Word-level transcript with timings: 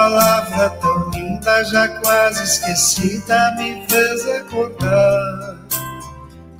palavra 0.00 0.70
tão 0.80 1.10
linda, 1.10 1.62
já 1.64 1.86
quase 2.00 2.42
esquecida, 2.42 3.54
me 3.58 3.84
fez 3.86 4.26
acordar. 4.28 5.56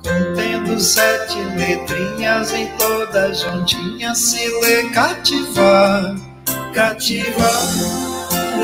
Contendo 0.03 0.79
sete 0.79 1.39
letrinhas 1.55 2.53
em 2.53 2.67
toda 2.77 3.33
juntinha, 3.33 4.13
se 4.13 4.47
lê 4.61 4.89
cativar. 4.91 6.15
Cativar 6.73 7.63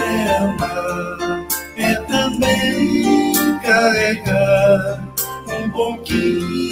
é 0.05 0.37
amar, 0.37 1.47
é 1.75 1.95
também 1.95 3.33
carregar 3.63 4.99
um 5.59 5.69
pouquinho 5.71 6.69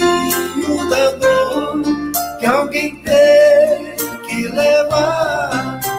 da 0.88 1.10
dor 1.10 1.82
que 2.38 2.46
alguém 2.46 3.02
tem 3.02 3.96
que 4.28 4.48
levar. 4.48 5.55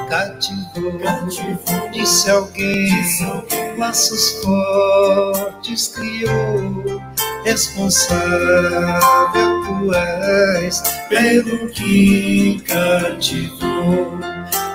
Cativou, 0.09 0.99
cativou 0.99 1.89
disse 1.91 2.29
alguém, 2.29 2.89
alguém, 3.25 3.77
laços 3.77 4.31
fortes 4.43 5.87
criou. 5.89 7.01
Responsável 7.43 9.61
tu 9.63 9.93
és 9.93 10.81
pelo 11.09 11.67
que 11.69 12.61
cativou 12.65 14.17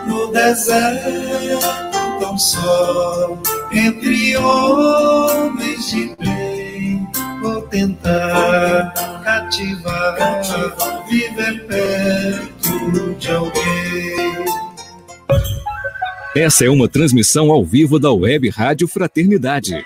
no 0.07 0.33
deserto 0.33 1.61
tão 2.21 2.39
só 2.39 3.39
entre 3.73 4.37
homens 4.37 5.91
de 5.91 6.15
bem 6.19 7.07
vou 7.43 7.61
tentar 7.63 8.93
cativar, 9.25 10.41
viver 11.09 11.67
perto 11.67 13.15
de 13.19 13.31
alguém. 13.31 14.52
Essa 16.35 16.65
é 16.65 16.71
uma 16.71 16.89
transmissão 16.89 17.53
ao 17.53 17.63
vivo 17.63 17.99
da 17.99 18.11
Web 18.11 18.49
Rádio 18.49 18.89
Fraternidade. 18.89 19.85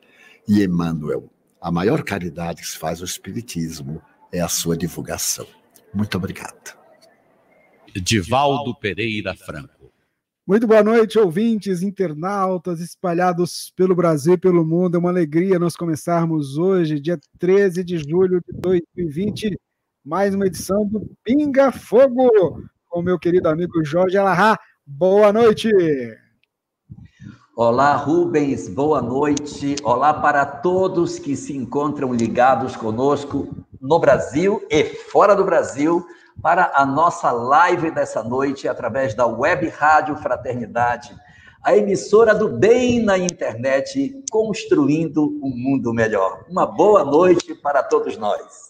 E 0.47 0.63
Emmanuel, 0.63 1.31
a 1.61 1.71
maior 1.71 2.05
caridade 2.05 2.61
que 2.61 2.69
se 2.69 2.77
faz 2.77 2.99
ao 2.99 3.07
Espiritismo 3.07 4.03
é 4.31 4.41
a 4.41 4.49
sua 4.49 4.77
divulgação. 4.77 5.47
Muito 5.95 6.17
obrigado. 6.17 6.77
Divaldo 7.95 8.75
Pereira 8.75 9.35
Franco. 9.35 9.93
Muito 10.47 10.67
boa 10.67 10.83
noite, 10.83 11.19
ouvintes, 11.19 11.83
internautas 11.83 12.81
espalhados 12.81 13.71
pelo 13.77 13.95
Brasil 13.95 14.33
e 14.33 14.39
pelo 14.39 14.65
mundo. 14.65 14.97
É 14.97 14.99
uma 14.99 15.11
alegria 15.11 15.59
nós 15.59 15.77
começarmos 15.77 16.57
hoje, 16.57 16.99
dia 16.99 17.19
13 17.39 17.85
de 17.85 17.99
julho 17.99 18.41
de 18.41 18.59
2020, 18.59 19.59
mais 20.03 20.35
uma 20.35 20.47
edição 20.47 20.87
do 20.87 21.07
Pinga 21.23 21.71
Fogo, 21.71 22.63
com 22.89 23.01
o 23.01 23.03
meu 23.03 23.19
querido 23.19 23.47
amigo 23.47 23.85
Jorge 23.85 24.17
Alahá. 24.17 24.59
Boa 24.87 25.35
noite! 25.35 25.71
Olá, 27.55 27.97
Rubens, 27.97 28.69
boa 28.69 29.03
noite. 29.03 29.77
Olá 29.83 30.15
para 30.15 30.47
todos 30.47 31.19
que 31.19 31.37
se 31.37 31.55
encontram 31.55 32.15
ligados 32.15 32.75
conosco 32.75 33.67
no 33.81 33.99
Brasil 33.99 34.65
e 34.71 34.85
fora 34.85 35.35
do 35.35 35.45
Brasil 35.45 36.07
para 36.43 36.73
a 36.75 36.87
nossa 36.87 37.31
live 37.31 37.91
dessa 37.91 38.23
noite 38.23 38.69
através 38.69 39.15
da 39.15 39.27
Web 39.27 39.69
Rádio 39.69 40.17
Fraternidade, 40.17 41.15
a 41.63 41.77
emissora 41.77 42.35
do 42.35 42.49
bem 42.49 43.03
na 43.03 43.19
internet, 43.19 44.23
construindo 44.31 45.39
um 45.43 45.51
mundo 45.51 45.93
melhor. 45.93 46.45
Uma 46.49 46.67
boa 46.67 47.05
noite 47.05 47.55
para 47.55 47.83
todos 47.83 48.17
nós. 48.17 48.69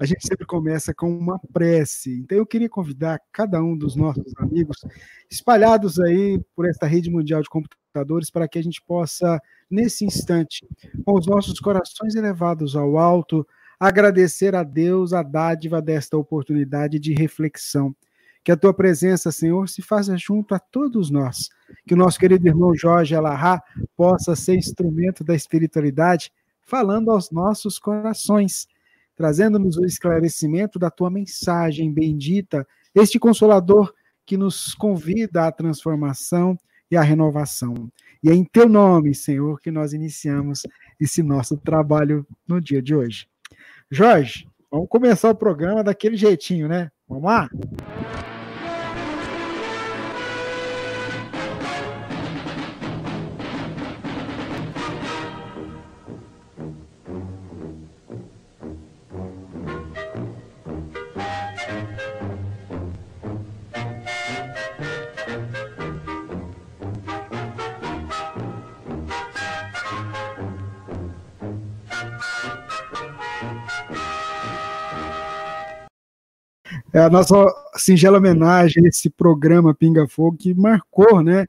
A 0.00 0.04
gente 0.04 0.26
sempre 0.26 0.46
começa 0.46 0.92
com 0.92 1.08
uma 1.08 1.38
prece. 1.52 2.18
Então 2.18 2.36
eu 2.36 2.46
queria 2.46 2.68
convidar 2.68 3.20
cada 3.32 3.62
um 3.62 3.76
dos 3.76 3.94
nossos 3.94 4.32
amigos 4.38 4.76
espalhados 5.30 6.00
aí 6.00 6.40
por 6.54 6.68
esta 6.68 6.86
rede 6.86 7.10
mundial 7.10 7.42
de 7.42 7.48
computadores 7.48 8.30
para 8.30 8.48
que 8.48 8.58
a 8.58 8.62
gente 8.62 8.82
possa 8.82 9.40
nesse 9.70 10.04
instante, 10.04 10.66
com 11.04 11.18
os 11.18 11.26
nossos 11.26 11.58
corações 11.60 12.14
elevados 12.14 12.74
ao 12.76 12.98
alto, 12.98 13.46
agradecer 13.78 14.54
a 14.54 14.62
Deus 14.62 15.12
a 15.12 15.22
dádiva 15.22 15.80
desta 15.80 16.16
oportunidade 16.16 16.98
de 16.98 17.12
reflexão. 17.14 17.94
Que 18.42 18.52
a 18.52 18.56
tua 18.56 18.72
presença, 18.72 19.32
Senhor, 19.32 19.68
se 19.68 19.82
faça 19.82 20.16
junto 20.16 20.54
a 20.54 20.58
todos 20.58 21.10
nós. 21.10 21.48
Que 21.86 21.94
o 21.94 21.96
nosso 21.96 22.18
querido 22.18 22.46
irmão 22.46 22.74
Jorge 22.74 23.14
Alahá 23.14 23.60
possa 23.96 24.36
ser 24.36 24.54
instrumento 24.54 25.24
da 25.24 25.34
espiritualidade, 25.34 26.32
falando 26.60 27.10
aos 27.10 27.30
nossos 27.30 27.78
corações, 27.78 28.68
trazendo-nos 29.16 29.76
o 29.76 29.84
esclarecimento 29.84 30.78
da 30.78 30.90
tua 30.90 31.10
mensagem 31.10 31.92
bendita, 31.92 32.66
este 32.94 33.18
consolador 33.18 33.92
que 34.24 34.36
nos 34.36 34.74
convida 34.74 35.46
à 35.46 35.52
transformação 35.52 36.56
e 36.90 36.96
à 36.96 37.02
renovação. 37.02 37.90
E 38.22 38.30
é 38.30 38.34
em 38.34 38.44
teu 38.44 38.68
nome, 38.68 39.14
Senhor, 39.14 39.60
que 39.60 39.70
nós 39.70 39.92
iniciamos 39.92 40.62
esse 41.00 41.22
nosso 41.22 41.56
trabalho 41.56 42.26
no 42.46 42.60
dia 42.60 42.82
de 42.82 42.94
hoje. 42.94 43.28
Jorge, 43.90 44.48
vamos 44.70 44.88
começar 44.88 45.30
o 45.30 45.34
programa 45.34 45.84
daquele 45.84 46.16
jeitinho, 46.16 46.66
né? 46.66 46.90
Vamos 47.08 47.24
lá? 47.24 47.48
É 76.96 77.00
a 77.00 77.10
nossa 77.10 77.34
singela 77.74 78.16
homenagem 78.16 78.82
a 78.82 78.88
esse 78.88 79.10
programa 79.10 79.74
Pinga 79.74 80.08
Fogo 80.08 80.38
que 80.38 80.54
marcou, 80.54 81.22
né, 81.22 81.46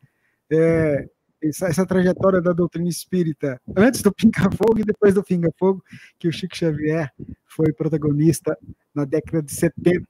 é, 0.52 1.08
essa, 1.42 1.68
essa, 1.68 1.86
trajetória 1.86 2.42
da 2.42 2.52
doutrina 2.52 2.90
espírita 2.90 3.58
antes 3.74 4.02
do 4.02 4.12
Pinga 4.12 4.52
Fogo 4.52 4.80
e 4.80 4.84
depois 4.84 5.14
do 5.14 5.24
Pinga 5.24 5.50
Fogo, 5.58 5.82
que 6.20 6.28
o 6.28 6.34
Chico 6.34 6.54
Xavier 6.54 7.10
foi 7.46 7.72
protagonista 7.72 8.58
na 8.94 9.06
década 9.06 9.42
de 9.42 9.54
70. 9.54 10.06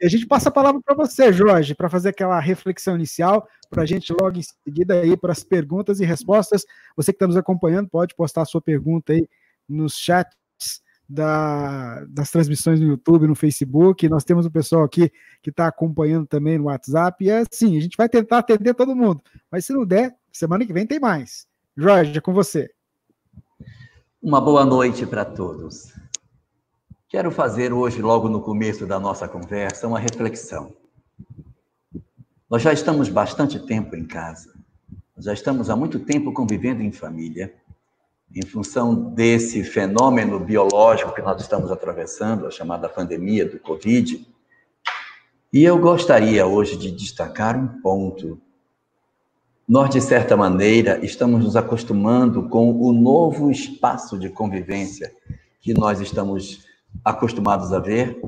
E 0.00 0.06
a 0.06 0.08
gente 0.08 0.26
passa 0.26 0.48
a 0.48 0.52
palavra 0.52 0.80
para 0.82 0.94
você, 0.94 1.30
Jorge, 1.30 1.74
para 1.74 1.90
fazer 1.90 2.08
aquela 2.08 2.40
reflexão 2.40 2.94
inicial, 2.94 3.46
para 3.68 3.82
a 3.82 3.86
gente 3.86 4.10
logo 4.18 4.38
em 4.38 4.42
seguida 4.64 4.94
aí 4.94 5.14
para 5.14 5.32
as 5.32 5.44
perguntas 5.44 6.00
e 6.00 6.06
respostas. 6.06 6.64
Você 6.96 7.12
que 7.12 7.16
está 7.16 7.26
nos 7.26 7.36
acompanhando 7.36 7.90
pode 7.90 8.14
postar 8.14 8.40
a 8.40 8.46
sua 8.46 8.62
pergunta 8.62 9.12
aí 9.12 9.28
nos 9.68 9.98
chats 9.98 10.39
da, 11.10 12.04
das 12.08 12.30
transmissões 12.30 12.78
no 12.78 12.86
YouTube, 12.86 13.26
no 13.26 13.34
Facebook. 13.34 14.08
Nós 14.08 14.22
temos 14.22 14.46
o 14.46 14.50
pessoal 14.50 14.84
aqui 14.84 15.10
que 15.42 15.50
está 15.50 15.66
acompanhando 15.66 16.26
também 16.26 16.56
no 16.56 16.64
WhatsApp. 16.64 17.24
E 17.24 17.30
é 17.30 17.38
assim, 17.50 17.76
a 17.76 17.80
gente 17.80 17.96
vai 17.96 18.08
tentar 18.08 18.38
atender 18.38 18.74
todo 18.74 18.94
mundo. 18.94 19.20
Mas 19.50 19.66
se 19.66 19.72
não 19.72 19.84
der, 19.84 20.14
semana 20.32 20.64
que 20.64 20.72
vem 20.72 20.86
tem 20.86 21.00
mais. 21.00 21.46
Jorge, 21.76 22.16
é 22.16 22.20
com 22.20 22.32
você. 22.32 22.70
Uma 24.22 24.40
boa 24.40 24.64
noite 24.64 25.04
para 25.04 25.24
todos. 25.24 25.92
Quero 27.08 27.32
fazer 27.32 27.72
hoje, 27.72 28.00
logo 28.00 28.28
no 28.28 28.40
começo 28.40 28.86
da 28.86 29.00
nossa 29.00 29.26
conversa, 29.26 29.88
uma 29.88 29.98
reflexão. 29.98 30.72
Nós 32.48 32.62
já 32.62 32.72
estamos 32.72 33.08
bastante 33.08 33.58
tempo 33.66 33.96
em 33.96 34.04
casa, 34.04 34.52
já 35.18 35.32
estamos 35.32 35.70
há 35.70 35.76
muito 35.76 36.00
tempo 36.00 36.32
convivendo 36.32 36.82
em 36.82 36.92
família, 36.92 37.54
em 38.34 38.46
função 38.46 38.94
desse 38.94 39.64
fenômeno 39.64 40.38
biológico 40.38 41.12
que 41.12 41.22
nós 41.22 41.40
estamos 41.40 41.70
atravessando, 41.70 42.46
a 42.46 42.50
chamada 42.50 42.88
pandemia 42.88 43.48
do 43.48 43.58
Covid. 43.58 44.24
E 45.52 45.64
eu 45.64 45.78
gostaria 45.78 46.46
hoje 46.46 46.76
de 46.76 46.92
destacar 46.92 47.58
um 47.58 47.80
ponto. 47.80 48.40
Nós, 49.68 49.90
de 49.90 50.00
certa 50.00 50.36
maneira, 50.36 51.04
estamos 51.04 51.44
nos 51.44 51.56
acostumando 51.56 52.48
com 52.48 52.70
o 52.80 52.92
novo 52.92 53.50
espaço 53.50 54.16
de 54.16 54.28
convivência 54.28 55.12
que 55.60 55.74
nós 55.74 56.00
estamos 56.00 56.64
acostumados 57.04 57.72
a 57.72 57.80
ver 57.80 58.20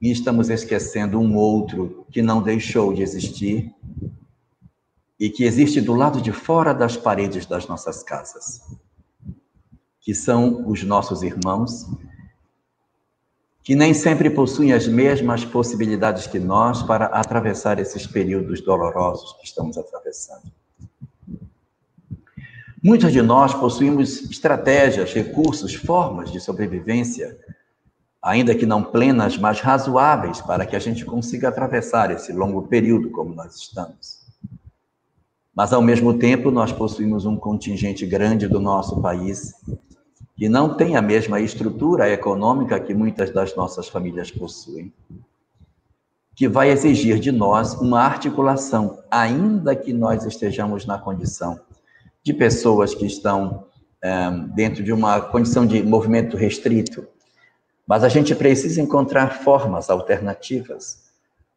e 0.00 0.10
estamos 0.10 0.48
esquecendo 0.48 1.18
um 1.18 1.36
outro 1.36 2.06
que 2.10 2.22
não 2.22 2.42
deixou 2.42 2.92
de 2.92 3.02
existir 3.02 3.70
e 5.20 5.30
que 5.30 5.44
existe 5.44 5.80
do 5.80 5.94
lado 5.94 6.20
de 6.20 6.32
fora 6.32 6.74
das 6.74 6.96
paredes 6.96 7.46
das 7.46 7.66
nossas 7.66 8.02
casas 8.02 8.60
que 10.04 10.14
são 10.14 10.68
os 10.68 10.84
nossos 10.84 11.22
irmãos, 11.22 11.86
que 13.62 13.74
nem 13.74 13.94
sempre 13.94 14.28
possuem 14.28 14.74
as 14.74 14.86
mesmas 14.86 15.46
possibilidades 15.46 16.26
que 16.26 16.38
nós 16.38 16.82
para 16.82 17.06
atravessar 17.06 17.78
esses 17.78 18.06
períodos 18.06 18.60
dolorosos 18.60 19.32
que 19.38 19.46
estamos 19.46 19.78
atravessando. 19.78 20.52
Muitos 22.82 23.10
de 23.14 23.22
nós 23.22 23.54
possuímos 23.54 24.30
estratégias, 24.30 25.14
recursos, 25.14 25.74
formas 25.74 26.30
de 26.30 26.38
sobrevivência, 26.38 27.38
ainda 28.22 28.54
que 28.54 28.66
não 28.66 28.84
plenas, 28.84 29.38
mas 29.38 29.60
razoáveis, 29.60 30.42
para 30.42 30.66
que 30.66 30.76
a 30.76 30.78
gente 30.78 31.02
consiga 31.02 31.48
atravessar 31.48 32.10
esse 32.10 32.30
longo 32.30 32.68
período 32.68 33.10
como 33.10 33.34
nós 33.34 33.56
estamos. 33.56 34.23
Mas, 35.54 35.72
ao 35.72 35.80
mesmo 35.80 36.18
tempo, 36.18 36.50
nós 36.50 36.72
possuímos 36.72 37.24
um 37.24 37.36
contingente 37.36 38.04
grande 38.04 38.48
do 38.48 38.60
nosso 38.60 39.00
país 39.00 39.54
que 40.36 40.48
não 40.48 40.76
tem 40.76 40.96
a 40.96 41.02
mesma 41.02 41.40
estrutura 41.40 42.10
econômica 42.10 42.80
que 42.80 42.92
muitas 42.92 43.30
das 43.30 43.54
nossas 43.54 43.88
famílias 43.88 44.32
possuem, 44.32 44.92
que 46.34 46.48
vai 46.48 46.70
exigir 46.70 47.20
de 47.20 47.30
nós 47.30 47.74
uma 47.74 48.00
articulação, 48.00 48.98
ainda 49.08 49.76
que 49.76 49.92
nós 49.92 50.26
estejamos 50.26 50.84
na 50.84 50.98
condição 50.98 51.60
de 52.22 52.32
pessoas 52.32 52.94
que 52.94 53.06
estão 53.06 53.66
é, 54.02 54.30
dentro 54.54 54.82
de 54.82 54.92
uma 54.92 55.20
condição 55.20 55.64
de 55.64 55.82
movimento 55.84 56.36
restrito, 56.36 57.06
mas 57.86 58.02
a 58.02 58.08
gente 58.08 58.34
precisa 58.34 58.80
encontrar 58.80 59.42
formas 59.42 59.88
alternativas 59.88 61.04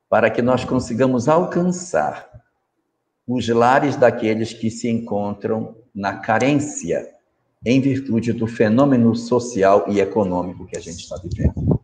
para 0.07 0.29
que 0.29 0.41
nós 0.41 0.63
consigamos 0.63 1.27
alcançar 1.27 2.36
os 3.27 3.49
lares 3.49 3.97
daqueles 3.97 4.53
que 4.53 4.71
se 4.71 4.87
encontram 4.89 5.75
na 5.93 6.13
carência 6.13 7.09
em 7.65 7.81
virtude 7.81 8.31
do 8.31 8.47
fenômeno 8.47 9.13
social 9.15 9.85
e 9.89 9.99
econômico 9.99 10.65
que 10.65 10.77
a 10.77 10.79
gente 10.79 10.99
está 10.99 11.17
vivendo. 11.17 11.81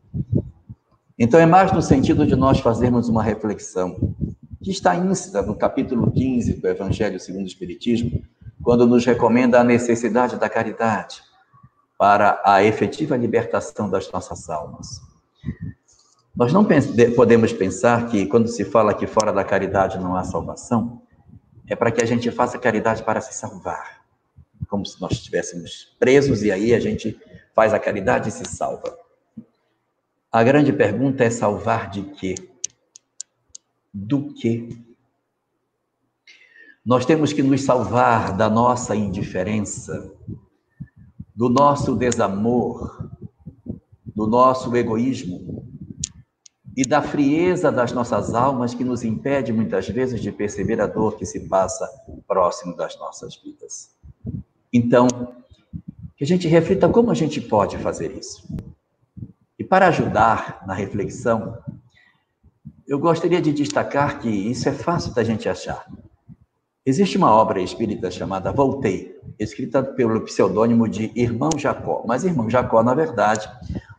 Então, 1.20 1.40
é 1.40 1.46
mais 1.46 1.72
no 1.74 1.82
sentido 1.82 2.26
de 2.26 2.36
nós 2.36 2.60
fazermos 2.60 3.10
uma 3.10 3.22
reflexão, 3.22 4.16
que 4.64 4.72
está 4.72 4.96
íncita 4.96 5.42
no 5.42 5.56
capítulo 5.56 6.10
15 6.10 6.54
do 6.54 6.68
Evangelho 6.68 7.20
segundo 7.20 7.44
o 7.44 7.48
Espiritismo, 7.48 8.24
quando 8.64 8.88
nos 8.88 9.06
recomenda 9.06 9.60
a 9.60 9.64
necessidade 9.64 10.38
da 10.38 10.48
caridade 10.48 11.22
para 11.98 12.42
a 12.46 12.64
efetiva 12.64 13.18
libertação 13.18 13.90
das 13.90 14.10
nossas 14.12 14.50
almas. 14.50 15.02
Nós 16.36 16.52
não 16.52 16.66
podemos 17.16 17.54
pensar 17.54 18.08
que, 18.08 18.26
quando 18.26 18.48
se 18.48 18.64
fala 18.66 18.94
que 18.94 19.06
fora 19.06 19.32
da 19.32 19.44
caridade 19.44 20.00
não 20.00 20.16
há 20.16 20.24
salvação, 20.24 21.03
é 21.74 21.76
para 21.76 21.92
que 21.92 22.02
a 22.02 22.06
gente 22.06 22.30
faça 22.30 22.60
caridade 22.60 23.04
para 23.04 23.20
se 23.20 23.34
salvar 23.34 24.04
como 24.68 24.86
se 24.86 25.00
nós 25.02 25.12
estivéssemos 25.14 25.96
presos 26.00 26.44
e 26.44 26.52
aí 26.52 26.74
a 26.74 26.80
gente 26.80 27.20
faz 27.54 27.74
a 27.74 27.80
caridade 27.80 28.30
e 28.30 28.32
se 28.32 28.46
salva. 28.46 28.98
A 30.32 30.44
grande 30.44 30.74
pergunta 30.74 31.24
é 31.24 31.30
salvar 31.30 31.90
de 31.90 32.02
quê? 32.02 32.36
Do 33.94 34.34
quê? 34.34 34.70
Nós 36.84 37.06
temos 37.06 37.32
que 37.32 37.44
nos 37.44 37.62
salvar 37.62 38.36
da 38.36 38.50
nossa 38.50 38.96
indiferença, 38.96 40.12
do 41.36 41.50
nosso 41.50 41.96
desamor, 41.96 43.10
do 44.16 44.28
nosso 44.28 44.76
egoísmo 44.76 45.72
e 46.76 46.84
da 46.84 47.02
frieza 47.02 47.72
das 47.72 47.92
nossas 47.92 48.34
almas 48.34 48.74
que 48.74 48.84
nos 48.84 49.04
impede 49.04 49.54
muitas 49.54 49.88
vezes 49.88 50.20
de 50.20 50.32
perceber 50.32 50.82
a 50.82 50.88
dor 50.88 51.16
que 51.16 51.26
se 51.26 51.48
passa 51.48 51.88
próximo 52.28 52.76
das 52.76 52.98
nossas 52.98 53.36
vidas. 53.36 53.96
Então, 54.72 55.08
que 56.16 56.24
a 56.24 56.28
gente 56.28 56.48
reflita 56.48 56.90
como 56.90 57.12
a 57.12 57.14
gente 57.14 57.40
pode 57.40 57.78
fazer 57.78 58.12
isso. 58.18 58.48
E 59.58 59.64
para 59.64 59.88
ajudar 59.88 60.64
na 60.66 60.74
reflexão, 60.74 61.58
eu 62.88 62.98
gostaria 62.98 63.42
de 63.42 63.54
destacar 63.54 64.20
que 64.20 64.30
isso 64.30 64.68
é 64.68 64.72
fácil 64.72 65.14
da 65.14 65.24
gente 65.24 65.48
achar. 65.48 65.86
Existe 66.86 67.18
uma 67.18 67.34
obra 67.34 67.62
espírita 67.62 68.12
chamada 68.12 68.52
Voltei, 68.52 69.18
escrita 69.40 69.82
pelo 69.82 70.20
pseudônimo 70.20 70.86
de 70.86 71.14
Irmão 71.16 71.50
Jacó. 71.58 72.04
Mas 72.06 72.26
Irmão 72.26 72.50
Jacó, 72.50 72.84
na 72.84 72.94
verdade, 72.94 73.50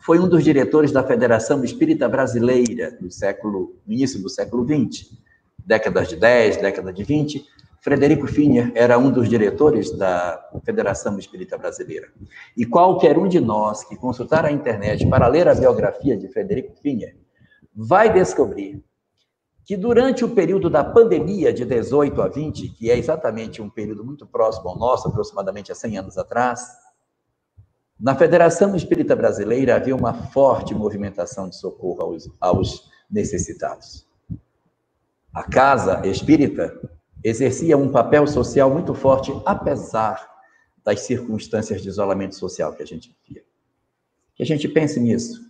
foi 0.00 0.18
um 0.18 0.28
dos 0.28 0.44
diretores 0.44 0.92
da 0.92 1.02
Federação 1.02 1.64
Espírita 1.64 2.06
Brasileira 2.10 2.90
do 3.00 3.10
século, 3.10 3.74
no 3.86 3.94
início 3.94 4.20
do 4.20 4.28
século 4.28 4.66
XX, 4.66 5.16
décadas 5.64 6.08
de 6.08 6.16
10, 6.16 6.58
década 6.58 6.92
de 6.92 7.02
20, 7.02 7.46
Frederico 7.80 8.26
Finner 8.26 8.70
era 8.74 8.98
um 8.98 9.10
dos 9.10 9.30
diretores 9.30 9.90
da 9.90 10.42
Federação 10.62 11.18
Espírita 11.18 11.56
Brasileira. 11.56 12.08
E 12.54 12.66
qualquer 12.66 13.16
um 13.16 13.26
de 13.26 13.40
nós 13.40 13.82
que 13.84 13.96
consultar 13.96 14.44
a 14.44 14.52
internet 14.52 15.06
para 15.06 15.26
ler 15.26 15.48
a 15.48 15.54
biografia 15.54 16.18
de 16.18 16.28
Frederico 16.28 16.74
Finner 16.82 17.16
vai 17.74 18.12
descobrir 18.12 18.84
que 19.64 19.76
durante 19.76 20.24
o 20.24 20.28
período 20.28 20.68
da 20.68 20.84
pandemia 20.84 21.52
de 21.52 21.64
18 21.64 22.20
a 22.20 22.28
20, 22.28 22.68
que 22.70 22.90
é 22.90 22.98
exatamente 22.98 23.62
um 23.62 23.70
período 23.70 24.04
muito 24.04 24.26
próximo 24.26 24.68
ao 24.68 24.78
nosso, 24.78 25.08
aproximadamente 25.08 25.72
há 25.72 25.74
100 25.74 25.98
anos 25.98 26.18
atrás, 26.18 26.68
na 27.98 28.14
Federação 28.14 28.76
Espírita 28.76 29.16
Brasileira 29.16 29.76
havia 29.76 29.96
uma 29.96 30.12
forte 30.12 30.74
movimentação 30.74 31.48
de 31.48 31.56
socorro 31.56 32.02
aos, 32.02 32.30
aos 32.38 32.90
necessitados. 33.10 34.06
A 35.32 35.42
Casa 35.42 36.06
Espírita 36.06 36.78
exercia 37.22 37.78
um 37.78 37.90
papel 37.90 38.26
social 38.26 38.68
muito 38.68 38.92
forte, 38.94 39.32
apesar 39.46 40.28
das 40.84 41.00
circunstâncias 41.00 41.80
de 41.80 41.88
isolamento 41.88 42.34
social 42.34 42.74
que 42.74 42.82
a 42.82 42.86
gente 42.86 43.16
vivia. 43.26 43.42
Que 44.34 44.42
a 44.42 44.46
gente 44.46 44.68
pense 44.68 45.00
nisso 45.00 45.40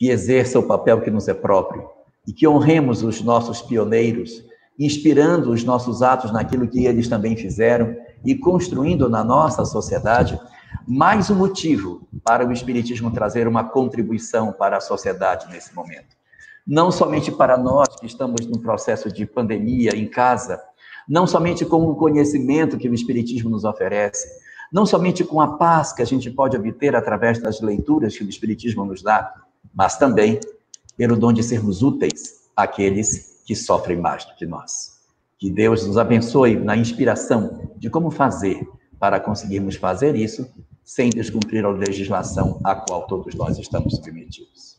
e 0.00 0.08
exerça 0.08 0.58
o 0.58 0.66
papel 0.66 1.02
que 1.02 1.10
nos 1.10 1.28
é 1.28 1.34
próprio 1.34 1.97
e 2.28 2.32
que 2.34 2.46
honremos 2.46 3.02
os 3.02 3.22
nossos 3.22 3.62
pioneiros, 3.62 4.44
inspirando 4.78 5.50
os 5.50 5.64
nossos 5.64 6.02
atos 6.02 6.30
naquilo 6.30 6.68
que 6.68 6.84
eles 6.84 7.08
também 7.08 7.34
fizeram 7.34 7.96
e 8.22 8.34
construindo 8.34 9.08
na 9.08 9.24
nossa 9.24 9.64
sociedade 9.64 10.38
mais 10.86 11.30
um 11.30 11.34
motivo 11.34 12.06
para 12.22 12.46
o 12.46 12.52
Espiritismo 12.52 13.10
trazer 13.10 13.48
uma 13.48 13.64
contribuição 13.64 14.52
para 14.52 14.76
a 14.76 14.80
sociedade 14.80 15.50
nesse 15.50 15.74
momento. 15.74 16.14
Não 16.66 16.90
somente 16.92 17.32
para 17.32 17.56
nós 17.56 17.88
que 17.98 18.04
estamos 18.04 18.44
num 18.44 18.60
processo 18.60 19.10
de 19.10 19.24
pandemia 19.24 19.96
em 19.96 20.06
casa, 20.06 20.60
não 21.08 21.26
somente 21.26 21.64
com 21.64 21.88
o 21.88 21.96
conhecimento 21.96 22.76
que 22.76 22.90
o 22.90 22.94
Espiritismo 22.94 23.48
nos 23.48 23.64
oferece, 23.64 24.28
não 24.70 24.84
somente 24.84 25.24
com 25.24 25.40
a 25.40 25.56
paz 25.56 25.94
que 25.94 26.02
a 26.02 26.06
gente 26.06 26.30
pode 26.30 26.58
obter 26.58 26.94
através 26.94 27.40
das 27.40 27.62
leituras 27.62 28.18
que 28.18 28.22
o 28.22 28.28
Espiritismo 28.28 28.84
nos 28.84 29.02
dá, 29.02 29.32
mas 29.74 29.96
também 29.96 30.38
pelo 30.98 31.16
dom 31.16 31.32
de 31.32 31.44
sermos 31.44 31.80
úteis 31.80 32.50
àqueles 32.56 33.40
que 33.46 33.54
sofrem 33.54 33.96
mais 33.96 34.24
do 34.24 34.34
que 34.34 34.44
nós. 34.44 34.98
Que 35.38 35.48
Deus 35.48 35.86
nos 35.86 35.96
abençoe 35.96 36.56
na 36.56 36.76
inspiração 36.76 37.72
de 37.78 37.88
como 37.88 38.10
fazer 38.10 38.68
para 38.98 39.20
conseguirmos 39.20 39.76
fazer 39.76 40.16
isso 40.16 40.46
sem 40.84 41.08
descumprir 41.08 41.64
a 41.64 41.70
legislação 41.70 42.60
a 42.64 42.74
qual 42.74 43.06
todos 43.06 43.34
nós 43.36 43.56
estamos 43.58 43.94
submetidos. 43.94 44.76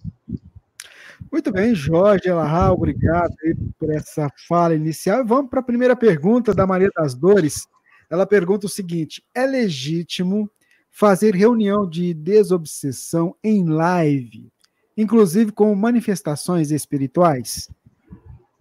Muito 1.32 1.52
bem, 1.52 1.74
Jorge 1.74 2.28
Elahá, 2.28 2.74
obrigado 2.74 3.34
por 3.78 3.90
essa 3.92 4.28
fala 4.48 4.76
inicial. 4.76 5.26
Vamos 5.26 5.50
para 5.50 5.62
a 5.62 5.64
primeira 5.64 5.96
pergunta 5.96 6.54
da 6.54 6.68
Maria 6.68 6.90
das 6.96 7.14
Dores. 7.14 7.68
Ela 8.10 8.26
pergunta 8.26 8.66
o 8.66 8.70
seguinte: 8.70 9.24
é 9.34 9.46
legítimo 9.46 10.50
fazer 10.90 11.36
reunião 11.36 11.88
de 11.88 12.14
desobsessão 12.14 13.36
em 13.44 13.64
live, 13.70 14.52
inclusive 15.02 15.54
com 15.54 15.74
manifestações 15.74 16.72
espirituais? 16.72 17.70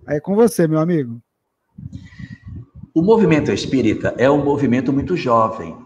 É 0.07 0.21
com 0.21 0.37
você, 0.37 0.68
meu 0.68 0.78
amigo. 0.78 1.21
O 2.95 3.02
movimento 3.02 3.50
espírita 3.50 4.14
é 4.16 4.30
um 4.30 4.45
movimento 4.45 4.92
muito 4.92 5.16
jovem. 5.16 5.76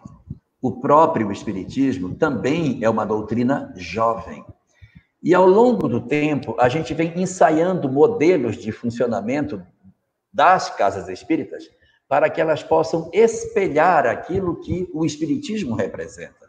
O 0.61 0.73
próprio 0.73 1.33
espiritismo 1.33 2.15
também 2.15 2.85
é 2.85 2.91
uma 2.91 3.07
doutrina 3.07 3.73
jovem. 3.77 4.45
E 5.23 5.35
ao 5.35 5.47
longo 5.47 5.89
do 5.89 6.01
tempo, 6.03 6.55
a 6.59 6.69
gente 6.69 6.93
vem 6.93 7.19
ensaiando 7.19 7.91
modelos 7.91 8.57
de 8.57 8.71
funcionamento 8.73 9.63
das 10.33 10.69
casas 10.69 11.09
espíritas 11.09 11.65
para 12.07 12.29
que 12.29 12.41
elas 12.43 12.63
possam 12.63 13.09
espelhar 13.13 14.07
aquilo 14.07 14.61
que 14.61 14.87
o 14.93 15.07
espiritismo 15.07 15.75
representa. 15.75 16.42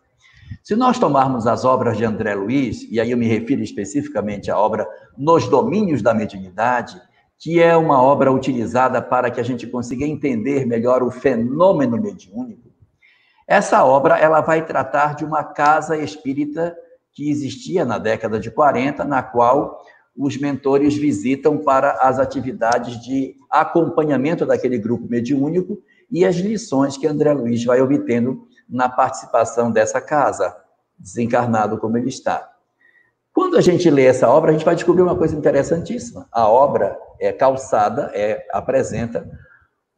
Se 0.61 0.75
nós 0.75 0.99
tomarmos 0.99 1.47
as 1.47 1.65
obras 1.65 1.97
de 1.97 2.05
André 2.05 2.35
Luiz, 2.35 2.85
e 2.91 2.99
aí 2.99 3.11
eu 3.11 3.17
me 3.17 3.27
refiro 3.27 3.63
especificamente 3.63 4.51
à 4.51 4.57
obra 4.57 4.87
Nos 5.17 5.47
Domínios 5.47 6.01
da 6.01 6.13
Mediunidade, 6.13 7.01
que 7.39 7.61
é 7.61 7.75
uma 7.75 8.01
obra 8.01 8.31
utilizada 8.31 9.01
para 9.01 9.31
que 9.31 9.39
a 9.39 9.43
gente 9.43 9.67
consiga 9.67 10.05
entender 10.05 10.65
melhor 10.65 11.03
o 11.03 11.11
fenômeno 11.11 12.01
mediúnico, 12.01 12.71
essa 13.47 13.83
obra 13.83 14.17
ela 14.17 14.41
vai 14.41 14.65
tratar 14.65 15.15
de 15.15 15.25
uma 15.25 15.43
casa 15.43 15.97
espírita 15.97 16.75
que 17.11 17.29
existia 17.29 17.83
na 17.83 17.97
década 17.97 18.39
de 18.39 18.49
40, 18.49 19.03
na 19.03 19.21
qual 19.21 19.81
os 20.15 20.37
mentores 20.37 20.95
visitam 20.95 21.57
para 21.57 21.91
as 21.93 22.19
atividades 22.19 23.01
de 23.03 23.35
acompanhamento 23.49 24.45
daquele 24.45 24.77
grupo 24.77 25.07
mediúnico 25.09 25.79
e 26.11 26.23
as 26.25 26.35
lições 26.35 26.97
que 26.97 27.07
André 27.07 27.33
Luiz 27.33 27.63
vai 27.65 27.81
obtendo 27.81 28.47
na 28.69 28.89
participação 28.89 29.71
dessa 29.71 30.01
casa, 30.01 30.55
desencarnado 30.97 31.77
como 31.77 31.97
ele 31.97 32.09
está. 32.09 32.49
Quando 33.33 33.57
a 33.57 33.61
gente 33.61 33.89
lê 33.89 34.05
essa 34.05 34.29
obra, 34.29 34.51
a 34.51 34.53
gente 34.53 34.65
vai 34.65 34.75
descobrir 34.75 35.01
uma 35.01 35.15
coisa 35.15 35.35
interessantíssima. 35.35 36.27
A 36.31 36.47
obra 36.47 36.97
é 37.19 37.31
calçada, 37.31 38.11
é, 38.13 38.45
apresenta 38.51 39.27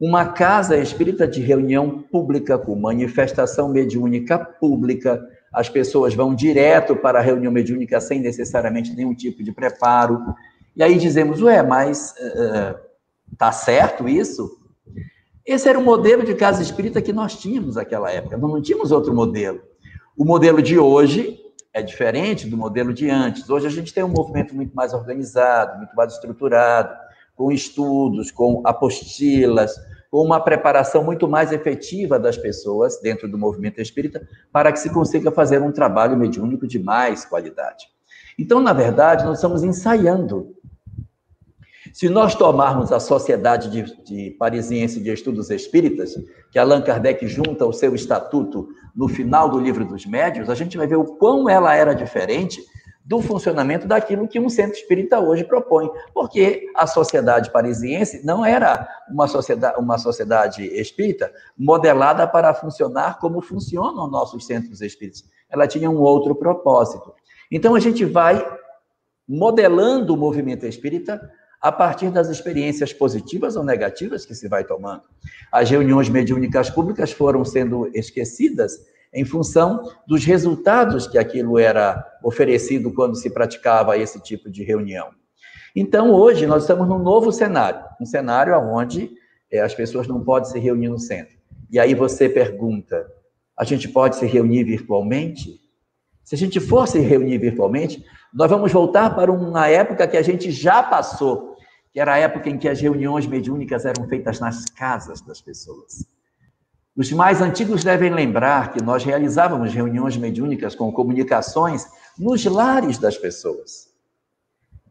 uma 0.00 0.26
casa 0.26 0.76
espírita 0.76 1.26
de 1.26 1.40
reunião 1.40 2.02
pública, 2.02 2.58
com 2.58 2.74
manifestação 2.74 3.68
mediúnica 3.68 4.38
pública, 4.38 5.26
as 5.52 5.70
pessoas 5.70 6.14
vão 6.14 6.34
direto 6.34 6.94
para 6.94 7.18
a 7.18 7.22
reunião 7.22 7.50
mediúnica 7.50 7.98
sem 7.98 8.20
necessariamente 8.20 8.94
nenhum 8.94 9.14
tipo 9.14 9.42
de 9.42 9.52
preparo. 9.52 10.22
E 10.76 10.82
aí 10.82 10.98
dizemos, 10.98 11.40
ué, 11.40 11.62
mas 11.62 12.12
uh, 12.12 12.78
tá 13.38 13.50
certo 13.52 14.06
isso? 14.06 14.50
Esse 15.46 15.68
era 15.68 15.78
o 15.78 15.82
modelo 15.82 16.24
de 16.24 16.34
casa 16.34 16.60
espírita 16.60 17.00
que 17.00 17.12
nós 17.12 17.36
tínhamos 17.36 17.76
naquela 17.76 18.10
época, 18.10 18.36
nós 18.36 18.50
não 18.50 18.60
tínhamos 18.60 18.90
outro 18.90 19.14
modelo. 19.14 19.62
O 20.16 20.24
modelo 20.24 20.60
de 20.60 20.76
hoje 20.76 21.38
é 21.72 21.80
diferente 21.80 22.48
do 22.48 22.56
modelo 22.56 22.92
de 22.92 23.08
antes. 23.08 23.48
Hoje 23.48 23.64
a 23.68 23.70
gente 23.70 23.94
tem 23.94 24.02
um 24.02 24.08
movimento 24.08 24.56
muito 24.56 24.74
mais 24.74 24.92
organizado, 24.92 25.78
muito 25.78 25.94
mais 25.94 26.14
estruturado, 26.14 26.96
com 27.36 27.52
estudos, 27.52 28.32
com 28.32 28.60
apostilas, 28.64 29.76
com 30.10 30.20
uma 30.24 30.40
preparação 30.40 31.04
muito 31.04 31.28
mais 31.28 31.52
efetiva 31.52 32.18
das 32.18 32.36
pessoas 32.36 33.00
dentro 33.00 33.30
do 33.30 33.38
movimento 33.38 33.80
espírita, 33.80 34.26
para 34.50 34.72
que 34.72 34.80
se 34.80 34.90
consiga 34.90 35.30
fazer 35.30 35.62
um 35.62 35.70
trabalho 35.70 36.16
mediúnico 36.16 36.66
de 36.66 36.80
mais 36.80 37.24
qualidade. 37.24 37.86
Então, 38.36 38.60
na 38.60 38.72
verdade, 38.72 39.24
nós 39.24 39.38
estamos 39.38 39.62
ensaiando. 39.62 40.55
Se 41.96 42.10
nós 42.10 42.34
tomarmos 42.34 42.92
a 42.92 43.00
Sociedade 43.00 43.70
de, 43.70 44.04
de 44.04 44.30
Parisiense 44.32 45.00
de 45.00 45.10
Estudos 45.10 45.48
Espíritas, 45.48 46.14
que 46.50 46.58
Allan 46.58 46.82
Kardec 46.82 47.26
junta 47.26 47.64
ao 47.64 47.72
seu 47.72 47.94
estatuto 47.94 48.68
no 48.94 49.08
final 49.08 49.48
do 49.48 49.58
Livro 49.58 49.82
dos 49.82 50.04
Médios, 50.04 50.50
a 50.50 50.54
gente 50.54 50.76
vai 50.76 50.86
ver 50.86 50.96
o 50.96 51.16
quão 51.16 51.48
ela 51.48 51.74
era 51.74 51.94
diferente 51.94 52.62
do 53.02 53.22
funcionamento 53.22 53.88
daquilo 53.88 54.28
que 54.28 54.38
um 54.38 54.50
centro 54.50 54.76
espírita 54.76 55.18
hoje 55.18 55.42
propõe. 55.42 55.88
Porque 56.12 56.70
a 56.74 56.86
sociedade 56.86 57.50
parisiense 57.50 58.22
não 58.26 58.44
era 58.44 58.86
uma 59.10 59.26
sociedade, 59.26 59.80
uma 59.80 59.96
sociedade 59.96 60.64
espírita 60.78 61.32
modelada 61.56 62.26
para 62.26 62.52
funcionar 62.52 63.18
como 63.18 63.40
funcionam 63.40 64.06
nossos 64.06 64.44
centros 64.44 64.82
espíritas. 64.82 65.24
Ela 65.48 65.66
tinha 65.66 65.88
um 65.88 66.00
outro 66.00 66.34
propósito. 66.34 67.14
Então 67.50 67.74
a 67.74 67.80
gente 67.80 68.04
vai 68.04 68.46
modelando 69.26 70.12
o 70.12 70.16
movimento 70.18 70.66
espírita 70.66 71.18
a 71.60 71.72
partir 71.72 72.10
das 72.10 72.28
experiências 72.28 72.92
positivas 72.92 73.56
ou 73.56 73.64
negativas 73.64 74.24
que 74.24 74.34
se 74.34 74.48
vai 74.48 74.64
tomando. 74.64 75.02
As 75.50 75.70
reuniões 75.70 76.08
mediúnicas 76.08 76.70
públicas 76.70 77.12
foram 77.12 77.44
sendo 77.44 77.90
esquecidas 77.94 78.78
em 79.12 79.24
função 79.24 79.82
dos 80.06 80.24
resultados 80.24 81.06
que 81.06 81.18
aquilo 81.18 81.58
era 81.58 82.04
oferecido 82.22 82.92
quando 82.92 83.16
se 83.16 83.30
praticava 83.30 83.96
esse 83.96 84.20
tipo 84.20 84.50
de 84.50 84.62
reunião. 84.62 85.10
Então, 85.74 86.10
hoje, 86.10 86.46
nós 86.46 86.62
estamos 86.62 86.88
num 86.88 86.98
novo 86.98 87.32
cenário, 87.32 87.82
um 88.00 88.06
cenário 88.06 88.54
onde 88.58 89.10
é, 89.50 89.60
as 89.60 89.74
pessoas 89.74 90.06
não 90.06 90.22
podem 90.22 90.50
se 90.50 90.58
reunir 90.58 90.88
no 90.88 90.98
centro. 90.98 91.36
E 91.70 91.78
aí 91.78 91.94
você 91.94 92.28
pergunta: 92.28 93.06
a 93.56 93.64
gente 93.64 93.88
pode 93.88 94.16
se 94.16 94.26
reunir 94.26 94.64
virtualmente? 94.64 95.60
Se 96.24 96.34
a 96.34 96.38
gente 96.38 96.58
for 96.60 96.88
se 96.88 96.98
reunir 96.98 97.38
virtualmente, 97.38 98.04
nós 98.36 98.50
vamos 98.50 98.70
voltar 98.70 99.16
para 99.16 99.32
uma 99.32 99.66
época 99.66 100.06
que 100.06 100.14
a 100.14 100.20
gente 100.20 100.50
já 100.50 100.82
passou, 100.82 101.56
que 101.90 101.98
era 101.98 102.12
a 102.12 102.18
época 102.18 102.50
em 102.50 102.58
que 102.58 102.68
as 102.68 102.78
reuniões 102.78 103.26
mediúnicas 103.26 103.86
eram 103.86 104.06
feitas 104.06 104.38
nas 104.38 104.66
casas 104.66 105.22
das 105.22 105.40
pessoas. 105.40 106.06
Os 106.94 107.10
mais 107.12 107.40
antigos 107.40 107.82
devem 107.82 108.12
lembrar 108.12 108.72
que 108.72 108.82
nós 108.82 109.02
realizávamos 109.02 109.72
reuniões 109.72 110.18
mediúnicas 110.18 110.74
com 110.74 110.92
comunicações 110.92 111.86
nos 112.18 112.44
lares 112.44 112.98
das 112.98 113.16
pessoas. 113.16 113.88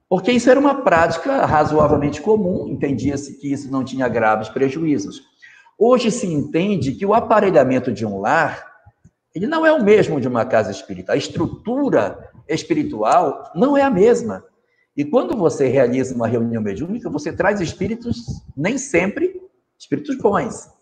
Porque 0.10 0.32
isso 0.32 0.50
era 0.50 0.60
uma 0.60 0.82
prática 0.82 1.46
razoavelmente 1.46 2.22
comum, 2.22 2.68
entendia-se 2.68 3.40
que 3.40 3.54
isso 3.54 3.72
não 3.72 3.84
tinha 3.84 4.08
graves 4.08 4.50
prejuízos. 4.50 5.22
Hoje 5.78 6.10
se 6.10 6.26
entende 6.26 6.94
que 6.94 7.06
o 7.06 7.14
aparelhamento 7.14 7.92
de 7.92 8.08
um 8.08 8.20
lar, 8.20 8.66
ele 9.36 9.46
não 9.46 9.64
é 9.64 9.72
o 9.72 9.84
mesmo 9.84 10.20
de 10.20 10.28
uma 10.28 10.46
casa 10.46 10.72
espírita. 10.72 11.14
A 11.14 11.18
estrutura 11.18 12.34
espiritual 12.48 13.52
não 13.56 13.78
é 13.78 13.82
a 13.82 13.90
mesma. 13.90 14.44
E 14.96 15.04
quando 15.04 15.36
você 15.36 15.68
realiza 15.68 16.16
uma 16.16 16.28
reunião 16.28 16.62
mediúnica, 16.62 17.10
você 17.10 17.34
traz 17.34 17.60
espíritos, 17.60 18.18
nem 18.56 18.78
sempre 18.78 19.42
espíritos 19.78 20.18
bons 20.18 20.74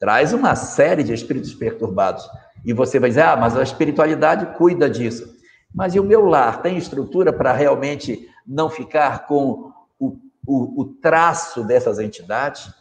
traz 0.00 0.32
uma 0.32 0.56
série 0.56 1.04
de 1.04 1.12
espíritos 1.12 1.54
perturbados. 1.54 2.26
E 2.64 2.72
você 2.72 2.98
vai 2.98 3.10
dizer, 3.10 3.22
ah, 3.22 3.36
mas 3.36 3.54
a 3.54 3.62
espiritualidade 3.62 4.56
cuida 4.56 4.88
disso. 4.88 5.38
Mas 5.72 5.94
e 5.94 6.00
o 6.00 6.04
meu 6.04 6.24
lar 6.24 6.62
tem 6.62 6.78
estrutura 6.78 7.32
para 7.32 7.52
realmente 7.52 8.26
não 8.46 8.70
ficar 8.70 9.26
com 9.26 9.70
o, 9.98 10.16
o, 10.46 10.80
o 10.80 10.84
traço 11.00 11.62
dessas 11.62 11.98
entidades, 11.98 12.72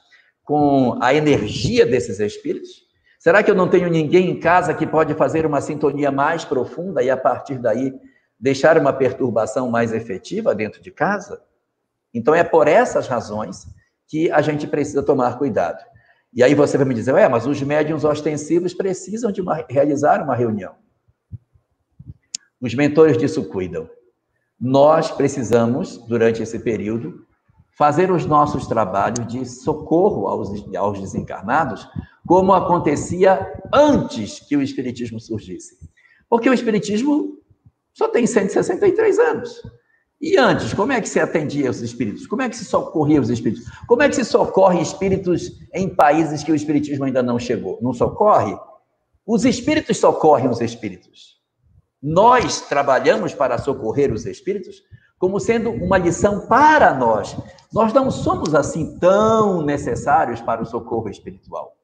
com 0.43 0.97
a 1.01 1.13
energia 1.13 1.85
desses 1.85 2.19
espíritos? 2.21 2.87
Será 3.19 3.43
que 3.43 3.51
eu 3.51 3.55
não 3.55 3.67
tenho 3.67 3.89
ninguém 3.89 4.29
em 4.29 4.39
casa 4.39 4.73
que 4.73 4.87
pode 4.87 5.13
fazer 5.13 5.45
uma 5.45 5.59
sintonia 5.59 6.09
mais 6.09 6.45
profunda 6.45 7.03
e, 7.03 7.09
a 7.09 7.17
partir 7.17 7.59
daí, 7.59 7.93
deixar 8.39 8.77
uma 8.77 8.93
perturbação 8.93 9.69
mais 9.69 9.91
efetiva 9.91 10.55
dentro 10.55 10.81
de 10.81 10.91
casa? 10.91 11.41
Então, 12.13 12.33
é 12.33 12.43
por 12.43 12.67
essas 12.67 13.07
razões 13.07 13.67
que 14.07 14.31
a 14.31 14.41
gente 14.41 14.65
precisa 14.65 15.03
tomar 15.03 15.37
cuidado. 15.37 15.83
E 16.33 16.43
aí 16.43 16.53
você 16.53 16.77
vai 16.77 16.87
me 16.87 16.93
dizer, 16.93 17.15
é, 17.15 17.27
mas 17.27 17.45
os 17.45 17.61
médiums 17.61 18.03
ostensivos 18.03 18.73
precisam 18.73 19.31
de 19.31 19.41
uma, 19.41 19.65
realizar 19.69 20.23
uma 20.23 20.35
reunião. 20.35 20.75
Os 22.61 22.73
mentores 22.75 23.17
disso 23.17 23.43
cuidam. 23.49 23.89
Nós 24.59 25.09
precisamos, 25.11 25.97
durante 25.97 26.43
esse 26.43 26.59
período, 26.59 27.25
fazer 27.77 28.11
os 28.11 28.25
nossos 28.25 28.67
trabalhos 28.67 29.25
de 29.25 29.45
socorro 29.45 30.27
aos, 30.27 30.49
aos 30.75 30.99
desencarnados, 30.99 31.87
como 32.27 32.53
acontecia 32.53 33.39
antes 33.73 34.39
que 34.39 34.57
o 34.57 34.61
Espiritismo 34.61 35.19
surgisse. 35.19 35.79
Porque 36.29 36.49
o 36.49 36.53
Espiritismo 36.53 37.38
só 37.99 38.07
tem 38.07 38.25
163 38.25 39.19
anos. 39.19 39.61
E 40.21 40.37
antes, 40.37 40.73
como 40.73 40.93
é 40.93 41.01
que 41.01 41.09
se 41.09 41.19
atendia 41.19 41.69
os 41.69 41.81
espíritos? 41.81 42.25
Como 42.25 42.41
é 42.41 42.47
que 42.47 42.55
se 42.55 42.63
socorria 42.63 43.19
os 43.19 43.29
espíritos? 43.29 43.65
Como 43.85 44.01
é 44.01 44.07
que 44.07 44.15
se 44.15 44.23
socorre 44.23 44.81
espíritos 44.81 45.51
em 45.73 45.93
países 45.93 46.41
que 46.41 46.51
o 46.53 46.55
espiritismo 46.55 47.03
ainda 47.03 47.21
não 47.21 47.37
chegou? 47.37 47.77
Não 47.81 47.93
socorre? 47.93 48.57
Os 49.25 49.43
espíritos 49.43 49.97
socorrem 49.97 50.49
os 50.49 50.61
espíritos. 50.61 51.41
Nós 52.01 52.61
trabalhamos 52.61 53.33
para 53.33 53.57
socorrer 53.57 54.13
os 54.13 54.25
espíritos 54.25 54.81
como 55.17 55.37
sendo 55.37 55.69
uma 55.69 55.97
lição 55.97 56.47
para 56.47 56.93
nós, 56.93 57.35
Nós 57.73 57.91
não 57.91 58.09
somos 58.09 58.55
assim 58.55 58.97
tão 58.97 59.61
necessários 59.61 60.39
para 60.39 60.61
o 60.61 60.65
socorro 60.65 61.09
espiritual. 61.09 61.75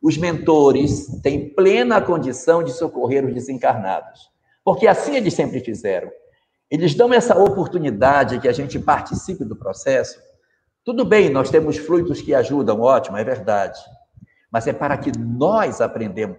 Os 0.00 0.16
mentores 0.16 1.20
têm 1.20 1.52
plena 1.52 2.00
condição 2.00 2.62
de 2.62 2.72
socorrer 2.72 3.26
os 3.26 3.34
desencarnados, 3.34 4.30
porque 4.64 4.86
assim 4.86 5.16
eles 5.16 5.34
sempre 5.34 5.60
fizeram. 5.60 6.10
Eles 6.70 6.94
dão 6.94 7.12
essa 7.12 7.38
oportunidade 7.38 8.40
que 8.40 8.48
a 8.48 8.52
gente 8.52 8.78
participe 8.78 9.44
do 9.44 9.56
processo. 9.56 10.20
Tudo 10.84 11.04
bem, 11.04 11.30
nós 11.30 11.50
temos 11.50 11.78
fluidos 11.78 12.20
que 12.20 12.34
ajudam, 12.34 12.80
ótimo, 12.80 13.16
é 13.16 13.24
verdade. 13.24 13.78
Mas 14.50 14.66
é 14.66 14.72
para 14.72 14.96
que 14.96 15.12
nós 15.18 15.78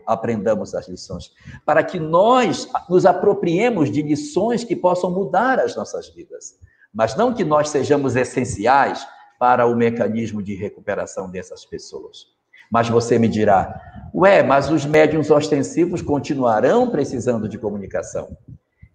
aprendamos 0.05 0.73
as 0.73 0.87
lições, 0.87 1.31
para 1.65 1.83
que 1.83 1.99
nós 1.99 2.67
nos 2.89 3.05
apropriemos 3.05 3.91
de 3.91 4.01
lições 4.01 4.63
que 4.63 4.75
possam 4.75 5.11
mudar 5.11 5.59
as 5.59 5.75
nossas 5.75 6.09
vidas. 6.09 6.55
Mas 6.93 7.15
não 7.15 7.33
que 7.33 7.43
nós 7.43 7.69
sejamos 7.69 8.15
essenciais 8.15 9.05
para 9.39 9.65
o 9.67 9.75
mecanismo 9.75 10.41
de 10.41 10.55
recuperação 10.55 11.29
dessas 11.29 11.65
pessoas. 11.65 12.38
Mas 12.69 12.87
você 12.87 13.17
me 13.17 13.27
dirá, 13.27 13.81
ué, 14.13 14.43
mas 14.43 14.69
os 14.69 14.85
médiums 14.85 15.31
ostensivos 15.31 16.01
continuarão 16.01 16.89
precisando 16.89 17.49
de 17.49 17.57
comunicação. 17.57 18.37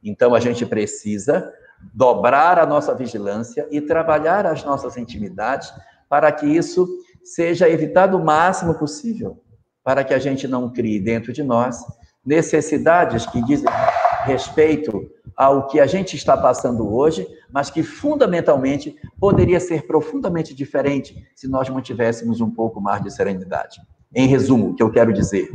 Então 0.02 0.34
a 0.34 0.40
gente 0.40 0.64
precisa 0.66 1.52
dobrar 1.92 2.58
a 2.58 2.66
nossa 2.66 2.94
vigilância 2.94 3.66
e 3.70 3.80
trabalhar 3.80 4.46
as 4.46 4.64
nossas 4.64 4.96
intimidades 4.96 5.72
para 6.08 6.30
que 6.30 6.46
isso 6.46 6.86
seja 7.22 7.68
evitado 7.68 8.16
o 8.16 8.24
máximo 8.24 8.74
possível, 8.74 9.42
para 9.82 10.04
que 10.04 10.14
a 10.14 10.18
gente 10.18 10.46
não 10.46 10.70
crie 10.70 11.00
dentro 11.00 11.32
de 11.32 11.42
nós 11.42 11.84
necessidades 12.24 13.26
que 13.26 13.42
dizem 13.44 13.68
respeito 14.24 15.10
ao 15.36 15.66
que 15.66 15.80
a 15.80 15.86
gente 15.86 16.16
está 16.16 16.36
passando 16.36 16.92
hoje, 16.94 17.26
mas 17.50 17.70
que 17.70 17.82
fundamentalmente 17.82 18.96
poderia 19.18 19.60
ser 19.60 19.86
profundamente 19.86 20.54
diferente 20.54 21.26
se 21.34 21.48
nós 21.48 21.68
mantivéssemos 21.68 22.40
um 22.40 22.50
pouco 22.50 22.80
mais 22.80 23.02
de 23.02 23.10
serenidade. 23.10 23.80
Em 24.14 24.26
resumo, 24.26 24.70
o 24.70 24.74
que 24.74 24.82
eu 24.82 24.90
quero 24.90 25.12
dizer, 25.12 25.50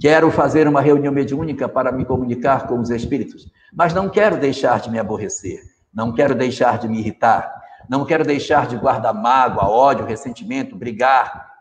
quero 0.00 0.30
fazer 0.30 0.66
uma 0.66 0.80
reunião 0.80 1.12
mediúnica 1.12 1.68
para 1.68 1.92
me 1.92 2.04
comunicar 2.04 2.66
com 2.66 2.80
os 2.80 2.90
espíritos, 2.90 3.50
mas 3.72 3.94
não 3.94 4.08
quero 4.08 4.36
deixar 4.36 4.80
de 4.80 4.90
me 4.90 4.98
aborrecer, 4.98 5.60
não 5.92 6.12
quero 6.12 6.34
deixar 6.34 6.78
de 6.78 6.88
me 6.88 6.98
irritar, 6.98 7.52
não 7.88 8.04
quero 8.04 8.24
deixar 8.24 8.66
de 8.66 8.76
guardar 8.76 9.14
mágoa, 9.14 9.68
ódio, 9.68 10.06
ressentimento, 10.06 10.76
brigar. 10.76 11.52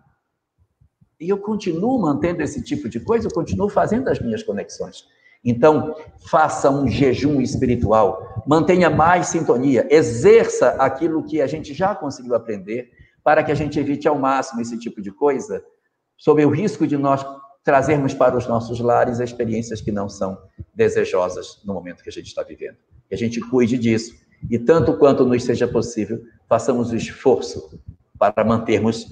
E 1.19 1.29
eu 1.29 1.37
continuo 1.37 2.01
mantendo 2.01 2.41
esse 2.41 2.63
tipo 2.63 2.89
de 2.89 2.99
coisa, 2.99 3.27
eu 3.27 3.33
continuo 3.33 3.69
fazendo 3.69 4.07
as 4.09 4.19
minhas 4.19 4.41
conexões. 4.41 5.05
Então, 5.43 5.95
faça 6.29 6.69
um 6.69 6.87
jejum 6.87 7.41
espiritual, 7.41 8.43
mantenha 8.47 8.89
mais 8.89 9.27
sintonia, 9.27 9.85
exerça 9.89 10.69
aquilo 10.79 11.23
que 11.23 11.41
a 11.41 11.47
gente 11.47 11.73
já 11.73 11.93
conseguiu 11.93 12.33
aprender, 12.33 12.91
para 13.23 13.43
que 13.43 13.51
a 13.51 13.55
gente 13.55 13.79
evite 13.79 14.07
ao 14.07 14.17
máximo 14.17 14.61
esse 14.61 14.77
tipo 14.77 15.01
de 15.01 15.11
coisa, 15.11 15.63
sob 16.17 16.45
o 16.45 16.49
risco 16.49 16.87
de 16.87 16.97
nós 16.97 17.25
trazermos 17.63 18.13
para 18.13 18.37
os 18.37 18.47
nossos 18.47 18.79
lares 18.79 19.19
experiências 19.19 19.81
que 19.81 19.91
não 19.91 20.09
são 20.09 20.37
desejosas 20.73 21.61
no 21.65 21.73
momento 21.73 22.03
que 22.03 22.09
a 22.09 22.11
gente 22.11 22.27
está 22.27 22.43
vivendo. 22.43 22.77
Que 23.07 23.15
a 23.15 23.17
gente 23.17 23.39
cuide 23.39 23.77
disso 23.77 24.13
e, 24.49 24.59
tanto 24.59 24.97
quanto 24.97 25.25
nos 25.25 25.43
seja 25.43 25.67
possível, 25.67 26.21
façamos 26.47 26.91
o 26.91 26.95
esforço 26.95 27.79
para 28.17 28.43
mantermos 28.43 29.07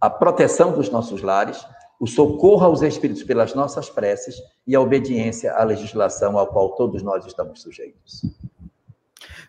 a 0.00 0.08
proteção 0.08 0.72
dos 0.72 0.90
nossos 0.90 1.22
lares, 1.22 1.66
o 2.00 2.06
socorro 2.06 2.64
aos 2.64 2.82
espíritos 2.82 3.22
pelas 3.22 3.54
nossas 3.54 3.88
preces 3.88 4.36
e 4.66 4.74
a 4.74 4.80
obediência 4.80 5.52
à 5.54 5.64
legislação 5.64 6.38
ao 6.38 6.48
qual 6.48 6.74
todos 6.74 7.02
nós 7.02 7.24
estamos 7.26 7.62
sujeitos. 7.62 8.22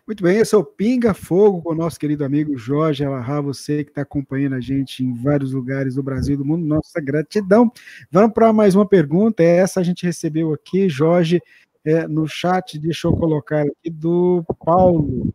Muito 0.06 0.22
bem, 0.22 0.38
esse 0.38 0.54
é 0.54 0.58
o 0.58 0.64
Pinga 0.64 1.12
Fogo 1.12 1.62
com 1.62 1.72
o 1.72 1.74
nosso 1.74 1.98
querido 1.98 2.24
amigo 2.24 2.56
Jorge 2.56 3.04
Alahá, 3.04 3.40
você 3.40 3.82
que 3.82 3.90
está 3.90 4.02
acompanhando 4.02 4.54
a 4.54 4.60
gente 4.60 5.04
em 5.04 5.12
vários 5.12 5.52
lugares 5.52 5.96
do 5.96 6.02
Brasil 6.02 6.34
e 6.34 6.38
do 6.38 6.44
mundo, 6.44 6.64
nossa 6.64 7.00
gratidão. 7.00 7.70
Vamos 8.10 8.32
para 8.32 8.52
mais 8.52 8.76
uma 8.76 8.86
pergunta, 8.86 9.42
essa 9.42 9.80
a 9.80 9.82
gente 9.82 10.06
recebeu 10.06 10.52
aqui, 10.52 10.88
Jorge, 10.88 11.42
é, 11.84 12.06
no 12.06 12.26
chat, 12.28 12.78
deixa 12.78 13.08
eu 13.08 13.16
colocar 13.16 13.62
aqui, 13.62 13.90
do 13.90 14.44
Paulo. 14.64 15.34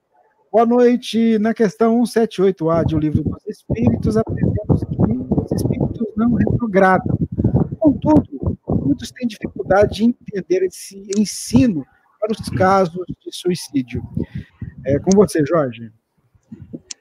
Boa 0.51 0.65
noite. 0.65 1.39
Na 1.39 1.53
questão 1.53 2.01
178A 2.03 2.85
de 2.85 2.95
O 2.95 2.99
Livro 2.99 3.23
dos 3.23 3.45
Espíritos, 3.47 4.17
aprendemos 4.17 4.83
que 4.83 5.30
não 6.21 6.35
retrogradam. 6.35 7.17
Contudo, 7.79 8.57
muitos 8.67 9.11
têm 9.11 9.27
dificuldade 9.27 9.95
de 9.95 10.03
entender 10.05 10.63
esse 10.65 11.07
ensino 11.17 11.85
para 12.19 12.31
os 12.31 12.49
casos 12.49 13.05
de 13.07 13.35
suicídio. 13.35 14.03
É 14.85 14.99
com 14.99 15.11
você, 15.15 15.43
Jorge. 15.45 15.91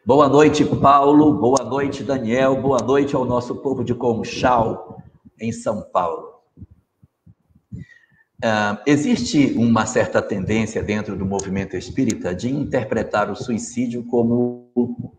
Boa 0.07 0.29
noite, 0.29 0.65
Paulo. 0.65 1.35
Boa 1.35 1.63
noite, 1.63 2.03
Daniel. 2.03 2.61
Boa 2.61 2.79
noite 2.79 3.15
ao 3.15 3.25
nosso 3.25 3.57
povo 3.57 3.85
de 3.85 3.95
Conchal, 3.95 5.03
em 5.39 5.53
São 5.53 5.83
Paulo. 5.83 6.31
Uh, 8.43 8.81
existe 8.87 9.53
uma 9.55 9.85
certa 9.85 10.23
tendência 10.23 10.83
dentro 10.83 11.15
do 11.15 11.27
movimento 11.27 11.77
espírita 11.77 12.35
de 12.35 12.49
interpretar 12.51 13.31
o 13.31 13.37
suicídio 13.37 14.03
como 14.05 15.15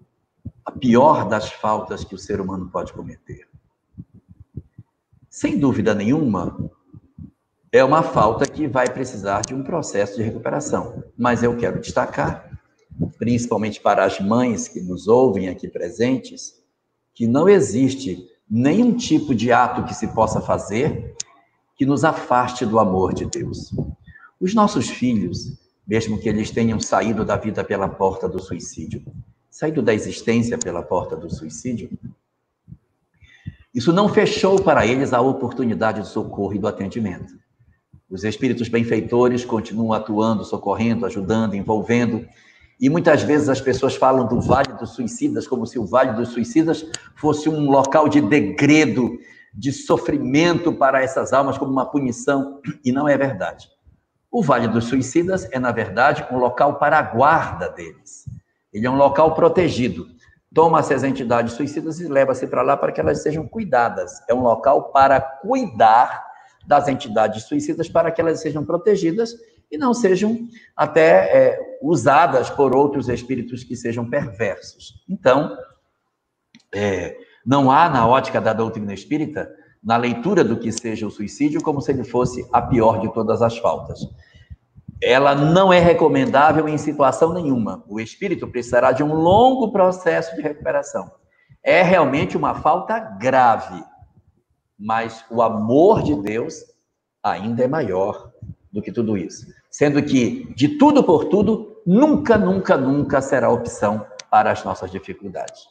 a 0.65 0.71
pior 0.71 1.29
das 1.29 1.51
faltas 1.51 2.03
que 2.03 2.15
o 2.15 2.17
ser 2.17 2.41
humano 2.41 2.67
pode 2.71 2.91
cometer. 2.93 3.50
Sem 5.41 5.57
dúvida 5.57 5.95
nenhuma, 5.95 6.55
é 7.71 7.83
uma 7.83 8.03
falta 8.03 8.45
que 8.45 8.67
vai 8.67 8.87
precisar 8.87 9.41
de 9.41 9.55
um 9.55 9.63
processo 9.63 10.15
de 10.15 10.21
recuperação. 10.21 11.03
Mas 11.17 11.41
eu 11.41 11.57
quero 11.57 11.81
destacar, 11.81 12.47
principalmente 13.17 13.81
para 13.81 14.05
as 14.05 14.19
mães 14.19 14.67
que 14.67 14.79
nos 14.79 15.07
ouvem 15.07 15.49
aqui 15.49 15.67
presentes, 15.67 16.61
que 17.11 17.25
não 17.25 17.49
existe 17.49 18.23
nenhum 18.47 18.95
tipo 18.95 19.33
de 19.33 19.51
ato 19.51 19.83
que 19.83 19.95
se 19.95 20.09
possa 20.09 20.39
fazer 20.39 21.15
que 21.75 21.87
nos 21.87 22.03
afaste 22.03 22.63
do 22.63 22.77
amor 22.77 23.11
de 23.11 23.25
Deus. 23.25 23.73
Os 24.39 24.53
nossos 24.53 24.91
filhos, 24.91 25.59
mesmo 25.87 26.19
que 26.19 26.29
eles 26.29 26.51
tenham 26.51 26.79
saído 26.79 27.25
da 27.25 27.35
vida 27.35 27.63
pela 27.63 27.89
porta 27.89 28.29
do 28.29 28.39
suicídio, 28.39 29.03
saído 29.49 29.81
da 29.81 29.91
existência 29.91 30.55
pela 30.59 30.83
porta 30.83 31.15
do 31.15 31.33
suicídio, 31.33 31.89
isso 33.73 33.93
não 33.93 34.09
fechou 34.09 34.61
para 34.61 34.85
eles 34.85 35.13
a 35.13 35.21
oportunidade 35.21 36.01
de 36.01 36.07
socorro 36.07 36.53
e 36.53 36.59
do 36.59 36.67
atendimento. 36.67 37.33
Os 38.09 38.25
espíritos 38.25 38.67
benfeitores 38.67 39.45
continuam 39.45 39.93
atuando, 39.93 40.43
socorrendo, 40.43 41.05
ajudando, 41.05 41.55
envolvendo. 41.55 42.27
E 42.77 42.89
muitas 42.89 43.23
vezes 43.23 43.47
as 43.47 43.61
pessoas 43.61 43.95
falam 43.95 44.27
do 44.27 44.41
Vale 44.41 44.73
dos 44.73 44.89
Suicidas 44.89 45.47
como 45.47 45.65
se 45.65 45.79
o 45.79 45.85
Vale 45.85 46.11
dos 46.13 46.29
Suicidas 46.29 46.85
fosse 47.15 47.47
um 47.47 47.69
local 47.69 48.09
de 48.09 48.19
degredo, 48.19 49.17
de 49.53 49.71
sofrimento 49.71 50.73
para 50.73 51.01
essas 51.01 51.31
almas 51.31 51.57
como 51.57 51.71
uma 51.71 51.85
punição, 51.85 52.59
e 52.83 52.91
não 52.91 53.07
é 53.07 53.17
verdade. 53.17 53.69
O 54.29 54.43
Vale 54.43 54.67
dos 54.67 54.85
Suicidas 54.85 55.47
é, 55.51 55.59
na 55.59 55.71
verdade, 55.71 56.25
um 56.31 56.37
local 56.37 56.79
para 56.79 56.97
a 56.97 57.01
guarda 57.01 57.69
deles. 57.69 58.25
Ele 58.73 58.85
é 58.85 58.89
um 58.89 58.95
local 58.95 59.35
protegido. 59.35 60.07
Toma-se 60.53 60.93
as 60.93 61.03
entidades 61.03 61.53
suicidas 61.53 61.99
e 61.99 62.07
leva-se 62.07 62.45
para 62.45 62.61
lá 62.61 62.75
para 62.75 62.91
que 62.91 62.99
elas 62.99 63.23
sejam 63.23 63.47
cuidadas. 63.47 64.21
É 64.27 64.33
um 64.33 64.41
local 64.41 64.91
para 64.91 65.21
cuidar 65.21 66.25
das 66.67 66.87
entidades 66.87 67.43
suicidas 67.43 67.89
para 67.89 68.11
que 68.11 68.19
elas 68.19 68.41
sejam 68.41 68.65
protegidas 68.65 69.33
e 69.71 69.77
não 69.77 69.93
sejam 69.93 70.47
até 70.75 71.09
é, 71.09 71.77
usadas 71.81 72.49
por 72.49 72.75
outros 72.75 73.07
espíritos 73.07 73.63
que 73.63 73.75
sejam 73.75 74.09
perversos. 74.09 75.01
Então, 75.09 75.57
é, 76.73 77.15
não 77.45 77.71
há, 77.71 77.89
na 77.89 78.05
ótica 78.07 78.41
da 78.41 78.51
doutrina 78.51 78.93
espírita, 78.93 79.49
na 79.81 79.97
leitura 79.97 80.43
do 80.43 80.59
que 80.59 80.71
seja 80.71 81.07
o 81.07 81.11
suicídio, 81.11 81.61
como 81.61 81.81
se 81.81 81.91
ele 81.91 82.03
fosse 82.03 82.47
a 82.51 82.61
pior 82.61 82.99
de 82.99 83.11
todas 83.13 83.41
as 83.41 83.57
faltas. 83.57 83.99
Ela 85.01 85.33
não 85.33 85.73
é 85.73 85.79
recomendável 85.79 86.69
em 86.69 86.77
situação 86.77 87.33
nenhuma. 87.33 87.83
O 87.87 87.99
espírito 87.99 88.47
precisará 88.47 88.91
de 88.91 89.03
um 89.03 89.13
longo 89.13 89.71
processo 89.71 90.35
de 90.35 90.41
recuperação. 90.41 91.11
É 91.63 91.81
realmente 91.81 92.37
uma 92.37 92.55
falta 92.55 92.99
grave, 92.99 93.83
mas 94.77 95.25
o 95.29 95.41
amor 95.41 96.03
de 96.03 96.15
Deus 96.15 96.55
ainda 97.23 97.63
é 97.63 97.67
maior 97.67 98.31
do 98.71 98.81
que 98.81 98.91
tudo 98.91 99.17
isso. 99.17 99.47
Sendo 99.69 100.01
que, 100.03 100.53
de 100.55 100.77
tudo 100.77 101.03
por 101.03 101.25
tudo, 101.25 101.81
nunca, 101.85 102.37
nunca, 102.37 102.77
nunca 102.77 103.21
será 103.21 103.49
opção 103.49 104.05
para 104.29 104.51
as 104.51 104.63
nossas 104.63 104.91
dificuldades. 104.91 105.61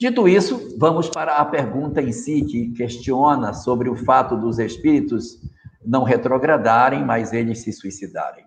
Dito 0.00 0.28
isso, 0.28 0.76
vamos 0.78 1.08
para 1.08 1.38
a 1.38 1.44
pergunta 1.44 2.00
em 2.00 2.12
si, 2.12 2.42
que 2.42 2.70
questiona 2.70 3.52
sobre 3.52 3.88
o 3.88 3.96
fato 3.96 4.36
dos 4.36 4.58
espíritos 4.58 5.40
não 5.88 6.02
retrogradarem, 6.02 7.02
mas 7.02 7.32
eles 7.32 7.60
se 7.60 7.72
suicidarem. 7.72 8.44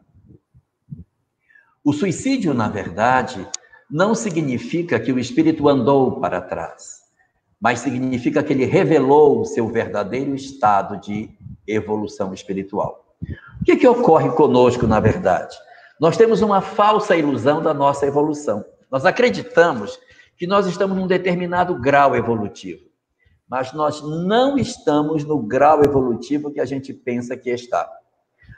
O 1.84 1.92
suicídio, 1.92 2.54
na 2.54 2.70
verdade, 2.70 3.48
não 3.90 4.14
significa 4.14 5.00
que 5.00 5.12
o 5.12 5.18
espírito 5.18 5.68
andou 5.68 6.20
para 6.20 6.40
trás, 6.40 7.02
mas 7.60 7.80
significa 7.80 8.44
que 8.44 8.54
ele 8.54 8.66
revelou 8.66 9.42
o 9.42 9.46
seu 9.46 9.68
verdadeiro 9.68 10.36
estado 10.36 11.02
de 11.02 11.32
evolução 11.68 12.32
espiritual. 12.32 13.16
O 13.60 13.66
que, 13.66 13.76
que 13.76 13.88
ocorre 13.88 14.30
conosco, 14.32 14.86
na 14.86 15.00
verdade? 15.00 15.58
Nós 16.00 16.16
temos 16.16 16.42
uma 16.42 16.62
falsa 16.62 17.16
ilusão 17.16 17.62
da 17.62 17.74
nossa 17.74 18.06
evolução. 18.06 18.64
Nós 18.92 19.04
acreditamos 19.04 20.00
que 20.38 20.46
nós 20.46 20.68
estamos 20.68 20.96
num 20.96 21.08
determinado 21.08 21.74
grau 21.80 22.16
evolutivo, 22.16 22.82
mas 23.52 23.74
nós 23.74 24.02
não 24.02 24.58
estamos 24.58 25.26
no 25.26 25.38
grau 25.38 25.84
evolutivo 25.84 26.54
que 26.54 26.62
a 26.62 26.64
gente 26.64 26.94
pensa 26.94 27.36
que 27.36 27.50
está. 27.50 27.86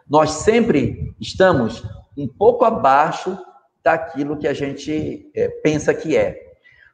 Nós 0.07 0.29
sempre 0.29 1.15
estamos 1.19 1.83
um 2.15 2.27
pouco 2.27 2.63
abaixo 2.63 3.35
daquilo 3.83 4.37
que 4.37 4.47
a 4.47 4.53
gente 4.53 5.31
é, 5.35 5.47
pensa 5.47 5.95
que 5.95 6.15
é. 6.15 6.39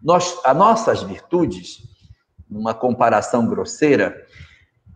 Nós, 0.01 0.39
as 0.45 0.55
nossas 0.55 1.03
virtudes, 1.03 1.79
numa 2.49 2.73
comparação 2.73 3.45
grosseira, 3.45 4.25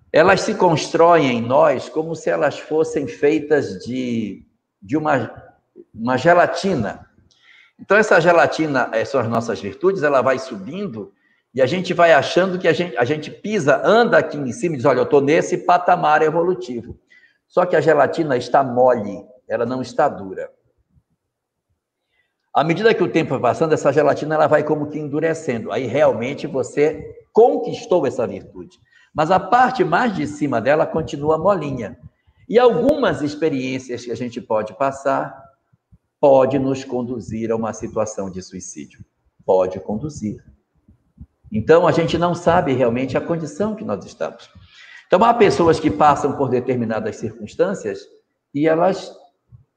elas 0.10 0.40
se 0.40 0.56
constroem 0.56 1.40
em 1.40 1.42
nós 1.42 1.90
como 1.90 2.16
se 2.16 2.30
elas 2.30 2.58
fossem 2.58 3.06
feitas 3.06 3.84
de, 3.84 4.48
de 4.82 4.96
uma, 4.96 5.30
uma 5.94 6.16
gelatina. 6.16 7.06
Então, 7.78 7.98
essa 7.98 8.22
gelatina 8.22 8.90
eh, 8.94 9.04
são 9.04 9.20
as 9.20 9.28
nossas 9.28 9.60
virtudes, 9.60 10.04
ela 10.04 10.22
vai 10.22 10.40
subindo 10.40 11.12
e 11.54 11.62
a 11.62 11.66
gente 11.68 11.94
vai 11.94 12.12
achando 12.14 12.58
que 12.58 12.68
a 12.68 12.74
gente, 12.74 12.98
a 12.98 13.06
gente 13.06 13.30
pisa, 13.30 13.80
anda 13.86 14.18
aqui 14.18 14.38
em 14.38 14.52
cima 14.52 14.74
e 14.74 14.78
diz: 14.78 14.86
olha, 14.86 15.00
eu 15.00 15.04
estou 15.04 15.22
nesse 15.22 15.58
patamar 15.60 16.22
evolutivo. 16.24 16.98
Só 17.48 17.66
que 17.66 17.76
a 17.76 17.82
gelatina 17.82 18.36
está 18.36 18.64
mole, 18.64 19.24
ela 19.48 19.66
não 19.66 19.82
está 19.82 20.10
dura. 20.10 20.50
À 22.52 22.64
medida 22.64 22.94
que 22.94 23.04
o 23.04 23.12
tempo 23.12 23.32
vai 23.32 23.40
passando, 23.40 23.74
essa 23.74 23.92
gelatina 23.92 24.36
ela 24.36 24.48
vai 24.48 24.64
como 24.64 24.88
que 24.88 24.98
endurecendo. 24.98 25.72
Aí 25.72 25.86
realmente 25.86 26.48
você 26.48 27.16
conquistou 27.32 28.06
essa 28.08 28.26
virtude. 28.26 28.80
Mas 29.14 29.30
a 29.30 29.40
parte 29.40 29.84
mais 29.84 30.16
de 30.16 30.26
cima 30.26 30.60
dela 30.60 30.88
continua 30.88 31.38
molinha. 31.38 31.98
E 32.50 32.58
algumas 32.58 33.22
experiências 33.22 34.04
que 34.06 34.12
a 34.12 34.16
gente 34.16 34.42
pode 34.42 34.76
passar 34.76 35.40
pode 36.20 36.58
nos 36.58 36.84
conduzir 36.84 37.52
a 37.52 37.56
uma 37.56 37.74
situação 37.74 38.30
de 38.30 38.42
suicídio. 38.42 39.04
Pode 39.46 39.80
conduzir. 39.80 40.44
Então 41.54 41.88
a 41.88 41.92
gente 41.92 42.18
não 42.18 42.34
sabe 42.34 42.74
realmente 42.74 43.16
a 43.16 43.22
condição 43.22 43.76
que 43.76 43.86
nós 43.86 44.04
estamos. 44.04 44.50
Então 45.06 45.24
há 45.24 45.34
pessoas 45.34 45.80
que 45.80 45.92
passam 45.92 46.36
por 46.36 46.50
determinadas 46.50 47.18
circunstâncias 47.18 48.00
e 48.54 48.68
elas 48.68 49.16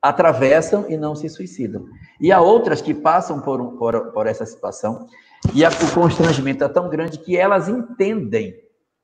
atravessam 0.01 0.87
e 0.89 0.97
não 0.97 1.15
se 1.15 1.29
suicidam. 1.29 1.85
E 2.19 2.33
há 2.33 2.41
outras 2.41 2.81
que 2.81 2.95
passam 2.95 3.41
por, 3.41 3.77
por, 3.77 4.12
por 4.12 4.27
essa 4.27 4.47
situação 4.47 5.07
e 5.55 5.65
a, 5.65 5.69
o 5.69 5.95
constrangimento 5.95 6.65
é 6.65 6.69
tão 6.69 6.89
grande 6.89 7.19
que 7.19 7.37
elas 7.37 7.69
entendem 7.69 8.55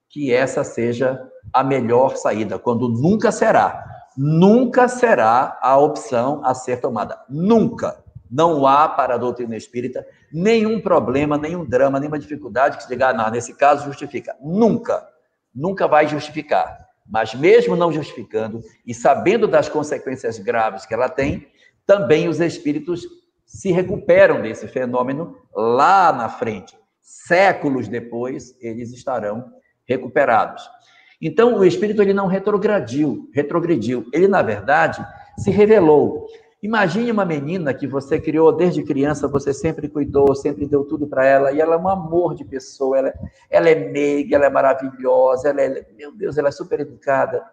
que 0.08 0.32
essa 0.32 0.64
seja 0.64 1.20
a 1.52 1.62
melhor 1.62 2.16
saída, 2.16 2.58
quando 2.58 2.88
nunca 2.88 3.30
será. 3.30 3.84
Nunca 4.16 4.88
será 4.88 5.58
a 5.62 5.78
opção 5.78 6.42
a 6.44 6.54
ser 6.54 6.80
tomada. 6.80 7.18
Nunca. 7.28 8.01
Não 8.32 8.66
há 8.66 8.88
para 8.88 9.16
a 9.16 9.18
doutrina 9.18 9.54
espírita 9.54 10.06
nenhum 10.32 10.80
problema, 10.80 11.36
nenhum 11.36 11.66
drama, 11.66 12.00
nenhuma 12.00 12.18
dificuldade 12.18 12.78
que 12.78 12.84
se 12.84 12.88
diga, 12.88 13.10
ah, 13.10 13.12
não, 13.12 13.30
nesse 13.30 13.54
caso 13.54 13.84
justifica. 13.84 14.34
Nunca. 14.40 15.06
Nunca 15.54 15.86
vai 15.86 16.08
justificar. 16.08 16.88
Mas 17.06 17.34
mesmo 17.34 17.76
não 17.76 17.92
justificando 17.92 18.62
e 18.86 18.94
sabendo 18.94 19.46
das 19.46 19.68
consequências 19.68 20.38
graves 20.38 20.86
que 20.86 20.94
ela 20.94 21.10
tem, 21.10 21.46
também 21.86 22.26
os 22.26 22.40
espíritos 22.40 23.06
se 23.44 23.70
recuperam 23.70 24.40
desse 24.40 24.66
fenômeno 24.66 25.36
lá 25.54 26.10
na 26.10 26.30
frente. 26.30 26.74
Séculos 27.02 27.86
depois, 27.86 28.56
eles 28.62 28.92
estarão 28.92 29.52
recuperados. 29.86 30.62
Então, 31.20 31.58
o 31.58 31.64
espírito 31.64 32.00
ele 32.00 32.14
não 32.14 32.26
retrogradiu, 32.26 33.28
retrogrediu. 33.34 34.08
Ele, 34.12 34.26
na 34.26 34.40
verdade, 34.40 35.06
se 35.38 35.50
revelou. 35.50 36.26
Imagine 36.62 37.10
uma 37.10 37.24
menina 37.24 37.74
que 37.74 37.88
você 37.88 38.20
criou 38.20 38.52
desde 38.52 38.84
criança, 38.84 39.26
você 39.26 39.52
sempre 39.52 39.88
cuidou, 39.88 40.32
sempre 40.32 40.64
deu 40.64 40.84
tudo 40.84 41.08
para 41.08 41.26
ela, 41.26 41.50
e 41.50 41.60
ela 41.60 41.74
é 41.74 41.78
um 41.78 41.88
amor 41.88 42.36
de 42.36 42.44
pessoa, 42.44 42.98
ela, 42.98 43.12
ela 43.50 43.68
é 43.68 43.74
meiga, 43.74 44.36
ela 44.36 44.46
é 44.46 44.48
maravilhosa, 44.48 45.48
ela 45.48 45.60
é, 45.60 45.84
meu 45.96 46.12
Deus, 46.12 46.38
ela 46.38 46.48
é 46.48 46.52
super 46.52 46.78
educada. 46.78 47.44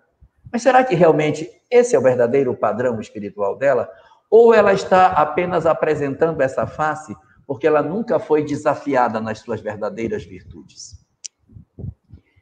Mas 0.54 0.62
será 0.62 0.84
que 0.84 0.93
realmente 0.93 1.50
esse 1.72 1.95
é 1.95 2.00
o 2.00 2.04
verdadeiro 2.04 2.56
padrão 2.56 3.00
espiritual 3.00 3.58
dela? 3.58 3.89
Ou 4.30 4.54
ela 4.54 4.74
está 4.74 5.08
apenas 5.08 5.65
apresentando 5.65 6.41
essa 6.41 6.67
face 6.67 7.15
porque 7.48 7.65
ela 7.65 7.82
nunca 7.82 8.19
foi 8.19 8.43
desafiada 8.43 9.19
nas 9.19 9.39
suas 9.39 9.60
verdadeiras 9.60 10.24
virtudes? 10.24 11.04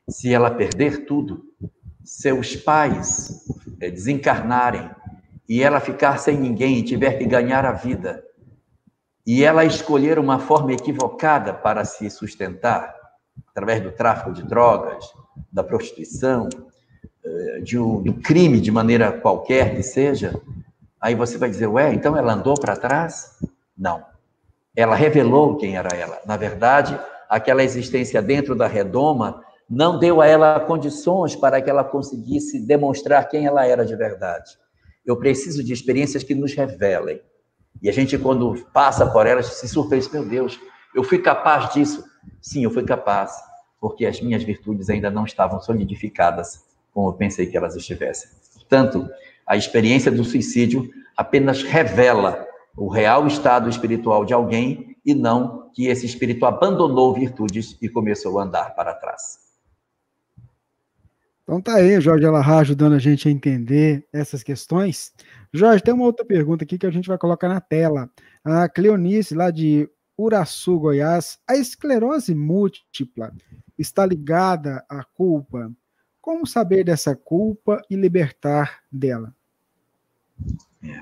Se 0.10 0.34
ela 0.34 0.52
perder 0.52 1.06
tudo, 1.06 1.46
seus 2.04 2.58
pais 2.58 3.46
eh, 3.80 3.90
desencarnarem, 3.90 4.90
e 5.48 5.64
ela 5.64 5.80
ficar 5.80 6.18
sem 6.18 6.38
ninguém 6.38 6.78
e 6.78 6.84
tiver 6.84 7.18
que 7.18 7.26
ganhar 7.26 7.66
a 7.66 7.72
vida, 7.72 8.24
e 9.26 9.44
ela 9.44 9.66
escolher 9.66 10.18
uma 10.20 10.40
forma 10.40 10.72
equivocada 10.72 11.54
para 11.54 11.84
se 11.84 12.10
sustentar, 12.10 12.96
através 13.50 13.82
do 13.82 13.92
tráfico 13.92 14.32
de 14.32 14.44
drogas, 14.44 15.06
da 15.52 15.64
prostituição, 15.64 16.48
eh, 17.26 17.60
de 17.62 17.78
um 17.78 18.22
crime 18.22 18.62
de 18.62 18.72
maneira 18.72 19.12
qualquer 19.12 19.76
que 19.76 19.84
seja, 19.84 20.40
aí 21.00 21.14
você 21.14 21.38
vai 21.38 21.50
dizer, 21.50 21.68
ué, 21.68 21.94
então 21.94 22.16
ela 22.16 22.34
andou 22.34 22.56
para 22.56 22.76
trás? 22.76 23.38
Não. 23.78 24.04
Ela 24.76 24.96
revelou 24.96 25.58
quem 25.58 25.76
era 25.76 25.90
ela. 25.96 26.20
Na 26.26 26.38
verdade, 26.38 26.98
aquela 27.30 27.64
existência 27.64 28.22
dentro 28.22 28.56
da 28.56 28.68
redoma 28.68 29.44
não 29.70 30.00
deu 30.00 30.22
a 30.22 30.28
ela 30.28 30.60
condições 30.62 31.36
para 31.36 31.62
que 31.62 31.70
ela 31.70 31.84
conseguisse 31.84 32.66
demonstrar 32.66 33.28
quem 33.28 33.46
ela 33.46 33.66
era 33.66 33.86
de 33.86 33.96
verdade. 33.96 34.58
Eu 35.08 35.16
preciso 35.16 35.64
de 35.64 35.72
experiências 35.72 36.22
que 36.22 36.36
nos 36.36 36.54
revelem. 36.54 37.22
E 37.82 37.90
a 37.90 37.94
gente, 37.94 38.18
quando 38.18 38.62
passa 38.74 39.10
por 39.10 39.26
elas, 39.26 39.46
se 39.46 39.68
surpreende. 39.68 40.10
Meu 40.12 40.26
Deus, 40.26 40.60
eu 40.94 41.02
fui 41.02 41.20
capaz 41.20 41.74
disso. 41.74 42.04
Sim, 42.42 42.66
eu 42.66 42.70
fui 42.70 42.84
capaz, 42.84 43.32
porque 43.80 44.06
as 44.06 44.20
minhas 44.20 44.44
virtudes 44.44 44.90
ainda 44.90 45.10
não 45.10 45.24
estavam 45.24 45.62
solidificadas 45.62 46.66
como 46.94 47.10
eu 47.10 47.14
pensei 47.14 47.46
que 47.46 47.56
elas 47.56 47.76
estivessem. 47.76 48.30
Portanto, 48.56 49.08
a 49.46 49.56
experiência 49.56 50.12
do 50.12 50.26
suicídio 50.26 50.90
apenas 51.16 51.64
revela 51.64 52.46
o 52.76 52.90
real 52.90 53.26
estado 53.26 53.70
espiritual 53.70 54.26
de 54.26 54.34
alguém 54.34 54.98
e 55.06 55.14
não 55.14 55.70
que 55.74 55.88
esse 55.88 56.06
espírito 56.06 56.46
abandonou 56.46 57.14
virtudes 57.14 57.78
e 57.82 57.88
começou 57.88 58.40
a 58.40 58.44
andar 58.44 58.76
para 58.76 58.94
trás. 58.94 59.47
Então 61.48 61.62
tá 61.62 61.76
aí, 61.76 62.02
Jorge 62.02 62.26
Alahá 62.26 62.60
ajudando 62.60 62.92
a 62.92 63.00
gente 63.00 63.30
a 63.30 63.32
entender 63.32 64.06
essas 64.12 64.44
questões. 64.44 65.14
Jorge, 65.54 65.82
tem 65.82 65.94
uma 65.94 66.04
outra 66.04 66.26
pergunta 66.26 66.66
aqui 66.66 66.78
que 66.78 66.86
a 66.86 66.92
gente 66.92 67.08
vai 67.08 67.18
colocar 67.18 67.48
na 67.48 67.62
tela. 67.62 68.12
A 68.44 68.68
Cleonice, 68.68 69.34
lá 69.34 69.50
de 69.50 69.90
Uraçu, 70.18 70.78
Goiás, 70.78 71.40
a 71.48 71.56
esclerose 71.56 72.36
múltipla 72.36 73.34
está 73.78 74.06
ligada 74.06 74.84
à 74.90 75.06
culpa? 75.06 75.72
Como 76.20 76.46
saber 76.46 76.84
dessa 76.84 77.16
culpa 77.16 77.82
e 77.90 77.96
libertar 77.96 78.82
dela? 78.92 79.34
É. 80.84 81.02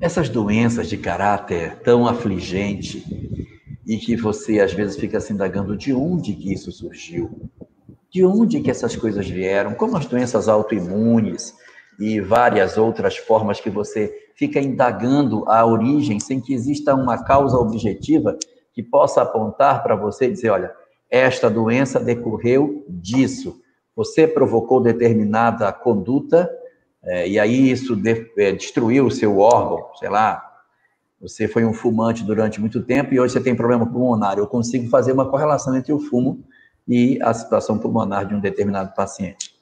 Essas 0.00 0.30
doenças 0.30 0.88
de 0.88 0.96
caráter 0.96 1.80
tão 1.80 2.06
afligente 2.06 3.04
e 3.86 3.98
que 3.98 4.16
você 4.16 4.58
às 4.58 4.72
vezes 4.72 4.96
fica 4.96 5.20
se 5.20 5.34
indagando 5.34 5.76
de 5.76 5.92
onde 5.92 6.32
que 6.32 6.50
isso 6.50 6.72
surgiu, 6.72 7.50
de 8.10 8.24
onde 8.24 8.60
que 8.60 8.70
essas 8.70 8.96
coisas 8.96 9.28
vieram, 9.28 9.74
como 9.74 9.96
as 9.96 10.06
doenças 10.06 10.48
autoimunes 10.48 11.54
e 11.98 12.20
várias 12.20 12.78
outras 12.78 13.16
formas 13.16 13.60
que 13.60 13.70
você 13.70 14.12
fica 14.34 14.60
indagando 14.60 15.44
a 15.48 15.66
origem 15.66 16.20
sem 16.20 16.40
que 16.40 16.54
exista 16.54 16.94
uma 16.94 17.22
causa 17.24 17.56
objetiva 17.56 18.38
que 18.72 18.82
possa 18.82 19.22
apontar 19.22 19.82
para 19.82 19.96
você 19.96 20.26
e 20.26 20.32
dizer, 20.32 20.50
olha, 20.50 20.72
esta 21.10 21.50
doença 21.50 21.98
decorreu 21.98 22.84
disso. 22.88 23.60
Você 23.96 24.28
provocou 24.28 24.80
determinada 24.80 25.72
conduta 25.72 26.48
é, 27.02 27.28
e 27.28 27.38
aí 27.38 27.70
isso 27.70 27.96
de, 27.96 28.30
é, 28.36 28.52
destruiu 28.52 29.06
o 29.06 29.10
seu 29.10 29.38
órgão, 29.38 29.88
sei 29.98 30.08
lá. 30.08 30.44
Você 31.20 31.48
foi 31.48 31.64
um 31.64 31.72
fumante 31.72 32.22
durante 32.22 32.60
muito 32.60 32.80
tempo 32.82 33.12
e 33.12 33.18
hoje 33.18 33.32
você 33.32 33.40
tem 33.40 33.56
problema 33.56 33.86
pulmonar. 33.86 34.38
Eu 34.38 34.46
consigo 34.46 34.88
fazer 34.88 35.12
uma 35.12 35.28
correlação 35.28 35.76
entre 35.76 35.92
o 35.92 35.98
fumo 35.98 36.44
e 36.88 37.20
a 37.22 37.34
situação 37.34 37.78
pulmonar 37.78 38.26
de 38.26 38.34
um 38.34 38.40
determinado 38.40 38.94
paciente. 38.94 39.54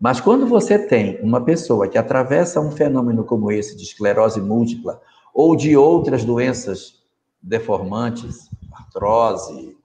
Mas 0.00 0.20
quando 0.20 0.46
você 0.46 0.78
tem 0.78 1.20
uma 1.22 1.44
pessoa 1.44 1.88
que 1.88 1.96
atravessa 1.96 2.60
um 2.60 2.70
fenômeno 2.70 3.24
como 3.24 3.50
esse 3.50 3.76
de 3.76 3.84
esclerose 3.84 4.40
múltipla 4.40 5.00
ou 5.32 5.54
de 5.54 5.76
outras 5.76 6.24
doenças 6.24 7.02
deformantes, 7.42 8.50
artrose, 8.72 9.76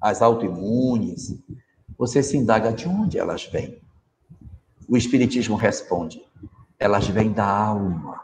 as 0.00 0.22
autoimunes, 0.22 1.38
você 1.96 2.22
se 2.22 2.36
indaga 2.36 2.72
de 2.72 2.88
onde 2.88 3.18
elas 3.18 3.44
vêm. 3.44 3.80
O 4.88 4.96
Espiritismo 4.96 5.56
responde: 5.56 6.22
elas 6.78 7.08
vêm 7.08 7.32
da 7.32 7.46
alma. 7.46 8.20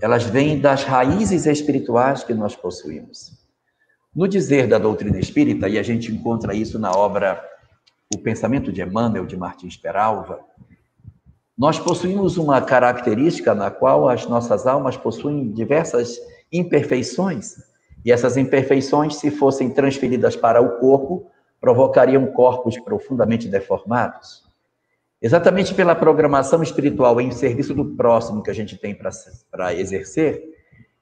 Elas 0.00 0.22
vêm 0.24 0.60
das 0.60 0.84
raízes 0.84 1.46
espirituais 1.46 2.22
que 2.22 2.34
nós 2.34 2.54
possuímos. 2.54 3.36
No 4.18 4.26
dizer 4.26 4.66
da 4.66 4.78
doutrina 4.78 5.16
espírita, 5.16 5.68
e 5.68 5.78
a 5.78 5.82
gente 5.84 6.10
encontra 6.10 6.52
isso 6.52 6.76
na 6.76 6.90
obra 6.90 7.40
O 8.12 8.18
Pensamento 8.18 8.72
de 8.72 8.82
Emmanuel, 8.82 9.24
de 9.24 9.36
Martins 9.36 9.76
Peralva, 9.76 10.40
Nós 11.56 11.78
possuímos 11.78 12.36
uma 12.36 12.60
característica 12.60 13.54
na 13.54 13.70
qual 13.70 14.08
as 14.08 14.26
nossas 14.26 14.66
almas 14.66 14.96
possuem 14.96 15.52
diversas 15.52 16.18
imperfeições, 16.52 17.62
e 18.04 18.10
essas 18.10 18.36
imperfeições, 18.36 19.14
se 19.14 19.30
fossem 19.30 19.70
transferidas 19.70 20.34
para 20.34 20.60
o 20.60 20.80
corpo, 20.80 21.30
provocariam 21.60 22.26
corpos 22.26 22.76
profundamente 22.76 23.46
deformados. 23.46 24.42
Exatamente 25.22 25.72
pela 25.74 25.94
programação 25.94 26.60
espiritual 26.60 27.20
em 27.20 27.30
serviço 27.30 27.72
do 27.72 27.84
próximo 27.94 28.42
que 28.42 28.50
a 28.50 28.54
gente 28.54 28.76
tem 28.76 28.98
para 29.48 29.74
exercer, 29.74 30.57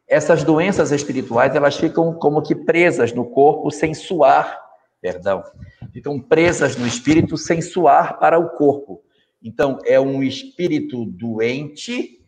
essas 0.08 0.44
doenças 0.44 0.92
espirituais 0.92 1.54
elas 1.54 1.76
ficam 1.76 2.14
como 2.14 2.42
que 2.42 2.54
presas 2.54 3.12
no 3.12 3.24
corpo 3.24 3.70
sem 3.70 3.92
suar, 3.92 4.60
perdão, 5.00 5.42
ficam 5.92 6.20
presas 6.20 6.76
no 6.76 6.86
espírito 6.86 7.36
sem 7.36 7.60
suar 7.60 8.18
para 8.18 8.38
o 8.38 8.50
corpo. 8.50 9.02
Então 9.42 9.78
é 9.84 9.98
um 10.00 10.22
espírito 10.22 11.04
doente 11.06 12.20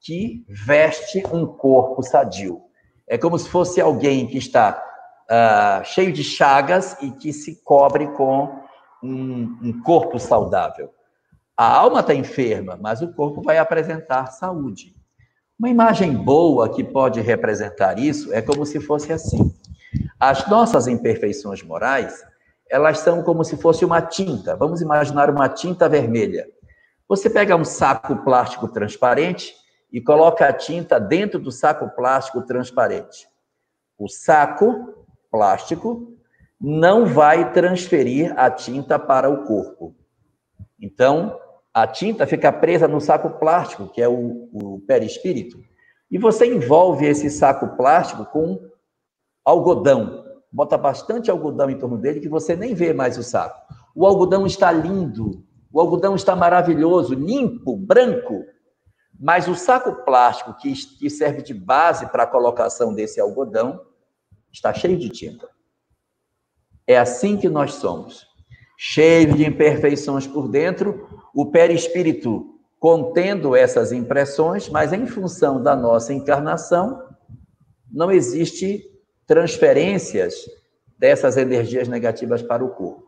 que 0.00 0.44
veste 0.48 1.22
um 1.32 1.46
corpo 1.46 2.02
sadio. 2.02 2.62
É 3.06 3.18
como 3.18 3.38
se 3.38 3.48
fosse 3.48 3.80
alguém 3.80 4.26
que 4.26 4.38
está 4.38 4.82
uh, 5.30 5.84
cheio 5.84 6.12
de 6.12 6.24
chagas 6.24 6.96
e 7.02 7.10
que 7.10 7.32
se 7.32 7.62
cobre 7.62 8.06
com 8.12 8.60
um, 9.02 9.58
um 9.62 9.82
corpo 9.82 10.18
saudável. 10.18 10.92
A 11.56 11.76
alma 11.76 12.00
está 12.00 12.14
enferma, 12.14 12.78
mas 12.80 13.02
o 13.02 13.12
corpo 13.12 13.42
vai 13.42 13.58
apresentar 13.58 14.26
saúde. 14.26 14.94
Uma 15.60 15.68
imagem 15.68 16.16
boa 16.16 16.70
que 16.70 16.82
pode 16.82 17.20
representar 17.20 17.98
isso 17.98 18.32
é 18.32 18.40
como 18.40 18.64
se 18.64 18.80
fosse 18.80 19.12
assim. 19.12 19.54
As 20.18 20.48
nossas 20.48 20.86
imperfeições 20.86 21.62
morais, 21.62 22.24
elas 22.70 23.00
são 23.00 23.22
como 23.22 23.44
se 23.44 23.58
fosse 23.58 23.84
uma 23.84 24.00
tinta. 24.00 24.56
Vamos 24.56 24.80
imaginar 24.80 25.28
uma 25.28 25.50
tinta 25.50 25.86
vermelha. 25.86 26.48
Você 27.06 27.28
pega 27.28 27.54
um 27.54 27.64
saco 27.66 28.24
plástico 28.24 28.68
transparente 28.68 29.54
e 29.92 30.00
coloca 30.00 30.46
a 30.48 30.52
tinta 30.54 30.98
dentro 30.98 31.38
do 31.38 31.52
saco 31.52 31.90
plástico 31.94 32.40
transparente. 32.40 33.28
O 33.98 34.08
saco 34.08 35.04
plástico 35.30 36.16
não 36.58 37.04
vai 37.04 37.52
transferir 37.52 38.32
a 38.34 38.50
tinta 38.50 38.98
para 38.98 39.28
o 39.28 39.44
corpo. 39.44 39.94
Então, 40.80 41.38
a 41.72 41.86
tinta 41.86 42.26
fica 42.26 42.52
presa 42.52 42.88
no 42.88 43.00
saco 43.00 43.30
plástico, 43.38 43.88
que 43.88 44.02
é 44.02 44.08
o, 44.08 44.48
o 44.52 44.80
perispírito, 44.86 45.62
e 46.10 46.18
você 46.18 46.46
envolve 46.46 47.06
esse 47.06 47.30
saco 47.30 47.76
plástico 47.76 48.24
com 48.26 48.60
algodão. 49.44 50.24
Bota 50.52 50.76
bastante 50.76 51.30
algodão 51.30 51.70
em 51.70 51.78
torno 51.78 51.96
dele 51.96 52.20
que 52.20 52.28
você 52.28 52.56
nem 52.56 52.74
vê 52.74 52.92
mais 52.92 53.16
o 53.16 53.22
saco. 53.22 53.72
O 53.94 54.04
algodão 54.04 54.44
está 54.44 54.72
lindo, 54.72 55.44
o 55.72 55.80
algodão 55.80 56.16
está 56.16 56.34
maravilhoso, 56.34 57.14
limpo, 57.14 57.76
branco, 57.76 58.44
mas 59.18 59.46
o 59.46 59.54
saco 59.54 60.04
plástico 60.04 60.54
que, 60.54 60.72
que 60.72 61.08
serve 61.08 61.42
de 61.42 61.54
base 61.54 62.06
para 62.06 62.24
a 62.24 62.26
colocação 62.26 62.92
desse 62.92 63.20
algodão 63.20 63.80
está 64.50 64.74
cheio 64.74 64.98
de 64.98 65.08
tinta. 65.10 65.48
É 66.86 66.98
assim 66.98 67.36
que 67.36 67.48
nós 67.48 67.74
somos, 67.74 68.26
cheio 68.82 69.34
de 69.34 69.44
imperfeições 69.44 70.26
por 70.26 70.48
dentro, 70.48 71.06
o 71.34 71.50
perispírito 71.50 72.46
contendo 72.78 73.54
essas 73.54 73.92
impressões, 73.92 74.70
mas 74.70 74.90
em 74.94 75.06
função 75.06 75.62
da 75.62 75.76
nossa 75.76 76.14
encarnação, 76.14 77.02
não 77.92 78.10
existe 78.10 78.82
transferências 79.26 80.46
dessas 80.98 81.36
energias 81.36 81.88
negativas 81.88 82.42
para 82.42 82.64
o 82.64 82.70
corpo. 82.70 83.04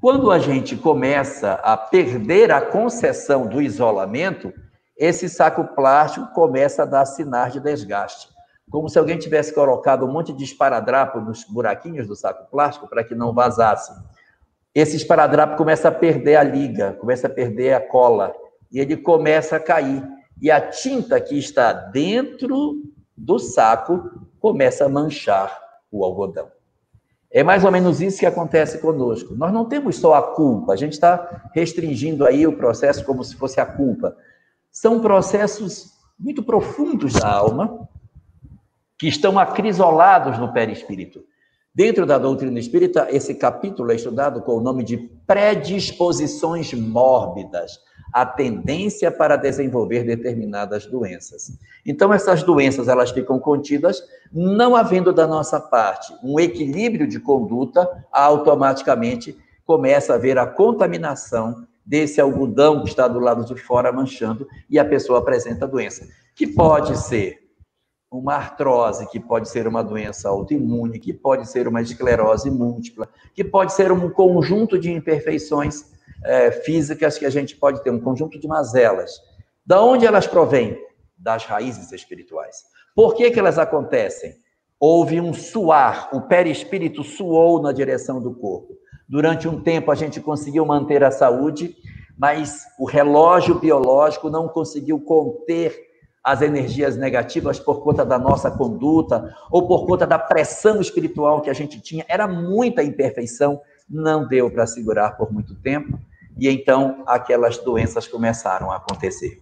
Quando 0.00 0.30
a 0.30 0.38
gente 0.38 0.74
começa 0.74 1.52
a 1.62 1.76
perder 1.76 2.50
a 2.50 2.62
concessão 2.62 3.46
do 3.46 3.60
isolamento, 3.60 4.50
esse 4.96 5.28
saco 5.28 5.64
plástico 5.74 6.32
começa 6.32 6.84
a 6.84 6.86
dar 6.86 7.04
sinais 7.04 7.52
de 7.52 7.60
desgaste. 7.60 8.28
Como 8.70 8.88
se 8.88 8.98
alguém 8.98 9.18
tivesse 9.18 9.52
colocado 9.52 10.06
um 10.06 10.10
monte 10.10 10.32
de 10.32 10.44
esparadrapo 10.44 11.20
nos 11.20 11.44
buraquinhos 11.44 12.08
do 12.08 12.16
saco 12.16 12.50
plástico 12.50 12.88
para 12.88 13.04
que 13.04 13.14
não 13.14 13.34
vazasse 13.34 13.92
esse 14.74 14.96
esparadrapo 14.96 15.56
começa 15.56 15.88
a 15.88 15.92
perder 15.92 16.36
a 16.36 16.42
liga, 16.42 16.92
começa 16.94 17.26
a 17.26 17.30
perder 17.30 17.74
a 17.74 17.80
cola, 17.80 18.34
e 18.70 18.78
ele 18.78 18.96
começa 18.96 19.56
a 19.56 19.60
cair. 19.60 20.06
E 20.40 20.50
a 20.50 20.60
tinta 20.60 21.20
que 21.20 21.36
está 21.38 21.72
dentro 21.72 22.82
do 23.16 23.38
saco 23.38 24.28
começa 24.38 24.84
a 24.84 24.88
manchar 24.88 25.58
o 25.90 26.04
algodão. 26.04 26.48
É 27.30 27.42
mais 27.42 27.64
ou 27.64 27.70
menos 27.70 28.00
isso 28.00 28.20
que 28.20 28.26
acontece 28.26 28.78
conosco. 28.78 29.34
Nós 29.34 29.52
não 29.52 29.66
temos 29.66 29.96
só 29.96 30.14
a 30.14 30.22
culpa, 30.34 30.72
a 30.72 30.76
gente 30.76 30.92
está 30.92 31.50
restringindo 31.54 32.24
aí 32.24 32.46
o 32.46 32.56
processo 32.56 33.04
como 33.04 33.22
se 33.22 33.36
fosse 33.36 33.60
a 33.60 33.66
culpa. 33.66 34.16
São 34.70 35.00
processos 35.00 35.92
muito 36.18 36.42
profundos 36.42 37.14
da 37.14 37.30
alma 37.30 37.88
que 38.98 39.06
estão 39.06 39.38
acrisolados 39.38 40.38
no 40.38 40.52
perispírito. 40.52 41.22
Dentro 41.74 42.04
da 42.04 42.18
doutrina 42.18 42.58
espírita, 42.58 43.06
esse 43.10 43.34
capítulo 43.34 43.92
é 43.92 43.94
estudado 43.94 44.42
com 44.42 44.56
o 44.56 44.60
nome 44.60 44.82
de 44.82 44.96
predisposições 45.26 46.72
mórbidas, 46.72 47.78
a 48.12 48.24
tendência 48.26 49.10
para 49.10 49.36
desenvolver 49.36 50.02
determinadas 50.02 50.86
doenças. 50.86 51.52
Então 51.86 52.12
essas 52.12 52.42
doenças 52.42 52.88
elas 52.88 53.10
ficam 53.10 53.38
contidas, 53.38 54.02
não 54.32 54.74
havendo 54.74 55.12
da 55.12 55.26
nossa 55.26 55.60
parte 55.60 56.12
um 56.24 56.40
equilíbrio 56.40 57.06
de 57.06 57.20
conduta, 57.20 57.88
automaticamente 58.10 59.36
começa 59.64 60.14
a 60.14 60.16
haver 60.16 60.38
a 60.38 60.46
contaminação 60.46 61.66
desse 61.84 62.20
algodão 62.20 62.82
que 62.82 62.88
está 62.88 63.06
do 63.06 63.18
lado 63.18 63.44
de 63.44 63.54
fora 63.60 63.92
manchando 63.92 64.48
e 64.68 64.78
a 64.78 64.84
pessoa 64.84 65.18
apresenta 65.18 65.64
a 65.64 65.68
doença, 65.68 66.06
que 66.34 66.46
pode 66.46 66.98
ser 66.98 67.47
uma 68.10 68.34
artrose, 68.34 69.08
que 69.10 69.20
pode 69.20 69.48
ser 69.48 69.68
uma 69.68 69.82
doença 69.82 70.28
autoimune, 70.28 70.98
que 70.98 71.12
pode 71.12 71.48
ser 71.48 71.68
uma 71.68 71.82
esclerose 71.82 72.50
múltipla, 72.50 73.08
que 73.34 73.44
pode 73.44 73.72
ser 73.72 73.92
um 73.92 74.08
conjunto 74.08 74.78
de 74.78 74.90
imperfeições 74.90 75.84
é, 76.24 76.50
físicas 76.50 77.18
que 77.18 77.26
a 77.26 77.30
gente 77.30 77.54
pode 77.56 77.82
ter, 77.82 77.90
um 77.90 78.00
conjunto 78.00 78.38
de 78.38 78.48
mazelas. 78.48 79.20
Da 79.64 79.82
onde 79.82 80.06
elas 80.06 80.26
provêm? 80.26 80.78
Das 81.16 81.44
raízes 81.44 81.92
espirituais. 81.92 82.64
Por 82.94 83.14
que, 83.14 83.30
que 83.30 83.38
elas 83.38 83.58
acontecem? 83.58 84.36
Houve 84.80 85.20
um 85.20 85.34
suar, 85.34 86.08
o 86.12 86.22
perispírito 86.22 87.02
suou 87.02 87.60
na 87.60 87.72
direção 87.72 88.22
do 88.22 88.32
corpo. 88.34 88.74
Durante 89.08 89.48
um 89.48 89.60
tempo 89.60 89.90
a 89.90 89.94
gente 89.94 90.20
conseguiu 90.20 90.64
manter 90.64 91.02
a 91.02 91.10
saúde, 91.10 91.76
mas 92.16 92.64
o 92.78 92.84
relógio 92.84 93.58
biológico 93.58 94.30
não 94.30 94.48
conseguiu 94.48 95.00
conter 95.00 95.87
as 96.22 96.42
energias 96.42 96.96
negativas 96.96 97.58
por 97.58 97.82
conta 97.82 98.04
da 98.04 98.18
nossa 98.18 98.50
conduta 98.50 99.34
ou 99.50 99.66
por 99.66 99.86
conta 99.86 100.06
da 100.06 100.18
pressão 100.18 100.80
espiritual 100.80 101.40
que 101.40 101.50
a 101.50 101.54
gente 101.54 101.80
tinha. 101.80 102.04
Era 102.08 102.26
muita 102.26 102.82
imperfeição, 102.82 103.60
não 103.88 104.26
deu 104.26 104.50
para 104.50 104.66
segurar 104.66 105.12
por 105.12 105.32
muito 105.32 105.54
tempo 105.54 105.98
e 106.36 106.48
então 106.48 107.02
aquelas 107.06 107.58
doenças 107.58 108.06
começaram 108.06 108.70
a 108.70 108.76
acontecer. 108.76 109.40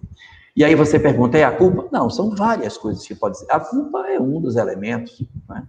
E 0.54 0.64
aí 0.64 0.74
você 0.74 0.98
pergunta, 0.98 1.36
é 1.36 1.44
a 1.44 1.50
culpa? 1.50 1.86
Não, 1.92 2.08
são 2.08 2.34
várias 2.34 2.78
coisas 2.78 3.06
que 3.06 3.14
pode 3.14 3.38
ser. 3.38 3.46
A 3.50 3.60
culpa 3.60 4.06
é 4.08 4.18
um 4.18 4.40
dos 4.40 4.56
elementos, 4.56 5.22
né? 5.48 5.66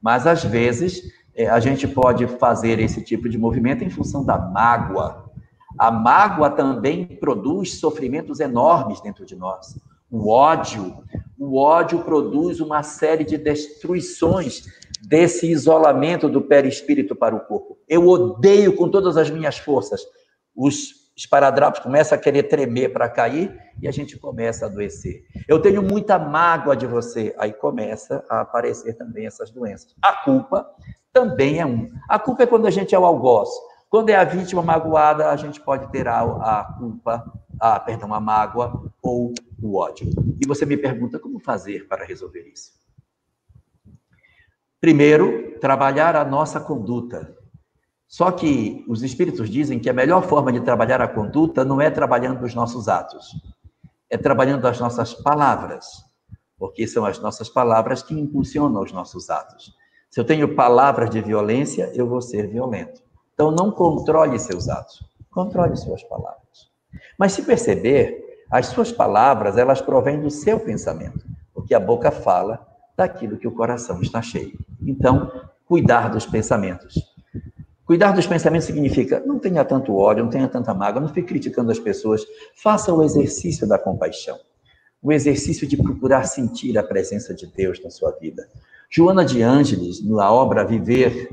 mas 0.00 0.26
às 0.26 0.44
vezes 0.44 1.12
é, 1.34 1.48
a 1.48 1.58
gente 1.58 1.88
pode 1.88 2.26
fazer 2.26 2.78
esse 2.78 3.02
tipo 3.02 3.28
de 3.28 3.36
movimento 3.36 3.82
em 3.82 3.90
função 3.90 4.24
da 4.24 4.38
mágoa. 4.38 5.30
A 5.76 5.90
mágoa 5.90 6.50
também 6.50 7.06
produz 7.06 7.80
sofrimentos 7.80 8.38
enormes 8.38 9.00
dentro 9.00 9.24
de 9.24 9.34
nós 9.34 9.76
o 10.10 10.30
ódio. 10.30 11.04
O 11.38 11.58
ódio 11.58 12.00
produz 12.04 12.60
uma 12.60 12.82
série 12.82 13.24
de 13.24 13.38
destruições 13.38 14.64
desse 15.06 15.50
isolamento 15.50 16.28
do 16.28 16.42
perispírito 16.42 17.16
para 17.16 17.34
o 17.34 17.40
corpo. 17.40 17.78
Eu 17.88 18.06
odeio 18.06 18.76
com 18.76 18.90
todas 18.90 19.16
as 19.16 19.30
minhas 19.30 19.56
forças. 19.56 20.00
Os 20.54 21.00
esparadrapos 21.16 21.80
começam 21.80 22.16
a 22.16 22.20
querer 22.20 22.44
tremer 22.44 22.92
para 22.92 23.08
cair 23.08 23.54
e 23.80 23.88
a 23.88 23.90
gente 23.90 24.18
começa 24.18 24.66
a 24.66 24.68
adoecer. 24.68 25.22
Eu 25.48 25.60
tenho 25.60 25.82
muita 25.82 26.18
mágoa 26.18 26.76
de 26.76 26.86
você. 26.86 27.34
Aí 27.38 27.52
começa 27.52 28.24
a 28.28 28.40
aparecer 28.40 28.94
também 28.94 29.26
essas 29.26 29.50
doenças. 29.50 29.94
A 30.02 30.12
culpa 30.24 30.66
também 31.12 31.60
é 31.60 31.66
um. 31.66 31.90
A 32.08 32.18
culpa 32.18 32.42
é 32.42 32.46
quando 32.46 32.66
a 32.66 32.70
gente 32.70 32.94
é 32.94 32.98
o 32.98 33.04
algoz. 33.04 33.48
Quando 33.90 34.10
é 34.10 34.14
a 34.14 34.22
vítima 34.22 34.62
magoada, 34.62 35.30
a 35.30 35.36
gente 35.36 35.60
pode 35.60 35.90
ter 35.90 36.06
a, 36.06 36.20
a 36.20 36.76
culpa, 36.78 37.24
a, 37.60 37.80
perdão, 37.80 38.14
a 38.14 38.20
mágoa 38.20 38.88
ou 39.02 39.34
o 39.60 39.76
ódio. 39.76 40.08
E 40.40 40.46
você 40.46 40.64
me 40.64 40.76
pergunta 40.76 41.18
como 41.18 41.40
fazer 41.40 41.88
para 41.88 42.04
resolver 42.04 42.48
isso? 42.54 42.70
Primeiro, 44.80 45.58
trabalhar 45.58 46.14
a 46.14 46.24
nossa 46.24 46.60
conduta. 46.60 47.36
Só 48.06 48.30
que 48.30 48.84
os 48.88 49.02
espíritos 49.02 49.50
dizem 49.50 49.80
que 49.80 49.90
a 49.90 49.92
melhor 49.92 50.22
forma 50.22 50.52
de 50.52 50.60
trabalhar 50.60 51.00
a 51.00 51.08
conduta 51.08 51.64
não 51.64 51.80
é 51.80 51.90
trabalhando 51.90 52.44
os 52.44 52.54
nossos 52.54 52.88
atos, 52.88 53.32
é 54.08 54.16
trabalhando 54.16 54.66
as 54.66 54.78
nossas 54.78 55.14
palavras, 55.14 55.86
porque 56.56 56.86
são 56.86 57.04
as 57.04 57.18
nossas 57.18 57.48
palavras 57.48 58.04
que 58.04 58.14
impulsionam 58.14 58.82
os 58.82 58.92
nossos 58.92 59.30
atos. 59.30 59.74
Se 60.08 60.20
eu 60.20 60.24
tenho 60.24 60.54
palavras 60.54 61.10
de 61.10 61.20
violência, 61.20 61.90
eu 61.92 62.08
vou 62.08 62.22
ser 62.22 62.46
violento. 62.46 63.09
Então, 63.40 63.50
não 63.50 63.70
controle 63.70 64.38
seus 64.38 64.68
atos, 64.68 65.02
controle 65.30 65.74
suas 65.74 66.02
palavras. 66.02 66.68
Mas 67.18 67.32
se 67.32 67.40
perceber, 67.40 68.44
as 68.50 68.66
suas 68.66 68.92
palavras, 68.92 69.56
elas 69.56 69.80
provêm 69.80 70.20
do 70.20 70.30
seu 70.30 70.60
pensamento, 70.60 71.24
porque 71.54 71.74
a 71.74 71.80
boca 71.80 72.10
fala 72.10 72.60
daquilo 72.94 73.38
que 73.38 73.48
o 73.48 73.52
coração 73.52 74.02
está 74.02 74.20
cheio. 74.20 74.58
Então, 74.82 75.32
cuidar 75.64 76.10
dos 76.10 76.26
pensamentos. 76.26 77.02
Cuidar 77.86 78.12
dos 78.12 78.26
pensamentos 78.26 78.66
significa 78.66 79.22
não 79.24 79.38
tenha 79.38 79.64
tanto 79.64 79.96
ódio, 79.96 80.22
não 80.22 80.30
tenha 80.30 80.46
tanta 80.46 80.74
mágoa, 80.74 81.00
não 81.00 81.08
fique 81.08 81.28
criticando 81.28 81.70
as 81.70 81.78
pessoas. 81.78 82.26
Faça 82.62 82.92
o 82.92 83.02
exercício 83.02 83.66
da 83.66 83.78
compaixão. 83.78 84.38
O 85.02 85.10
exercício 85.10 85.66
de 85.66 85.78
procurar 85.78 86.24
sentir 86.24 86.76
a 86.76 86.82
presença 86.82 87.32
de 87.34 87.46
Deus 87.46 87.82
na 87.82 87.88
sua 87.88 88.10
vida. 88.20 88.46
Joana 88.90 89.24
de 89.24 89.40
Ângeles, 89.40 90.04
na 90.04 90.30
obra 90.30 90.62
Viver, 90.62 91.30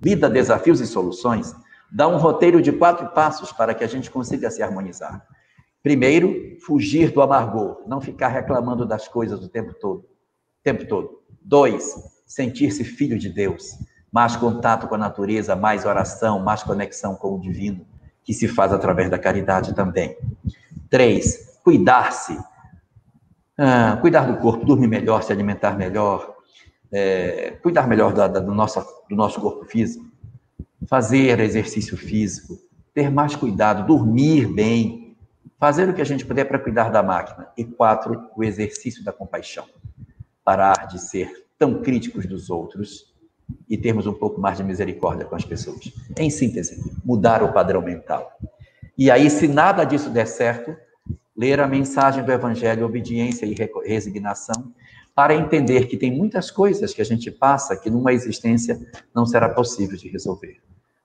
Vida, 0.00 0.28
Desafios 0.28 0.80
e 0.80 0.86
Soluções, 0.86 1.54
dá 1.90 2.08
um 2.08 2.16
roteiro 2.16 2.60
de 2.60 2.72
quatro 2.72 3.08
passos 3.08 3.52
para 3.52 3.74
que 3.74 3.84
a 3.84 3.86
gente 3.86 4.10
consiga 4.10 4.50
se 4.50 4.62
harmonizar. 4.62 5.26
Primeiro, 5.82 6.56
fugir 6.64 7.12
do 7.12 7.22
amargor, 7.22 7.82
não 7.86 8.00
ficar 8.00 8.28
reclamando 8.28 8.84
das 8.84 9.06
coisas 9.06 9.42
o 9.42 9.48
tempo 9.48 9.72
todo. 9.74 10.00
O 10.00 10.62
tempo 10.62 10.86
todo. 10.86 11.22
Dois, 11.40 11.94
sentir-se 12.26 12.82
filho 12.82 13.18
de 13.18 13.28
Deus 13.28 13.78
mais 14.16 14.34
contato 14.34 14.88
com 14.88 14.94
a 14.94 14.98
natureza, 14.98 15.54
mais 15.54 15.84
oração, 15.84 16.38
mais 16.38 16.62
conexão 16.62 17.14
com 17.14 17.34
o 17.34 17.38
divino, 17.40 17.86
que 18.24 18.32
se 18.32 18.48
faz 18.48 18.72
através 18.72 19.10
da 19.10 19.18
caridade 19.18 19.74
também. 19.74 20.16
Três, 20.88 21.58
cuidar-se. 21.62 22.38
Ah, 23.58 23.98
cuidar 24.00 24.26
do 24.26 24.38
corpo, 24.38 24.64
dormir 24.64 24.86
melhor, 24.86 25.22
se 25.22 25.32
alimentar 25.32 25.76
melhor, 25.76 26.35
é, 26.92 27.52
cuidar 27.62 27.86
melhor 27.86 28.12
da, 28.12 28.28
da, 28.28 28.40
do, 28.40 28.54
nosso, 28.54 28.84
do 29.08 29.16
nosso 29.16 29.40
corpo 29.40 29.64
físico, 29.64 30.06
fazer 30.88 31.40
exercício 31.40 31.96
físico, 31.96 32.58
ter 32.94 33.10
mais 33.10 33.34
cuidado, 33.34 33.86
dormir 33.86 34.46
bem, 34.46 35.16
fazer 35.58 35.88
o 35.88 35.94
que 35.94 36.00
a 36.00 36.04
gente 36.04 36.24
puder 36.24 36.44
para 36.44 36.58
cuidar 36.58 36.90
da 36.90 37.02
máquina. 37.02 37.48
E 37.56 37.64
quatro, 37.64 38.30
o 38.36 38.44
exercício 38.44 39.04
da 39.04 39.12
compaixão. 39.12 39.66
Parar 40.44 40.86
de 40.86 41.00
ser 41.00 41.46
tão 41.58 41.82
críticos 41.82 42.26
dos 42.26 42.50
outros 42.50 43.14
e 43.68 43.76
termos 43.76 44.06
um 44.06 44.12
pouco 44.12 44.40
mais 44.40 44.58
de 44.58 44.64
misericórdia 44.64 45.26
com 45.26 45.34
as 45.34 45.44
pessoas. 45.44 45.92
Em 46.16 46.30
síntese, 46.30 46.92
mudar 47.04 47.42
o 47.42 47.52
padrão 47.52 47.82
mental. 47.82 48.38
E 48.96 49.10
aí, 49.10 49.28
se 49.28 49.46
nada 49.46 49.84
disso 49.84 50.10
der 50.10 50.26
certo, 50.26 50.74
ler 51.36 51.60
a 51.60 51.66
mensagem 51.66 52.24
do 52.24 52.32
Evangelho, 52.32 52.86
obediência 52.86 53.44
e 53.44 53.54
resignação, 53.84 54.72
para 55.16 55.34
entender 55.34 55.86
que 55.86 55.96
tem 55.96 56.14
muitas 56.14 56.50
coisas 56.50 56.92
que 56.92 57.00
a 57.00 57.04
gente 57.04 57.30
passa 57.30 57.74
que 57.74 57.88
numa 57.88 58.12
existência 58.12 58.78
não 59.14 59.24
será 59.24 59.48
possível 59.48 59.96
de 59.96 60.08
resolver. 60.08 60.58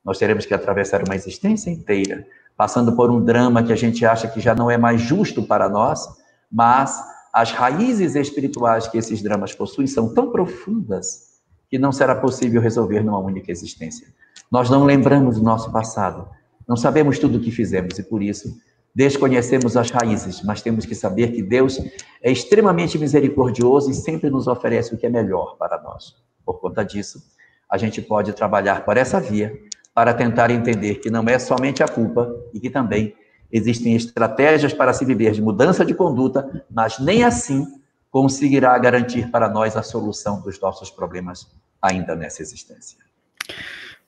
Nós 0.03 0.17
teremos 0.17 0.45
que 0.45 0.53
atravessar 0.53 1.01
uma 1.01 1.15
existência 1.15 1.71
inteira, 1.71 2.27
passando 2.57 2.93
por 2.93 3.09
um 3.09 3.23
drama 3.23 3.63
que 3.63 3.71
a 3.71 3.75
gente 3.75 4.05
acha 4.05 4.27
que 4.27 4.41
já 4.41 4.53
não 4.53 4.69
é 4.69 4.77
mais 4.77 4.99
justo 4.99 5.41
para 5.41 5.69
nós, 5.69 6.05
mas 6.51 7.01
as 7.31 7.51
raízes 7.53 8.15
espirituais 8.15 8.85
que 8.85 8.97
esses 8.97 9.21
dramas 9.23 9.55
possuem 9.55 9.87
são 9.87 10.13
tão 10.13 10.29
profundas 10.29 11.39
que 11.69 11.79
não 11.79 11.93
será 11.93 12.13
possível 12.13 12.61
resolver 12.61 13.01
numa 13.01 13.19
única 13.19 13.49
existência. 13.49 14.05
Nós 14.51 14.69
não 14.69 14.83
lembramos 14.83 15.37
do 15.37 15.43
nosso 15.43 15.71
passado, 15.71 16.27
não 16.67 16.75
sabemos 16.75 17.17
tudo 17.17 17.37
o 17.37 17.41
que 17.41 17.49
fizemos 17.49 17.97
e 17.97 18.03
por 18.03 18.21
isso 18.21 18.59
desconhecemos 18.93 19.77
as 19.77 19.89
raízes, 19.89 20.41
mas 20.43 20.61
temos 20.61 20.85
que 20.85 20.95
saber 20.95 21.31
que 21.31 21.41
Deus 21.41 21.79
é 22.21 22.31
extremamente 22.31 22.97
misericordioso 22.97 23.89
e 23.89 23.93
sempre 23.93 24.29
nos 24.29 24.47
oferece 24.47 24.93
o 24.93 24.97
que 24.97 25.05
é 25.05 25.09
melhor 25.09 25.55
para 25.57 25.81
nós. 25.81 26.15
Por 26.45 26.59
conta 26.59 26.83
disso, 26.83 27.21
a 27.69 27.77
gente 27.77 28.01
pode 28.01 28.33
trabalhar 28.33 28.83
por 28.83 28.97
essa 28.97 29.19
via 29.19 29.57
para 29.93 30.13
tentar 30.13 30.51
entender 30.51 30.95
que 30.95 31.09
não 31.09 31.23
é 31.27 31.39
somente 31.39 31.81
a 31.83 31.87
culpa 31.87 32.33
e 32.53 32.59
que 32.59 32.69
também 32.69 33.15
existem 33.51 33.95
estratégias 33.95 34.73
para 34.73 34.93
se 34.93 35.03
viver 35.05 35.31
de 35.31 35.41
mudança 35.41 35.85
de 35.85 35.93
conduta, 35.93 36.65
mas 36.69 36.99
nem 36.99 37.23
assim 37.23 37.65
conseguirá 38.09 38.77
garantir 38.77 39.29
para 39.31 39.49
nós 39.49 39.75
a 39.75 39.83
solução 39.83 40.41
dos 40.41 40.59
nossos 40.59 40.89
problemas 40.89 41.47
ainda 41.81 42.15
nessa 42.15 42.41
existência. 42.41 42.97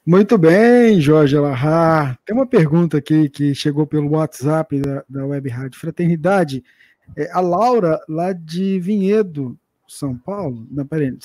Muito 0.06 0.38
bem, 0.38 1.00
Jorge 1.00 1.38
Alahá. 1.38 2.18
Tem 2.26 2.36
uma 2.36 2.46
pergunta 2.46 2.98
aqui 2.98 3.30
que 3.30 3.56
chegou 3.56 3.88
pelo 3.88 4.10
WhatsApp 4.10 4.78
da, 4.82 5.06
da 5.08 5.26
Web 5.26 5.50
Rádio 5.50 5.80
Fraternidade. 5.80 6.62
É, 7.16 7.32
a 7.32 7.40
Laura, 7.40 7.98
lá 8.10 8.34
de 8.34 8.82
Vinhedo, 8.82 9.58
São 9.88 10.18
Paulo. 10.18 10.68
Não, 10.70 10.86
peraí. 10.86 11.18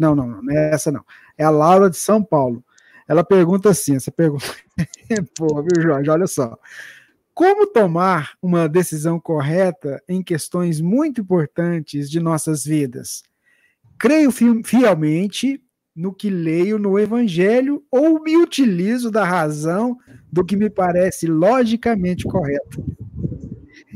Não, 0.00 0.16
não, 0.16 0.42
não 0.42 0.52
é 0.52 0.74
essa 0.74 0.90
não. 0.90 1.04
É 1.38 1.44
a 1.44 1.50
Laura 1.50 1.88
de 1.88 1.96
São 1.98 2.20
Paulo. 2.20 2.64
Ela 3.06 3.22
pergunta 3.22 3.70
assim: 3.70 3.94
essa 3.94 4.10
pergunta. 4.10 4.44
Pô, 5.38 5.62
viu, 5.62 5.80
Jorge? 5.80 6.10
Olha 6.10 6.26
só. 6.26 6.58
Como 7.32 7.64
tomar 7.64 8.32
uma 8.42 8.68
decisão 8.68 9.20
correta 9.20 10.02
em 10.08 10.20
questões 10.20 10.80
muito 10.80 11.20
importantes 11.20 12.10
de 12.10 12.18
nossas 12.18 12.64
vidas? 12.64 13.22
Creio 13.96 14.32
fielmente 14.32 15.62
no 15.96 16.12
que 16.12 16.28
leio 16.28 16.78
no 16.78 16.98
Evangelho 16.98 17.82
ou 17.90 18.22
me 18.22 18.36
utilizo 18.36 19.10
da 19.10 19.24
razão 19.24 19.96
do 20.30 20.44
que 20.44 20.56
me 20.56 20.68
parece 20.68 21.26
logicamente 21.26 22.24
correto? 22.24 22.84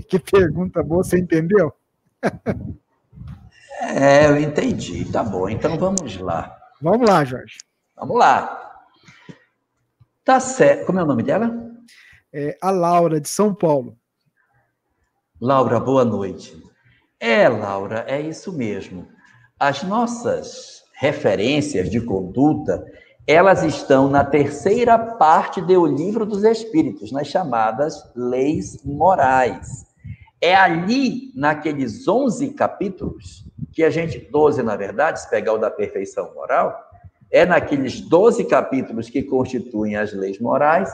Que 0.09 0.19
pergunta 0.19 0.83
boa, 0.83 1.05
você 1.05 1.19
entendeu? 1.19 1.73
É, 3.83 4.29
eu 4.29 4.39
entendi. 4.39 5.11
Tá 5.11 5.23
bom, 5.23 5.49
então 5.49 5.79
vamos 5.79 6.19
lá. 6.19 6.55
Vamos 6.83 7.09
lá, 7.09 7.25
Jorge. 7.25 7.57
Vamos 7.97 8.19
lá. 8.19 8.85
Tá 10.23 10.39
certo. 10.39 10.85
Como 10.85 10.99
é 10.99 11.03
o 11.03 11.07
nome 11.07 11.23
dela? 11.23 11.71
é, 12.33 12.57
a 12.61 12.71
Laura, 12.71 13.21
de 13.21 13.29
São 13.29 13.55
Paulo. 13.55 13.97
Laura, 15.41 15.81
boa 15.81 16.05
noite. 16.05 16.63
É, 17.19 17.49
Laura, 17.49 18.05
é 18.07 18.21
isso 18.21 18.53
mesmo. 18.53 19.09
As 19.59 19.83
nossas 19.83 20.80
referências 21.01 21.91
de 21.91 21.99
conduta, 21.99 22.85
elas 23.27 23.63
estão 23.63 24.11
na 24.11 24.23
terceira 24.23 24.99
parte 24.99 25.59
do 25.63 25.87
livro 25.87 26.27
dos 26.27 26.45
Espíritos, 26.45 27.11
nas 27.11 27.27
chamadas 27.27 27.97
leis 28.15 28.85
morais. 28.85 29.87
É 30.43 30.55
ali, 30.55 31.33
naqueles 31.35 32.07
11 32.07 32.51
capítulos, 32.51 33.47
que 33.73 33.83
a 33.83 33.89
gente, 33.89 34.19
12 34.31 34.63
na 34.63 34.77
verdade, 34.77 35.23
se 35.23 35.31
pegar 35.31 35.55
o 35.55 35.59
da 35.59 35.71
perfeição 35.71 36.35
moral, 36.35 36.79
é 37.31 37.47
naqueles 37.47 38.03
12 38.03 38.45
capítulos 38.45 39.09
que 39.09 39.23
constituem 39.23 39.97
as 39.97 40.13
leis 40.13 40.39
morais, 40.39 40.93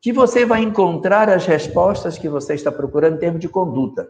que 0.00 0.12
você 0.12 0.46
vai 0.46 0.62
encontrar 0.62 1.28
as 1.28 1.44
respostas 1.44 2.16
que 2.16 2.28
você 2.28 2.54
está 2.54 2.70
procurando 2.70 3.16
em 3.16 3.20
termos 3.20 3.40
de 3.40 3.48
conduta. 3.48 4.06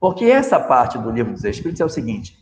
Porque 0.00 0.24
essa 0.24 0.58
parte 0.58 0.98
do 0.98 1.12
livro 1.12 1.32
dos 1.32 1.44
Espíritos 1.44 1.80
é 1.80 1.84
o 1.84 1.88
seguinte: 1.88 2.36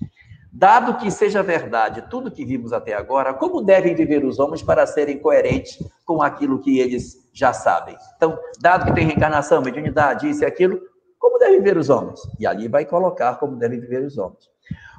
dado 0.52 0.98
que 0.98 1.10
seja 1.10 1.42
verdade 1.42 2.04
tudo 2.10 2.30
que 2.30 2.44
vimos 2.44 2.72
até 2.72 2.92
agora, 2.92 3.32
como 3.32 3.62
devem 3.62 3.94
viver 3.94 4.24
os 4.24 4.38
homens 4.38 4.62
para 4.62 4.86
serem 4.86 5.18
coerentes 5.18 5.78
com 6.04 6.22
aquilo 6.22 6.60
que 6.60 6.78
eles 6.78 7.16
já 7.32 7.52
sabem? 7.52 7.96
Então, 8.16 8.38
dado 8.60 8.84
que 8.84 8.94
tem 8.94 9.06
reencarnação, 9.06 9.62
mediunidade, 9.62 10.28
isso 10.28 10.42
e 10.42 10.46
aquilo, 10.46 10.78
como 11.18 11.38
devem 11.38 11.58
viver 11.58 11.78
os 11.78 11.88
homens? 11.88 12.20
E 12.38 12.46
ali 12.46 12.68
vai 12.68 12.84
colocar 12.84 13.36
como 13.36 13.56
devem 13.56 13.80
viver 13.80 14.04
os 14.04 14.18
homens. 14.18 14.50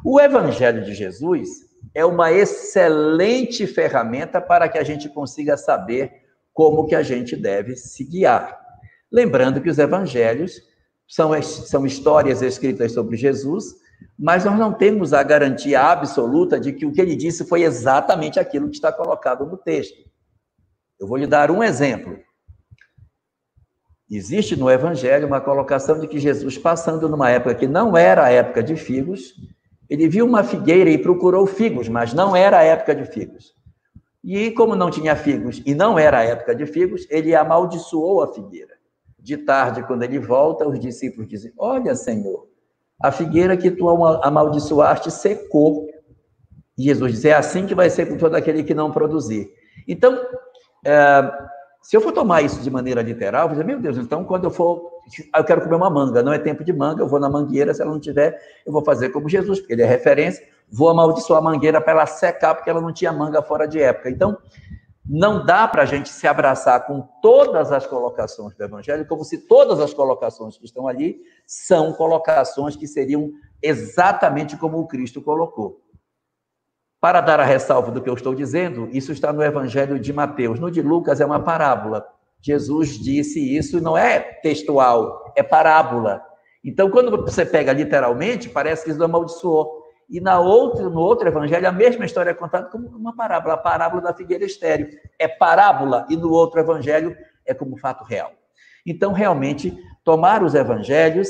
O 0.04 0.20
Evangelho 0.20 0.84
de 0.84 0.94
Jesus 0.94 1.50
é 1.94 2.04
uma 2.04 2.32
excelente 2.32 3.68
ferramenta 3.68 4.42
para 4.42 4.68
que 4.68 4.78
a 4.78 4.84
gente 4.84 5.08
consiga 5.08 5.56
saber 5.56 6.24
como 6.52 6.86
que 6.88 6.96
a 6.96 7.04
gente 7.04 7.36
deve 7.36 7.76
se 7.76 8.04
guiar. 8.04 8.60
Lembrando 9.12 9.62
que 9.62 9.70
os 9.70 9.78
evangelhos 9.78 10.62
são, 11.08 11.40
são 11.42 11.86
histórias 11.86 12.42
escritas 12.42 12.94
sobre 12.94 13.16
Jesus, 13.18 13.76
mas 14.18 14.46
nós 14.46 14.58
não 14.58 14.74
temos 14.74 15.14
a 15.14 15.24
garantia 15.24 15.82
absoluta 15.82 16.60
de 16.60 16.74
que 16.74 16.86
o 16.86 16.92
que 16.92 17.02
ele 17.02 17.16
disse 17.16 17.46
foi 17.46 17.64
exatamente 17.64 18.40
aquilo 18.40 18.70
que 18.70 18.76
está 18.76 18.92
colocado 18.92 19.46
no 19.46 19.58
texto. 19.58 19.98
Eu 21.00 21.08
vou 21.08 21.18
lhe 21.18 21.28
dar 21.28 21.52
um 21.52 21.64
exemplo. 21.64 22.18
Existe 24.10 24.56
no 24.56 24.70
Evangelho 24.70 25.28
uma 25.28 25.42
colocação 25.42 26.00
de 26.00 26.08
que 26.08 26.20
Jesus, 26.20 26.58
passando 26.58 27.10
numa 27.10 27.30
época 27.30 27.56
que 27.56 27.68
não 27.68 27.98
era 27.98 28.26
a 28.26 28.30
época 28.30 28.62
de 28.62 28.76
figos, 28.76 29.34
ele 29.90 30.08
viu 30.08 30.26
uma 30.26 30.44
figueira 30.44 30.90
e 30.90 30.98
procurou 30.98 31.46
figos, 31.46 31.90
mas 31.90 32.14
não 32.14 32.36
era 32.36 32.60
a 32.60 32.64
época 32.64 32.96
de 32.96 33.06
figos. 33.06 33.54
E 34.24 34.52
como 34.52 34.76
não 34.76 34.90
tinha 34.90 35.16
figos 35.16 35.62
e 35.66 35.76
não 35.76 36.00
era 36.00 36.20
a 36.20 36.24
época 36.24 36.56
de 36.56 36.66
figos, 36.66 37.06
ele 37.10 37.36
amaldiçoou 37.36 38.24
a 38.24 38.34
figueira. 38.34 38.74
De 39.20 39.38
tarde, 39.38 39.84
quando 39.84 40.04
ele 40.04 40.20
volta, 40.20 40.68
os 40.68 40.80
discípulos 40.80 41.28
dizem: 41.28 41.52
Olha, 41.58 41.96
Senhor, 41.96 42.48
a 43.04 43.12
figueira 43.12 43.58
que 43.58 43.70
tu 43.70 43.88
amaldiçoaste 44.24 45.12
secou. 45.12 45.88
Jesus 46.78 47.12
diz: 47.12 47.26
É 47.26 47.34
assim 47.34 47.68
que 47.68 47.76
vai 47.76 47.90
ser 47.90 48.08
com 48.08 48.18
todo 48.18 48.36
aquele 48.36 48.64
que 48.64 48.74
não 48.74 48.90
produzir. 48.92 49.52
Então, 49.88 50.20
é, 50.86 51.32
se 51.82 51.96
eu 51.96 52.02
for 52.02 52.14
tomar 52.14 52.42
isso 52.42 52.62
de 52.62 52.72
maneira 52.72 53.02
literal, 53.02 53.44
eu 53.44 53.48
vou 53.50 53.58
dizer: 53.58 53.66
Meu 53.66 53.80
Deus, 53.80 53.98
então 53.98 54.24
quando 54.24 54.46
eu 54.46 54.52
for. 54.52 54.94
Eu 55.36 55.44
quero 55.44 55.62
comer 55.62 55.76
uma 55.76 55.90
manga, 55.90 56.24
não 56.24 56.32
é 56.32 56.40
tempo 56.40 56.64
de 56.64 56.72
manga, 56.72 57.04
eu 57.04 57.08
vou 57.08 57.20
na 57.20 57.30
mangueira, 57.30 57.74
se 57.74 57.82
ela 57.82 57.92
não 57.92 58.00
tiver, 58.00 58.40
eu 58.66 58.72
vou 58.72 58.82
fazer 58.86 59.10
como 59.10 59.28
Jesus, 59.28 59.60
porque 59.60 59.74
ele 59.74 59.82
é 59.82 59.86
referência 59.86 60.42
vou 60.74 60.90
amaldiçoar 60.90 61.40
a 61.40 61.44
mangueira 61.44 61.80
para 61.80 61.94
ela 61.94 62.06
secar, 62.08 62.56
porque 62.56 62.70
ela 62.70 62.82
não 62.82 62.92
tinha 62.92 63.12
manga 63.12 63.42
fora 63.44 63.68
de 63.68 63.80
época. 63.80 64.10
Então, 64.10 64.36
Não 65.06 65.46
dá 65.46 65.68
para 65.68 65.84
a 65.84 65.86
gente 65.86 66.08
se 66.10 66.26
abraçar 66.26 66.86
com 66.86 67.02
todas 67.22 67.72
as 67.72 67.86
colocações 67.86 68.56
do 68.56 68.64
Evangelho, 68.64 69.06
como 69.06 69.24
se 69.26 69.38
todas 69.38 69.80
as 69.80 69.94
colocações 69.94 70.58
que 70.58 70.66
estão 70.66 70.88
ali 70.88 71.22
são 71.46 71.92
colocações 71.92 72.76
que 72.76 72.88
seriam 72.88 73.32
exatamente 73.62 74.56
como 74.56 74.80
o 74.80 74.88
Cristo 74.88 75.22
colocou. 75.22 75.82
Para 77.02 77.20
dar 77.20 77.38
a 77.42 77.44
ressalva 77.44 77.92
do 77.92 78.02
que 78.02 78.10
eu 78.10 78.14
estou 78.14 78.34
dizendo, 78.34 78.88
isso 78.94 79.12
está 79.12 79.34
no 79.34 79.44
Evangelho 79.44 80.00
de 80.00 80.14
Mateus. 80.14 80.58
No 80.58 80.72
de 80.72 80.82
Lucas 80.82 81.20
é 81.20 81.26
uma 81.26 81.44
parábola. 81.44 82.08
Jesus 82.42 82.98
disse 82.98 83.40
isso, 83.58 83.82
não 83.82 83.98
é 83.98 84.20
textual, 84.20 85.34
é 85.36 85.44
parábola. 85.44 86.24
Então, 86.64 86.90
quando 86.90 87.12
você 87.22 87.46
pega 87.46 87.74
literalmente, 87.74 88.48
parece 88.48 88.86
que 88.86 88.92
isso 88.92 89.04
amaldiçoou. 89.04 89.83
E 90.14 90.22
na 90.22 90.40
outra, 90.40 90.88
no 90.88 91.00
outro 91.00 91.28
evangelho, 91.28 91.68
a 91.68 91.72
mesma 91.72 92.06
história 92.06 92.30
é 92.30 92.36
contada 92.36 92.70
como 92.70 92.88
uma 92.90 93.16
parábola, 93.16 93.56
a 93.56 93.58
parábola 93.58 94.00
da 94.00 94.14
figueira 94.14 94.46
estéreo. 94.46 94.88
É 95.18 95.28
parábola, 95.28 96.06
e 96.08 96.16
no 96.16 96.32
outro 96.32 96.60
evangelho 96.60 97.18
é 97.44 97.52
como 97.52 97.76
fato 97.78 98.04
real. 98.04 98.32
Então, 98.86 99.12
realmente, 99.12 99.76
tomar 100.04 100.44
os 100.44 100.54
evangelhos, 100.54 101.30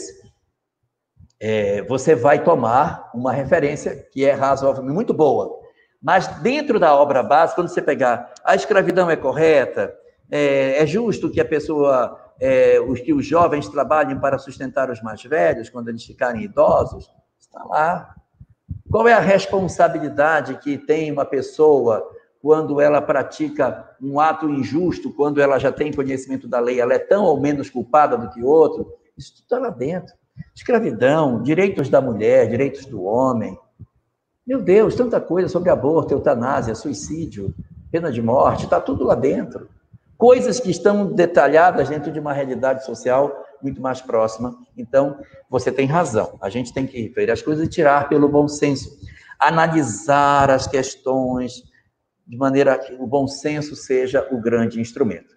é, 1.39 1.81
você 1.83 2.13
vai 2.13 2.43
tomar 2.43 3.09
uma 3.15 3.31
referência 3.31 4.05
que 4.11 4.25
é 4.25 4.33
razoavelmente 4.33 4.93
muito 4.93 5.13
boa. 5.13 5.61
Mas 6.01 6.27
dentro 6.41 6.77
da 6.77 6.93
obra 6.93 7.23
básica, 7.23 7.61
quando 7.61 7.69
você 7.69 7.81
pegar 7.81 8.33
a 8.43 8.53
escravidão 8.53 9.09
é 9.09 9.15
correta, 9.15 9.95
é, 10.29 10.83
é 10.83 10.85
justo 10.85 11.31
que 11.31 11.39
a 11.39 11.45
pessoa, 11.45 12.19
é, 12.37 12.81
os, 12.81 12.99
que 12.99 13.13
os 13.13 13.25
jovens 13.25 13.69
trabalhem 13.69 14.19
para 14.19 14.37
sustentar 14.37 14.91
os 14.91 15.01
mais 15.01 15.23
velhos 15.23 15.69
quando 15.69 15.87
eles 15.87 16.03
ficarem 16.03 16.43
idosos, 16.43 17.09
está 17.39 17.63
lá. 17.63 18.13
Qual 18.93 19.07
é 19.07 19.13
a 19.13 19.19
responsabilidade 19.19 20.59
que 20.59 20.77
tem 20.77 21.11
uma 21.11 21.25
pessoa 21.25 22.07
quando 22.39 22.79
ela 22.79 23.01
pratica 23.01 23.89
um 23.99 24.19
ato 24.19 24.47
injusto, 24.47 25.11
quando 25.11 25.41
ela 25.41 25.57
já 25.57 25.71
tem 25.71 25.91
conhecimento 25.91 26.47
da 26.47 26.59
lei, 26.59 26.79
ela 26.79 26.93
é 26.93 26.99
tão 26.99 27.23
ou 27.23 27.41
menos 27.41 27.71
culpada 27.71 28.15
do 28.15 28.29
que 28.29 28.43
outro? 28.43 28.93
Isso 29.17 29.33
está 29.41 29.57
lá 29.57 29.71
dentro. 29.71 30.13
Escravidão, 30.53 31.41
direitos 31.41 31.89
da 31.89 31.99
mulher, 31.99 32.47
direitos 32.47 32.85
do 32.85 33.01
homem. 33.01 33.57
Meu 34.45 34.61
Deus, 34.61 34.93
tanta 34.93 35.19
coisa 35.19 35.49
sobre 35.49 35.71
aborto, 35.71 36.13
eutanásia, 36.13 36.75
suicídio, 36.75 37.51
pena 37.91 38.11
de 38.11 38.21
morte, 38.21 38.65
está 38.65 38.79
tudo 38.79 39.05
lá 39.05 39.15
dentro. 39.15 39.69
Coisas 40.15 40.59
que 40.59 40.69
estão 40.69 41.11
detalhadas 41.11 41.89
dentro 41.89 42.11
de 42.11 42.19
uma 42.19 42.31
realidade 42.31 42.85
social 42.85 43.42
muito 43.63 43.81
mais 43.81 44.01
próxima. 44.01 44.55
Então, 44.77 45.17
você 45.49 45.71
tem 45.71 45.87
razão. 45.87 46.37
A 46.41 46.49
gente 46.49 46.73
tem 46.73 46.85
que 46.85 47.07
ver 47.07 47.31
as 47.31 47.41
coisas 47.41 47.65
e 47.65 47.69
tirar 47.69 48.09
pelo 48.09 48.27
bom 48.27 48.47
senso. 48.47 48.89
Analisar 49.39 50.51
as 50.51 50.67
questões 50.67 51.63
de 52.27 52.37
maneira 52.37 52.77
que 52.77 52.93
o 52.93 53.07
bom 53.07 53.27
senso 53.27 53.75
seja 53.75 54.27
o 54.31 54.39
grande 54.39 54.79
instrumento. 54.79 55.33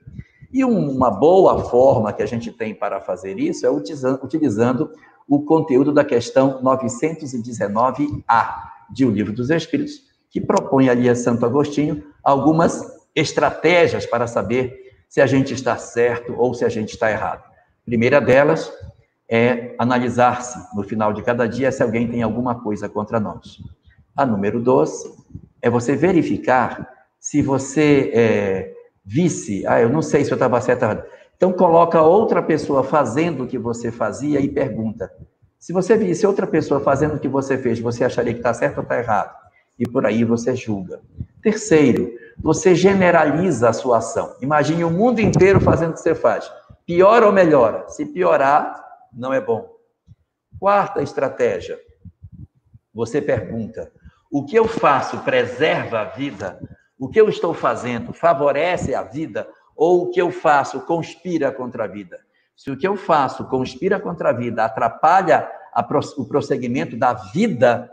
E 0.53 0.65
uma 0.65 1.11
boa 1.11 1.65
forma 1.65 2.13
que 2.13 2.23
a 2.23 2.27
gente 2.27 2.53
tem 2.53 2.75
para 2.75 3.01
fazer 3.01 3.39
isso 3.39 3.67
é 3.67 3.71
utilizando, 3.71 4.91
o 5.29 5.45
conteúdo 5.45 5.93
da 5.93 6.05
questão 6.05 6.63
919A 6.63 8.55
de 8.91 9.05
O 9.05 9.11
Livro 9.11 9.33
dos 9.33 9.51
Espíritos, 9.51 9.95
que 10.31 10.41
propõe 10.41 10.89
ali 10.89 11.09
a 11.09 11.17
Santo 11.17 11.45
Agostinho 11.45 12.05
algumas 12.23 12.81
estratégias 13.15 14.07
para 14.07 14.29
saber 14.29 14.95
se 15.09 15.21
a 15.21 15.27
gente 15.27 15.53
está 15.53 15.77
certo 15.77 16.33
ou 16.39 16.55
se 16.55 16.65
a 16.65 16.69
gente 16.69 16.91
está 16.91 17.11
errado 17.11 17.56
primeira 17.87 18.21
delas 18.21 18.71
é 19.31 19.75
analisar-se 19.79 20.59
no 20.77 20.83
final 20.83 21.13
de 21.13 21.23
cada 21.23 21.49
dia 21.49 21.71
se 21.73 21.83
alguém 21.83 22.09
tem 22.09 22.23
alguma 22.23 22.61
coisa 22.61 22.89
contra 22.89 23.19
nós. 23.21 23.59
A 24.15 24.27
número 24.27 24.61
12 24.61 25.15
é 25.63 25.71
você 25.71 25.97
verificar 25.97 26.89
se 27.19 27.41
você 27.41 28.11
é, 28.13 28.73
visse, 29.05 29.67
ah, 29.67 29.81
eu 29.81 29.89
não 29.89 30.03
sei 30.03 30.25
se 30.25 30.33
eu 30.33 30.37
estava 30.37 30.59
errado. 30.59 31.05
Então 31.37 31.53
coloca 31.53 32.03
outra 32.03 32.43
pessoa 32.43 32.83
fazendo 32.83 33.45
o 33.45 33.47
que 33.47 33.59
você 33.59 33.93
fazia 33.93 34.41
e 34.41 34.49
pergunta. 34.49 35.11
Se 35.59 35.73
você 35.73 35.97
visse 35.97 36.27
outra 36.27 36.47
pessoa 36.47 36.81
fazendo 36.81 37.15
o 37.15 37.19
que 37.19 37.29
você 37.29 37.57
fez, 37.57 37.79
você 37.79 38.05
acharia 38.05 38.33
que 38.33 38.41
está 38.41 38.53
certo 38.55 38.79
ou 38.79 38.83
está 38.83 38.99
errado? 38.99 39.35
E 39.79 39.89
por 39.89 40.07
aí 40.07 40.25
você 40.25 40.57
julga. 40.57 41.01
Terceiro, 41.43 42.11
você 42.39 42.75
generaliza 42.75 43.69
a 43.69 43.73
sua 43.73 43.99
ação. 43.99 44.35
Imagine 44.41 44.85
o 44.85 44.91
mundo 44.91 45.21
inteiro 45.21 45.61
fazendo 45.61 45.91
o 45.91 45.95
que 45.95 46.01
você 46.01 46.15
faz. 46.15 46.51
Piora 46.87 47.27
ou 47.27 47.33
melhora? 47.33 47.89
Se 47.89 48.07
piorar, 48.07 48.81
não 49.13 49.33
é 49.35 49.41
bom. 49.41 49.69
Quarta 50.59 51.03
estratégia. 51.03 51.77
Você 52.95 53.21
pergunta: 53.21 53.93
o 54.31 54.45
que 54.45 54.57
eu 54.57 54.69
faço 54.69 55.19
preserva 55.19 56.01
a 56.01 56.05
vida? 56.05 56.61
O 56.99 57.09
que 57.09 57.21
eu 57.21 57.29
estou 57.29 57.53
fazendo 57.53 58.13
favorece 58.13 58.95
a 58.95 59.03
vida? 59.03 59.49
Ou 59.75 60.05
o 60.05 60.11
que 60.11 60.23
eu 60.23 60.31
faço 60.31 60.81
conspira 60.87 61.51
contra 61.51 61.85
a 61.85 61.89
vida? 61.89 62.19
Se 62.57 62.71
o 62.71 62.77
que 62.77 62.87
eu 62.87 62.97
faço 62.97 63.45
conspira 63.49 64.01
contra 64.01 64.31
a 64.31 64.33
vida, 64.33 64.65
atrapalha 64.65 65.51
a, 65.75 65.87
o 66.17 66.25
prosseguimento 66.25 66.97
da 66.97 67.13
vida, 67.13 67.91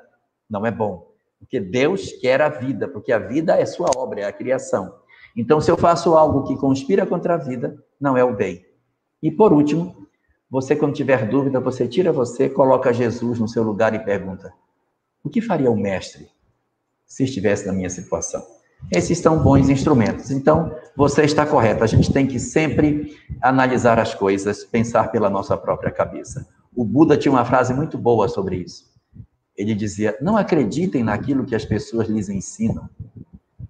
não 0.49 0.65
é 0.65 0.71
bom. 0.71 1.11
Porque 1.39 1.59
Deus 1.59 2.13
quer 2.13 2.41
a 2.41 2.47
vida, 2.47 2.87
porque 2.87 3.11
a 3.11 3.19
vida 3.19 3.59
é 3.59 3.65
sua 3.65 3.89
obra, 3.97 4.21
é 4.21 4.25
a 4.25 4.31
criação. 4.31 4.95
Então, 5.35 5.59
se 5.59 5.69
eu 5.69 5.75
faço 5.75 6.15
algo 6.15 6.43
que 6.43 6.55
conspira 6.55 7.05
contra 7.05 7.33
a 7.33 7.37
vida, 7.37 7.75
não 7.99 8.15
é 8.15 8.23
o 8.23 8.33
bem. 8.33 8.63
E 9.23 9.31
por 9.31 9.53
último, 9.53 10.05
você 10.51 10.75
quando 10.75 10.93
tiver 10.93 11.29
dúvida, 11.29 11.57
você 11.61 11.87
tira 11.87 12.11
você, 12.11 12.49
coloca 12.49 12.91
Jesus 12.91 13.39
no 13.39 13.47
seu 13.47 13.63
lugar 13.63 13.95
e 13.95 13.99
pergunta: 13.99 14.53
o 15.23 15.29
que 15.29 15.41
faria 15.41 15.71
o 15.71 15.77
mestre 15.77 16.27
se 17.07 17.23
estivesse 17.23 17.65
na 17.65 17.71
minha 17.71 17.89
situação? 17.89 18.45
Esses 18.91 19.17
são 19.19 19.41
bons 19.41 19.69
instrumentos. 19.69 20.29
Então, 20.29 20.75
você 20.93 21.23
está 21.23 21.45
correto. 21.45 21.85
A 21.85 21.87
gente 21.87 22.11
tem 22.11 22.27
que 22.27 22.37
sempre 22.37 23.17
analisar 23.41 23.97
as 23.97 24.13
coisas, 24.13 24.65
pensar 24.65 25.09
pela 25.09 25.29
nossa 25.29 25.55
própria 25.55 25.89
cabeça. 25.89 26.45
O 26.75 26.83
Buda 26.83 27.15
tinha 27.15 27.31
uma 27.31 27.45
frase 27.45 27.73
muito 27.73 27.97
boa 27.97 28.27
sobre 28.27 28.57
isso. 28.57 28.91
Ele 29.55 29.73
dizia: 29.73 30.17
Não 30.19 30.35
acreditem 30.35 31.01
naquilo 31.01 31.45
que 31.45 31.55
as 31.55 31.63
pessoas 31.63 32.09
lhes 32.09 32.27
ensinam. 32.27 32.89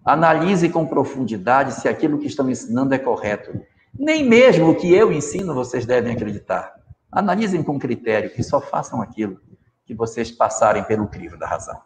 Analise 0.04 0.68
com 0.68 0.84
profundidade 0.84 1.76
se 1.76 1.88
aquilo 1.88 2.18
que 2.18 2.26
estão 2.26 2.50
ensinando 2.50 2.96
é 2.96 2.98
correto. 2.98 3.52
Nem 3.98 4.28
mesmo 4.28 4.70
o 4.70 4.76
que 4.76 4.94
eu 4.94 5.12
ensino 5.12 5.54
vocês 5.54 5.86
devem 5.86 6.14
acreditar. 6.14 6.74
Analisem 7.12 7.62
com 7.62 7.78
critério 7.78 8.32
e 8.38 8.44
só 8.44 8.60
façam 8.60 9.02
aquilo 9.02 9.40
que 9.86 9.94
vocês 9.94 10.32
passarem 10.32 10.84
pelo 10.84 11.08
crivo 11.08 11.38
da 11.38 11.48
razão. 11.48 11.80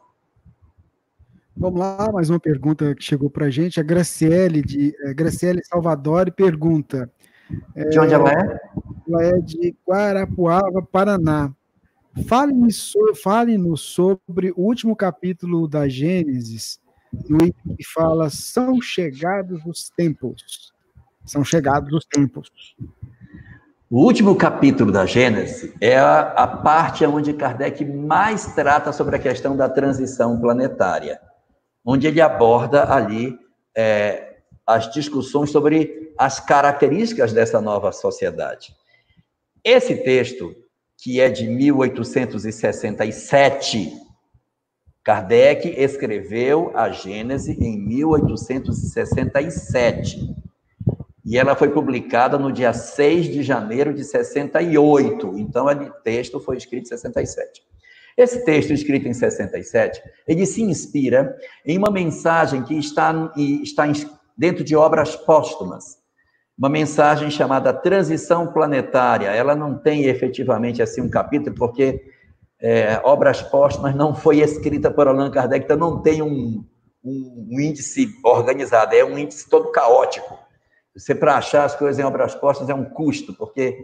Vamos 1.56 1.80
lá, 1.80 2.12
mais 2.14 2.30
uma 2.30 2.40
pergunta 2.40 2.94
que 2.94 3.04
chegou 3.04 3.30
para 3.30 3.48
a 3.48 3.50
gente. 3.50 3.80
A 3.80 3.84
Graciele, 3.84 4.62
de 4.62 4.96
é, 5.02 5.14
Graciele 5.14 5.64
Salvador, 5.66 6.32
pergunta. 6.32 7.12
É, 7.76 7.90
de 7.90 8.00
onde 8.00 8.14
ela 8.14 8.30
é? 8.30 8.60
Ela 9.08 9.24
é 9.24 9.40
de 9.40 9.76
Guarapuava, 9.88 10.82
Paraná. 10.84 11.52
Fale-nos 12.28 12.94
fale 13.22 13.58
sobre 13.76 14.52
o 14.52 14.62
último 14.62 14.96
capítulo 14.96 15.68
da 15.68 15.88
Gênesis, 15.88 16.80
no 17.28 17.38
item 17.38 17.76
que 17.76 17.84
fala: 17.84 18.30
são 18.30 18.80
chegados 18.82 19.60
os 19.66 19.90
tempos. 19.90 20.74
São 21.28 21.44
chegados 21.44 21.94
os 21.94 22.06
tempos. 22.06 22.50
O 23.90 24.04
último 24.04 24.36
capítulo 24.36 24.92
da 24.92 25.06
Gênesis 25.06 25.72
é 25.80 25.98
a, 25.98 26.22
a, 26.22 26.46
parte 26.48 27.06
onde 27.06 27.32
Kardec 27.34 27.86
mais 27.86 28.56
trata 28.56 28.92
sobre 28.94 29.18
a 29.18 29.20
questão 29.20 29.56
da 29.56 29.70
transição 29.70 30.40
planetária, 30.40 31.22
onde 31.86 32.08
ele 32.08 32.22
aborda 32.22 32.92
ali 32.94 33.38
é, 33.76 34.38
as 34.66 34.92
discussões 34.92 35.52
sobre 35.52 36.12
as 36.18 36.40
características 36.40 37.34
dessa 37.34 37.62
nova 37.62 37.92
sociedade. 37.92 38.74
Esse 39.64 39.96
texto, 39.98 40.56
que 40.98 41.20
é 41.20 41.30
de 41.30 41.48
1867, 41.48 43.94
Kardec 45.04 45.68
escreveu 45.78 46.72
a 46.74 46.90
Gênese 46.90 47.56
em 47.62 47.78
1867 47.78 50.47
e 51.28 51.38
ela 51.38 51.58
foi 51.58 51.68
publicada 51.68 52.38
no 52.38 52.54
dia 52.54 52.72
6 52.72 53.26
de 53.26 53.44
janeiro 53.44 53.94
de 53.94 54.02
68. 54.02 55.38
Então, 55.38 55.66
o 55.66 55.90
texto 56.02 56.40
foi 56.40 56.56
escrito 56.56 56.84
em 56.84 56.88
67. 56.88 57.62
Esse 58.16 58.46
texto, 58.46 58.72
escrito 58.72 59.10
em 59.10 59.14
67, 59.14 60.02
ele 60.26 60.46
se 60.46 60.64
inspira 60.64 61.36
em 61.66 61.78
uma 61.78 61.92
mensagem 61.92 62.64
que 62.64 62.76
está, 62.76 63.14
está 63.62 63.84
dentro 64.38 64.64
de 64.64 64.74
obras 64.74 65.18
póstumas. 65.18 65.98
Uma 66.58 66.70
mensagem 66.70 67.30
chamada 67.30 67.74
Transição 67.74 68.54
Planetária. 68.54 69.28
Ela 69.28 69.54
não 69.54 69.78
tem 69.78 70.06
efetivamente 70.06 70.82
assim 70.82 71.02
um 71.02 71.10
capítulo, 71.10 71.54
porque 71.58 72.02
é, 72.62 73.02
Obras 73.04 73.42
Póstumas 73.42 73.94
não 73.94 74.16
foi 74.16 74.40
escrita 74.40 74.90
por 74.90 75.10
Allan 75.10 75.30
Kardec, 75.30 75.66
então 75.66 75.76
não 75.76 76.02
tem 76.02 76.22
um, 76.22 76.64
um, 77.04 77.48
um 77.52 77.60
índice 77.60 78.08
organizado, 78.24 78.96
é 78.96 79.04
um 79.04 79.20
índice 79.20 79.50
todo 79.50 79.74
caótico. 79.74 80.47
Você, 80.98 81.14
para 81.14 81.36
achar 81.36 81.64
as 81.64 81.76
coisas 81.76 82.00
em 82.00 82.04
obras 82.04 82.34
postas, 82.34 82.70
é 82.70 82.74
um 82.74 82.84
custo, 82.84 83.34
porque 83.34 83.78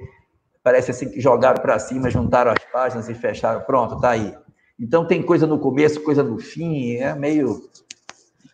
parece 0.64 0.90
assim 0.92 1.10
que 1.10 1.22
jogaram 1.22 1.62
para 1.62 1.78
cima, 1.78 2.10
juntaram 2.10 2.52
as 2.52 2.64
páginas 2.72 3.08
e 3.08 3.14
fecharam. 3.14 3.62
Pronto, 3.62 4.00
tá 4.00 4.10
aí. 4.12 4.36
Então, 4.80 5.06
tem 5.06 5.22
coisa 5.22 5.46
no 5.46 5.60
começo, 5.60 6.04
coisa 6.04 6.24
no 6.24 6.40
fim, 6.40 6.96
é 6.96 7.14
meio. 7.14 7.62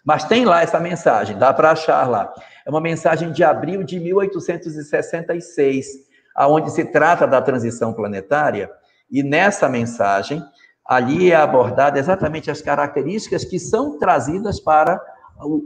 Mas 0.03 0.25
tem 0.25 0.43
lá 0.43 0.61
essa 0.61 0.79
mensagem, 0.79 1.37
dá 1.37 1.53
para 1.53 1.71
achar 1.71 2.07
lá. 2.09 2.33
É 2.65 2.69
uma 2.69 2.81
mensagem 2.81 3.31
de 3.31 3.43
abril 3.43 3.81
de 3.83 3.97
1866, 3.99 5.87
aonde 6.35 6.69
se 6.71 6.83
trata 6.83 7.25
da 7.25 7.41
transição 7.41 7.93
planetária, 7.93 8.69
e 9.09 9.23
nessa 9.23 9.69
mensagem, 9.69 10.43
ali 10.85 11.31
é 11.31 11.35
abordada 11.35 11.97
exatamente 11.97 12.51
as 12.51 12.61
características 12.61 13.45
que 13.45 13.57
são 13.57 13.97
trazidas 13.97 14.59
para 14.59 15.01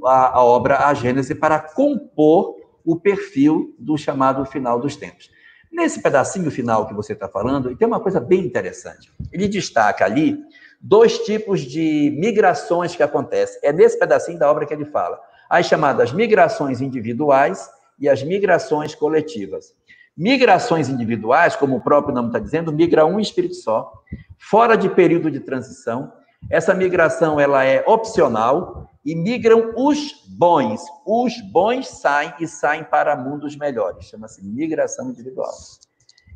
a, 0.05 0.37
a 0.37 0.43
obra 0.43 0.85
A 0.85 0.93
Gênese 0.93 1.33
para 1.33 1.59
compor 1.59 2.62
o 2.85 2.95
perfil 2.95 3.75
do 3.79 3.97
chamado 3.97 4.45
final 4.45 4.79
dos 4.79 4.95
tempos. 4.95 5.29
Nesse 5.71 6.01
pedacinho 6.01 6.51
final 6.51 6.87
que 6.87 6.93
você 6.93 7.13
está 7.13 7.27
falando, 7.27 7.75
tem 7.75 7.87
uma 7.87 7.99
coisa 7.99 8.19
bem 8.19 8.45
interessante. 8.45 9.11
Ele 9.31 9.47
destaca 9.47 10.05
ali 10.05 10.37
dois 10.79 11.17
tipos 11.19 11.61
de 11.61 12.15
migrações 12.19 12.95
que 12.95 13.01
acontecem. 13.01 13.59
É 13.63 13.73
nesse 13.73 13.97
pedacinho 13.97 14.37
da 14.37 14.51
obra 14.51 14.65
que 14.65 14.73
ele 14.73 14.85
fala. 14.85 15.19
As 15.49 15.65
chamadas 15.65 16.11
migrações 16.11 16.81
individuais 16.81 17.67
e 17.99 18.07
as 18.07 18.21
migrações 18.21 18.93
coletivas. 18.93 19.73
Migrações 20.15 20.89
individuais, 20.89 21.55
como 21.55 21.77
o 21.77 21.81
próprio 21.81 22.13
nome 22.13 22.27
está 22.27 22.37
dizendo, 22.37 22.71
migra 22.71 23.03
um 23.03 23.19
espírito 23.19 23.55
só, 23.55 23.91
fora 24.37 24.75
de 24.75 24.89
período 24.89 25.31
de 25.31 25.39
transição. 25.39 26.13
Essa 26.49 26.73
migração 26.73 27.39
ela 27.39 27.63
é 27.63 27.83
opcional 27.87 28.89
e 29.05 29.15
migram 29.15 29.73
os 29.75 30.13
bons. 30.37 30.81
Os 31.05 31.33
bons 31.51 31.87
saem 31.87 32.33
e 32.39 32.47
saem 32.47 32.83
para 32.83 33.15
mundos 33.15 33.55
melhores. 33.55 34.05
Chama-se 34.05 34.43
migração 34.43 35.09
individual. 35.09 35.51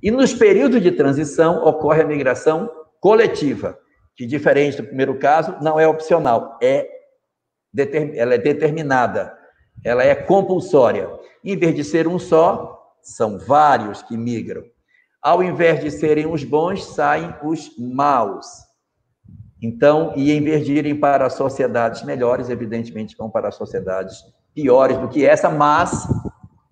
E 0.02 0.12
nos 0.12 0.34
períodos 0.34 0.82
de 0.82 0.92
transição 0.92 1.64
ocorre 1.66 2.02
a 2.02 2.08
migração 2.08 2.70
coletiva, 3.00 3.78
que 4.16 4.26
diferente 4.26 4.78
do 4.78 4.88
primeiro 4.88 5.18
caso, 5.18 5.56
não 5.62 5.80
é 5.80 5.88
opcional, 5.88 6.58
é 6.62 6.88
ela 8.16 8.34
é 8.34 8.38
determinada, 8.38 9.38
ela 9.84 10.04
é 10.04 10.16
compulsória. 10.16 11.10
Em 11.44 11.56
vez 11.56 11.76
de 11.76 11.84
ser 11.84 12.08
um 12.08 12.18
só, 12.18 12.96
são 13.02 13.38
vários 13.38 14.02
que 14.02 14.18
migram. 14.18 14.64
Ao 15.22 15.44
invés 15.44 15.82
de 15.82 15.92
serem 15.92 16.26
os 16.26 16.44
bons, 16.44 16.84
saem 16.84 17.34
os 17.44 17.72
maus. 17.78 18.67
Então, 19.62 20.14
e 20.16 20.32
em 20.32 20.42
vez 20.42 20.66
de 20.66 20.74
irem 20.74 20.96
para 20.96 21.30
sociedades 21.30 22.04
melhores, 22.04 22.50
evidentemente 22.50 23.16
vão 23.18 23.30
para 23.30 23.52
sociedades 23.52 24.24
piores 24.54 24.98
do 24.98 25.08
que 25.08 25.26
essa, 25.26 25.50
mas, 25.50 26.08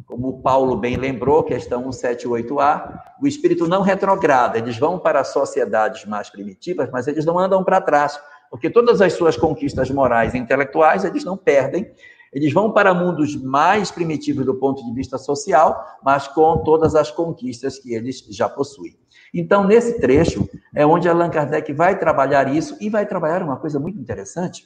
como 0.06 0.42
Paulo 0.42 0.78
bem 0.78 0.96
lembrou, 0.96 1.44
questão 1.44 1.90
178A, 1.90 3.00
o 3.22 3.28
espírito 3.28 3.68
não 3.68 3.82
retrograda, 3.82 4.58
eles 4.58 4.78
vão 4.78 5.00
para 5.00 5.24
sociedades 5.24 6.06
mais 6.06 6.30
primitivas, 6.30 6.90
mas 6.92 7.08
eles 7.08 7.26
não 7.26 7.40
andam 7.40 7.64
para 7.64 7.82
trás, 7.82 8.20
porque 8.50 8.70
todas 8.70 9.02
as 9.02 9.14
suas 9.14 9.36
conquistas 9.36 9.90
morais 9.90 10.34
e 10.34 10.38
intelectuais 10.38 11.04
eles 11.04 11.24
não 11.24 11.36
perdem, 11.36 11.92
eles 12.32 12.54
vão 12.54 12.72
para 12.72 12.94
mundos 12.94 13.36
mais 13.36 13.90
primitivos 13.90 14.46
do 14.46 14.56
ponto 14.56 14.86
de 14.86 14.94
vista 14.94 15.18
social, 15.18 16.00
mas 16.04 16.28
com 16.28 16.58
todas 16.64 16.94
as 16.94 17.10
conquistas 17.10 17.80
que 17.80 17.94
eles 17.94 18.26
já 18.30 18.50
possuem. 18.50 18.98
Então, 19.38 19.68
nesse 19.68 20.00
trecho, 20.00 20.48
é 20.74 20.86
onde 20.86 21.10
Allan 21.10 21.30
Kardec 21.30 21.74
vai 21.74 22.00
trabalhar 22.00 22.56
isso 22.56 22.78
e 22.80 22.90
vai 22.90 23.06
trabalhar 23.06 23.44
uma 23.44 23.58
coisa 23.58 23.78
muito 23.78 24.00
interessante. 24.00 24.66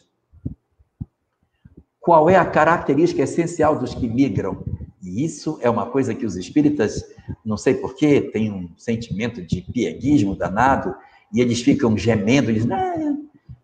Qual 1.99 2.29
é 2.29 2.35
a 2.35 2.45
característica 2.45 3.23
essencial 3.23 3.79
dos 3.79 3.95
que 3.95 4.07
migram? 4.07 4.63
E 5.01 5.25
isso 5.25 5.57
é 5.63 5.69
uma 5.71 5.87
coisa 5.87 6.13
que 6.13 6.23
os 6.23 6.35
espíritas, 6.35 7.03
não 7.43 7.57
sei 7.57 7.73
porquê, 7.73 8.21
têm 8.21 8.51
um 8.51 8.69
sentimento 8.77 9.41
de 9.41 9.61
pieguismo 9.61 10.35
danado, 10.35 10.95
e 11.33 11.41
eles 11.41 11.61
ficam 11.61 11.97
gemendo, 11.97 12.51
eles, 12.51 12.67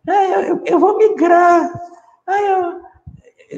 ah, 0.07 0.41
eu, 0.47 0.61
eu, 0.65 0.79
vou 0.79 0.97
migrar, 0.97 1.71
ah, 2.27 2.41
eu, 2.41 2.81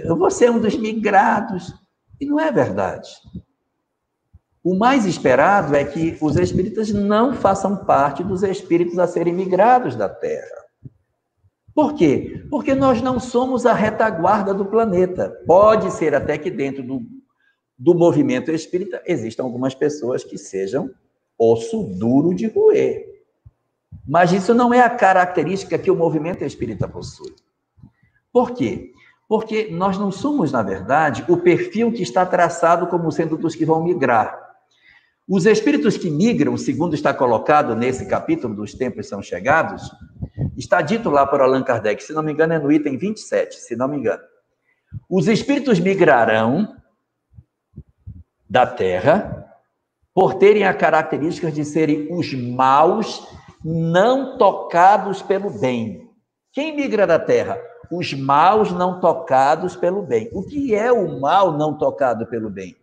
eu 0.03 0.17
vou 0.17 0.29
ser 0.29 0.51
um 0.51 0.59
dos 0.59 0.75
migrados. 0.75 1.73
E 2.19 2.25
não 2.25 2.39
é 2.39 2.51
verdade. 2.51 3.09
O 4.69 4.75
mais 4.75 5.05
esperado 5.05 5.73
é 5.77 5.85
que 5.85 6.17
os 6.19 6.35
espíritas 6.35 6.91
não 6.91 7.33
façam 7.33 7.85
parte 7.85 8.21
dos 8.21 8.43
espíritos 8.43 8.99
a 8.99 9.07
serem 9.07 9.33
migrados 9.33 9.95
da 9.95 10.09
Terra. 10.09 10.65
Por 11.73 11.93
quê? 11.93 12.45
Porque 12.49 12.75
nós 12.75 13.01
não 13.01 13.17
somos 13.17 13.65
a 13.65 13.71
retaguarda 13.71 14.53
do 14.53 14.65
planeta. 14.65 15.29
Pode 15.47 15.89
ser 15.93 16.13
até 16.13 16.37
que 16.37 16.51
dentro 16.51 16.83
do, 16.83 17.01
do 17.79 17.95
movimento 17.95 18.51
espírita 18.51 19.01
existam 19.05 19.43
algumas 19.43 19.73
pessoas 19.73 20.25
que 20.25 20.37
sejam 20.37 20.89
osso 21.39 21.83
duro 21.83 22.35
de 22.35 22.47
roer. 22.47 23.05
Mas 24.05 24.33
isso 24.33 24.53
não 24.53 24.73
é 24.73 24.81
a 24.81 24.89
característica 24.89 25.79
que 25.79 25.89
o 25.89 25.95
movimento 25.95 26.43
espírita 26.43 26.89
possui. 26.89 27.33
Por 28.33 28.51
quê? 28.51 28.91
Porque 29.29 29.69
nós 29.71 29.97
não 29.97 30.11
somos, 30.11 30.51
na 30.51 30.61
verdade, 30.61 31.23
o 31.29 31.37
perfil 31.37 31.89
que 31.89 32.03
está 32.03 32.25
traçado 32.25 32.87
como 32.87 33.09
sendo 33.13 33.37
dos 33.37 33.55
que 33.55 33.63
vão 33.63 33.81
migrar. 33.81 34.46
Os 35.29 35.45
espíritos 35.45 35.97
que 35.97 36.09
migram, 36.09 36.55
segundo 36.55 36.95
está 36.95 37.13
colocado 37.13 37.75
nesse 37.75 38.05
capítulo 38.05 38.55
dos 38.55 38.73
tempos 38.73 39.09
são 39.09 39.21
chegados, 39.21 39.91
está 40.55 40.81
dito 40.81 41.09
lá 41.09 41.27
por 41.27 41.41
Allan 41.41 41.63
Kardec, 41.63 42.01
se 42.01 42.13
não 42.13 42.23
me 42.23 42.31
engano 42.31 42.53
é 42.53 42.59
no 42.59 42.71
item 42.71 42.97
27, 42.97 43.55
se 43.55 43.75
não 43.75 43.89
me 43.89 43.97
engano. 43.97 44.23
Os 45.09 45.27
espíritos 45.27 45.81
migrarão 45.81 46.77
da 48.49 48.65
terra 48.65 49.53
por 50.13 50.35
terem 50.35 50.63
a 50.63 50.73
característica 50.73 51.51
de 51.51 51.65
serem 51.65 52.07
os 52.09 52.33
maus 52.33 53.27
não 53.65 54.37
tocados 54.37 55.21
pelo 55.21 55.49
bem. 55.49 56.09
Quem 56.53 56.73
migra 56.73 57.05
da 57.05 57.19
terra? 57.19 57.59
Os 57.91 58.13
maus 58.13 58.71
não 58.71 59.01
tocados 59.01 59.75
pelo 59.75 60.01
bem. 60.01 60.29
O 60.31 60.41
que 60.41 60.73
é 60.73 60.89
o 60.89 61.19
mal 61.19 61.57
não 61.57 61.77
tocado 61.77 62.25
pelo 62.27 62.49
bem? 62.49 62.77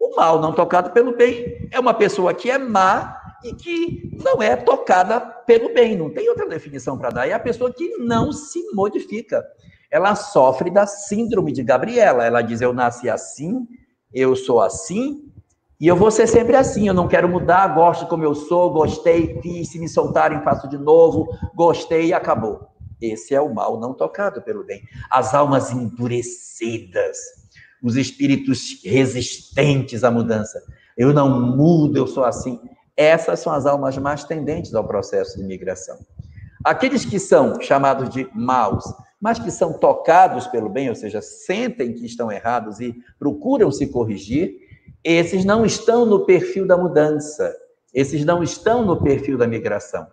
O 0.00 0.14
mal 0.14 0.40
não 0.40 0.52
tocado 0.52 0.90
pelo 0.90 1.16
bem 1.16 1.68
é 1.72 1.78
uma 1.78 1.92
pessoa 1.92 2.32
que 2.32 2.50
é 2.50 2.56
má 2.56 3.18
e 3.42 3.52
que 3.52 4.10
não 4.22 4.42
é 4.42 4.56
tocada 4.56 5.20
pelo 5.20 5.72
bem. 5.72 5.96
Não 5.96 6.10
tem 6.10 6.28
outra 6.28 6.48
definição 6.48 6.96
para 6.96 7.10
dar. 7.10 7.28
É 7.28 7.32
a 7.32 7.40
pessoa 7.40 7.72
que 7.72 7.96
não 7.98 8.32
se 8.32 8.62
modifica. 8.72 9.44
Ela 9.90 10.14
sofre 10.14 10.70
da 10.70 10.86
síndrome 10.86 11.52
de 11.52 11.62
Gabriela. 11.62 12.24
Ela 12.24 12.42
diz: 12.42 12.60
Eu 12.60 12.72
nasci 12.72 13.08
assim, 13.08 13.66
eu 14.12 14.36
sou 14.36 14.60
assim, 14.60 15.28
e 15.80 15.86
eu 15.86 15.96
vou 15.96 16.10
ser 16.10 16.26
sempre 16.26 16.56
assim. 16.56 16.88
Eu 16.88 16.94
não 16.94 17.08
quero 17.08 17.28
mudar, 17.28 17.74
gosto 17.74 18.06
como 18.06 18.24
eu 18.24 18.34
sou, 18.34 18.70
gostei, 18.70 19.40
fiz, 19.40 19.70
se 19.70 19.78
me 19.78 19.88
soltarem, 19.88 20.42
faço 20.42 20.68
de 20.68 20.78
novo, 20.78 21.28
gostei 21.54 22.06
e 22.06 22.12
acabou. 22.12 22.68
Esse 23.00 23.34
é 23.34 23.40
o 23.40 23.54
mal 23.54 23.78
não 23.78 23.94
tocado 23.94 24.42
pelo 24.42 24.64
bem. 24.64 24.82
As 25.08 25.34
almas 25.34 25.70
endurecidas 25.70 27.16
os 27.82 27.96
espíritos 27.96 28.80
resistentes 28.84 30.04
à 30.04 30.10
mudança. 30.10 30.62
Eu 30.96 31.12
não 31.12 31.40
mudo, 31.40 31.96
eu 31.96 32.06
sou 32.06 32.24
assim. 32.24 32.60
Essas 32.96 33.40
são 33.40 33.52
as 33.52 33.66
almas 33.66 33.96
mais 33.98 34.24
tendentes 34.24 34.74
ao 34.74 34.86
processo 34.86 35.38
de 35.38 35.44
migração. 35.44 35.98
Aqueles 36.64 37.04
que 37.04 37.18
são 37.18 37.60
chamados 37.60 38.10
de 38.10 38.28
maus, 38.34 38.84
mas 39.20 39.38
que 39.38 39.50
são 39.50 39.72
tocados 39.72 40.46
pelo 40.48 40.68
bem, 40.68 40.88
ou 40.88 40.94
seja, 40.94 41.22
sentem 41.22 41.92
que 41.92 42.04
estão 42.04 42.30
errados 42.30 42.80
e 42.80 42.94
procuram 43.18 43.70
se 43.70 43.86
corrigir, 43.86 44.56
esses 45.04 45.44
não 45.44 45.64
estão 45.64 46.04
no 46.04 46.26
perfil 46.26 46.66
da 46.66 46.76
mudança, 46.76 47.54
esses 47.94 48.24
não 48.24 48.42
estão 48.42 48.84
no 48.84 49.00
perfil 49.00 49.38
da 49.38 49.46
migração. 49.46 50.06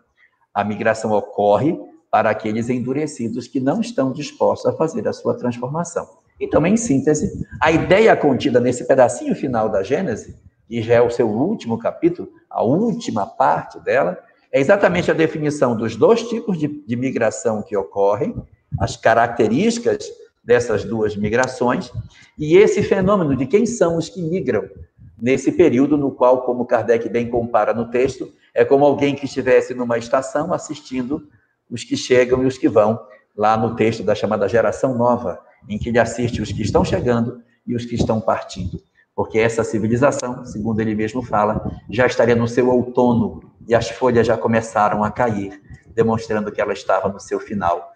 A 0.54 0.64
migração 0.64 1.12
ocorre 1.12 1.78
para 2.10 2.30
aqueles 2.30 2.70
endurecidos 2.70 3.48
que 3.48 3.60
não 3.60 3.82
estão 3.82 4.12
dispostos 4.12 4.66
a 4.72 4.78
fazer 4.78 5.08
a 5.08 5.14
sua 5.14 5.36
transformação. 5.36 6.08
Então, 6.40 6.66
em 6.66 6.76
síntese, 6.76 7.46
a 7.62 7.72
ideia 7.72 8.16
contida 8.16 8.60
nesse 8.60 8.86
pedacinho 8.86 9.36
final 9.36 9.70
da 9.70 9.84
Gênese, 9.84 10.36
que 10.68 10.82
já 10.82 10.96
é 10.96 11.02
o 11.02 11.10
seu 11.10 11.30
último 11.30 11.78
capítulo, 11.78 12.30
a 12.50 12.64
última 12.64 13.26
parte 13.26 13.80
dela, 13.80 14.18
é 14.52 14.60
exatamente 14.60 15.10
a 15.10 15.14
definição 15.14 15.76
dos 15.76 15.96
dois 15.96 16.24
tipos 16.24 16.58
de, 16.58 16.68
de 16.68 16.96
migração 16.96 17.62
que 17.62 17.76
ocorrem, 17.76 18.36
as 18.80 18.98
características 18.98 20.06
dessas 20.44 20.84
duas 20.84 21.16
migrações, 21.16 21.92
e 22.38 22.58
esse 22.58 22.84
fenômeno 22.84 23.36
de 23.36 23.46
quem 23.46 23.66
são 23.66 23.98
os 23.98 24.10
que 24.10 24.22
migram 24.22 24.70
nesse 25.18 25.52
período 25.52 25.98
no 25.98 26.12
qual, 26.12 26.44
como 26.44 26.66
Kardec 26.66 27.08
bem 27.10 27.30
compara 27.30 27.74
no 27.74 27.90
texto, 27.90 28.32
é 28.54 28.64
como 28.64 28.86
alguém 28.86 29.16
que 29.16 29.26
estivesse 29.26 29.74
numa 29.74 29.98
estação 29.98 30.54
assistindo 30.54 31.28
os 31.70 31.84
que 31.84 31.96
chegam 31.98 32.44
e 32.44 32.46
os 32.46 32.58
que 32.58 32.70
vão, 32.70 33.00
lá 33.36 33.58
no 33.58 33.76
texto 33.76 34.04
da 34.04 34.16
chamada 34.16 34.48
geração 34.48 34.98
nova, 34.98 35.42
em 35.68 35.78
que 35.78 35.90
ele 35.90 36.00
assiste 36.00 36.42
os 36.42 36.52
que 36.52 36.62
estão 36.62 36.84
chegando 36.84 37.42
e 37.66 37.76
os 37.76 37.86
que 37.86 37.96
estão 37.96 38.22
partindo. 38.22 38.82
Porque 39.16 39.40
essa 39.40 39.64
civilização, 39.64 40.44
segundo 40.46 40.82
ele 40.82 40.94
mesmo 40.94 41.22
fala, 41.22 41.72
já 41.90 42.06
estaria 42.06 42.36
no 42.36 42.48
seu 42.48 42.70
outono 42.70 43.52
e 43.68 43.74
as 43.74 43.90
folhas 43.90 44.28
já 44.28 44.38
começaram 44.38 45.04
a 45.04 45.10
cair, 45.10 45.62
demonstrando 45.94 46.52
que 46.52 46.60
ela 46.60 46.74
estava 46.74 47.08
no 47.08 47.20
seu 47.20 47.40
final, 47.40 47.94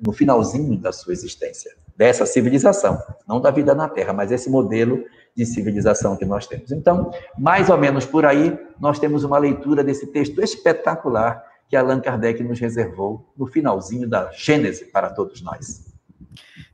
no 0.00 0.12
finalzinho 0.12 0.78
da 0.78 0.92
sua 0.92 1.12
existência. 1.12 1.72
Dessa 1.96 2.26
civilização, 2.26 3.00
não 3.26 3.40
da 3.40 3.50
vida 3.50 3.74
na 3.74 3.88
Terra, 3.88 4.12
mas 4.12 4.30
esse 4.30 4.48
modelo 4.48 5.04
de 5.36 5.44
civilização 5.44 6.16
que 6.16 6.24
nós 6.24 6.46
temos. 6.46 6.70
Então, 6.70 7.10
mais 7.36 7.68
ou 7.68 7.76
menos 7.76 8.06
por 8.06 8.24
aí, 8.24 8.56
nós 8.80 8.98
temos 8.98 9.24
uma 9.24 9.38
leitura 9.38 9.82
desse 9.82 10.06
texto 10.06 10.40
espetacular 10.40 11.44
que 11.68 11.76
Allan 11.76 12.00
Kardec 12.00 12.42
nos 12.42 12.60
reservou 12.60 13.32
no 13.36 13.46
finalzinho 13.46 14.08
da 14.08 14.30
Gênese 14.32 14.86
para 14.86 15.10
todos 15.10 15.42
nós. 15.42 15.93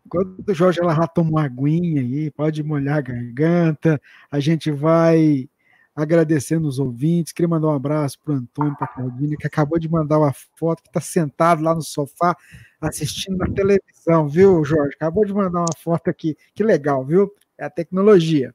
Enquanto 0.05 0.49
o 0.49 0.55
Jorge 0.55 0.81
ela 0.81 1.07
toma 1.07 1.31
uma 1.31 1.45
aguinha 1.45 2.01
aí, 2.01 2.31
pode 2.31 2.63
molhar 2.63 2.99
a 2.99 3.01
garganta, 3.01 4.01
a 4.31 4.41
gente 4.41 4.71
vai 4.71 5.49
agradecendo 5.95 6.67
os 6.67 6.79
ouvintes. 6.79 7.33
Queria 7.33 7.49
mandar 7.49 7.69
um 7.69 7.75
abraço 7.75 8.19
para 8.25 8.35
o 8.35 8.37
Antônio, 8.37 8.77
para 8.77 8.87
a 8.87 8.89
Claudine, 8.89 9.37
que 9.37 9.47
acabou 9.47 9.79
de 9.79 9.89
mandar 9.89 10.19
uma 10.19 10.33
foto, 10.57 10.83
que 10.83 10.89
está 10.89 11.01
sentado 11.01 11.63
lá 11.63 11.75
no 11.75 11.83
sofá 11.83 12.37
assistindo 12.81 13.37
na 13.37 13.47
televisão, 13.47 14.29
viu, 14.29 14.65
Jorge? 14.65 14.95
Acabou 14.95 15.25
de 15.25 15.35
mandar 15.35 15.61
uma 15.61 15.77
foto 15.79 16.09
aqui. 16.09 16.37
Que 16.55 16.63
legal, 16.63 17.05
viu? 17.05 17.31
É 17.59 17.65
a 17.65 17.71
tecnologia. 17.71 18.55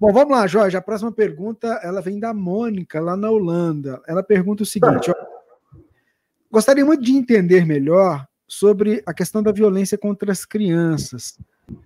Bom, 0.00 0.12
vamos 0.12 0.36
lá, 0.36 0.46
Jorge. 0.46 0.76
A 0.76 0.82
próxima 0.82 1.12
pergunta 1.12 1.68
ela 1.82 2.00
vem 2.00 2.18
da 2.18 2.32
Mônica, 2.32 3.00
lá 3.00 3.16
na 3.16 3.30
Holanda. 3.30 4.02
Ela 4.06 4.22
pergunta 4.22 4.62
o 4.62 4.66
seguinte: 4.66 5.10
ó, 5.10 5.14
gostaria 6.50 6.84
muito 6.84 7.02
de 7.02 7.12
entender 7.12 7.66
melhor 7.66 8.26
sobre 8.46 9.02
a 9.06 9.14
questão 9.14 9.42
da 9.42 9.52
violência 9.52 9.96
contra 9.96 10.30
as 10.30 10.44
crianças, 10.44 11.38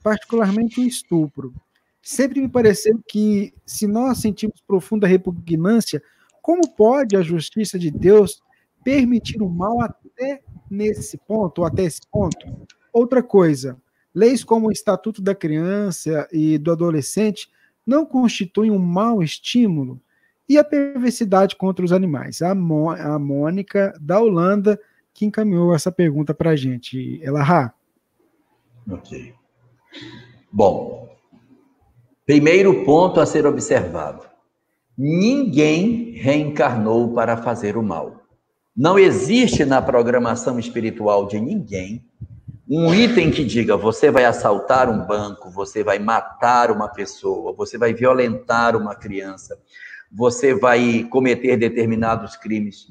particularmente 0.03 0.81
o 0.81 0.85
estupro. 0.85 1.55
Sempre 2.03 2.41
me 2.41 2.49
pareceu 2.49 3.01
que, 3.07 3.53
se 3.67 3.87
nós 3.87 4.19
sentimos 4.19 4.61
profunda 4.67 5.07
repugnância, 5.07 6.03
como 6.43 6.71
pode 6.75 7.17
a 7.17 7.23
justiça 7.23 7.79
de 7.79 7.91
Deus 7.91 8.41
permitir 8.83 9.43
o 9.43 9.49
mal 9.49 9.81
até 9.83 10.41
nesse 10.71 11.19
ponto, 11.19 11.61
ou 11.61 11.67
até 11.67 11.83
esse 11.83 12.01
ponto? 12.11 12.47
Outra 12.93 13.23
coisa, 13.23 13.77
leis 14.15 14.43
como 14.43 14.69
o 14.69 14.73
Estatuto 14.73 15.21
da 15.21 15.35
Criança 15.35 16.27
e 16.33 16.57
do 16.59 16.73
Adolescente 16.73 17.51
não 17.87 18.07
constituem 18.07 18.71
um 18.71 18.79
mau 18.79 19.23
estímulo? 19.23 20.01
E 20.49 20.57
a 20.57 20.65
perversidade 20.65 21.55
contra 21.57 21.85
os 21.85 21.93
animais? 21.93 22.41
A, 22.41 22.55
Mô, 22.55 22.91
a 22.91 23.19
Mônica, 23.19 23.93
da 24.01 24.19
Holanda, 24.19 24.81
que 25.19 25.27
encaminhou 25.27 25.75
essa 25.75 25.91
pergunta 25.91 26.33
para 26.33 26.51
a 26.51 26.57
gente. 26.57 27.21
Ela, 27.25 27.43
Rá. 27.43 27.75
Ok. 28.89 29.35
Bom, 30.51 31.09
primeiro 32.25 32.85
ponto 32.85 33.21
a 33.21 33.27
ser 33.27 33.45
observado: 33.45 34.25
ninguém 34.97 36.13
reencarnou 36.13 37.13
para 37.15 37.37
fazer 37.37 37.77
o 37.77 37.83
mal. 37.83 38.23
Não 38.77 38.97
existe 38.97 39.65
na 39.65 39.83
programação 39.83 40.57
espiritual 40.57 41.27
de 41.27 41.41
ninguém 41.41 42.05
um 42.71 42.95
item 42.95 43.33
que 43.33 43.45
diga 43.45 43.77
você 43.77 44.13
vai 44.13 44.25
assaltar 44.25 44.89
um 44.89 45.05
banco, 45.05 45.51
você 45.51 45.83
vai 45.83 45.99
matar 45.99 46.71
uma 46.71 46.87
pessoa, 46.87 47.53
você 47.53 47.77
vai 47.77 47.93
violentar 47.93 48.77
uma 48.77 48.95
criança, 48.95 49.59
você 50.13 50.55
vai 50.55 51.03
cometer 51.11 51.57
determinados 51.57 52.37
crimes. 52.37 52.87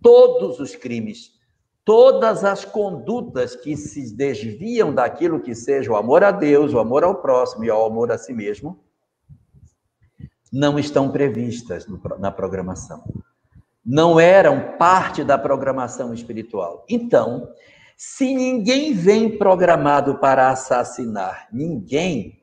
Todos 0.00 0.58
os 0.58 0.74
crimes 0.74 1.35
todas 1.86 2.42
as 2.42 2.64
condutas 2.64 3.54
que 3.54 3.76
se 3.76 4.12
desviam 4.12 4.92
daquilo 4.92 5.38
que 5.40 5.54
seja 5.54 5.92
o 5.92 5.96
amor 5.96 6.24
a 6.24 6.32
Deus, 6.32 6.74
o 6.74 6.80
amor 6.80 7.04
ao 7.04 7.22
próximo 7.22 7.64
e 7.64 7.70
ao 7.70 7.86
amor 7.86 8.10
a 8.10 8.18
si 8.18 8.34
mesmo, 8.34 8.84
não 10.52 10.80
estão 10.80 11.12
previstas 11.12 11.86
na 12.18 12.32
programação. 12.32 13.04
Não 13.84 14.18
eram 14.18 14.76
parte 14.76 15.22
da 15.22 15.38
programação 15.38 16.12
espiritual. 16.12 16.84
Então, 16.88 17.52
se 17.96 18.34
ninguém 18.34 18.92
vem 18.92 19.38
programado 19.38 20.18
para 20.18 20.50
assassinar 20.50 21.46
ninguém, 21.52 22.42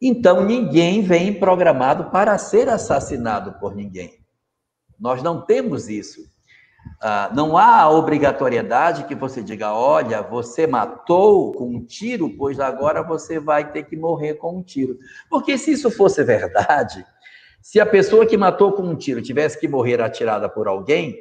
então 0.00 0.44
ninguém 0.44 1.02
vem 1.02 1.36
programado 1.36 2.12
para 2.12 2.38
ser 2.38 2.68
assassinado 2.68 3.58
por 3.58 3.74
ninguém. 3.74 4.24
Nós 5.00 5.20
não 5.20 5.44
temos 5.44 5.88
isso. 5.88 6.31
Ah, 7.04 7.30
não 7.34 7.58
há 7.58 7.90
obrigatoriedade 7.90 9.04
que 9.04 9.14
você 9.14 9.42
diga, 9.42 9.74
olha, 9.74 10.22
você 10.22 10.68
matou 10.68 11.52
com 11.52 11.64
um 11.64 11.84
tiro, 11.84 12.30
pois 12.36 12.60
agora 12.60 13.02
você 13.02 13.40
vai 13.40 13.72
ter 13.72 13.84
que 13.84 13.96
morrer 13.96 14.34
com 14.34 14.58
um 14.58 14.62
tiro. 14.62 14.96
Porque 15.28 15.58
se 15.58 15.72
isso 15.72 15.90
fosse 15.90 16.22
verdade, 16.22 17.04
se 17.60 17.80
a 17.80 17.86
pessoa 17.86 18.24
que 18.24 18.36
matou 18.36 18.72
com 18.72 18.82
um 18.82 18.94
tiro 18.94 19.20
tivesse 19.20 19.58
que 19.58 19.66
morrer 19.66 20.00
atirada 20.00 20.48
por 20.48 20.68
alguém, 20.68 21.16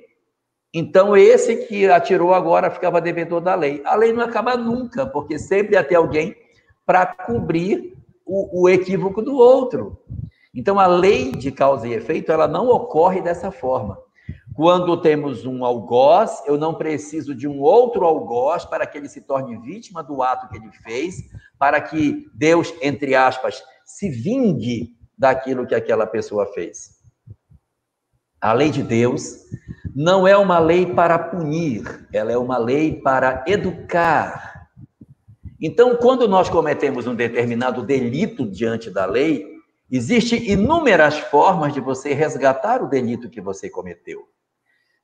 então 0.72 1.18
esse 1.18 1.66
que 1.66 1.90
atirou 1.90 2.34
agora 2.34 2.70
ficava 2.70 3.02
devedor 3.02 3.42
da 3.42 3.56
lei. 3.56 3.82
A 3.84 3.96
lei 3.96 4.14
não 4.14 4.24
acaba 4.24 4.56
nunca, 4.56 5.06
porque 5.06 5.40
sempre 5.40 5.76
ia 5.76 5.84
ter 5.84 5.96
alguém 5.96 6.36
para 6.86 7.08
cobrir 7.08 7.98
o, 8.24 8.64
o 8.64 8.70
equívoco 8.70 9.22
do 9.22 9.36
outro. 9.36 10.00
Então 10.54 10.80
a 10.80 10.86
lei 10.86 11.32
de 11.32 11.52
causa 11.52 11.88
e 11.88 11.94
efeito, 11.94 12.32
ela 12.32 12.48
não 12.48 12.68
ocorre 12.68 13.20
dessa 13.20 13.52
forma. 13.52 13.98
Quando 14.54 15.02
temos 15.02 15.46
um 15.46 15.64
algoz, 15.64 16.44
eu 16.46 16.58
não 16.58 16.74
preciso 16.74 17.34
de 17.34 17.48
um 17.48 17.62
outro 17.62 18.04
algoz 18.04 18.66
para 18.66 18.86
que 18.86 18.98
ele 18.98 19.08
se 19.08 19.22
torne 19.22 19.58
vítima 19.58 20.04
do 20.04 20.22
ato 20.22 20.50
que 20.50 20.58
ele 20.58 20.72
fez, 20.84 21.16
para 21.58 21.80
que 21.80 22.30
Deus, 22.34 22.74
entre 22.82 23.16
aspas, 23.16 23.64
se 23.86 24.10
vingue 24.10 24.96
daquilo 25.18 25.66
que 25.66 25.76
aquela 25.76 26.06
pessoa 26.06 26.46
fez. 26.48 27.02
A 28.42 28.52
lei 28.54 28.72
de 28.72 28.84
Deus 28.84 29.36
não 29.96 30.28
é 30.28 30.36
uma 30.36 30.60
lei 30.60 30.86
para 30.86 31.18
punir, 31.18 32.08
ela 32.12 32.32
é 32.32 32.38
uma 32.38 32.58
lei 32.58 33.00
para 33.02 33.44
educar. 33.48 34.68
Então, 35.62 35.96
quando 35.96 36.28
nós 36.28 36.50
cometemos 36.50 37.06
um 37.08 37.16
determinado 37.16 37.84
delito 37.84 38.50
diante 38.50 38.90
da 38.90 39.06
lei, 39.06 39.46
existem 39.90 40.50
inúmeras 40.50 41.20
formas 41.20 41.72
de 41.74 41.80
você 41.80 42.14
resgatar 42.14 42.82
o 42.82 42.90
delito 42.90 43.30
que 43.30 43.40
você 43.40 43.70
cometeu. 43.70 44.28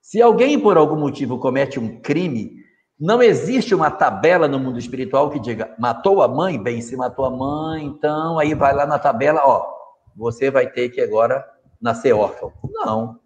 Se 0.02 0.22
alguém, 0.22 0.60
por 0.60 0.78
algum 0.78 0.96
motivo, 0.96 1.38
comete 1.38 1.80
um 1.80 2.00
crime, 2.02 2.58
não 3.00 3.22
existe 3.22 3.76
uma 3.76 3.92
tabela 3.92 4.48
no 4.48 4.60
mundo 4.60 4.80
espiritual 4.80 5.30
que 5.30 5.40
diga, 5.40 5.76
matou 5.78 6.22
a 6.22 6.28
mãe? 6.28 6.62
Bem, 6.62 6.82
se 6.82 6.96
matou 6.96 7.26
a 7.26 7.30
mãe, 7.30 7.86
então 7.86 8.40
aí 8.40 8.56
vai 8.56 8.74
lá 8.74 8.88
na 8.88 8.98
tabela, 8.98 9.42
ó, 9.46 9.66
você 10.16 10.50
vai 10.50 10.68
ter 10.68 10.90
que 10.90 11.00
agora 11.00 11.46
nascer 11.80 12.14
órfão. 12.14 12.52
Não. 12.64 13.20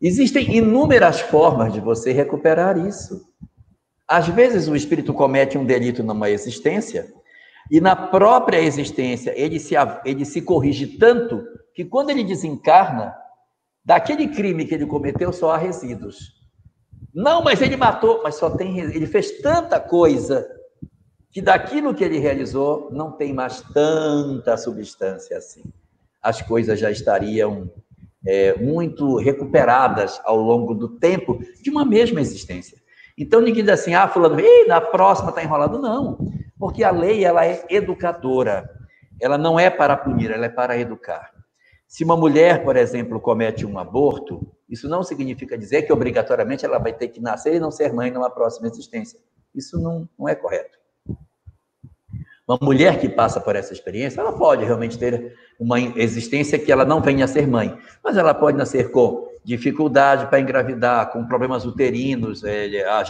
Existem 0.00 0.56
inúmeras 0.56 1.20
formas 1.20 1.72
de 1.72 1.80
você 1.80 2.12
recuperar 2.12 2.76
isso. 2.78 3.26
Às 4.06 4.28
vezes 4.28 4.68
o 4.68 4.76
espírito 4.76 5.12
comete 5.14 5.58
um 5.58 5.64
delito 5.64 6.02
numa 6.02 6.30
existência, 6.30 7.12
e 7.70 7.80
na 7.80 7.94
própria 7.94 8.60
existência 8.60 9.32
ele 9.36 9.58
se, 9.58 9.74
ele 10.04 10.24
se 10.24 10.40
corrige 10.40 10.98
tanto 10.98 11.44
que 11.74 11.84
quando 11.84 12.10
ele 12.10 12.24
desencarna, 12.24 13.14
Daquele 13.88 14.28
crime 14.28 14.66
que 14.66 14.74
ele 14.74 14.84
cometeu, 14.84 15.32
só 15.32 15.52
há 15.52 15.56
resíduos. 15.56 16.34
Não, 17.14 17.42
mas 17.42 17.62
ele 17.62 17.74
matou, 17.74 18.20
mas 18.22 18.34
só 18.34 18.50
tem. 18.50 18.78
Ele 18.78 19.06
fez 19.06 19.40
tanta 19.40 19.80
coisa 19.80 20.46
que 21.30 21.40
daquilo 21.40 21.94
que 21.94 22.04
ele 22.04 22.18
realizou 22.18 22.90
não 22.92 23.12
tem 23.12 23.32
mais 23.32 23.62
tanta 23.72 24.58
substância 24.58 25.38
assim. 25.38 25.62
As 26.22 26.42
coisas 26.42 26.78
já 26.78 26.90
estariam 26.90 27.70
é, 28.26 28.58
muito 28.58 29.16
recuperadas 29.16 30.20
ao 30.22 30.36
longo 30.36 30.74
do 30.74 30.90
tempo 30.90 31.38
de 31.62 31.70
uma 31.70 31.82
mesma 31.82 32.20
existência. 32.20 32.76
Então 33.16 33.40
ninguém 33.40 33.64
diz 33.64 33.72
assim, 33.72 33.94
ah, 33.94 34.06
fulano, 34.06 34.36
na 34.66 34.82
próxima 34.82 35.30
está 35.30 35.42
enrolado. 35.42 35.78
Não, 35.78 36.30
porque 36.58 36.84
a 36.84 36.90
lei 36.90 37.24
ela 37.24 37.46
é 37.46 37.64
educadora. 37.70 38.68
Ela 39.18 39.38
não 39.38 39.58
é 39.58 39.70
para 39.70 39.96
punir, 39.96 40.30
ela 40.30 40.44
é 40.44 40.50
para 40.50 40.76
educar. 40.76 41.37
Se 41.88 42.04
uma 42.04 42.18
mulher, 42.18 42.62
por 42.62 42.76
exemplo, 42.76 43.18
comete 43.18 43.64
um 43.64 43.78
aborto, 43.78 44.46
isso 44.68 44.86
não 44.86 45.02
significa 45.02 45.56
dizer 45.56 45.82
que 45.82 45.92
obrigatoriamente 45.92 46.64
ela 46.64 46.78
vai 46.78 46.92
ter 46.92 47.08
que 47.08 47.18
nascer 47.18 47.54
e 47.54 47.60
não 47.60 47.70
ser 47.70 47.94
mãe 47.94 48.10
numa 48.10 48.28
próxima 48.28 48.68
existência. 48.68 49.18
Isso 49.54 49.80
não, 49.80 50.06
não 50.18 50.28
é 50.28 50.34
correto. 50.34 50.78
Uma 52.46 52.58
mulher 52.60 53.00
que 53.00 53.08
passa 53.08 53.40
por 53.40 53.56
essa 53.56 53.72
experiência, 53.72 54.20
ela 54.20 54.32
pode 54.32 54.64
realmente 54.64 54.98
ter 54.98 55.34
uma 55.58 55.80
existência 55.80 56.58
que 56.58 56.70
ela 56.70 56.84
não 56.84 57.00
venha 57.00 57.24
a 57.24 57.28
ser 57.28 57.46
mãe, 57.46 57.76
mas 58.04 58.18
ela 58.18 58.34
pode 58.34 58.58
nascer 58.58 58.90
com 58.90 59.26
dificuldade 59.42 60.26
para 60.26 60.40
engravidar, 60.40 61.10
com 61.10 61.26
problemas 61.26 61.64
uterinos, 61.64 62.44
é, 62.44 62.84
a, 62.84 63.00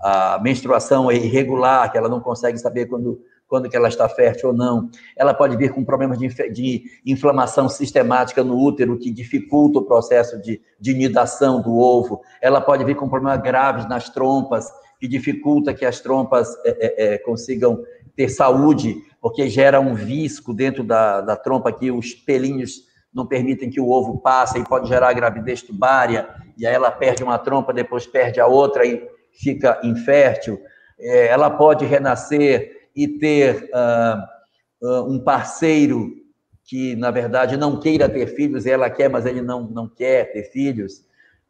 a, 0.00 0.34
a 0.34 0.38
menstruação 0.40 1.10
é 1.10 1.16
irregular, 1.16 1.92
que 1.92 1.98
ela 1.98 2.08
não 2.08 2.20
consegue 2.20 2.56
saber 2.56 2.86
quando 2.86 3.20
quando 3.48 3.68
que 3.68 3.76
ela 3.76 3.88
está 3.88 4.08
fértil 4.08 4.50
ou 4.50 4.54
não. 4.54 4.90
Ela 5.16 5.32
pode 5.32 5.56
vir 5.56 5.72
com 5.72 5.82
problemas 5.82 6.18
de, 6.18 6.28
de 6.52 6.84
inflamação 7.04 7.68
sistemática 7.68 8.44
no 8.44 8.56
útero, 8.56 8.98
que 8.98 9.10
dificulta 9.10 9.78
o 9.78 9.84
processo 9.84 10.40
de, 10.40 10.60
de 10.78 10.94
nidação 10.94 11.62
do 11.62 11.76
ovo. 11.76 12.20
Ela 12.40 12.60
pode 12.60 12.84
vir 12.84 12.94
com 12.94 13.08
problemas 13.08 13.40
graves 13.42 13.88
nas 13.88 14.10
trompas, 14.10 14.68
que 15.00 15.08
dificulta 15.08 15.72
que 15.72 15.86
as 15.86 16.00
trompas 16.00 16.54
é, 16.64 16.68
é, 16.68 17.14
é, 17.14 17.18
consigam 17.18 17.82
ter 18.14 18.28
saúde, 18.28 18.96
porque 19.20 19.48
gera 19.48 19.80
um 19.80 19.94
visco 19.94 20.52
dentro 20.52 20.84
da, 20.84 21.20
da 21.20 21.36
trompa 21.36 21.72
que 21.72 21.90
os 21.90 22.14
pelinhos 22.14 22.86
não 23.14 23.26
permitem 23.26 23.70
que 23.70 23.80
o 23.80 23.88
ovo 23.88 24.18
passe 24.18 24.58
e 24.58 24.64
pode 24.64 24.88
gerar 24.88 25.12
gravidez 25.12 25.62
tubária, 25.62 26.28
e 26.56 26.66
aí 26.66 26.74
ela 26.74 26.90
perde 26.90 27.22
uma 27.22 27.38
trompa, 27.38 27.72
depois 27.72 28.06
perde 28.06 28.40
a 28.40 28.46
outra 28.46 28.84
e 28.84 29.08
fica 29.32 29.80
infértil. 29.82 30.60
É, 30.98 31.28
ela 31.28 31.48
pode 31.48 31.86
renascer 31.86 32.77
e 32.94 33.06
ter 33.06 33.70
uh, 33.72 34.86
uh, 34.86 35.12
um 35.12 35.18
parceiro 35.18 36.16
que, 36.64 36.94
na 36.96 37.10
verdade, 37.10 37.56
não 37.56 37.80
queira 37.80 38.08
ter 38.08 38.26
filhos, 38.26 38.66
ela 38.66 38.90
quer, 38.90 39.08
mas 39.08 39.24
ele 39.24 39.40
não, 39.40 39.62
não 39.62 39.88
quer 39.88 40.32
ter 40.32 40.44
filhos. 40.44 41.02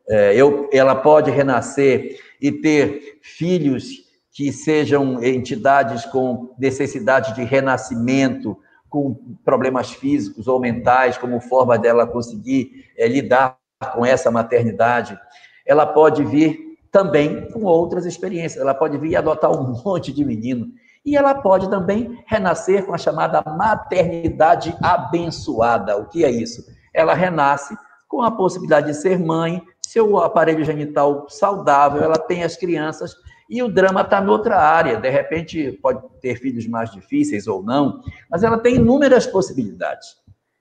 É, 0.09 0.35
eu, 0.35 0.71
ela 0.73 0.95
pode 0.95 1.31
renascer 1.31 2.19
e 2.41 2.51
ter 2.51 3.19
filhos 3.21 4.09
que 4.33 4.53
sejam 4.53 5.23
entidades 5.23 6.05
com 6.07 6.55
necessidade 6.59 7.35
de 7.35 7.43
renascimento, 7.43 8.57
com 8.89 9.15
problemas 9.45 9.91
físicos 9.91 10.47
ou 10.47 10.61
mentais, 10.61 11.19
como 11.19 11.41
forma 11.41 11.77
dela 11.77 12.07
conseguir 12.07 12.87
é, 12.97 13.07
lidar 13.09 13.59
com 13.93 14.07
essa 14.07 14.31
maternidade. 14.31 15.19
Ela 15.67 15.85
pode 15.85 16.25
vir 16.25 16.79
também 16.91 17.51
com 17.51 17.65
outras 17.65 18.07
experiências, 18.07 18.63
ela 18.63 18.75
pode 18.75 18.97
vir 18.97 19.17
adotar 19.17 19.51
um 19.51 19.75
monte 19.85 20.13
de 20.13 20.25
menino. 20.25 20.69
E 21.09 21.17
ela 21.17 21.35
pode 21.35 21.71
também 21.71 22.23
renascer 22.27 22.85
com 22.85 22.93
a 22.93 22.99
chamada 22.99 23.43
maternidade 23.43 24.77
abençoada. 24.83 25.97
O 25.97 26.05
que 26.05 26.23
é 26.23 26.31
isso? 26.31 26.67
Ela 26.93 27.15
renasce 27.15 27.75
com 28.07 28.21
a 28.21 28.31
possibilidade 28.31 28.89
de 28.89 28.95
ser 28.95 29.19
mãe, 29.19 29.63
seu 29.81 30.19
aparelho 30.19 30.63
genital 30.63 31.27
saudável, 31.31 32.03
ela 32.03 32.19
tem 32.19 32.45
as 32.45 32.57
crianças 32.57 33.17
e 33.49 33.63
o 33.63 33.73
drama 33.73 34.03
está 34.03 34.23
em 34.23 34.29
outra 34.29 34.59
área. 34.61 35.01
De 35.01 35.09
repente, 35.09 35.73
pode 35.81 36.03
ter 36.21 36.37
filhos 36.37 36.67
mais 36.67 36.91
difíceis 36.91 37.47
ou 37.47 37.63
não, 37.63 38.03
mas 38.31 38.43
ela 38.43 38.59
tem 38.59 38.75
inúmeras 38.75 39.27
possibilidades. 39.27 40.09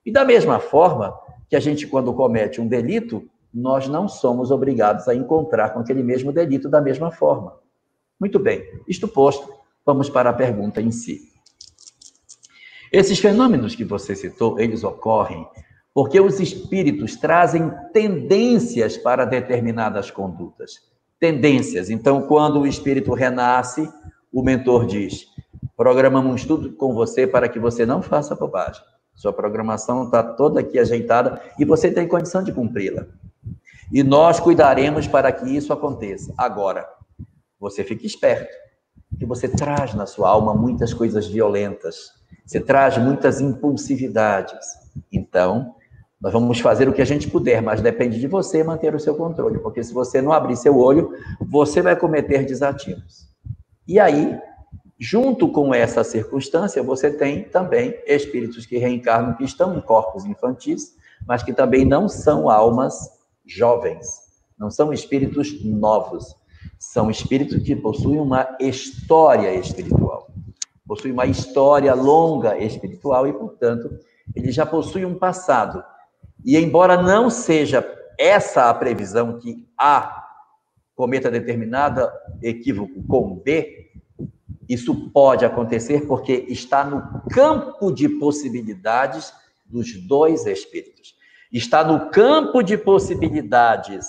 E 0.02 0.10
da 0.10 0.24
mesma 0.24 0.58
forma 0.58 1.14
que 1.50 1.56
a 1.56 1.60
gente, 1.60 1.86
quando 1.86 2.14
comete 2.14 2.58
um 2.58 2.66
delito, 2.66 3.22
nós 3.52 3.86
não 3.86 4.08
somos 4.08 4.50
obrigados 4.50 5.08
a 5.08 5.14
encontrar 5.14 5.74
com 5.74 5.80
aquele 5.80 6.02
mesmo 6.02 6.32
delito 6.32 6.70
da 6.70 6.80
mesma 6.80 7.10
forma. 7.10 7.58
Muito 8.18 8.38
bem, 8.38 8.64
isto 8.88 9.06
posto, 9.06 9.57
vamos 9.88 10.10
para 10.10 10.28
a 10.28 10.34
pergunta 10.34 10.82
em 10.82 10.90
si. 10.90 11.32
Esses 12.92 13.18
fenômenos 13.18 13.74
que 13.74 13.84
você 13.84 14.14
citou, 14.14 14.60
eles 14.60 14.84
ocorrem 14.84 15.48
porque 15.94 16.20
os 16.20 16.38
espíritos 16.38 17.16
trazem 17.16 17.72
tendências 17.92 18.98
para 18.98 19.24
determinadas 19.24 20.10
condutas 20.10 20.86
tendências. 21.18 21.90
Então, 21.90 22.22
quando 22.22 22.60
o 22.60 22.66
espírito 22.66 23.12
renasce, 23.12 23.90
o 24.30 24.42
mentor 24.42 24.86
diz: 24.86 25.26
programamos 25.74 26.44
tudo 26.44 26.72
com 26.74 26.92
você 26.94 27.26
para 27.26 27.48
que 27.48 27.58
você 27.58 27.84
não 27.84 28.02
faça 28.02 28.36
bobagem. 28.36 28.82
Sua 29.14 29.32
programação 29.32 30.04
está 30.04 30.22
toda 30.22 30.60
aqui 30.60 30.78
ajeitada 30.78 31.42
e 31.58 31.64
você 31.64 31.90
tem 31.90 32.06
condição 32.06 32.42
de 32.42 32.52
cumpri-la. 32.52 33.06
E 33.90 34.02
nós 34.02 34.38
cuidaremos 34.38 35.08
para 35.08 35.32
que 35.32 35.48
isso 35.48 35.72
aconteça. 35.72 36.32
Agora, 36.36 36.86
você 37.58 37.82
fique 37.82 38.06
esperto, 38.06 38.54
que 39.16 39.24
você 39.24 39.48
traz 39.48 39.94
na 39.94 40.06
sua 40.06 40.28
alma 40.28 40.54
muitas 40.54 40.92
coisas 40.92 41.26
violentas, 41.26 42.12
você 42.44 42.60
traz 42.60 42.98
muitas 42.98 43.40
impulsividades. 43.40 44.66
Então, 45.12 45.74
nós 46.20 46.32
vamos 46.32 46.58
fazer 46.58 46.88
o 46.88 46.92
que 46.92 47.02
a 47.02 47.06
gente 47.06 47.28
puder, 47.30 47.62
mas 47.62 47.80
depende 47.80 48.18
de 48.18 48.26
você 48.26 48.64
manter 48.64 48.94
o 48.94 48.98
seu 48.98 49.14
controle, 49.14 49.58
porque 49.58 49.84
se 49.84 49.92
você 49.92 50.20
não 50.20 50.32
abrir 50.32 50.56
seu 50.56 50.76
olho, 50.76 51.12
você 51.40 51.80
vai 51.80 51.94
cometer 51.94 52.44
desatinos. 52.44 53.28
E 53.86 54.00
aí, 54.00 54.38
junto 54.98 55.50
com 55.50 55.72
essa 55.72 56.02
circunstância, 56.02 56.82
você 56.82 57.10
tem 57.10 57.44
também 57.44 57.94
espíritos 58.06 58.66
que 58.66 58.78
reencarnam, 58.78 59.34
que 59.34 59.44
estão 59.44 59.76
em 59.76 59.80
corpos 59.80 60.24
infantis, 60.24 60.96
mas 61.26 61.42
que 61.42 61.52
também 61.52 61.84
não 61.84 62.08
são 62.08 62.50
almas 62.50 63.10
jovens, 63.46 64.06
não 64.58 64.70
são 64.70 64.92
espíritos 64.92 65.64
novos, 65.64 66.34
são 66.90 67.10
espíritos 67.10 67.62
que 67.62 67.76
possuem 67.76 68.18
uma 68.18 68.56
história 68.58 69.54
espiritual, 69.54 70.32
possuem 70.86 71.12
uma 71.12 71.26
história 71.26 71.92
longa 71.92 72.56
espiritual 72.56 73.26
e, 73.26 73.32
portanto, 73.34 73.90
eles 74.34 74.54
já 74.54 74.64
possuem 74.64 75.04
um 75.04 75.14
passado 75.14 75.84
e 76.42 76.56
embora 76.56 77.02
não 77.02 77.28
seja 77.28 77.86
essa 78.18 78.70
a 78.70 78.74
previsão 78.74 79.38
que 79.38 79.68
A 79.76 80.24
cometa 80.94 81.30
determinada 81.30 82.10
equívoco 82.42 83.02
com 83.06 83.36
B, 83.36 83.92
isso 84.66 85.10
pode 85.10 85.44
acontecer 85.44 86.06
porque 86.06 86.46
está 86.48 86.84
no 86.84 87.20
campo 87.28 87.92
de 87.92 88.08
possibilidades 88.08 89.30
dos 89.66 89.92
dois 90.06 90.46
espíritos. 90.46 91.14
Está 91.52 91.84
no 91.84 92.08
campo 92.10 92.62
de 92.62 92.78
possibilidades 92.78 94.06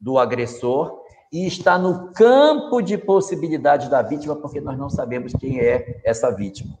do 0.00 0.18
agressor 0.18 1.01
e 1.32 1.46
está 1.46 1.78
no 1.78 2.12
campo 2.12 2.82
de 2.82 2.98
possibilidades 2.98 3.88
da 3.88 4.02
vítima, 4.02 4.36
porque 4.36 4.60
nós 4.60 4.76
não 4.76 4.90
sabemos 4.90 5.32
quem 5.32 5.60
é 5.60 6.00
essa 6.04 6.30
vítima. 6.30 6.78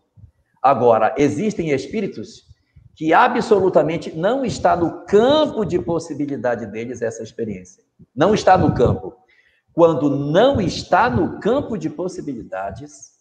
Agora, 0.62 1.14
existem 1.16 1.70
espíritos 1.70 2.46
que 2.94 3.14
absolutamente 3.14 4.14
não 4.14 4.44
está 4.44 4.76
no 4.76 5.06
campo 5.06 5.64
de 5.64 5.78
possibilidade 5.78 6.66
deles 6.66 7.00
essa 7.00 7.22
experiência. 7.22 7.82
Não 8.14 8.34
está 8.34 8.58
no 8.58 8.74
campo. 8.74 9.14
Quando 9.72 10.10
não 10.10 10.60
está 10.60 11.08
no 11.08 11.40
campo 11.40 11.78
de 11.78 11.88
possibilidades, 11.88 13.12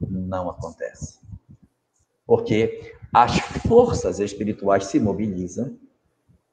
não 0.00 0.48
acontece. 0.48 1.18
Porque 2.26 2.94
as 3.12 3.38
forças 3.68 4.18
espirituais 4.18 4.86
se 4.86 4.98
mobilizam 4.98 5.76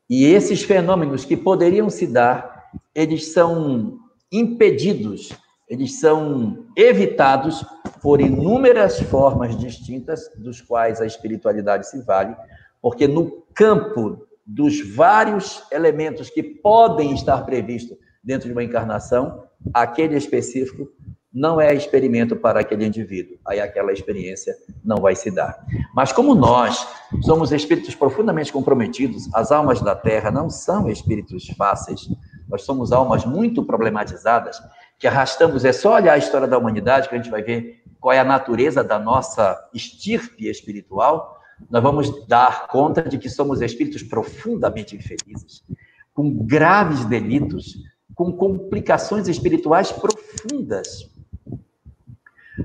e 0.09 0.25
esses 0.25 0.63
fenômenos 0.63 1.25
que 1.25 1.35
poderiam 1.35 1.89
se 1.89 2.05
dar, 2.05 2.54
eles 2.93 3.33
são 3.33 3.99
impedidos, 4.31 5.29
eles 5.67 5.99
são 5.99 6.65
evitados 6.75 7.65
por 8.01 8.21
inúmeras 8.21 8.99
formas 8.99 9.57
distintas, 9.57 10.29
dos 10.37 10.61
quais 10.61 11.01
a 11.01 11.05
espiritualidade 11.05 11.89
se 11.89 12.01
vale, 12.03 12.35
porque 12.81 13.07
no 13.07 13.43
campo 13.53 14.27
dos 14.45 14.79
vários 14.95 15.63
elementos 15.71 16.29
que 16.29 16.43
podem 16.43 17.13
estar 17.13 17.43
previstos 17.45 17.97
dentro 18.23 18.47
de 18.47 18.53
uma 18.53 18.63
encarnação, 18.63 19.43
aquele 19.73 20.15
específico 20.15 20.87
não 21.35 21.59
é 21.59 21.73
experimento 21.73 22.35
para 22.35 22.61
aquele 22.61 22.85
indivíduo. 22.85 23.37
Aí 23.45 23.59
aquela 23.59 23.91
experiência 23.91 24.55
não 24.83 24.97
vai 24.97 25.15
se 25.15 25.29
dar. 25.29 25.65
Mas 25.93 26.13
como 26.13 26.33
nós 26.33 26.87
somos 27.23 27.51
espíritos 27.51 27.93
profundamente 27.93 28.53
comprometidos, 28.53 29.27
as 29.33 29.51
almas 29.51 29.81
da 29.81 29.93
Terra 29.93 30.31
não 30.31 30.49
são 30.49 30.89
espíritos 30.89 31.47
fáceis, 31.57 32.07
nós 32.47 32.63
somos 32.63 32.91
almas 32.91 33.25
muito 33.25 33.63
problematizadas, 33.63 34.61
que 34.99 35.07
arrastamos, 35.07 35.65
é 35.65 35.73
só 35.73 35.95
olhar 35.95 36.13
a 36.13 36.17
história 36.17 36.47
da 36.47 36.57
humanidade 36.57 37.09
que 37.09 37.15
a 37.15 37.17
gente 37.17 37.31
vai 37.31 37.41
ver 37.41 37.83
qual 37.99 38.13
é 38.13 38.19
a 38.19 38.23
natureza 38.23 38.83
da 38.83 38.99
nossa 38.99 39.69
estirpe 39.73 40.47
espiritual, 40.47 41.39
nós 41.69 41.81
vamos 41.81 42.27
dar 42.27 42.67
conta 42.67 43.01
de 43.01 43.17
que 43.17 43.29
somos 43.29 43.61
espíritos 43.61 44.03
profundamente 44.03 44.95
infelizes, 44.95 45.63
com 46.13 46.29
graves 46.45 47.05
delitos, 47.05 47.77
com 48.13 48.31
complicações 48.31 49.27
espirituais 49.27 49.91
profundas. 49.91 51.09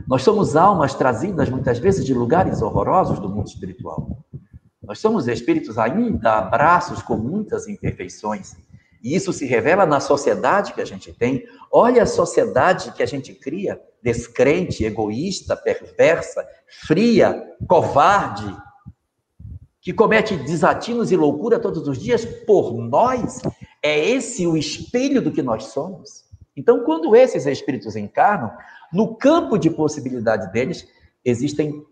Nós 0.06 0.22
somos 0.22 0.54
almas 0.56 0.94
trazidas 0.94 1.48
muitas 1.48 1.78
vezes 1.78 2.04
de 2.04 2.14
lugares 2.14 2.62
horrorosos 2.62 3.18
do 3.18 3.28
mundo 3.28 3.48
espiritual. 3.48 4.24
Nós 4.82 4.98
somos 4.98 5.26
espíritos 5.28 5.78
ainda 5.78 6.38
abraços 6.38 7.02
com 7.02 7.16
muitas 7.16 7.68
imperfeições. 7.68 8.56
E 9.02 9.14
isso 9.14 9.32
se 9.32 9.46
revela 9.46 9.86
na 9.86 10.00
sociedade 10.00 10.74
que 10.74 10.80
a 10.80 10.84
gente 10.84 11.12
tem. 11.12 11.44
Olha 11.72 12.02
a 12.02 12.06
sociedade 12.06 12.92
que 12.92 13.02
a 13.02 13.06
gente 13.06 13.32
cria 13.32 13.80
descrente, 14.02 14.84
egoísta, 14.84 15.56
perversa, 15.56 16.46
fria, 16.86 17.42
covarde, 17.66 18.56
que 19.80 19.92
comete 19.92 20.36
desatinos 20.36 21.10
e 21.10 21.16
loucura 21.16 21.58
todos 21.58 21.88
os 21.88 21.98
dias 21.98 22.24
por 22.24 22.74
nós, 22.74 23.40
é 23.82 23.98
esse 23.98 24.46
o 24.46 24.56
espelho 24.56 25.22
do 25.22 25.32
que 25.32 25.42
nós 25.42 25.64
somos? 25.64 26.24
Então, 26.56 26.84
quando 26.84 27.16
esses 27.16 27.46
espíritos 27.46 27.96
encarnam, 27.96 28.52
no 28.92 29.14
campo 29.16 29.56
de 29.56 29.70
possibilidade 29.70 30.52
deles, 30.52 30.86
existem 31.24 31.84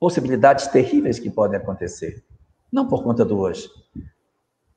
possibilidades 0.00 0.66
terríveis 0.68 1.18
que 1.18 1.30
podem 1.30 1.58
acontecer. 1.58 2.24
Não 2.72 2.88
por 2.88 3.02
conta 3.02 3.24
do 3.24 3.38
hoje, 3.38 3.68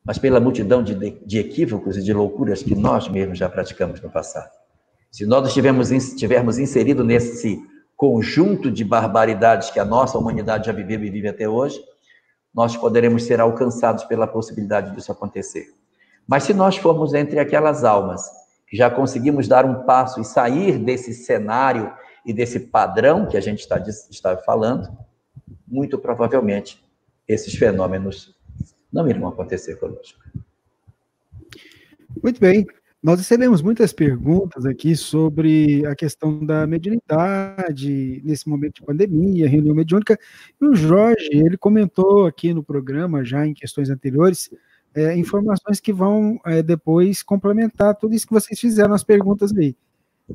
mas 0.04 0.18
pela 0.18 0.40
multidão 0.40 0.84
de, 0.84 0.96
de 1.26 1.40
equívocos 1.40 1.98
e 1.98 2.04
de 2.04 2.14
loucuras 2.14 2.64
que 2.64 2.76
nós 2.76 3.08
mesmos 3.08 3.38
já 3.38 3.48
praticamos 3.48 4.02
no 4.02 4.10
passado. 4.10 4.52
Se 5.12 5.26
nós 5.26 5.48
estivermos, 5.48 5.92
estivermos 5.92 6.58
inseridos 6.58 7.06
nesse 7.06 7.62
conjunto 7.96 8.72
de 8.72 8.84
barbaridades 8.84 9.70
que 9.70 9.80
a 9.80 9.86
nossa 9.86 10.18
humanidade 10.18 10.66
já 10.66 10.72
viveu 10.72 11.04
e 11.04 11.10
vive 11.10 11.28
até 11.28 11.48
hoje, 11.48 11.80
nós 12.54 12.76
poderemos 12.76 13.24
ser 13.24 13.40
alcançados 13.40 14.04
pela 14.06 14.26
possibilidade 14.26 14.96
disso 14.96 15.12
acontecer. 15.12 15.68
Mas 16.28 16.44
se 16.44 16.54
nós 16.54 16.78
formos 16.78 17.14
entre 17.14 17.40
aquelas 17.40 17.84
almas 17.84 18.24
que 18.68 18.76
já 18.76 18.90
conseguimos 18.90 19.48
dar 19.48 19.66
um 19.66 19.84
passo 19.84 20.22
e 20.22 20.26
sair 20.26 20.80
desse 20.80 21.14
cenário 21.14 21.94
e 22.26 22.34
desse 22.34 22.60
padrão 22.60 23.28
que 23.28 23.38
a 23.38 23.42
gente 23.42 23.60
está, 23.60 23.78
está 23.78 24.38
falando, 24.38 24.90
muito 25.68 25.98
provavelmente 25.98 26.84
esses 27.28 27.54
fenômenos 27.54 28.34
não 28.92 29.08
irão 29.08 29.28
acontecer 29.28 29.76
conosco. 29.76 30.20
Muito 32.22 32.40
bem. 32.40 32.66
Nós 33.02 33.18
recebemos 33.18 33.64
muitas 33.64 33.92
perguntas 33.92 34.64
aqui 34.64 34.96
sobre 34.96 35.84
a 35.88 35.96
questão 35.96 36.46
da 36.46 36.68
mediunidade 36.68 38.22
nesse 38.24 38.48
momento 38.48 38.76
de 38.76 38.84
pandemia, 38.84 39.50
reunião 39.50 39.74
mediúnica. 39.74 40.20
E 40.62 40.66
o 40.66 40.76
Jorge, 40.76 41.30
ele 41.32 41.58
comentou 41.58 42.28
aqui 42.28 42.54
no 42.54 42.64
programa, 42.64 43.26
já 43.26 43.46
em 43.48 43.56
questões 43.56 43.90
anteriores, 43.90 44.52
é, 44.94 45.16
informações 45.18 45.80
que 45.80 45.92
vão 45.92 46.40
é, 46.46 46.62
depois 46.62 47.24
complementar 47.24 47.96
tudo 47.96 48.14
isso 48.14 48.28
que 48.28 48.34
vocês 48.34 48.60
fizeram, 48.60 48.94
as 48.94 49.04
perguntas 49.04 49.52
aí. 49.58 49.76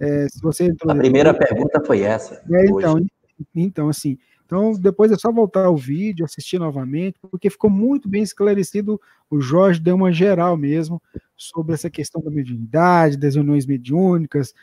É, 0.00 0.28
se 0.28 0.40
você 0.40 0.74
A 0.88 0.94
primeira 0.94 1.32
pergunta 1.32 1.80
foi 1.86 2.00
essa. 2.00 2.42
É, 2.50 2.66
então, 2.66 3.06
então, 3.54 3.88
assim, 3.88 4.18
então 4.46 4.72
depois 4.72 5.10
é 5.10 5.16
só 5.16 5.32
voltar 5.32 5.66
ao 5.66 5.76
vídeo, 5.76 6.24
assistir 6.24 6.58
novamente, 6.58 7.18
porque 7.20 7.50
ficou 7.50 7.68
muito 7.68 8.08
bem 8.08 8.22
esclarecido. 8.22 9.00
O 9.28 9.40
Jorge 9.40 9.80
deu 9.80 9.96
uma 9.96 10.12
geral 10.12 10.56
mesmo 10.56 11.02
sobre 11.36 11.74
essa 11.74 11.90
questão 11.90 12.22
da 12.22 12.30
mediunidade, 12.30 13.16
das 13.16 13.34
reuniões 13.34 13.66
mediúnicas, 13.66 14.54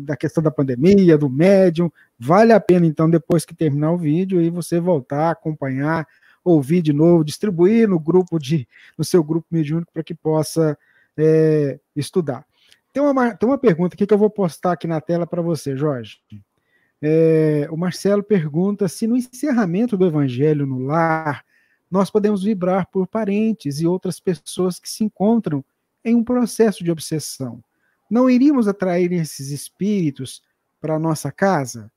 da 0.00 0.16
questão 0.16 0.42
da 0.42 0.50
pandemia, 0.50 1.18
do 1.18 1.28
médium. 1.28 1.90
Vale 2.18 2.52
a 2.52 2.60
pena, 2.60 2.86
então, 2.86 3.10
depois 3.10 3.44
que 3.44 3.54
terminar 3.54 3.90
o 3.90 3.98
vídeo, 3.98 4.38
aí 4.38 4.48
você 4.48 4.78
voltar, 4.78 5.30
acompanhar, 5.30 6.06
ouvir 6.44 6.80
de 6.80 6.92
novo, 6.92 7.24
distribuir 7.24 7.88
no 7.88 7.98
grupo 7.98 8.38
de, 8.38 8.66
no 8.96 9.04
seu 9.04 9.22
grupo 9.24 9.48
mediúnico 9.50 9.92
para 9.92 10.04
que 10.04 10.14
possa 10.14 10.78
é, 11.16 11.80
estudar. 11.94 12.46
Tem 12.92 13.02
uma, 13.02 13.34
tem 13.34 13.48
uma 13.48 13.58
pergunta 13.58 13.94
aqui 13.94 14.06
que 14.06 14.14
eu 14.14 14.18
vou 14.18 14.30
postar 14.30 14.72
aqui 14.72 14.86
na 14.86 15.00
tela 15.00 15.26
para 15.26 15.42
você, 15.42 15.76
Jorge. 15.76 16.18
É, 17.02 17.66
o 17.70 17.76
Marcelo 17.76 18.22
pergunta 18.22 18.86
se 18.86 19.06
no 19.06 19.16
encerramento 19.16 19.96
do 19.96 20.06
Evangelho 20.06 20.66
no 20.66 20.80
lar 20.80 21.44
nós 21.90 22.10
podemos 22.10 22.44
vibrar 22.44 22.86
por 22.86 23.06
parentes 23.06 23.80
e 23.80 23.86
outras 23.86 24.20
pessoas 24.20 24.78
que 24.78 24.88
se 24.88 25.02
encontram 25.02 25.64
em 26.04 26.14
um 26.14 26.22
processo 26.22 26.84
de 26.84 26.90
obsessão. 26.90 27.62
Não 28.08 28.30
iríamos 28.30 28.68
atrair 28.68 29.12
esses 29.12 29.50
espíritos 29.50 30.42
para 30.80 30.98
nossa 30.98 31.32
casa? 31.32 31.90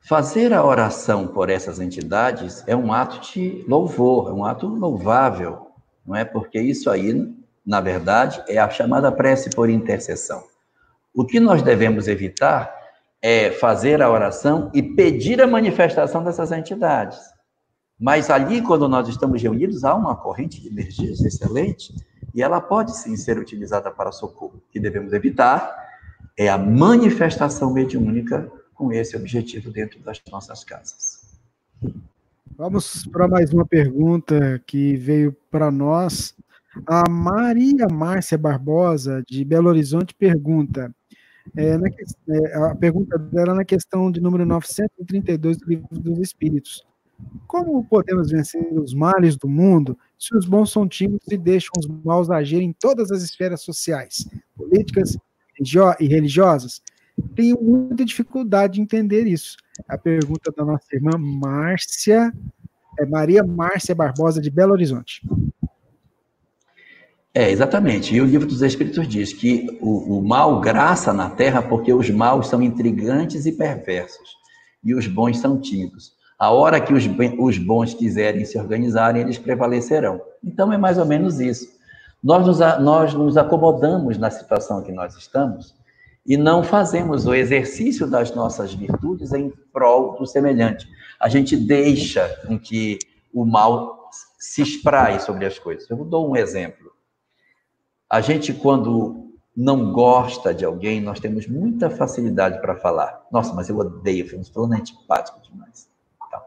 Fazer 0.00 0.52
a 0.52 0.64
oração 0.64 1.28
por 1.28 1.48
essas 1.48 1.80
entidades 1.80 2.62
é 2.66 2.76
um 2.76 2.92
ato 2.92 3.20
de 3.32 3.64
louvor, 3.66 4.28
é 4.28 4.32
um 4.32 4.44
ato 4.44 4.66
louvável, 4.66 5.70
não 6.04 6.14
é? 6.14 6.24
Porque 6.24 6.60
isso 6.60 6.90
aí, 6.90 7.32
na 7.64 7.80
verdade, 7.80 8.42
é 8.46 8.58
a 8.58 8.68
chamada 8.68 9.10
prece 9.10 9.50
por 9.50 9.70
intercessão. 9.70 10.44
O 11.14 11.24
que 11.24 11.40
nós 11.40 11.62
devemos 11.62 12.06
evitar 12.06 12.83
é 13.26 13.50
fazer 13.50 14.02
a 14.02 14.10
oração 14.10 14.70
e 14.74 14.82
pedir 14.82 15.40
a 15.40 15.46
manifestação 15.46 16.22
dessas 16.22 16.52
entidades. 16.52 17.18
Mas 17.98 18.28
ali, 18.28 18.60
quando 18.60 18.86
nós 18.86 19.08
estamos 19.08 19.42
reunidos, 19.42 19.82
há 19.82 19.94
uma 19.94 20.14
corrente 20.14 20.60
de 20.60 20.68
energias 20.68 21.24
excelente 21.24 21.94
e 22.34 22.42
ela 22.42 22.60
pode 22.60 22.94
sim 22.94 23.16
ser 23.16 23.38
utilizada 23.38 23.90
para 23.90 24.12
socorro. 24.12 24.58
O 24.58 24.70
que 24.70 24.78
devemos 24.78 25.14
evitar 25.14 25.74
é 26.36 26.50
a 26.50 26.58
manifestação 26.58 27.72
mediúnica 27.72 28.52
com 28.74 28.92
esse 28.92 29.16
objetivo 29.16 29.70
dentro 29.70 29.98
das 30.00 30.20
nossas 30.30 30.62
casas. 30.62 31.38
Vamos 32.58 33.06
para 33.06 33.26
mais 33.26 33.54
uma 33.54 33.64
pergunta 33.64 34.62
que 34.66 34.96
veio 34.96 35.34
para 35.50 35.70
nós. 35.70 36.34
A 36.86 37.08
Maria 37.08 37.86
Márcia 37.90 38.36
Barbosa, 38.36 39.24
de 39.26 39.42
Belo 39.46 39.70
Horizonte, 39.70 40.14
pergunta. 40.14 40.94
É, 41.56 41.76
na, 41.76 41.88
é, 41.88 42.56
a 42.70 42.74
pergunta 42.74 43.18
dela 43.18 43.52
é 43.52 43.56
na 43.56 43.64
questão 43.64 44.10
de 44.10 44.20
número 44.20 44.46
932 44.46 45.58
do 45.58 45.68
Livro 45.68 45.88
dos 45.92 46.18
Espíritos. 46.18 46.86
Como 47.46 47.84
podemos 47.84 48.30
vencer 48.30 48.66
os 48.72 48.92
males 48.92 49.36
do 49.36 49.48
mundo 49.48 49.96
se 50.18 50.34
os 50.36 50.46
bons 50.46 50.72
são 50.72 50.88
tímidos 50.88 51.26
e 51.30 51.36
deixam 51.36 51.72
os 51.78 51.86
maus 51.86 52.30
agirem 52.30 52.70
em 52.70 52.72
todas 52.72 53.10
as 53.10 53.22
esferas 53.22 53.62
sociais, 53.62 54.28
políticas 54.56 55.16
e 56.00 56.06
religiosas? 56.06 56.82
tenho 57.34 57.60
muita 57.60 58.04
dificuldade 58.04 58.74
de 58.74 58.80
entender 58.80 59.26
isso. 59.26 59.56
A 59.88 59.96
pergunta 59.96 60.52
da 60.56 60.64
nossa 60.64 60.86
irmã 60.92 61.12
Márcia, 61.18 62.32
é 62.98 63.06
Maria 63.06 63.42
Márcia 63.42 63.94
Barbosa, 63.94 64.40
de 64.40 64.50
Belo 64.50 64.72
Horizonte. 64.72 65.22
É, 67.36 67.50
exatamente. 67.50 68.14
E 68.14 68.20
o 68.20 68.24
livro 68.24 68.46
dos 68.46 68.62
Espíritos 68.62 69.08
diz 69.08 69.32
que 69.32 69.66
o, 69.80 70.18
o 70.18 70.22
mal 70.22 70.60
graça 70.60 71.12
na 71.12 71.28
terra 71.28 71.60
porque 71.60 71.92
os 71.92 72.08
maus 72.08 72.46
são 72.46 72.62
intrigantes 72.62 73.44
e 73.44 73.50
perversos, 73.50 74.36
e 74.84 74.94
os 74.94 75.08
bons 75.08 75.38
são 75.38 75.60
tímidos. 75.60 76.12
A 76.38 76.50
hora 76.50 76.80
que 76.80 76.94
os, 76.94 77.04
os 77.38 77.58
bons 77.58 77.92
quiserem 77.92 78.44
se 78.44 78.56
organizarem, 78.56 79.22
eles 79.22 79.36
prevalecerão. 79.36 80.20
Então 80.44 80.72
é 80.72 80.78
mais 80.78 80.96
ou 80.96 81.06
menos 81.06 81.40
isso. 81.40 81.66
Nós 82.22 82.46
nos, 82.46 82.58
nós 82.58 83.14
nos 83.14 83.36
acomodamos 83.36 84.16
na 84.16 84.30
situação 84.30 84.82
que 84.82 84.92
nós 84.92 85.16
estamos 85.16 85.74
e 86.26 86.36
não 86.36 86.62
fazemos 86.62 87.26
o 87.26 87.34
exercício 87.34 88.06
das 88.06 88.34
nossas 88.34 88.72
virtudes 88.72 89.32
em 89.32 89.52
prol 89.72 90.16
do 90.16 90.26
semelhante. 90.26 90.88
A 91.20 91.28
gente 91.28 91.56
deixa 91.56 92.28
com 92.46 92.58
que 92.58 92.98
o 93.32 93.44
mal 93.44 94.08
se 94.38 94.62
espraie 94.62 95.20
sobre 95.20 95.44
as 95.44 95.58
coisas. 95.58 95.88
Eu 95.90 96.04
dou 96.04 96.30
um 96.30 96.36
exemplo. 96.36 96.83
A 98.14 98.20
gente, 98.20 98.52
quando 98.52 99.32
não 99.56 99.92
gosta 99.92 100.54
de 100.54 100.64
alguém, 100.64 101.00
nós 101.00 101.18
temos 101.18 101.48
muita 101.48 101.90
facilidade 101.90 102.60
para 102.60 102.76
falar. 102.76 103.26
Nossa, 103.28 103.52
mas 103.52 103.68
eu 103.68 103.76
odeio, 103.76 104.28
fulano 104.52 104.74
é 104.74 104.76
antipático 104.78 105.42
demais. 105.42 105.88
Então, 106.28 106.40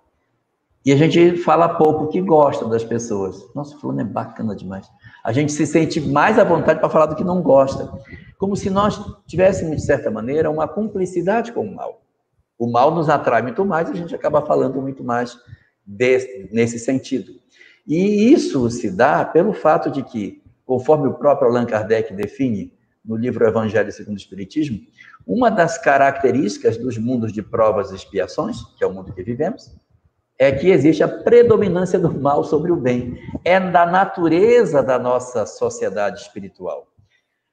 e 0.86 0.94
a 0.94 0.96
gente 0.96 1.36
fala 1.36 1.68
pouco 1.68 2.08
que 2.08 2.22
gosta 2.22 2.64
das 2.70 2.86
pessoas. 2.86 3.54
Nossa, 3.54 3.78
fulano 3.80 4.00
é 4.00 4.06
bacana 4.06 4.56
demais. 4.56 4.90
A 5.22 5.34
gente 5.34 5.52
se 5.52 5.68
sente 5.68 6.00
mais 6.00 6.40
à 6.40 6.46
vontade 6.46 6.80
para 6.80 6.90
falar 6.90 7.08
do 7.08 7.18
que 7.18 7.24
não 7.26 7.42
gosta 7.42 7.92
como 8.38 8.56
se 8.56 8.70
nós 8.70 8.98
tivéssemos, 9.26 9.76
de 9.76 9.86
certa 9.86 10.10
maneira, 10.10 10.50
uma 10.50 10.70
cumplicidade 10.70 11.52
com 11.52 11.66
o 11.66 11.76
mal. 11.76 12.02
O 12.58 12.72
mal 12.72 12.96
nos 12.96 13.10
atrai 13.10 13.42
muito 13.42 13.66
mais 13.66 13.90
e 13.90 13.92
a 13.92 13.96
gente 13.96 14.16
acaba 14.16 14.42
falando 14.42 14.82
muito 14.82 15.04
mais 15.04 15.38
desse, 15.86 16.50
nesse 16.50 16.80
sentido. 16.80 17.34
E 17.86 18.32
isso 18.32 18.70
se 18.70 18.90
dá 18.90 19.26
pelo 19.26 19.52
fato 19.52 19.92
de 19.92 20.02
que, 20.02 20.42
conforme 20.68 21.08
o 21.08 21.14
próprio 21.14 21.50
Allan 21.50 21.66
Kardec 21.66 22.14
define 22.14 22.78
no 23.04 23.16
livro 23.16 23.48
Evangelho 23.48 23.92
segundo 23.92 24.16
o 24.16 24.20
Espiritismo, 24.20 24.80
uma 25.26 25.50
das 25.50 25.78
características 25.78 26.78
dos 26.78 26.98
mundos 26.98 27.32
de 27.32 27.42
provas 27.42 27.92
e 27.92 27.96
expiações, 27.96 28.62
que 28.78 28.84
é 28.84 28.88
o 28.88 28.94
mundo 28.94 29.14
que 29.14 29.24
vivemos, 29.24 29.74
é 30.38 30.52
que 30.52 30.70
existe 30.70 31.02
a 31.02 31.08
predominância 31.08 31.98
do 31.98 32.14
mal 32.14 32.44
sobre 32.44 32.72
o 32.72 32.76
bem. 32.76 33.18
É 33.44 33.60
da 33.60 33.86
natureza 33.86 34.84
da 34.84 35.00
nossa 35.00 35.46
sociedade 35.46 36.22
espiritual. 36.22 36.88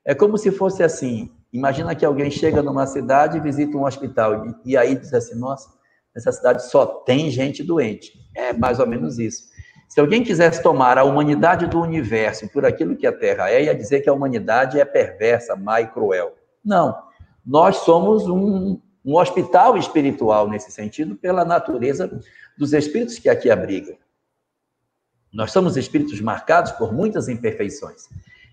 É 0.04 0.14
como 0.14 0.36
se 0.36 0.50
fosse 0.50 0.82
assim: 0.82 1.30
imagina 1.52 1.94
que 1.94 2.04
alguém 2.04 2.30
chega 2.30 2.62
numa 2.62 2.86
cidade 2.86 3.38
e 3.38 3.40
visita 3.40 3.76
um 3.78 3.86
hospital, 3.86 4.46
e, 4.46 4.72
e 4.72 4.76
aí 4.76 4.94
diz 4.96 5.14
assim: 5.14 5.38
nossa, 5.38 5.70
nessa 6.14 6.32
cidade 6.32 6.68
só 6.68 6.84
tem 6.84 7.30
gente 7.30 7.62
doente. 7.62 8.12
É 8.36 8.52
mais 8.52 8.80
ou 8.80 8.86
menos 8.86 9.18
isso. 9.18 9.53
Se 9.94 10.00
alguém 10.00 10.24
quisesse 10.24 10.60
tomar 10.60 10.98
a 10.98 11.04
humanidade 11.04 11.68
do 11.68 11.80
universo 11.80 12.48
por 12.48 12.66
aquilo 12.66 12.96
que 12.96 13.06
a 13.06 13.12
Terra 13.12 13.48
é, 13.48 13.62
ia 13.62 13.74
dizer 13.76 14.00
que 14.00 14.10
a 14.10 14.12
humanidade 14.12 14.80
é 14.80 14.84
perversa, 14.84 15.54
má 15.54 15.80
e 15.80 15.86
cruel. 15.86 16.34
Não. 16.64 17.00
Nós 17.46 17.76
somos 17.76 18.26
um, 18.26 18.80
um 19.04 19.16
hospital 19.16 19.76
espiritual 19.76 20.48
nesse 20.48 20.72
sentido, 20.72 21.14
pela 21.14 21.44
natureza 21.44 22.10
dos 22.58 22.72
espíritos 22.72 23.20
que 23.20 23.28
aqui 23.28 23.48
abrigam. 23.48 23.96
Nós 25.32 25.52
somos 25.52 25.76
espíritos 25.76 26.20
marcados 26.20 26.72
por 26.72 26.92
muitas 26.92 27.28
imperfeições. 27.28 28.08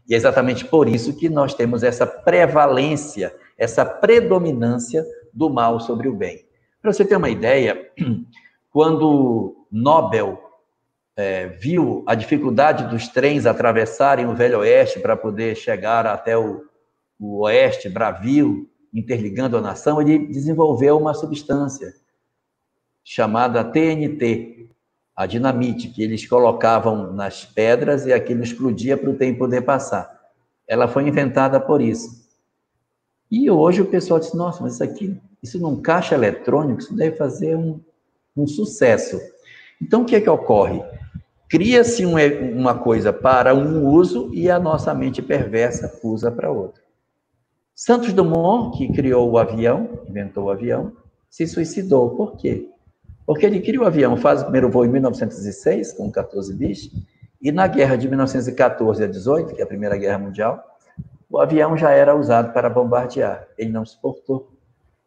E 0.08 0.14
é 0.14 0.18
exatamente 0.18 0.64
por 0.64 0.88
isso 0.88 1.18
que 1.18 1.28
nós 1.28 1.56
temos 1.56 1.82
essa 1.82 2.06
prevalência, 2.06 3.36
essa 3.58 3.84
predominância 3.84 5.04
do 5.34 5.50
mal 5.50 5.80
sobre 5.80 6.08
o 6.08 6.14
bem. 6.14 6.46
Para 6.84 6.94
você 6.94 7.04
ter 7.04 7.16
uma 7.16 7.30
ideia, 7.32 7.89
quando 8.70 9.66
Nobel 9.72 10.39
é, 11.22 11.47
viu 11.47 12.03
a 12.07 12.15
dificuldade 12.15 12.88
dos 12.88 13.07
trens 13.07 13.45
atravessarem 13.45 14.26
o 14.26 14.36
Velho 14.36 14.59
Oeste 14.59 14.99
para 14.99 15.15
poder 15.15 15.55
chegar 15.55 16.07
até 16.07 16.38
o, 16.38 16.65
o 17.19 17.43
Oeste, 17.43 17.88
Bravio, 17.88 18.67
interligando 18.93 19.55
a 19.55 19.61
nação, 19.61 20.01
ele 20.01 20.28
desenvolveu 20.28 20.97
uma 20.97 21.13
substância 21.13 21.93
chamada 23.03 23.63
TNT, 23.63 24.69
a 25.15 25.26
dinamite 25.26 25.89
que 25.89 26.01
eles 26.01 26.26
colocavam 26.28 27.13
nas 27.13 27.45
pedras 27.45 28.05
e 28.05 28.13
aquilo 28.13 28.43
explodia 28.43 28.97
para 28.97 29.09
o 29.09 29.15
tempo 29.15 29.39
poder 29.39 29.61
passar. 29.61 30.09
Ela 30.67 30.88
foi 30.88 31.07
inventada 31.07 31.59
por 31.59 31.82
isso. 31.82 32.22
E 33.30 33.49
hoje 33.49 33.82
o 33.82 33.86
pessoal 33.86 34.19
diz: 34.19 34.34
nossa, 34.34 34.61
mas 34.61 34.74
isso 34.74 34.84
aqui, 34.84 35.17
isso 35.41 35.59
num 35.59 35.82
caixa 35.82 36.15
eletrônico, 36.15 36.82
isso 36.82 36.95
deve 36.95 37.15
fazer 37.15 37.55
um, 37.55 37.80
um 38.36 38.47
sucesso. 38.47 39.19
Então, 39.82 40.01
o 40.01 40.05
que 40.05 40.15
é 40.15 40.22
que 40.22 40.30
ocorre? 40.30 40.82
Cria-se 41.52 42.06
um, 42.06 42.16
uma 42.58 42.76
coisa 42.76 43.12
para 43.12 43.54
um 43.54 43.86
uso 43.86 44.30
e 44.34 44.49
a 44.49 44.58
nossa 44.58 44.93
mente 44.93 45.22
perversa 45.22 45.99
usa 46.02 46.32
para 46.32 46.49
outro. 46.49 46.82
Santos 47.76 48.14
Dumont, 48.14 48.78
que 48.78 48.93
criou 48.93 49.30
o 49.30 49.38
avião, 49.38 49.99
inventou 50.08 50.45
o 50.45 50.49
avião, 50.49 50.93
se 51.30 51.45
suicidou. 51.45 52.12
Por 52.12 52.38
quê? 52.38 52.70
Porque 53.26 53.45
ele 53.45 53.60
cria 53.60 53.82
o 53.82 53.86
avião, 53.86 54.16
faz 54.16 54.39
o 54.39 54.43
primeiro 54.43 54.70
voo 54.70 54.86
em 54.86 54.88
1906, 54.88 55.91
com 55.91 56.10
14 56.10 56.54
bis, 56.54 56.89
e 57.41 57.52
na 57.52 57.68
guerra 57.68 57.97
de 57.97 58.08
1914 58.08 59.04
a 59.04 59.08
18, 59.08 59.56
que 59.56 59.60
é 59.60 59.64
a 59.66 59.68
Primeira 59.68 59.97
Guerra 59.97 60.20
Mundial, 60.20 60.64
o 61.30 61.38
avião 61.38 61.76
já 61.76 61.91
era 61.91 62.16
usado 62.16 62.54
para 62.54 62.70
bombardear. 62.70 63.45
Ele 63.58 63.72
não 63.72 63.86
suportou. 63.86 64.54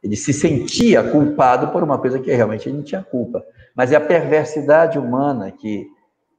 Ele 0.03 0.15
se 0.15 0.35
sentia 0.35 1.03
culpado 1.03 1.69
por 1.69 1.83
uma 1.83 1.97
coisa 1.97 2.19
que 2.19 2.31
realmente 2.31 2.69
ele 2.69 2.77
não 2.77 2.85
tinha 2.85 3.03
culpa. 3.03 3.43
Mas 3.75 3.93
é 3.93 3.97
a 3.97 4.01
perversidade 4.01 4.99
humana 4.99 5.51
que 5.51 5.87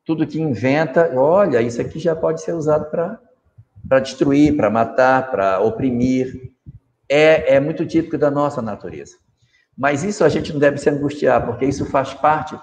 tudo 0.06 0.28
que 0.28 0.40
inventa, 0.40 1.12
olha, 1.16 1.62
isso 1.62 1.82
aqui 1.82 1.98
já 1.98 2.16
pode 2.16 2.42
ser 2.42 2.54
usado 2.54 2.90
para 2.92 4.00
destruir, 4.00 4.56
para 4.56 4.70
matar, 4.70 5.32
para 5.32 5.60
oprimir. 5.60 6.52
é, 7.10 7.56
é 7.56 7.60
muito 7.60 7.86
típico 7.86 8.18
da 8.18 8.30
nossa 8.30 8.62
natureza. 8.62 9.18
Mas 9.78 10.04
isso 10.04 10.24
a 10.24 10.30
gente 10.30 10.54
não 10.54 10.60
deve 10.60 10.78
se 10.78 10.90
angustiar, 10.90 11.46
porque 11.46 11.66
isso 11.66 11.86
faz 11.86 12.14
parte 12.14 12.58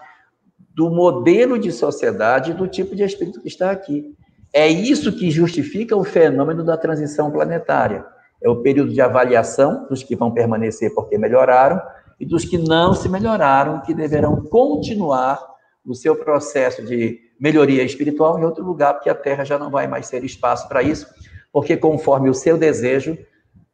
do 0.75 0.89
modelo 0.89 1.59
de 1.59 1.71
sociedade 1.71 2.55
do 2.55 2.67
tipo 2.67 2.97
de 2.97 3.03
espírito 3.03 3.43
que 3.43 3.49
está 3.49 3.71
aqui. 3.71 4.17
É 4.53 4.69
isso 4.69 5.13
que 5.13 5.31
justifica 5.31 5.97
o 5.97 6.05
fenômeno 6.05 6.65
da 6.65 6.77
transição 6.77 7.31
planetária. 7.31 8.05
É 8.43 8.49
o 8.49 8.63
período 8.63 8.93
de 8.93 9.01
avaliação 9.01 9.87
dos 9.89 10.03
que 10.03 10.17
vão 10.17 10.33
permanecer 10.33 10.95
porque 10.95 11.19
melhoraram 11.19 11.81
e 12.19 12.27
dos 12.27 12.45
que 12.45 12.59
não 12.59 12.95
se 12.95 13.09
melhoraram, 13.09 13.81
que 13.81 13.95
deverão 13.95 14.43
continuar 14.45 15.41
o 15.85 15.95
seu 15.95 16.17
processo 16.17 16.85
de 16.85 17.21
melhoria 17.43 17.83
espiritual 17.83 18.39
em 18.39 18.45
outro 18.45 18.65
lugar, 18.65 18.95
porque 18.95 19.11
a 19.11 19.15
Terra 19.17 19.43
já 19.43 19.59
não 19.59 19.69
vai 19.69 19.89
mais 19.89 20.07
ser 20.07 20.23
espaço 20.23 20.69
para 20.69 20.81
isso, 20.81 21.09
porque 21.53 21.77
conforme 21.77 22.31
o 22.31 22.35
seu 22.35 22.57
desejo, 22.57 23.19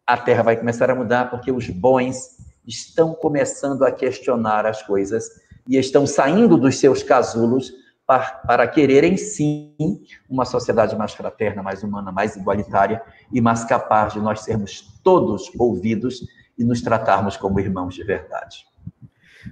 a 0.06 0.16
Terra 0.16 0.42
vai 0.42 0.56
começar 0.56 0.90
a 0.90 0.94
mudar, 0.94 1.28
porque 1.30 1.52
os 1.52 1.68
bons 1.68 2.38
estão 2.66 3.12
começando 3.12 3.84
a 3.84 3.92
questionar 3.92 4.64
as 4.64 4.82
coisas 4.82 5.28
e 5.68 5.76
estão 5.76 6.06
saindo 6.06 6.56
dos 6.56 6.78
seus 6.78 7.02
casulos 7.02 7.70
para, 8.06 8.24
para 8.46 8.66
quererem 8.66 9.18
sim 9.18 9.74
uma 10.30 10.46
sociedade 10.46 10.96
mais 10.96 11.12
fraterna, 11.12 11.62
mais 11.62 11.82
humana, 11.82 12.10
mais 12.10 12.36
igualitária 12.36 13.02
e 13.30 13.38
mais 13.38 13.64
capaz 13.64 14.14
de 14.14 14.18
nós 14.18 14.40
sermos 14.40 14.98
todos 15.04 15.52
ouvidos 15.58 16.22
e 16.56 16.64
nos 16.64 16.80
tratarmos 16.80 17.36
como 17.36 17.60
irmãos 17.60 17.94
de 17.94 18.02
verdade. 18.02 18.67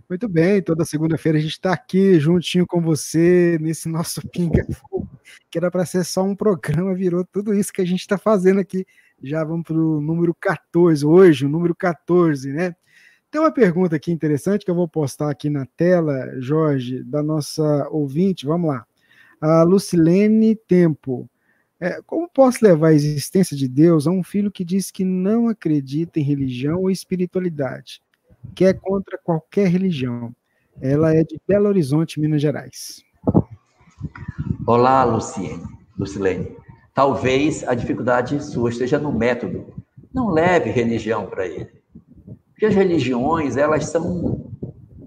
Muito 0.09 0.28
bem, 0.28 0.62
toda 0.62 0.84
segunda-feira 0.84 1.38
a 1.38 1.40
gente 1.40 1.53
está 1.53 1.72
aqui 1.72 2.18
juntinho 2.18 2.66
com 2.66 2.80
você 2.80 3.59
nesse 3.61 3.88
nosso 3.88 4.20
Pinga 4.30 4.66
que 5.51 5.59
era 5.59 5.70
para 5.70 5.86
ser 5.86 6.05
só 6.05 6.22
um 6.22 6.34
programa, 6.34 6.94
virou 6.94 7.24
tudo 7.24 7.55
isso 7.55 7.72
que 7.72 7.80
a 7.80 7.84
gente 7.84 8.01
está 8.01 8.18
fazendo 8.18 8.61
aqui. 8.61 8.86
Já 9.22 9.42
vamos 9.44 9.64
para 9.64 9.76
o 9.76 10.01
número 10.01 10.34
14, 10.34 11.05
hoje, 11.05 11.47
o 11.47 11.49
número 11.49 11.74
14, 11.74 12.53
né? 12.53 12.74
Tem 13.30 13.40
uma 13.40 13.51
pergunta 13.51 13.97
aqui 13.97 14.12
interessante 14.12 14.64
que 14.64 14.70
eu 14.70 14.74
vou 14.74 14.88
postar 14.88 15.30
aqui 15.30 15.51
na 15.51 15.66
tela, 15.66 16.40
Jorge, 16.40 17.03
da 17.03 17.22
nossa 17.22 17.88
ouvinte. 17.90 18.47
Vamos 18.47 18.68
lá. 18.68 18.86
A 19.40 19.62
Lucilene 19.62 20.55
Tempo. 20.55 21.28
É, 21.78 22.01
como 22.07 22.28
posso 22.28 22.64
levar 22.64 22.88
a 22.88 22.94
existência 22.94 23.57
de 23.57 23.68
Deus 23.68 24.07
a 24.07 24.11
um 24.11 24.22
filho 24.22 24.51
que 24.51 24.64
diz 24.64 24.90
que 24.90 25.05
não 25.05 25.49
acredita 25.49 26.18
em 26.18 26.22
religião 26.22 26.80
ou 26.80 26.90
espiritualidade, 26.90 28.01
que 28.55 28.64
é 28.64 28.72
contra 28.72 29.18
qualquer 29.22 29.68
religião? 29.68 30.32
Ela 30.80 31.14
é 31.14 31.22
de 31.22 31.40
Belo 31.47 31.68
Horizonte, 31.68 32.20
Minas 32.20 32.42
Gerais. 32.42 33.03
Olá, 34.66 35.05
Luciene, 35.05 35.62
Lucilene. 35.99 36.57
Talvez 36.92 37.66
a 37.66 37.74
dificuldade 37.74 38.42
sua 38.44 38.70
esteja 38.70 38.99
no 38.99 39.12
método. 39.12 39.74
Não 40.12 40.30
leve 40.30 40.70
religião 40.70 41.26
para 41.26 41.47
ele. 41.47 41.70
Porque 42.49 42.66
as 42.66 42.74
religiões, 42.74 43.57
elas 43.57 43.86
são 43.86 44.51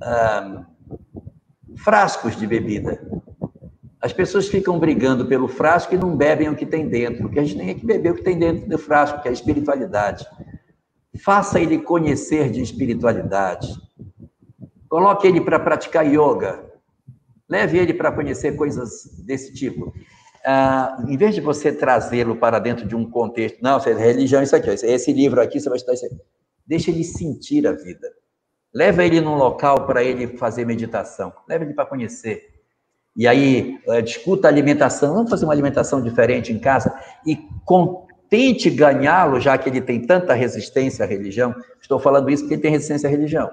ah, 0.02 0.66
frascos 1.78 2.36
de 2.36 2.46
bebida. 2.46 3.02
As 4.02 4.14
pessoas 4.14 4.48
ficam 4.48 4.80
brigando 4.80 5.26
pelo 5.26 5.48
frasco 5.48 5.94
e 5.94 5.98
não 5.98 6.16
bebem 6.16 6.48
o 6.48 6.56
que 6.56 6.66
tem 6.66 6.88
dentro, 6.88 7.24
porque 7.24 7.40
a 7.40 7.44
gente 7.44 7.58
tem 7.58 7.78
que 7.78 7.86
beber 7.86 8.12
o 8.12 8.16
que 8.16 8.24
tem 8.24 8.40
dentro 8.40 8.70
do 8.70 8.78
frasco, 8.78 9.22
que 9.22 9.28
é 9.28 9.32
a 9.32 9.34
espiritualidade. 9.34 10.26
Faça 11.18 11.60
ele 11.60 11.80
conhecer 11.80 12.50
de 12.52 12.62
espiritualidade. 12.62 13.68
Coloque 14.88 15.28
ele 15.28 15.42
para 15.42 15.60
praticar 15.60 16.06
yoga. 16.06 16.64
Leve 17.48 17.78
ele 17.78 17.94
para 17.94 18.12
conhecer 18.12 18.56
coisas 18.56 19.06
desse 19.26 19.54
tipo. 19.54 19.94
Ah, 20.46 21.04
em 21.08 21.18
vez 21.18 21.36
de 21.36 21.42
você 21.42 21.72
trazê-lo 21.72 22.36
para 22.36 22.60
dentro 22.60 22.88
de 22.88 22.96
um 22.96 23.10
contexto, 23.10 23.62
não, 23.62 23.80
religião, 23.80 24.42
isso 24.42 24.56
aqui, 24.56 24.70
esse 24.70 25.12
livro 25.12 25.42
aqui, 25.42 25.60
você 25.60 25.68
vai 25.68 25.78
estudar 25.78 25.96
isso 25.96 26.06
aqui. 26.06 26.18
Deixa 26.66 26.92
ele 26.92 27.04
sentir 27.04 27.68
a 27.68 27.72
vida. 27.72 28.08
Leva 28.74 29.04
ele 29.04 29.20
num 29.20 29.36
local 29.36 29.88
para 29.88 30.04
ele 30.04 30.38
fazer 30.38 30.66
meditação. 30.66 31.34
Leva 31.48 31.64
ele 31.64 31.74
para 31.74 31.86
conhecer. 31.86 32.48
E 33.16 33.28
aí, 33.28 33.80
é, 33.88 34.02
discuta 34.02 34.48
a 34.48 34.52
alimentação. 34.52 35.14
Vamos 35.14 35.30
fazer 35.30 35.46
uma 35.46 35.54
alimentação 35.54 36.02
diferente 36.02 36.54
em 36.54 36.60
casa 36.60 36.96
e 37.26 37.36
tente 38.30 38.70
ganhá-lo, 38.70 39.40
já 39.40 39.58
que 39.58 39.70
ele 39.70 39.82
tem 39.82 40.00
tanta 40.00 40.34
resistência 40.34 41.04
à 41.04 41.08
religião. 41.08 41.56
Estou 41.82 42.00
falando 42.00 42.30
isso 42.30 42.44
porque 42.44 42.56
ele 42.56 42.62
tem 42.62 42.72
resistência 42.72 43.08
à 43.08 43.12
religião. 43.12 43.50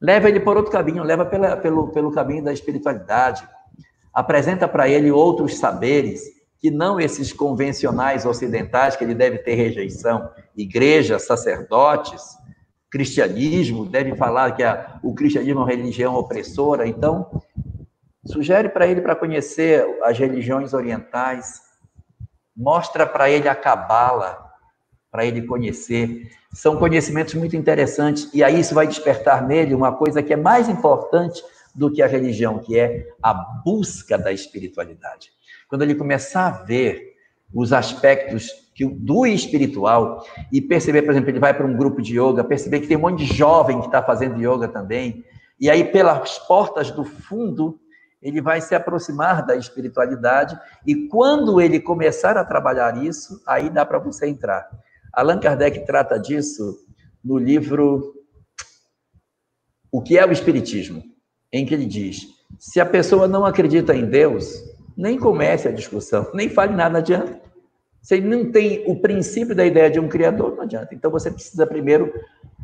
Leva 0.00 0.28
ele 0.28 0.40
por 0.40 0.56
outro 0.56 0.72
caminho, 0.72 1.02
leva 1.02 1.24
pela, 1.24 1.56
pelo, 1.56 1.88
pelo 1.88 2.12
caminho 2.12 2.44
da 2.44 2.52
espiritualidade. 2.52 3.46
Apresenta 4.12 4.68
para 4.68 4.88
ele 4.88 5.10
outros 5.10 5.58
saberes 5.58 6.22
que 6.58 6.70
não 6.70 7.00
esses 7.00 7.32
convencionais 7.32 8.24
ocidentais 8.24 8.94
que 8.94 9.02
ele 9.02 9.14
deve 9.14 9.38
ter 9.38 9.54
rejeição, 9.54 10.30
igreja, 10.56 11.18
sacerdotes, 11.18 12.22
cristianismo, 12.90 13.86
deve 13.86 14.14
falar 14.14 14.52
que 14.52 14.62
a, 14.62 15.00
o 15.02 15.14
cristianismo 15.14 15.60
é 15.60 15.62
uma 15.64 15.70
religião 15.70 16.14
opressora. 16.14 16.86
Então, 16.86 17.42
sugere 18.24 18.68
para 18.68 18.86
ele 18.86 19.00
para 19.00 19.16
conhecer 19.16 19.84
as 20.02 20.18
religiões 20.18 20.74
orientais, 20.74 21.62
mostra 22.56 23.06
para 23.06 23.30
ele 23.30 23.48
a 23.48 23.54
cabala, 23.54 24.50
para 25.10 25.24
ele 25.24 25.42
conhecer. 25.42 26.30
São 26.52 26.76
conhecimentos 26.76 27.34
muito 27.34 27.56
interessantes, 27.56 28.28
e 28.32 28.42
aí 28.42 28.60
isso 28.60 28.74
vai 28.74 28.86
despertar 28.86 29.46
nele 29.46 29.74
uma 29.74 29.92
coisa 29.92 30.22
que 30.22 30.32
é 30.32 30.36
mais 30.36 30.68
importante 30.68 31.42
do 31.74 31.90
que 31.90 32.02
a 32.02 32.06
religião, 32.06 32.58
que 32.58 32.78
é 32.78 33.08
a 33.22 33.32
busca 33.32 34.18
da 34.18 34.32
espiritualidade. 34.32 35.30
Quando 35.68 35.82
ele 35.82 35.94
começar 35.94 36.46
a 36.46 36.62
ver 36.64 37.12
os 37.54 37.72
aspectos 37.72 38.50
que, 38.74 38.84
do 38.84 39.26
espiritual 39.26 40.24
e 40.50 40.60
perceber, 40.60 41.02
por 41.02 41.12
exemplo, 41.12 41.30
ele 41.30 41.38
vai 41.38 41.54
para 41.54 41.66
um 41.66 41.76
grupo 41.76 42.00
de 42.00 42.18
yoga, 42.18 42.44
perceber 42.44 42.80
que 42.80 42.86
tem 42.86 42.96
um 42.96 43.00
monte 43.00 43.24
de 43.24 43.34
jovem 43.34 43.80
que 43.80 43.86
está 43.86 44.02
fazendo 44.02 44.40
yoga 44.40 44.68
também, 44.68 45.24
e 45.60 45.70
aí 45.70 45.84
pelas 45.84 46.38
portas 46.40 46.90
do 46.90 47.04
fundo 47.04 47.78
ele 48.22 48.40
vai 48.40 48.60
se 48.60 48.74
aproximar 48.74 49.44
da 49.44 49.56
espiritualidade 49.56 50.58
e 50.86 51.08
quando 51.08 51.60
ele 51.60 51.80
começar 51.80 52.36
a 52.36 52.44
trabalhar 52.44 53.02
isso, 53.02 53.42
aí 53.46 53.68
dá 53.68 53.84
para 53.84 53.98
você 53.98 54.28
entrar. 54.28 54.68
Allan 55.12 55.40
Kardec 55.40 55.84
trata 55.84 56.18
disso 56.18 56.78
no 57.22 57.36
livro 57.36 58.14
O 59.90 60.00
que 60.00 60.16
é 60.16 60.24
o 60.24 60.32
Espiritismo, 60.32 61.02
em 61.52 61.66
que 61.66 61.74
ele 61.74 61.84
diz: 61.84 62.26
se 62.58 62.80
a 62.80 62.86
pessoa 62.86 63.28
não 63.28 63.44
acredita 63.44 63.94
em 63.94 64.06
Deus, 64.06 64.54
nem 64.96 65.18
comece 65.18 65.68
a 65.68 65.72
discussão, 65.72 66.30
nem 66.32 66.48
fale 66.48 66.74
nada, 66.74 66.98
adianta. 66.98 67.40
Se 68.00 68.16
ele 68.16 68.26
não 68.26 68.50
tem 68.50 68.84
o 68.90 69.00
princípio 69.00 69.54
da 69.54 69.64
ideia 69.64 69.90
de 69.90 70.00
um 70.00 70.08
criador, 70.08 70.56
não 70.56 70.62
adianta. 70.62 70.94
Então 70.94 71.10
você 71.10 71.30
precisa 71.30 71.66
primeiro 71.66 72.12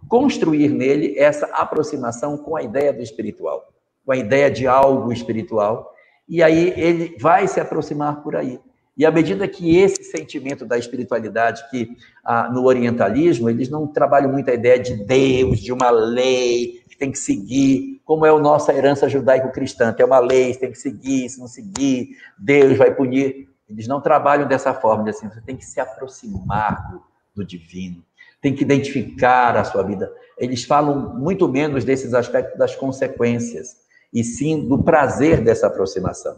construir 0.08 0.70
nele 0.70 1.16
essa 1.18 1.46
aproximação 1.46 2.36
com 2.38 2.56
a 2.56 2.62
ideia 2.62 2.92
do 2.92 3.02
espiritual, 3.02 3.72
com 4.08 4.12
a 4.12 4.16
ideia 4.16 4.50
de 4.50 4.66
algo 4.66 5.12
espiritual, 5.12 5.92
e 6.26 6.42
aí 6.42 6.72
ele 6.78 7.14
vai 7.20 7.46
se 7.46 7.60
aproximar 7.60 8.22
por 8.22 8.36
aí. 8.36 8.58
E 8.96 9.04
à 9.04 9.10
medida 9.10 9.46
que 9.46 9.76
esse 9.76 10.02
sentimento 10.02 10.64
da 10.64 10.78
espiritualidade, 10.78 11.68
que 11.68 11.90
ah, 12.24 12.48
no 12.50 12.64
orientalismo, 12.64 13.50
eles 13.50 13.68
não 13.68 13.86
trabalham 13.86 14.32
muito 14.32 14.50
a 14.50 14.54
ideia 14.54 14.78
de 14.78 15.04
Deus, 15.04 15.60
de 15.60 15.74
uma 15.74 15.90
lei 15.90 16.82
que 16.88 16.96
tem 16.96 17.12
que 17.12 17.18
seguir, 17.18 18.00
como 18.02 18.24
é 18.24 18.30
a 18.30 18.38
nossa 18.38 18.72
herança 18.72 19.10
judaico-cristã, 19.10 19.92
tem 19.92 20.06
uma 20.06 20.20
lei, 20.20 20.54
tem 20.54 20.72
que 20.72 20.78
seguir, 20.78 21.28
se 21.28 21.38
não 21.38 21.46
seguir, 21.46 22.08
Deus 22.38 22.78
vai 22.78 22.94
punir. 22.94 23.46
Eles 23.68 23.86
não 23.86 24.00
trabalham 24.00 24.48
dessa 24.48 24.72
forma, 24.72 25.10
assim, 25.10 25.28
você 25.28 25.42
tem 25.42 25.54
que 25.54 25.66
se 25.66 25.78
aproximar 25.80 26.90
do, 26.90 27.02
do 27.36 27.46
divino, 27.46 28.02
tem 28.40 28.54
que 28.54 28.62
identificar 28.62 29.54
a 29.54 29.64
sua 29.64 29.82
vida. 29.82 30.10
Eles 30.38 30.64
falam 30.64 31.14
muito 31.18 31.46
menos 31.46 31.84
desses 31.84 32.14
aspectos 32.14 32.58
das 32.58 32.74
consequências, 32.74 33.86
e 34.12 34.24
sim 34.24 34.66
do 34.68 34.82
prazer 34.82 35.42
dessa 35.42 35.66
aproximação. 35.66 36.34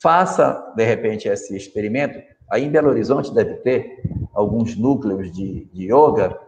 Faça, 0.00 0.72
de 0.76 0.84
repente, 0.84 1.28
esse 1.28 1.56
experimento. 1.56 2.18
Aí 2.50 2.64
em 2.64 2.70
Belo 2.70 2.90
Horizonte 2.90 3.32
deve 3.32 3.54
ter 3.56 4.02
alguns 4.34 4.76
núcleos 4.76 5.30
de, 5.30 5.66
de 5.72 5.84
yoga, 5.84 6.38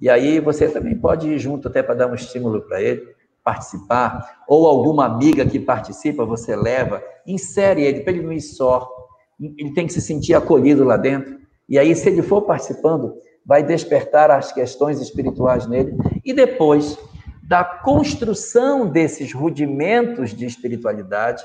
e 0.00 0.10
aí 0.10 0.40
você 0.40 0.68
também 0.68 0.96
pode 0.96 1.28
ir 1.28 1.38
junto 1.38 1.68
até 1.68 1.82
para 1.82 1.94
dar 1.94 2.06
um 2.08 2.14
estímulo 2.14 2.62
para 2.62 2.82
ele, 2.82 3.14
participar, 3.42 4.42
ou 4.48 4.66
alguma 4.66 5.04
amiga 5.04 5.46
que 5.46 5.60
participa, 5.60 6.24
você 6.24 6.56
leva, 6.56 7.02
insere 7.26 7.82
ele, 7.82 8.00
para 8.00 8.12
ele 8.12 8.22
não 8.22 8.32
ir 8.32 8.40
só, 8.40 8.88
ele 9.40 9.72
tem 9.72 9.86
que 9.86 9.92
se 9.92 10.00
sentir 10.00 10.34
acolhido 10.34 10.84
lá 10.84 10.96
dentro. 10.96 11.38
E 11.68 11.78
aí, 11.78 11.94
se 11.94 12.08
ele 12.08 12.22
for 12.22 12.42
participando, 12.42 13.14
vai 13.44 13.62
despertar 13.62 14.30
as 14.30 14.52
questões 14.52 15.00
espirituais 15.00 15.66
nele. 15.66 15.96
E 16.24 16.32
depois 16.32 16.98
da 17.46 17.62
construção 17.62 18.88
desses 18.88 19.32
rudimentos 19.32 20.34
de 20.34 20.46
espiritualidade, 20.46 21.44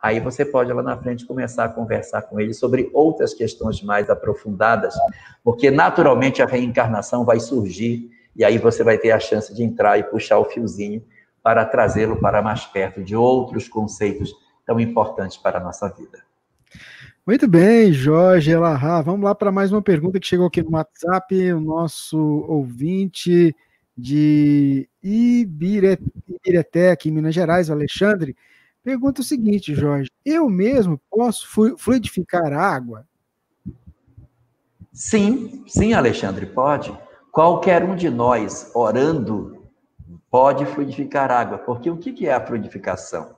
aí 0.00 0.18
você 0.18 0.44
pode 0.44 0.72
lá 0.72 0.82
na 0.82 0.96
frente 0.96 1.26
começar 1.26 1.64
a 1.64 1.68
conversar 1.68 2.22
com 2.22 2.40
ele 2.40 2.54
sobre 2.54 2.90
outras 2.94 3.34
questões 3.34 3.82
mais 3.82 4.08
aprofundadas, 4.08 4.94
porque 5.42 5.70
naturalmente 5.70 6.40
a 6.42 6.46
reencarnação 6.46 7.24
vai 7.24 7.40
surgir 7.40 8.10
e 8.34 8.42
aí 8.42 8.56
você 8.56 8.82
vai 8.82 8.96
ter 8.96 9.10
a 9.10 9.20
chance 9.20 9.54
de 9.54 9.62
entrar 9.62 9.98
e 9.98 10.04
puxar 10.04 10.38
o 10.38 10.44
fiozinho 10.44 11.04
para 11.42 11.64
trazê-lo 11.66 12.16
para 12.16 12.40
mais 12.40 12.64
perto 12.64 13.02
de 13.02 13.14
outros 13.14 13.68
conceitos 13.68 14.32
tão 14.66 14.80
importantes 14.80 15.36
para 15.36 15.58
a 15.58 15.62
nossa 15.62 15.88
vida. 15.90 16.24
Muito 17.26 17.46
bem, 17.46 17.92
Jorge 17.92 18.50
Elahá. 18.50 19.02
Vamos 19.02 19.24
lá 19.24 19.34
para 19.34 19.52
mais 19.52 19.70
uma 19.70 19.82
pergunta 19.82 20.18
que 20.18 20.26
chegou 20.26 20.46
aqui 20.46 20.62
no 20.62 20.72
WhatsApp. 20.72 21.52
O 21.52 21.60
nosso 21.60 22.18
ouvinte 22.48 23.54
de 23.96 24.88
Ibireté, 25.02 26.90
aqui 26.90 27.08
em 27.08 27.12
Minas 27.12 27.34
Gerais, 27.34 27.68
o 27.68 27.72
Alexandre, 27.72 28.36
pergunta 28.82 29.20
o 29.20 29.24
seguinte, 29.24 29.74
Jorge: 29.74 30.10
eu 30.24 30.48
mesmo 30.48 31.00
posso 31.10 31.48
fluidificar 31.78 32.52
água? 32.52 33.06
Sim, 34.92 35.64
sim, 35.66 35.92
Alexandre, 35.92 36.46
pode. 36.46 36.96
Qualquer 37.32 37.82
um 37.82 37.96
de 37.96 38.08
nós, 38.10 38.70
orando, 38.74 39.64
pode 40.30 40.64
fluidificar 40.66 41.30
água, 41.30 41.58
porque 41.58 41.90
o 41.90 41.96
que 41.96 42.26
é 42.28 42.32
a 42.32 42.44
fluidificação? 42.44 43.34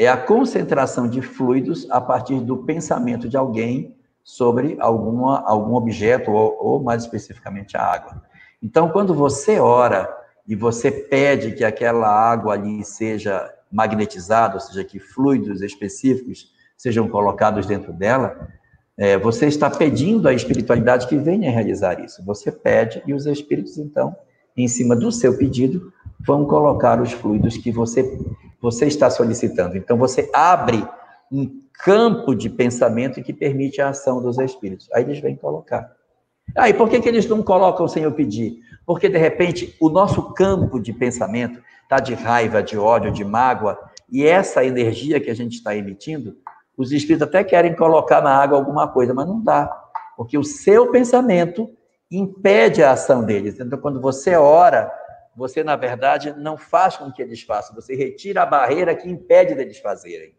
é 0.00 0.08
a 0.08 0.16
concentração 0.16 1.06
de 1.06 1.20
fluidos 1.20 1.86
a 1.90 2.00
partir 2.00 2.40
do 2.40 2.64
pensamento 2.64 3.28
de 3.28 3.36
alguém 3.36 3.94
sobre 4.24 4.78
alguma, 4.80 5.42
algum 5.42 5.74
objeto, 5.74 6.30
ou, 6.30 6.56
ou 6.58 6.82
mais 6.82 7.02
especificamente 7.02 7.76
a 7.76 7.82
água. 7.82 8.22
Então, 8.62 8.88
quando 8.90 9.14
você 9.14 9.58
ora 9.58 10.08
e 10.46 10.54
você 10.54 10.90
pede 10.90 11.52
que 11.52 11.64
aquela 11.64 12.08
água 12.08 12.54
ali 12.54 12.84
seja 12.84 13.52
magnetizada, 13.70 14.54
ou 14.54 14.60
seja, 14.60 14.84
que 14.84 14.98
fluidos 14.98 15.62
específicos 15.62 16.52
sejam 16.76 17.08
colocados 17.08 17.66
dentro 17.66 17.92
dela, 17.92 18.48
é, 18.96 19.16
você 19.16 19.46
está 19.46 19.70
pedindo 19.70 20.28
à 20.28 20.32
espiritualidade 20.32 21.06
que 21.06 21.16
venha 21.16 21.50
realizar 21.50 22.00
isso. 22.00 22.24
Você 22.24 22.50
pede 22.52 23.02
e 23.06 23.14
os 23.14 23.26
espíritos, 23.26 23.78
então, 23.78 24.14
em 24.56 24.68
cima 24.68 24.94
do 24.94 25.10
seu 25.10 25.38
pedido, 25.38 25.92
vão 26.18 26.44
colocar 26.44 27.00
os 27.00 27.12
fluidos 27.12 27.56
que 27.56 27.70
você 27.70 28.18
você 28.60 28.86
está 28.86 29.08
solicitando. 29.08 29.78
Então, 29.78 29.96
você 29.96 30.28
abre 30.34 30.86
um 31.32 31.62
campo 31.72 32.34
de 32.34 32.50
pensamento 32.50 33.22
que 33.22 33.32
permite 33.32 33.80
a 33.80 33.88
ação 33.88 34.20
dos 34.20 34.38
espíritos. 34.38 34.86
Aí 34.92 35.02
eles 35.02 35.18
vêm 35.18 35.34
colocar. 35.34 35.90
Ah, 36.56 36.68
e 36.68 36.74
por 36.74 36.88
que, 36.88 37.00
que 37.00 37.08
eles 37.08 37.26
não 37.26 37.42
colocam 37.42 37.86
sem 37.86 38.02
eu 38.02 38.12
pedir? 38.12 38.58
Porque, 38.86 39.08
de 39.08 39.18
repente, 39.18 39.76
o 39.80 39.88
nosso 39.88 40.34
campo 40.34 40.80
de 40.80 40.92
pensamento 40.92 41.62
está 41.82 42.00
de 42.00 42.14
raiva, 42.14 42.62
de 42.62 42.78
ódio, 42.78 43.12
de 43.12 43.24
mágoa, 43.24 43.78
e 44.10 44.26
essa 44.26 44.64
energia 44.64 45.20
que 45.20 45.30
a 45.30 45.34
gente 45.34 45.54
está 45.54 45.76
emitindo, 45.76 46.36
os 46.76 46.92
espíritos 46.92 47.28
até 47.28 47.44
querem 47.44 47.76
colocar 47.76 48.20
na 48.20 48.34
água 48.34 48.58
alguma 48.58 48.88
coisa, 48.88 49.14
mas 49.14 49.26
não 49.26 49.42
dá. 49.42 49.70
Porque 50.16 50.36
o 50.36 50.44
seu 50.44 50.90
pensamento 50.90 51.68
impede 52.10 52.82
a 52.82 52.92
ação 52.92 53.24
deles. 53.24 53.60
Então, 53.60 53.78
quando 53.78 54.00
você 54.00 54.34
ora, 54.34 54.90
você, 55.36 55.62
na 55.62 55.76
verdade, 55.76 56.34
não 56.36 56.56
faz 56.56 56.96
com 56.96 57.12
que 57.12 57.22
eles 57.22 57.42
façam, 57.42 57.74
você 57.74 57.94
retira 57.94 58.42
a 58.42 58.46
barreira 58.46 58.94
que 58.94 59.08
impede 59.08 59.54
deles 59.54 59.78
fazerem. 59.78 60.34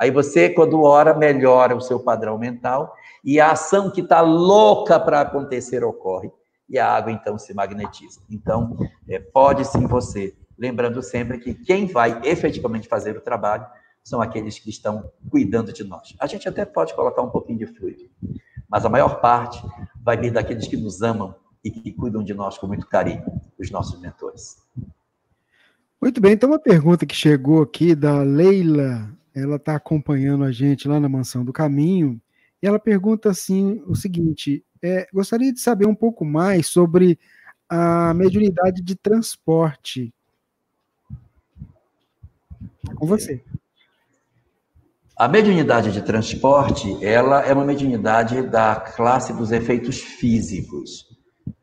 Aí 0.00 0.10
você, 0.10 0.48
quando 0.48 0.80
ora, 0.80 1.12
melhora 1.12 1.76
o 1.76 1.80
seu 1.80 2.00
padrão 2.00 2.38
mental 2.38 2.96
e 3.22 3.38
a 3.38 3.50
ação 3.50 3.90
que 3.90 4.00
está 4.00 4.22
louca 4.22 4.98
para 4.98 5.20
acontecer 5.20 5.84
ocorre. 5.84 6.32
E 6.66 6.78
a 6.78 6.88
água, 6.88 7.12
então, 7.12 7.38
se 7.38 7.52
magnetiza. 7.52 8.18
Então, 8.30 8.78
é, 9.06 9.18
pode 9.18 9.62
sim 9.66 9.86
você. 9.86 10.34
Lembrando 10.56 11.02
sempre 11.02 11.38
que 11.38 11.52
quem 11.52 11.86
vai 11.86 12.18
efetivamente 12.24 12.88
fazer 12.88 13.14
o 13.14 13.20
trabalho 13.20 13.66
são 14.02 14.22
aqueles 14.22 14.58
que 14.58 14.70
estão 14.70 15.10
cuidando 15.28 15.70
de 15.70 15.84
nós. 15.84 16.16
A 16.18 16.26
gente 16.26 16.48
até 16.48 16.64
pode 16.64 16.94
colocar 16.94 17.20
um 17.20 17.28
pouquinho 17.28 17.58
de 17.58 17.66
fluido, 17.66 18.08
mas 18.70 18.86
a 18.86 18.88
maior 18.88 19.20
parte 19.20 19.62
vai 20.02 20.16
vir 20.16 20.32
daqueles 20.32 20.66
que 20.66 20.78
nos 20.78 21.02
amam 21.02 21.34
e 21.62 21.70
que 21.70 21.92
cuidam 21.92 22.24
de 22.24 22.32
nós 22.32 22.56
com 22.56 22.66
muito 22.66 22.86
carinho, 22.86 23.22
os 23.58 23.70
nossos 23.70 24.00
mentores. 24.00 24.56
Muito 26.00 26.20
bem, 26.22 26.32
então 26.32 26.48
uma 26.48 26.58
pergunta 26.58 27.04
que 27.04 27.14
chegou 27.14 27.62
aqui 27.62 27.94
da 27.94 28.22
Leila, 28.22 29.10
ela 29.34 29.56
está 29.56 29.76
acompanhando 29.76 30.44
a 30.44 30.52
gente 30.52 30.88
lá 30.88 30.98
na 30.98 31.08
Mansão 31.08 31.44
do 31.44 31.52
Caminho, 31.52 32.20
e 32.62 32.66
ela 32.66 32.78
pergunta 32.78 33.30
assim 33.30 33.82
o 33.86 33.94
seguinte: 33.94 34.64
é, 34.82 35.06
gostaria 35.12 35.52
de 35.52 35.60
saber 35.60 35.86
um 35.86 35.94
pouco 35.94 36.24
mais 36.24 36.66
sobre 36.66 37.18
a 37.68 38.12
mediunidade 38.14 38.82
de 38.82 38.94
transporte. 38.94 40.12
Com 42.96 43.06
você. 43.06 43.42
A 45.16 45.28
mediunidade 45.28 45.92
de 45.92 46.00
transporte, 46.02 46.96
ela 47.04 47.44
é 47.44 47.52
uma 47.52 47.64
mediunidade 47.64 48.42
da 48.42 48.74
classe 48.74 49.34
dos 49.34 49.52
efeitos 49.52 50.00
físicos. 50.00 51.06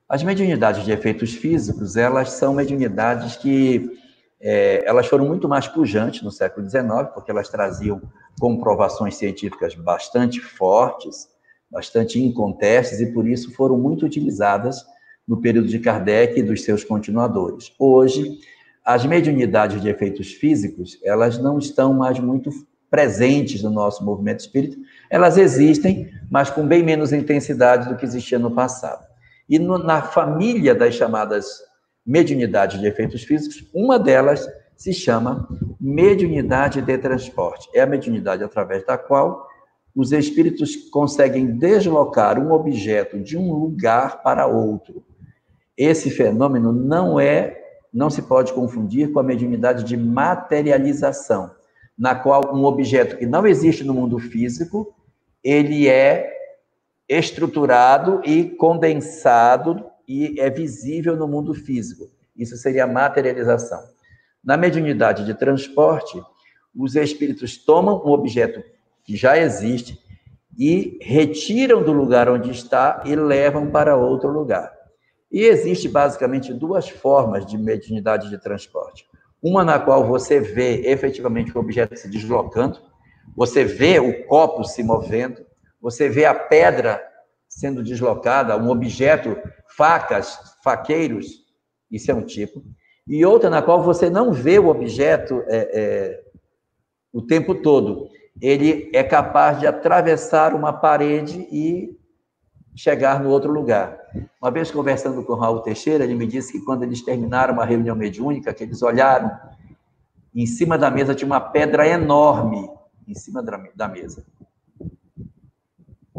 As 0.07 0.24
mediunidades 0.24 0.86
de 0.86 0.91
efeitos 0.91 1.34
físicos, 1.34 1.95
elas 1.97 2.34
são 2.34 2.53
mediunidades 2.53 3.36
que 3.36 3.99
é, 4.40 4.84
elas 4.86 5.08
foram 5.08 5.26
muito 5.26 5.48
mais 5.50 5.68
pujantes 5.68 6.22
no 6.22 6.32
século 6.32 6.70
XIX, 6.70 7.10
porque 7.14 7.32
elas 7.32 7.50
traziam 7.50 8.02
comprovações 8.40 9.16
científicas 9.16 9.74
bastante 9.76 10.40
fortes, 10.40 11.28
bastante 11.70 12.22
incontestes, 12.22 13.00
e 13.00 13.14
por 13.14 13.28
isso 13.28 13.54
foram 13.54 13.78
muito 13.78 14.06
utilizadas 14.06 14.86
no 15.28 15.42
período 15.42 15.68
de 15.68 15.80
Kardec 15.80 16.40
e 16.40 16.44
dos 16.44 16.64
seus 16.64 16.84
continuadores. 16.84 17.74
Hoje, 17.78 18.40
as 18.86 19.06
mediunidades 19.06 19.82
de 19.82 19.90
efeitos 19.90 20.32
físicos, 20.32 20.98
elas 21.04 21.38
não 21.38 21.58
estão 21.58 21.94
mais 21.94 22.20
muito 22.20 22.50
presentes 22.90 23.62
no 23.62 23.70
nosso 23.70 24.06
movimento 24.06 24.40
espírita, 24.40 24.78
elas 25.10 25.38
existem, 25.38 26.10
mas 26.32 26.50
com 26.50 26.66
bem 26.66 26.84
menos 26.84 27.12
intensidade 27.12 27.90
do 27.90 27.98
que 27.98 28.06
existia 28.06 28.40
no 28.40 28.52
passado. 28.52 29.06
E 29.50 29.60
no, 29.60 29.78
na 29.78 30.02
família 30.02 30.74
das 30.74 30.94
chamadas 30.94 31.66
mediunidades 32.08 32.80
de 32.80 32.88
efeitos 32.88 33.24
físicos, 33.24 33.70
uma 33.74 33.99
delas 33.99 34.47
se 34.78 34.93
chama 34.93 35.45
mediunidade 35.80 36.82
de 36.82 36.97
transporte. 36.97 37.70
É 37.74 37.82
a 37.82 37.86
mediunidade 37.86 38.43
através 38.43 38.86
da 38.86 38.97
qual 38.97 39.45
os 39.93 40.12
espíritos 40.12 40.76
conseguem 40.89 41.58
deslocar 41.58 42.39
um 42.39 42.51
objeto 42.51 43.20
de 43.20 43.38
um 43.38 43.51
lugar 43.51 44.22
para 44.22 44.45
outro. 44.47 45.03
Esse 45.76 46.10
fenômeno 46.10 46.72
não 46.72 47.20
é, 47.20 47.60
não 47.93 48.10
se 48.10 48.22
pode 48.22 48.53
confundir 48.53 49.12
com 49.12 49.20
a 49.20 49.24
mediunidade 49.24 49.84
de 49.84 49.97
materialização, 49.97 51.51
na 51.97 52.16
qual 52.16 52.55
um 52.55 52.64
objeto 52.64 53.18
que 53.18 53.26
não 53.26 53.45
existe 53.45 53.84
no 53.84 53.93
mundo 53.93 54.20
físico, 54.20 54.93
ele 55.43 55.89
é 55.89 56.32
estruturado 57.10 58.22
e 58.24 58.43
condensado 58.43 59.84
e 60.08 60.39
é 60.39 60.49
visível 60.49 61.16
no 61.16 61.28
mundo 61.28 61.53
físico. 61.53 62.10
Isso 62.36 62.55
seria 62.55 62.86
a 62.86 62.88
materialização. 62.88 63.82
Na 64.43 64.55
mediunidade 64.55 65.26
de 65.26 65.34
transporte, 65.34 66.22
os 66.76 66.95
espíritos 66.95 67.58
tomam 67.58 68.01
um 68.05 68.12
objeto 68.12 68.64
que 69.03 69.16
já 69.16 69.38
existe 69.38 69.99
e 70.58 70.97
retiram 71.01 71.84
do 71.84 71.91
lugar 71.91 72.30
onde 72.30 72.51
está 72.51 73.03
e 73.05 73.16
levam 73.16 73.70
para 73.70 73.97
outro 73.97 74.30
lugar. 74.30 74.72
E 75.32 75.41
existe 75.41 75.89
basicamente 75.89 76.53
duas 76.53 76.88
formas 76.88 77.45
de 77.45 77.58
mediunidade 77.58 78.30
de 78.30 78.38
transporte. 78.38 79.05
Uma 79.42 79.63
na 79.63 79.79
qual 79.79 80.08
você 80.08 80.39
vê 80.39 80.82
efetivamente 80.89 81.55
o 81.55 81.59
objeto 81.59 81.96
se 81.96 82.09
deslocando, 82.09 82.79
você 83.36 83.63
vê 83.63 84.00
o 84.00 84.25
copo 84.25 84.63
se 84.63 84.82
movendo, 84.82 85.46
você 85.82 86.09
vê 86.09 86.25
a 86.25 86.34
pedra 86.34 87.01
sendo 87.58 87.82
deslocada, 87.82 88.55
um 88.55 88.70
objeto, 88.70 89.36
facas, 89.75 90.38
faqueiros, 90.63 91.25
isso 91.92 92.12
é 92.12 92.13
um 92.13 92.21
tipo. 92.21 92.63
E 93.08 93.25
outra 93.25 93.50
na 93.50 93.63
qual 93.63 93.82
você 93.82 94.12
não 94.12 94.32
vê 94.32 94.59
o 94.59 94.67
objeto 94.67 95.43
é, 95.47 95.58
é, 95.74 96.24
o 97.12 97.20
tempo 97.20 97.55
todo. 97.55 98.09
Ele 98.39 98.92
é 98.93 99.04
capaz 99.04 99.59
de 99.59 99.66
atravessar 99.66 100.54
uma 100.54 100.71
parede 100.71 101.47
e 101.51 101.97
chegar 102.75 103.20
no 103.20 103.32
outro 103.32 103.51
lugar. 103.51 103.97
Uma 104.39 104.51
vez 104.51 104.70
conversando 104.70 105.24
com 105.24 105.34
o 105.34 105.38
Raul 105.38 105.62
Teixeira, 105.62 106.04
ele 106.04 106.13
me 106.13 106.28
disse 106.28 106.51
que 106.51 106.63
quando 106.63 106.84
eles 106.84 107.01
terminaram 107.01 107.55
uma 107.55 107.66
reunião 107.66 107.96
mediúnica, 107.96 108.54
que 108.54 108.63
eles 108.63 108.84
olharam, 108.84 109.32
em 110.36 110.46
cima 110.46 110.78
da 110.78 110.92
mesa 110.92 111.16
tinha 111.16 111.25
uma 111.25 111.42
pedra 111.42 111.88
enorme, 111.88 112.70
em 113.08 113.16
cima 113.16 113.42
da 113.42 113.88
mesa. 113.88 114.24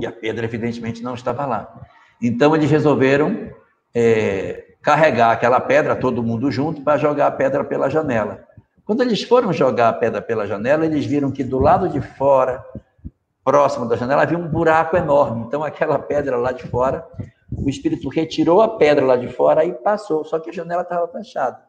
E 0.00 0.06
a 0.06 0.12
pedra, 0.12 0.44
evidentemente, 0.44 1.02
não 1.02 1.14
estava 1.14 1.44
lá. 1.44 1.82
Então, 2.22 2.54
eles 2.54 2.70
resolveram 2.70 3.50
é, 3.94 4.64
carregar 4.82 5.32
aquela 5.32 5.60
pedra, 5.60 5.96
todo 5.96 6.22
mundo 6.22 6.50
junto, 6.50 6.82
para 6.82 6.98
jogar 6.98 7.26
a 7.26 7.30
pedra 7.30 7.64
pela 7.64 7.88
janela. 7.88 8.46
Quando 8.84 9.02
eles 9.02 9.22
foram 9.22 9.52
jogar 9.52 9.88
a 9.88 9.92
pedra 9.92 10.22
pela 10.22 10.46
janela, 10.46 10.86
eles 10.86 11.04
viram 11.04 11.30
que 11.30 11.44
do 11.44 11.58
lado 11.58 11.88
de 11.88 12.00
fora, 12.00 12.64
próximo 13.44 13.86
da 13.86 13.96
janela, 13.96 14.22
havia 14.22 14.38
um 14.38 14.48
buraco 14.48 14.96
enorme. 14.96 15.44
Então, 15.46 15.62
aquela 15.62 15.98
pedra 15.98 16.36
lá 16.36 16.52
de 16.52 16.66
fora, 16.68 17.06
o 17.52 17.68
espírito 17.68 18.08
retirou 18.08 18.60
a 18.62 18.76
pedra 18.76 19.04
lá 19.04 19.16
de 19.16 19.28
fora 19.28 19.64
e 19.64 19.72
passou, 19.72 20.24
só 20.24 20.38
que 20.38 20.50
a 20.50 20.52
janela 20.52 20.82
estava 20.82 21.08
fechada. 21.08 21.60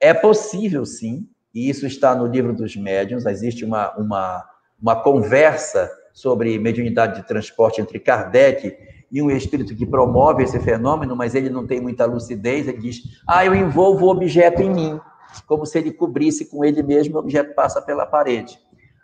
É 0.00 0.12
possível, 0.12 0.84
sim, 0.84 1.28
e 1.54 1.68
isso 1.68 1.86
está 1.86 2.14
no 2.14 2.26
livro 2.26 2.52
dos 2.52 2.76
médiuns, 2.76 3.26
existe 3.26 3.64
uma, 3.64 3.92
uma, 3.96 4.44
uma 4.80 4.96
conversa 4.96 5.90
sobre 6.12 6.58
mediunidade 6.58 7.20
de 7.20 7.26
transporte 7.26 7.80
entre 7.80 7.98
Kardec 7.98 8.76
e 9.10 9.22
um 9.22 9.30
espírito 9.30 9.74
que 9.74 9.86
promove 9.86 10.42
esse 10.42 10.58
fenômeno, 10.60 11.14
mas 11.14 11.34
ele 11.34 11.50
não 11.50 11.66
tem 11.66 11.80
muita 11.80 12.04
lucidez, 12.04 12.68
ele 12.68 12.78
diz: 12.78 13.02
"Ah, 13.26 13.44
eu 13.44 13.54
envolvo 13.54 14.06
o 14.06 14.10
objeto 14.10 14.62
em 14.62 14.70
mim", 14.70 15.00
como 15.46 15.66
se 15.66 15.78
ele 15.78 15.92
cobrisse 15.92 16.46
com 16.50 16.64
ele 16.64 16.82
mesmo, 16.82 17.16
o 17.16 17.18
objeto 17.18 17.54
passa 17.54 17.80
pela 17.80 18.06
parede. 18.06 18.58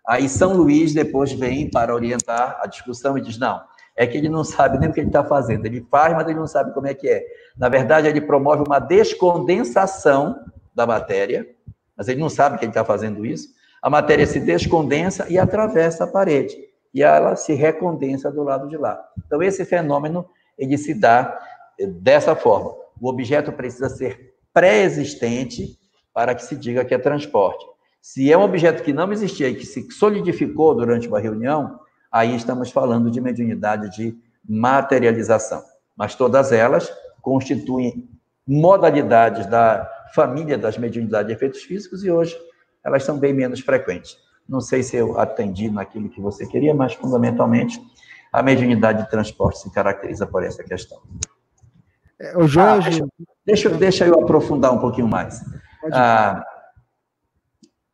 Aí 0.07 0.29
São 0.29 0.55
Luís 0.55 0.95
depois 0.95 1.33
vem 1.33 1.71
para 1.71 1.95
orientar 1.95 2.59
a 2.63 2.67
discussão 2.67 3.19
e 3.19 3.21
diz: 3.21 3.39
não, 3.39 3.61
é 3.95 4.07
que 4.07 4.17
ele 4.17 4.29
não 4.29 4.45
sabe 4.45 4.79
nem 4.79 4.89
o 4.89 4.93
que 4.93 5.01
ele 5.01 5.09
está 5.09 5.25
fazendo. 5.25 5.67
Ele 5.67 5.85
faz, 5.91 6.15
mas 6.15 6.27
ele 6.27 6.39
não 6.39 6.47
sabe 6.47 6.73
como 6.73 6.87
é 6.87 6.95
que 6.95 7.09
é. 7.09 7.25
Na 7.59 7.69
verdade, 7.69 8.07
ele 8.07 8.21
promove 8.21 8.63
uma 8.67 8.79
descondensação 8.79 10.39
da 10.75 10.87
matéria, 10.87 11.47
mas 11.97 12.09
ele 12.09 12.21
não 12.21 12.29
sabe 12.29 12.57
que 12.57 12.65
ele 12.65 12.71
está 12.71 12.85
fazendo 12.85 13.27
isso. 13.27 13.49
A 13.83 13.91
matéria 13.91 14.25
se 14.25 14.39
descondensa 14.41 15.27
e 15.29 15.37
atravessa 15.37 16.05
a 16.05 16.07
parede. 16.07 16.57
E 16.95 17.03
ela 17.03 17.37
se 17.37 17.55
recondensa 17.55 18.31
do 18.31 18.43
lado 18.43 18.69
de 18.69 18.77
lá. 18.77 19.03
Então, 19.27 19.43
esse 19.43 19.65
fenômeno, 19.65 20.27
ele 20.57 20.77
se 20.79 20.95
dá 20.95 21.39
eh, 21.79 21.87
dessa 21.87 22.35
forma. 22.35 22.75
O 23.01 23.09
objeto 23.09 23.53
precisa 23.53 23.89
ser 23.89 24.35
pré-existente 24.53 25.79
para 26.13 26.35
que 26.35 26.43
se 26.43 26.57
diga 26.57 26.85
que 26.85 26.95
é 26.95 26.99
transporte. 26.99 27.65
Se 28.01 28.33
é 28.33 28.37
um 28.37 28.43
objeto 28.43 28.83
que 28.83 28.93
não 28.93 29.13
existia 29.13 29.49
e 29.49 29.55
que 29.55 29.67
se 29.67 29.91
solidificou 29.91 30.75
durante 30.75 31.09
uma 31.09 31.21
reunião, 31.21 31.79
aí 32.11 32.35
estamos 32.35 32.71
falando 32.71 33.11
de 33.11 33.21
mediunidade 33.21 33.91
de 33.97 34.17
materialização. 34.49 35.63
Mas 35.97 36.15
todas 36.15 36.53
elas 36.53 36.93
constituem 37.21 38.09
modalidades 38.47 39.47
da 39.47 39.89
família 40.15 40.57
das 40.57 40.79
mediunidades 40.79 41.29
de 41.29 41.35
efeitos 41.35 41.63
físicos 41.63 42.03
e 42.03 42.11
hoje 42.11 42.37
elas 42.85 43.05
são 43.05 43.19
bem 43.19 43.35
menos 43.35 43.61
frequentes. 43.61 44.17
Não 44.49 44.61
sei 44.61 44.83
se 44.83 44.97
eu 44.97 45.19
atendi 45.19 45.71
naquilo 45.71 46.09
que 46.09 46.21
você 46.21 46.47
queria, 46.47 46.75
mas 46.75 46.95
fundamentalmente 46.95 47.81
a 48.33 48.43
mediunidade 48.43 49.03
de 49.03 49.11
transporte 49.11 49.61
se 49.61 49.71
caracteriza 49.71 50.27
por 50.27 50.43
essa 50.43 50.63
questão. 50.63 51.01
É, 52.19 52.37
o 52.37 52.47
Jorge. 52.47 53.03
Ah, 53.03 53.07
deixa, 53.45 53.69
deixa, 53.69 53.69
deixa, 53.71 54.07
eu 54.07 54.21
aprofundar 54.21 54.73
um 54.73 54.79
pouquinho 54.79 55.09
mais. 55.09 55.41
Ah, 55.93 56.45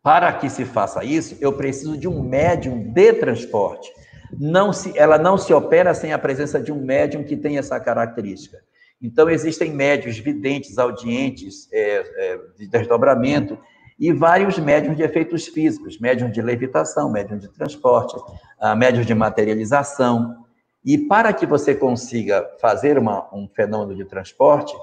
para 0.03 0.33
que 0.33 0.49
se 0.49 0.65
faça 0.65 1.05
isso, 1.05 1.37
eu 1.41 1.53
preciso 1.53 1.97
de 1.97 2.07
um 2.07 2.23
médium 2.23 2.93
de 2.93 3.13
transporte 3.15 3.91
não 4.39 4.73
se, 4.73 4.97
ela 4.99 5.19
não 5.19 5.37
se 5.37 5.53
opera 5.53 5.95
sem 5.95 6.13
a 6.13 6.19
presença 6.19 6.61
de 6.61 6.73
um 6.73 6.83
médium 6.83 7.25
que 7.25 7.37
tem 7.37 7.59
essa 7.59 7.79
característica. 7.79 8.59
Então, 9.01 9.29
existem 9.29 9.73
médios 9.73 10.19
videntes, 10.19 10.79
audientes, 10.79 11.69
é, 11.73 12.05
é, 12.17 12.41
de 12.57 12.67
desdobramento, 12.67 13.59
e 14.07 14.13
vários 14.13 14.59
médiums 14.59 14.99
de 14.99 15.03
efeitos 15.03 15.47
físicos, 15.47 15.99
médium 15.99 16.31
de 16.31 16.43
levitação, 16.43 17.11
médium 17.11 17.39
de 17.39 17.49
transporte, 17.49 18.15
uh, 18.17 18.77
médium 18.77 19.03
de 19.03 19.15
materialização. 19.15 20.45
E 20.85 20.99
para 20.99 21.33
que 21.33 21.47
você 21.47 21.75
consiga 21.75 22.47
fazer 22.61 22.99
uma, 22.99 23.27
um 23.35 23.49
fenômeno 23.49 23.97
de 23.97 24.05
transporte, 24.05 24.77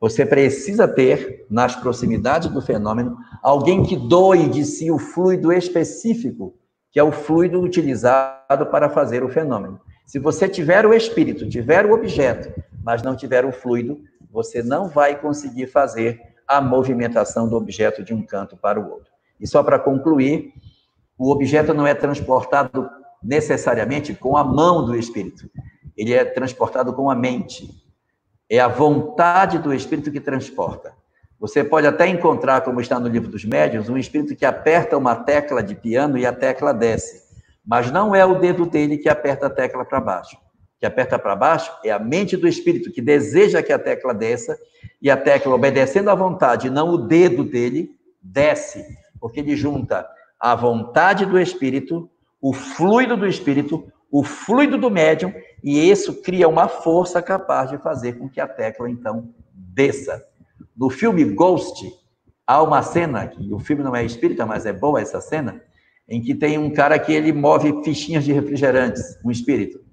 você 0.00 0.24
precisa 0.24 0.86
ter, 0.86 1.44
nas 1.50 1.74
proximidades 1.74 2.48
do 2.48 2.62
fenômeno, 2.62 3.16
alguém 3.42 3.82
que 3.82 3.96
doe 3.96 4.48
de 4.48 4.64
si 4.64 4.92
o 4.92 4.98
fluido 4.98 5.52
específico 5.52 6.54
que 6.92 7.00
é 7.00 7.02
o 7.02 7.10
fluido 7.10 7.60
utilizado 7.60 8.66
para 8.66 8.90
fazer 8.90 9.24
o 9.24 9.28
fenômeno. 9.28 9.80
Se 10.04 10.18
você 10.18 10.46
tiver 10.46 10.84
o 10.84 10.92
espírito, 10.92 11.48
tiver 11.48 11.86
o 11.86 11.94
objeto, 11.94 12.52
mas 12.84 13.02
não 13.02 13.16
tiver 13.16 13.46
o 13.46 13.50
fluido, 13.50 13.98
você 14.30 14.62
não 14.62 14.88
vai 14.88 15.18
conseguir 15.18 15.66
fazer 15.66 16.20
a 16.56 16.60
movimentação 16.60 17.48
do 17.48 17.56
objeto 17.56 18.02
de 18.02 18.14
um 18.14 18.24
canto 18.24 18.56
para 18.56 18.80
o 18.80 18.90
outro. 18.90 19.10
E 19.40 19.46
só 19.46 19.62
para 19.62 19.78
concluir, 19.78 20.52
o 21.18 21.30
objeto 21.30 21.74
não 21.74 21.86
é 21.86 21.94
transportado 21.94 22.88
necessariamente 23.22 24.14
com 24.14 24.36
a 24.36 24.44
mão 24.44 24.84
do 24.84 24.96
espírito, 24.96 25.48
ele 25.96 26.12
é 26.12 26.24
transportado 26.24 26.92
com 26.92 27.10
a 27.10 27.14
mente. 27.14 27.70
É 28.48 28.58
a 28.58 28.68
vontade 28.68 29.58
do 29.58 29.72
espírito 29.72 30.10
que 30.10 30.20
transporta. 30.20 30.94
Você 31.38 31.64
pode 31.64 31.86
até 31.86 32.06
encontrar, 32.06 32.60
como 32.60 32.80
está 32.80 33.00
no 33.00 33.08
livro 33.08 33.28
dos 33.28 33.44
médiuns, 33.44 33.88
um 33.88 33.98
espírito 33.98 34.36
que 34.36 34.44
aperta 34.44 34.96
uma 34.96 35.16
tecla 35.16 35.62
de 35.62 35.74
piano 35.74 36.16
e 36.16 36.24
a 36.24 36.32
tecla 36.32 36.72
desce. 36.72 37.22
Mas 37.66 37.90
não 37.90 38.14
é 38.14 38.24
o 38.24 38.38
dedo 38.38 38.66
dele 38.66 38.98
que 38.98 39.08
aperta 39.08 39.46
a 39.46 39.50
tecla 39.50 39.84
para 39.84 40.00
baixo. 40.00 40.36
Que 40.82 40.86
aperta 40.86 41.16
para 41.16 41.36
baixo 41.36 41.70
é 41.84 41.92
a 41.92 41.98
mente 42.00 42.36
do 42.36 42.48
espírito 42.48 42.90
que 42.90 43.00
deseja 43.00 43.62
que 43.62 43.72
a 43.72 43.78
tecla 43.78 44.12
desça 44.12 44.58
e 45.00 45.08
a 45.08 45.16
tecla, 45.16 45.54
obedecendo 45.54 46.10
à 46.10 46.14
vontade, 46.16 46.68
não 46.68 46.88
o 46.88 46.98
dedo 46.98 47.44
dele, 47.44 47.94
desce. 48.20 48.84
Porque 49.20 49.38
ele 49.38 49.54
junta 49.54 50.04
a 50.40 50.56
vontade 50.56 51.24
do 51.24 51.38
espírito, 51.38 52.10
o 52.40 52.52
fluido 52.52 53.16
do 53.16 53.28
espírito, 53.28 53.92
o 54.10 54.24
fluido 54.24 54.76
do 54.76 54.90
médium, 54.90 55.32
e 55.62 55.88
isso 55.88 56.20
cria 56.20 56.48
uma 56.48 56.66
força 56.66 57.22
capaz 57.22 57.70
de 57.70 57.78
fazer 57.78 58.14
com 58.14 58.28
que 58.28 58.40
a 58.40 58.48
tecla, 58.48 58.90
então, 58.90 59.32
desça. 59.54 60.20
No 60.76 60.90
filme 60.90 61.22
Ghost, 61.22 61.92
há 62.44 62.60
uma 62.60 62.82
cena, 62.82 63.28
que 63.28 63.54
o 63.54 63.60
filme 63.60 63.84
não 63.84 63.94
é 63.94 64.04
espírita, 64.04 64.44
mas 64.44 64.66
é 64.66 64.72
boa 64.72 65.00
essa 65.00 65.20
cena, 65.20 65.62
em 66.08 66.20
que 66.20 66.34
tem 66.34 66.58
um 66.58 66.72
cara 66.72 66.98
que 66.98 67.12
ele 67.12 67.32
move 67.32 67.84
fichinhas 67.84 68.24
de 68.24 68.32
refrigerantes, 68.32 69.16
um 69.24 69.30
espírito. 69.30 69.91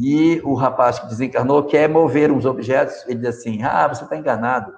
E 0.00 0.40
o 0.44 0.54
rapaz 0.54 0.98
que 0.98 1.06
desencarnou 1.06 1.62
quer 1.62 1.88
mover 1.88 2.32
uns 2.32 2.44
objetos, 2.44 3.04
ele 3.06 3.20
diz 3.20 3.38
assim: 3.38 3.62
Ah, 3.62 3.86
você 3.86 4.04
está 4.04 4.16
enganado. 4.16 4.72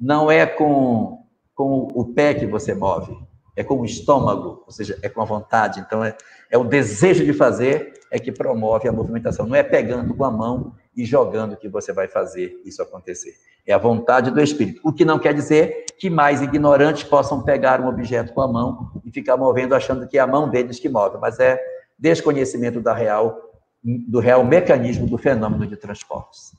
Não 0.00 0.30
é 0.30 0.46
com, 0.46 1.24
com 1.54 1.88
o 1.94 2.12
pé 2.14 2.34
que 2.34 2.46
você 2.46 2.74
move, 2.74 3.16
é 3.56 3.64
com 3.64 3.80
o 3.80 3.84
estômago, 3.84 4.62
ou 4.64 4.72
seja, 4.72 4.98
é 5.02 5.08
com 5.08 5.22
a 5.22 5.24
vontade. 5.24 5.80
Então, 5.80 6.04
é, 6.04 6.16
é 6.50 6.58
o 6.58 6.64
desejo 6.64 7.24
de 7.24 7.32
fazer 7.32 7.94
é 8.10 8.18
que 8.18 8.30
promove 8.30 8.88
a 8.88 8.92
movimentação. 8.92 9.44
Não 9.44 9.56
é 9.56 9.62
pegando 9.62 10.14
com 10.14 10.24
a 10.24 10.30
mão 10.30 10.72
e 10.96 11.04
jogando 11.04 11.56
que 11.56 11.68
você 11.68 11.92
vai 11.92 12.06
fazer 12.06 12.60
isso 12.64 12.80
acontecer. 12.80 13.34
É 13.66 13.72
a 13.72 13.78
vontade 13.78 14.30
do 14.30 14.40
Espírito. 14.40 14.80
O 14.84 14.92
que 14.92 15.04
não 15.04 15.18
quer 15.18 15.34
dizer 15.34 15.84
que 15.98 16.08
mais 16.08 16.40
ignorantes 16.40 17.02
possam 17.02 17.42
pegar 17.42 17.80
um 17.80 17.88
objeto 17.88 18.32
com 18.32 18.40
a 18.40 18.46
mão 18.46 18.92
e 19.04 19.10
ficar 19.10 19.36
movendo 19.36 19.74
achando 19.74 20.06
que 20.06 20.16
é 20.16 20.20
a 20.20 20.26
mão 20.26 20.48
deles 20.48 20.78
que 20.78 20.88
move, 20.88 21.18
mas 21.18 21.40
é 21.40 21.60
desconhecimento 21.98 22.80
da 22.80 22.92
real, 22.94 23.53
do 23.84 24.18
real 24.18 24.44
mecanismo 24.44 25.06
do 25.06 25.18
fenômeno 25.18 25.66
de 25.66 25.76
transportes. 25.76 26.54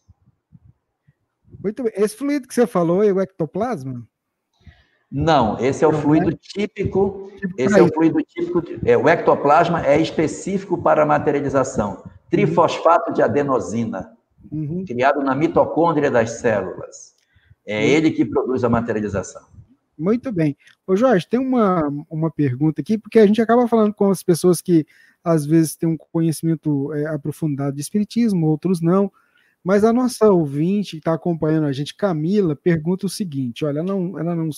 Muito 1.64 1.84
bem. 1.84 1.94
Esse 1.96 2.16
fluido 2.16 2.48
que 2.48 2.54
você 2.54 2.68
falou 2.68 3.04
é 3.04 3.12
o 3.12 3.20
ectoplasma? 3.20 4.08
Não, 5.12 5.58
esse 5.60 5.84
é 5.84 5.88
o 5.88 5.94
fluido 5.94 6.36
típico. 6.36 7.32
Esse 7.58 7.80
é 7.80 7.82
o 7.82 7.92
fluido 7.92 8.20
típico. 8.22 8.62
É, 8.86 8.98
o 8.98 9.08
ectoplasma 9.08 9.86
é 9.86 10.00
específico 10.00 10.78
para 10.82 11.04
a 11.04 11.06
materialização. 11.06 12.04
Trifosfato 12.30 13.14
de 13.14 13.22
adenosina 13.22 14.16
uhum. 14.52 14.84
criado 14.86 15.22
na 15.22 15.34
mitocôndria 15.34 16.12
das 16.12 16.32
células. 16.32 17.16
É 17.66 17.78
uhum. 17.78 17.84
ele 17.84 18.12
que 18.12 18.26
produz 18.26 18.64
a 18.64 18.70
materialização. 18.70 19.44
Muito 19.98 20.32
bem. 20.32 20.58
Ô 20.86 20.96
Jorge, 20.96 21.28
tem 21.28 21.40
uma, 21.40 21.90
uma 22.10 22.30
pergunta 22.30 22.82
aqui, 22.82 22.98
porque 22.98 23.18
a 23.18 23.26
gente 23.26 23.42
acaba 23.42 23.68
falando 23.68 23.94
com 23.94 24.10
as 24.10 24.22
pessoas 24.22 24.62
que 24.62 24.86
às 25.26 25.46
vezes 25.46 25.76
têm 25.76 25.90
um 25.90 25.98
conhecimento 25.98 26.94
é, 26.94 27.08
aprofundado 27.08 27.76
de 27.76 27.82
espiritismo, 27.82 28.48
outros 28.48 28.80
não. 28.80 29.12
Mas 29.64 29.84
a 29.84 29.92
nossa 29.92 30.30
ouvinte 30.32 30.92
que 30.92 30.98
está 30.98 31.14
acompanhando 31.14 31.66
a 31.66 31.72
gente, 31.72 31.96
Camila, 31.96 32.56
pergunta 32.56 33.08
o 33.08 33.10
seguinte: 33.10 33.66
olha, 33.66 33.80
ela 33.80 33.88
não, 33.88 34.20
ela 34.20 34.36
não, 34.36 34.50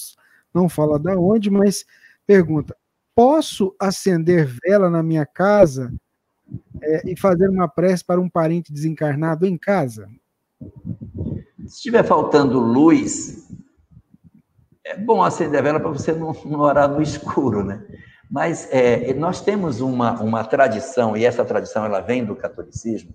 não 0.53 0.67
fala 0.67 0.99
da 0.99 1.17
onde, 1.17 1.49
mas 1.49 1.85
pergunta: 2.25 2.75
posso 3.15 3.73
acender 3.79 4.45
vela 4.61 4.89
na 4.89 5.01
minha 5.01 5.25
casa 5.25 5.93
é, 6.81 7.09
e 7.09 7.17
fazer 7.17 7.49
uma 7.49 7.69
prece 7.69 8.03
para 8.03 8.19
um 8.19 8.29
parente 8.29 8.73
desencarnado 8.73 9.45
em 9.45 9.57
casa? 9.57 10.09
Se 11.59 11.75
estiver 11.77 12.03
faltando 12.03 12.59
luz, 12.59 13.49
é 14.83 14.97
bom 14.97 15.23
acender 15.23 15.59
a 15.59 15.63
vela 15.63 15.79
para 15.79 15.89
você 15.89 16.11
não, 16.13 16.33
não, 16.45 16.59
orar 16.59 16.89
no 16.89 17.01
escuro, 17.01 17.63
né? 17.63 17.85
Mas 18.29 18.67
é, 18.71 19.13
nós 19.13 19.41
temos 19.41 19.79
uma, 19.79 20.21
uma 20.21 20.43
tradição, 20.43 21.15
e 21.15 21.25
essa 21.25 21.45
tradição 21.45 21.85
ela 21.85 22.01
vem 22.01 22.25
do 22.25 22.35
catolicismo, 22.35 23.13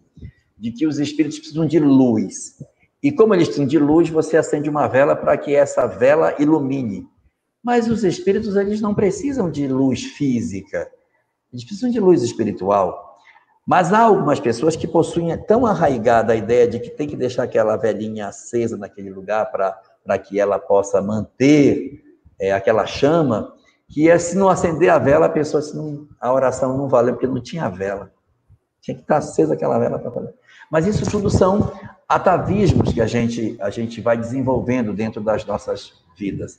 de 0.56 0.72
que 0.72 0.86
os 0.86 0.98
espíritos 0.98 1.38
precisam 1.38 1.66
de 1.66 1.78
luz. 1.78 2.56
E 3.02 3.12
como 3.12 3.34
eles 3.34 3.48
precisam 3.48 3.66
de 3.66 3.78
luz, 3.78 4.08
você 4.08 4.36
acende 4.36 4.70
uma 4.70 4.86
vela 4.86 5.14
para 5.14 5.36
que 5.36 5.54
essa 5.54 5.86
vela 5.86 6.34
ilumine. 6.38 7.06
Mas 7.62 7.88
os 7.88 8.04
espíritos, 8.04 8.56
eles 8.56 8.80
não 8.80 8.94
precisam 8.94 9.50
de 9.50 9.68
luz 9.68 10.02
física, 10.02 10.90
eles 11.52 11.64
precisam 11.64 11.90
de 11.90 12.00
luz 12.00 12.22
espiritual. 12.22 13.12
Mas 13.66 13.92
há 13.92 14.00
algumas 14.00 14.40
pessoas 14.40 14.74
que 14.74 14.88
possuem 14.88 15.36
tão 15.44 15.64
arraigada 15.64 16.32
a 16.32 16.36
ideia 16.36 16.66
de 16.66 16.80
que 16.80 16.90
tem 16.90 17.08
que 17.08 17.16
deixar 17.16 17.44
aquela 17.44 17.76
velhinha 17.76 18.28
acesa 18.28 18.76
naquele 18.76 19.10
lugar 19.10 19.50
para 19.52 20.18
que 20.18 20.40
ela 20.40 20.58
possa 20.58 21.00
manter 21.00 22.02
é, 22.40 22.52
aquela 22.52 22.86
chama, 22.86 23.54
que 23.92 24.10
é, 24.10 24.18
se 24.18 24.34
não 24.34 24.48
acender 24.48 24.88
a 24.88 24.98
vela, 24.98 25.26
a 25.26 25.28
pessoa, 25.28 25.62
se 25.62 25.76
não, 25.76 26.08
a 26.18 26.32
oração 26.32 26.78
não 26.78 26.88
valeu, 26.88 27.12
porque 27.12 27.26
não 27.26 27.42
tinha 27.42 27.68
vela. 27.68 28.10
Tinha 28.80 28.96
que 28.96 29.02
estar 29.02 29.18
acesa 29.18 29.52
aquela 29.52 29.78
vela 29.78 29.98
para 29.98 30.10
fazer. 30.10 30.34
Mas 30.70 30.86
isso 30.86 31.08
tudo 31.10 31.28
são 31.28 31.70
atavismos 32.08 32.90
que 32.90 33.02
a 33.02 33.06
gente, 33.06 33.54
a 33.60 33.68
gente 33.68 34.00
vai 34.00 34.16
desenvolvendo 34.16 34.94
dentro 34.94 35.20
das 35.20 35.44
nossas 35.44 35.92
vidas. 36.18 36.58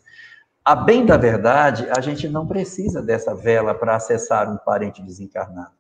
A 0.63 0.75
bem 0.75 1.07
da 1.07 1.17
verdade, 1.17 1.87
a 1.89 1.99
gente 2.01 2.29
não 2.29 2.45
precisa 2.45 3.01
dessa 3.01 3.33
vela 3.33 3.73
para 3.73 3.95
acessar 3.95 4.47
um 4.53 4.57
parente 4.57 5.01
desencarnado. 5.01 5.73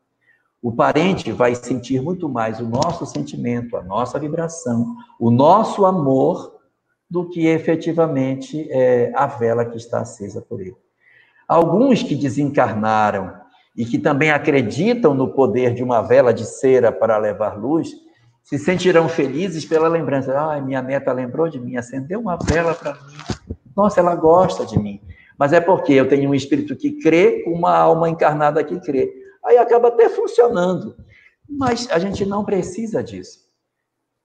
O 0.59 0.71
parente 0.71 1.31
vai 1.31 1.53
sentir 1.53 2.01
muito 2.01 2.27
mais 2.27 2.59
o 2.59 2.67
nosso 2.67 3.05
sentimento, 3.05 3.77
a 3.77 3.83
nossa 3.83 4.17
vibração, 4.17 4.95
o 5.19 5.29
nosso 5.29 5.85
amor, 5.85 6.59
do 7.07 7.29
que 7.29 7.45
efetivamente 7.45 8.67
é, 8.71 9.11
a 9.13 9.27
vela 9.27 9.65
que 9.65 9.77
está 9.77 9.99
acesa 9.99 10.41
por 10.41 10.59
ele. 10.59 10.82
Alguns 11.47 12.01
que 12.03 12.15
desencarnaram 12.15 13.33
e 13.75 13.85
que 13.85 13.97
também 13.97 14.31
acreditam 14.31 15.13
no 15.13 15.33
poder 15.33 15.73
de 15.73 15.83
uma 15.83 16.01
vela 16.01 16.33
de 16.33 16.45
cera 16.45 16.91
para 16.91 17.17
levar 17.17 17.57
luz, 17.57 17.89
se 18.43 18.59
sentirão 18.59 19.07
felizes 19.09 19.65
pela 19.65 19.87
lembrança. 19.87 20.37
Ah, 20.37 20.61
minha 20.61 20.81
neta 20.81 21.11
lembrou 21.11 21.49
de 21.49 21.59
mim, 21.59 21.77
acendeu 21.77 22.19
uma 22.19 22.37
vela 22.37 22.73
para 22.73 22.93
mim. 22.93 23.55
Nossa, 23.75 23.99
ela 23.99 24.15
gosta 24.15 24.65
de 24.65 24.77
mim. 24.77 25.01
Mas 25.37 25.53
é 25.53 25.59
porque 25.59 25.93
eu 25.93 26.07
tenho 26.07 26.29
um 26.29 26.35
espírito 26.35 26.75
que 26.75 26.99
crê, 26.99 27.43
uma 27.47 27.75
alma 27.75 28.09
encarnada 28.09 28.63
que 28.63 28.79
crê. 28.79 29.11
Aí 29.43 29.57
acaba 29.57 29.87
até 29.87 30.09
funcionando. 30.09 30.95
Mas 31.49 31.89
a 31.89 31.99
gente 31.99 32.25
não 32.25 32.45
precisa 32.45 33.03
disso. 33.03 33.43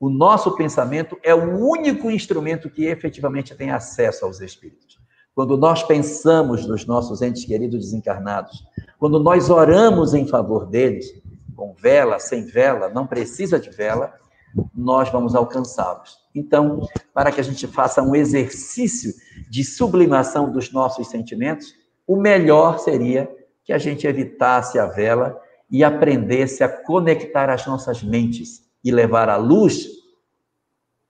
O 0.01 0.09
nosso 0.09 0.55
pensamento 0.55 1.19
é 1.23 1.35
o 1.35 1.59
único 1.59 2.11
instrumento 2.11 2.71
que 2.71 2.85
efetivamente 2.85 3.55
tem 3.57 3.71
acesso 3.71 4.25
aos 4.25 4.41
espíritos. 4.41 4.98
Quando 5.39 5.57
nós 5.57 5.85
pensamos 5.85 6.67
nos 6.67 6.85
nossos 6.85 7.23
entes 7.23 7.45
queridos 7.45 7.79
desencarnados, 7.79 8.67
quando 8.99 9.21
nós 9.21 9.49
oramos 9.49 10.13
em 10.13 10.27
favor 10.27 10.67
deles, 10.67 11.15
com 11.55 11.73
vela, 11.75 12.19
sem 12.19 12.45
vela, 12.45 12.89
não 12.89 13.07
precisa 13.07 13.57
de 13.57 13.71
vela, 13.71 14.13
nós 14.75 15.11
vamos 15.11 15.37
alcançá-los. 15.37 16.19
Então, 16.35 16.89
para 17.15 17.31
que 17.31 17.41
a 17.41 17.45
gente 17.45 17.69
faça 17.69 18.03
um 18.03 18.17
exercício 18.17 19.13
de 19.49 19.63
sublimação 19.63 20.51
dos 20.51 20.73
nossos 20.73 21.07
sentimentos, 21.07 21.73
o 22.05 22.17
melhor 22.17 22.81
seria 22.81 23.31
que 23.65 23.73
a 23.73 23.79
gente 23.79 24.09
evitasse 24.09 24.77
a 24.77 24.87
vela 24.87 25.41
e 25.71 25.85
aprendesse 25.85 26.65
a 26.65 26.69
conectar 26.69 27.49
as 27.49 27.65
nossas 27.65 28.03
mentes 28.03 28.65
e 28.83 28.91
levar 28.91 29.29
a 29.29 29.37
luz 29.37 29.87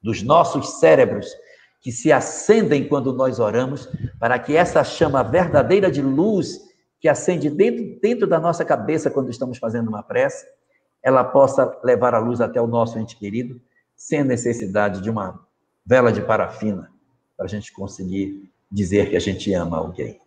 dos 0.02 0.22
nossos 0.22 0.78
cérebros 0.80 1.26
que 1.80 1.92
se 1.92 2.12
acendem 2.12 2.88
quando 2.88 3.12
nós 3.12 3.38
oramos, 3.38 3.88
para 4.18 4.38
que 4.38 4.56
essa 4.56 4.82
chama 4.82 5.22
verdadeira 5.22 5.90
de 5.90 6.02
luz 6.02 6.60
que 7.00 7.08
acende 7.08 7.48
dentro, 7.48 8.00
dentro 8.00 8.26
da 8.26 8.40
nossa 8.40 8.64
cabeça 8.64 9.10
quando 9.10 9.30
estamos 9.30 9.58
fazendo 9.58 9.88
uma 9.88 10.02
prece, 10.02 10.46
ela 11.02 11.22
possa 11.22 11.78
levar 11.84 12.14
a 12.14 12.18
luz 12.18 12.40
até 12.40 12.60
o 12.60 12.66
nosso 12.66 12.98
ente 12.98 13.16
querido, 13.16 13.60
sem 13.94 14.20
a 14.20 14.24
necessidade 14.24 15.00
de 15.00 15.08
uma 15.08 15.40
vela 15.86 16.12
de 16.12 16.20
parafina, 16.20 16.90
para 17.36 17.46
a 17.46 17.48
gente 17.48 17.72
conseguir 17.72 18.50
dizer 18.70 19.08
que 19.10 19.16
a 19.16 19.20
gente 19.20 19.52
ama 19.54 19.78
alguém. 19.78 20.20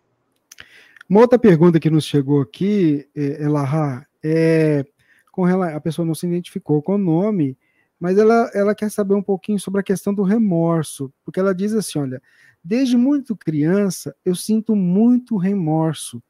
Uma 1.08 1.20
outra 1.20 1.38
pergunta 1.38 1.78
que 1.78 1.90
nos 1.90 2.04
chegou 2.04 2.40
aqui, 2.40 3.06
Elahá, 3.14 4.06
é, 4.24 4.84
com 5.30 5.44
relação, 5.44 5.76
a 5.76 5.80
pessoa 5.80 6.06
não 6.06 6.14
se 6.14 6.26
identificou 6.26 6.82
com 6.82 6.94
o 6.94 6.98
nome, 6.98 7.56
mas 8.02 8.18
ela, 8.18 8.50
ela 8.52 8.74
quer 8.74 8.90
saber 8.90 9.14
um 9.14 9.22
pouquinho 9.22 9.60
sobre 9.60 9.80
a 9.80 9.84
questão 9.84 10.12
do 10.12 10.24
remorso, 10.24 11.12
porque 11.24 11.38
ela 11.38 11.54
diz 11.54 11.72
assim: 11.72 12.00
olha, 12.00 12.20
desde 12.64 12.96
muito 12.96 13.36
criança 13.36 14.12
eu 14.24 14.34
sinto 14.34 14.74
muito 14.74 15.36
remorso, 15.36 16.20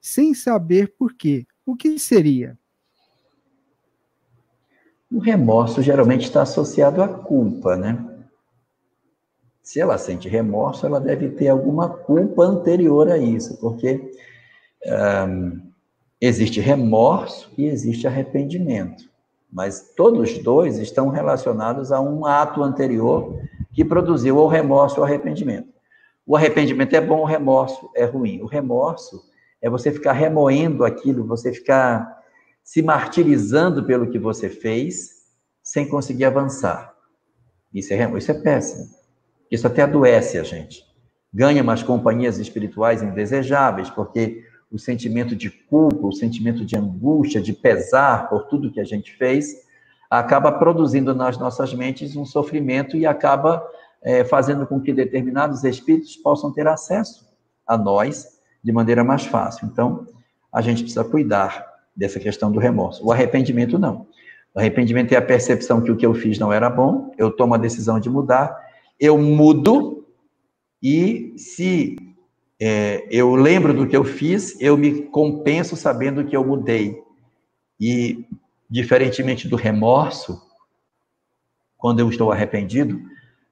sem 0.00 0.32
saber 0.34 0.94
por 0.96 1.12
quê. 1.14 1.44
O 1.66 1.74
que 1.74 1.98
seria? 1.98 2.56
O 5.10 5.18
remorso 5.18 5.82
geralmente 5.82 6.26
está 6.26 6.42
associado 6.42 7.02
à 7.02 7.08
culpa, 7.08 7.76
né? 7.76 8.24
Se 9.60 9.80
ela 9.80 9.98
sente 9.98 10.28
remorso, 10.28 10.86
ela 10.86 11.00
deve 11.00 11.30
ter 11.30 11.48
alguma 11.48 11.88
culpa 11.88 12.44
anterior 12.44 13.10
a 13.10 13.18
isso, 13.18 13.58
porque 13.58 14.12
um, 14.86 15.66
Existe 16.20 16.60
remorso 16.60 17.52
e 17.58 17.66
existe 17.66 18.06
arrependimento, 18.06 19.10
mas 19.52 19.92
todos 19.96 20.30
os 20.30 20.38
dois 20.38 20.78
estão 20.78 21.08
relacionados 21.08 21.92
a 21.92 22.00
um 22.00 22.26
ato 22.26 22.62
anterior 22.62 23.40
que 23.72 23.84
produziu 23.84 24.38
o 24.38 24.46
remorso 24.46 24.98
ou 24.98 25.04
arrependimento. 25.04 25.68
O 26.26 26.36
arrependimento 26.36 26.94
é 26.94 27.00
bom, 27.00 27.20
o 27.20 27.24
remorso 27.24 27.90
é 27.94 28.04
ruim. 28.04 28.42
O 28.42 28.46
remorso 28.46 29.22
é 29.62 29.70
você 29.70 29.92
ficar 29.92 30.12
remoendo 30.12 30.84
aquilo, 30.84 31.26
você 31.26 31.52
ficar 31.52 32.16
se 32.64 32.82
martirizando 32.82 33.84
pelo 33.84 34.10
que 34.10 34.18
você 34.18 34.48
fez 34.48 35.10
sem 35.62 35.88
conseguir 35.88 36.24
avançar. 36.24 36.94
Isso 37.72 37.92
é, 37.92 38.18
isso 38.18 38.30
é 38.30 38.34
péssimo. 38.34 38.86
Isso 39.50 39.66
até 39.66 39.82
adoece 39.82 40.38
a 40.38 40.42
gente. 40.42 40.82
Ganha 41.32 41.62
umas 41.62 41.82
companhias 41.82 42.38
espirituais 42.38 43.02
indesejáveis, 43.02 43.90
porque 43.90 44.42
o 44.70 44.78
sentimento 44.78 45.36
de 45.36 45.50
culpa, 45.50 46.06
o 46.06 46.12
sentimento 46.12 46.64
de 46.64 46.76
angústia, 46.76 47.40
de 47.40 47.52
pesar 47.52 48.28
por 48.28 48.44
tudo 48.44 48.70
que 48.70 48.80
a 48.80 48.84
gente 48.84 49.16
fez, 49.16 49.64
acaba 50.10 50.52
produzindo 50.52 51.14
nas 51.14 51.38
nossas 51.38 51.72
mentes 51.72 52.16
um 52.16 52.24
sofrimento 52.24 52.96
e 52.96 53.06
acaba 53.06 53.66
é, 54.02 54.24
fazendo 54.24 54.66
com 54.66 54.80
que 54.80 54.92
determinados 54.92 55.64
espíritos 55.64 56.16
possam 56.16 56.52
ter 56.52 56.66
acesso 56.66 57.26
a 57.66 57.76
nós 57.76 58.40
de 58.62 58.72
maneira 58.72 59.02
mais 59.02 59.24
fácil. 59.24 59.66
Então, 59.66 60.06
a 60.52 60.60
gente 60.60 60.82
precisa 60.82 61.04
cuidar 61.04 61.66
dessa 61.94 62.20
questão 62.20 62.50
do 62.50 62.58
remorso. 62.58 63.04
O 63.04 63.12
arrependimento, 63.12 63.78
não. 63.78 64.06
O 64.54 64.58
arrependimento 64.58 65.12
é 65.12 65.16
a 65.16 65.22
percepção 65.22 65.80
que 65.80 65.90
o 65.90 65.96
que 65.96 66.06
eu 66.06 66.14
fiz 66.14 66.38
não 66.38 66.52
era 66.52 66.70
bom, 66.70 67.12
eu 67.18 67.30
tomo 67.30 67.54
a 67.54 67.58
decisão 67.58 68.00
de 68.00 68.08
mudar, 68.08 68.56
eu 68.98 69.18
mudo, 69.18 70.06
e 70.82 71.34
se 71.36 71.96
é, 72.60 73.06
eu 73.10 73.34
lembro 73.34 73.74
do 73.74 73.86
que 73.86 73.96
eu 73.96 74.04
fiz, 74.04 74.58
eu 74.60 74.76
me 74.76 75.02
compenso 75.02 75.76
sabendo 75.76 76.24
que 76.24 76.36
eu 76.36 76.44
mudei. 76.44 77.02
E, 77.78 78.26
diferentemente 78.68 79.46
do 79.46 79.56
remorso, 79.56 80.40
quando 81.76 82.00
eu 82.00 82.08
estou 82.08 82.32
arrependido, 82.32 83.00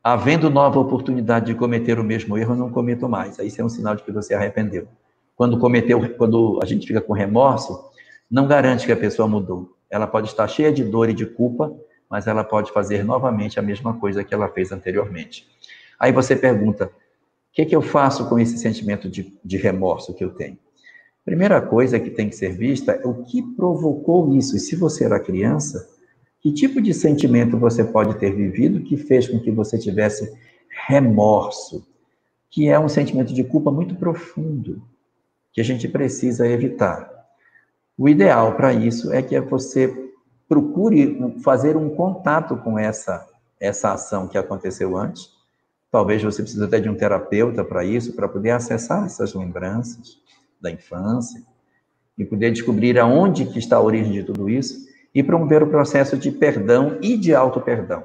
havendo 0.02 0.48
nova 0.48 0.80
oportunidade 0.80 1.46
de 1.46 1.54
cometer 1.54 1.98
o 1.98 2.04
mesmo 2.04 2.36
erro, 2.38 2.54
eu 2.54 2.58
não 2.58 2.70
cometo 2.70 3.08
mais. 3.08 3.38
Aí 3.38 3.48
isso 3.48 3.60
é 3.60 3.64
um 3.64 3.68
sinal 3.68 3.94
de 3.94 4.02
que 4.02 4.10
você 4.10 4.34
arrependeu. 4.34 4.88
Quando 5.36 5.58
cometeu, 5.58 6.16
quando 6.16 6.58
a 6.62 6.66
gente 6.66 6.86
fica 6.86 7.00
com 7.00 7.12
remorso, 7.12 7.90
não 8.30 8.46
garante 8.46 8.86
que 8.86 8.92
a 8.92 8.96
pessoa 8.96 9.28
mudou. 9.28 9.76
Ela 9.90 10.06
pode 10.06 10.28
estar 10.28 10.48
cheia 10.48 10.72
de 10.72 10.82
dor 10.82 11.10
e 11.10 11.14
de 11.14 11.26
culpa, 11.26 11.74
mas 12.08 12.26
ela 12.26 12.42
pode 12.42 12.72
fazer 12.72 13.04
novamente 13.04 13.58
a 13.58 13.62
mesma 13.62 13.94
coisa 13.94 14.24
que 14.24 14.32
ela 14.32 14.48
fez 14.48 14.72
anteriormente. 14.72 15.46
Aí 15.98 16.12
você 16.12 16.34
pergunta: 16.34 16.90
que, 17.54 17.62
é 17.62 17.64
que 17.64 17.74
eu 17.74 17.80
faço 17.80 18.28
com 18.28 18.38
esse 18.38 18.58
sentimento 18.58 19.08
de, 19.08 19.32
de 19.44 19.56
remorso 19.56 20.12
que 20.12 20.24
eu 20.24 20.30
tenho? 20.30 20.58
Primeira 21.24 21.62
coisa 21.62 22.00
que 22.00 22.10
tem 22.10 22.28
que 22.28 22.36
ser 22.36 22.52
vista 22.52 22.92
é 22.92 23.06
o 23.06 23.22
que 23.22 23.40
provocou 23.54 24.34
isso. 24.36 24.56
E 24.56 24.60
se 24.60 24.76
você 24.76 25.04
era 25.04 25.20
criança, 25.20 25.88
que 26.40 26.52
tipo 26.52 26.82
de 26.82 26.92
sentimento 26.92 27.56
você 27.56 27.82
pode 27.84 28.18
ter 28.18 28.34
vivido 28.34 28.82
que 28.82 28.96
fez 28.96 29.28
com 29.28 29.38
que 29.38 29.50
você 29.50 29.78
tivesse 29.78 30.30
remorso, 30.86 31.86
que 32.50 32.68
é 32.68 32.78
um 32.78 32.88
sentimento 32.88 33.32
de 33.32 33.44
culpa 33.44 33.70
muito 33.70 33.94
profundo, 33.94 34.82
que 35.52 35.60
a 35.60 35.64
gente 35.64 35.88
precisa 35.88 36.46
evitar. 36.46 37.08
O 37.96 38.08
ideal 38.08 38.56
para 38.56 38.74
isso 38.74 39.12
é 39.12 39.22
que 39.22 39.40
você 39.40 40.12
procure 40.48 41.16
fazer 41.42 41.76
um 41.76 41.88
contato 41.88 42.56
com 42.56 42.78
essa, 42.78 43.26
essa 43.60 43.92
ação 43.92 44.26
que 44.26 44.36
aconteceu 44.36 44.96
antes, 44.96 45.33
Talvez 45.94 46.20
você 46.20 46.42
precise 46.42 46.64
até 46.64 46.80
de 46.80 46.88
um 46.88 46.96
terapeuta 46.96 47.64
para 47.64 47.84
isso, 47.84 48.14
para 48.14 48.28
poder 48.28 48.50
acessar 48.50 49.06
essas 49.06 49.32
lembranças 49.32 50.20
da 50.60 50.68
infância 50.68 51.40
e 52.18 52.24
poder 52.24 52.50
descobrir 52.50 52.98
aonde 52.98 53.46
que 53.46 53.60
está 53.60 53.76
a 53.76 53.80
origem 53.80 54.10
de 54.10 54.24
tudo 54.24 54.50
isso 54.50 54.88
e 55.14 55.22
promover 55.22 55.62
o 55.62 55.68
processo 55.68 56.16
de 56.16 56.32
perdão 56.32 56.98
e 57.00 57.16
de 57.16 57.32
auto-perdão. 57.32 58.02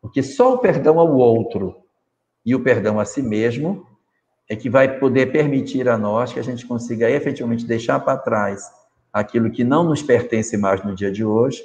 Porque 0.00 0.22
só 0.22 0.54
o 0.54 0.58
perdão 0.58 1.00
ao 1.00 1.12
outro 1.16 1.78
e 2.46 2.54
o 2.54 2.62
perdão 2.62 3.00
a 3.00 3.04
si 3.04 3.22
mesmo 3.22 3.84
é 4.48 4.54
que 4.54 4.70
vai 4.70 5.00
poder 5.00 5.32
permitir 5.32 5.88
a 5.88 5.98
nós 5.98 6.32
que 6.32 6.38
a 6.38 6.44
gente 6.44 6.64
consiga 6.64 7.10
efetivamente 7.10 7.66
deixar 7.66 7.98
para 7.98 8.18
trás 8.18 8.70
aquilo 9.12 9.50
que 9.50 9.64
não 9.64 9.82
nos 9.82 10.00
pertence 10.00 10.56
mais 10.56 10.84
no 10.84 10.94
dia 10.94 11.10
de 11.10 11.24
hoje 11.24 11.60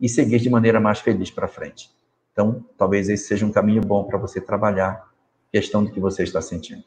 e 0.00 0.08
seguir 0.08 0.40
de 0.40 0.50
maneira 0.50 0.80
mais 0.80 0.98
feliz 0.98 1.30
para 1.30 1.46
frente. 1.46 1.88
Então, 2.32 2.64
talvez 2.76 3.08
esse 3.08 3.26
seja 3.28 3.46
um 3.46 3.52
caminho 3.52 3.82
bom 3.82 4.04
para 4.04 4.18
você 4.18 4.40
trabalhar 4.40 5.06
questão 5.52 5.84
do 5.84 5.92
que 5.92 6.00
você 6.00 6.22
está 6.22 6.40
sentindo. 6.40 6.82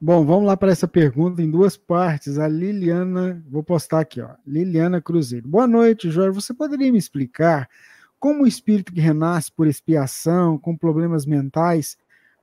Bom, 0.00 0.24
vamos 0.24 0.46
lá 0.46 0.56
para 0.56 0.70
essa 0.70 0.86
pergunta 0.86 1.42
em 1.42 1.50
duas 1.50 1.76
partes. 1.76 2.38
A 2.38 2.46
Liliana, 2.48 3.44
vou 3.50 3.62
postar 3.62 4.00
aqui, 4.00 4.20
ó. 4.20 4.30
Liliana 4.46 5.02
Cruzeiro. 5.02 5.48
Boa 5.48 5.66
noite, 5.66 6.08
Jorge. 6.08 6.40
Você 6.40 6.54
poderia 6.54 6.90
me 6.90 6.98
explicar 6.98 7.68
como 8.18 8.44
o 8.44 8.46
espírito 8.46 8.92
que 8.92 9.00
renasce 9.00 9.50
por 9.52 9.66
expiação, 9.66 10.58
com 10.58 10.76
problemas 10.76 11.26
mentais, 11.26 11.96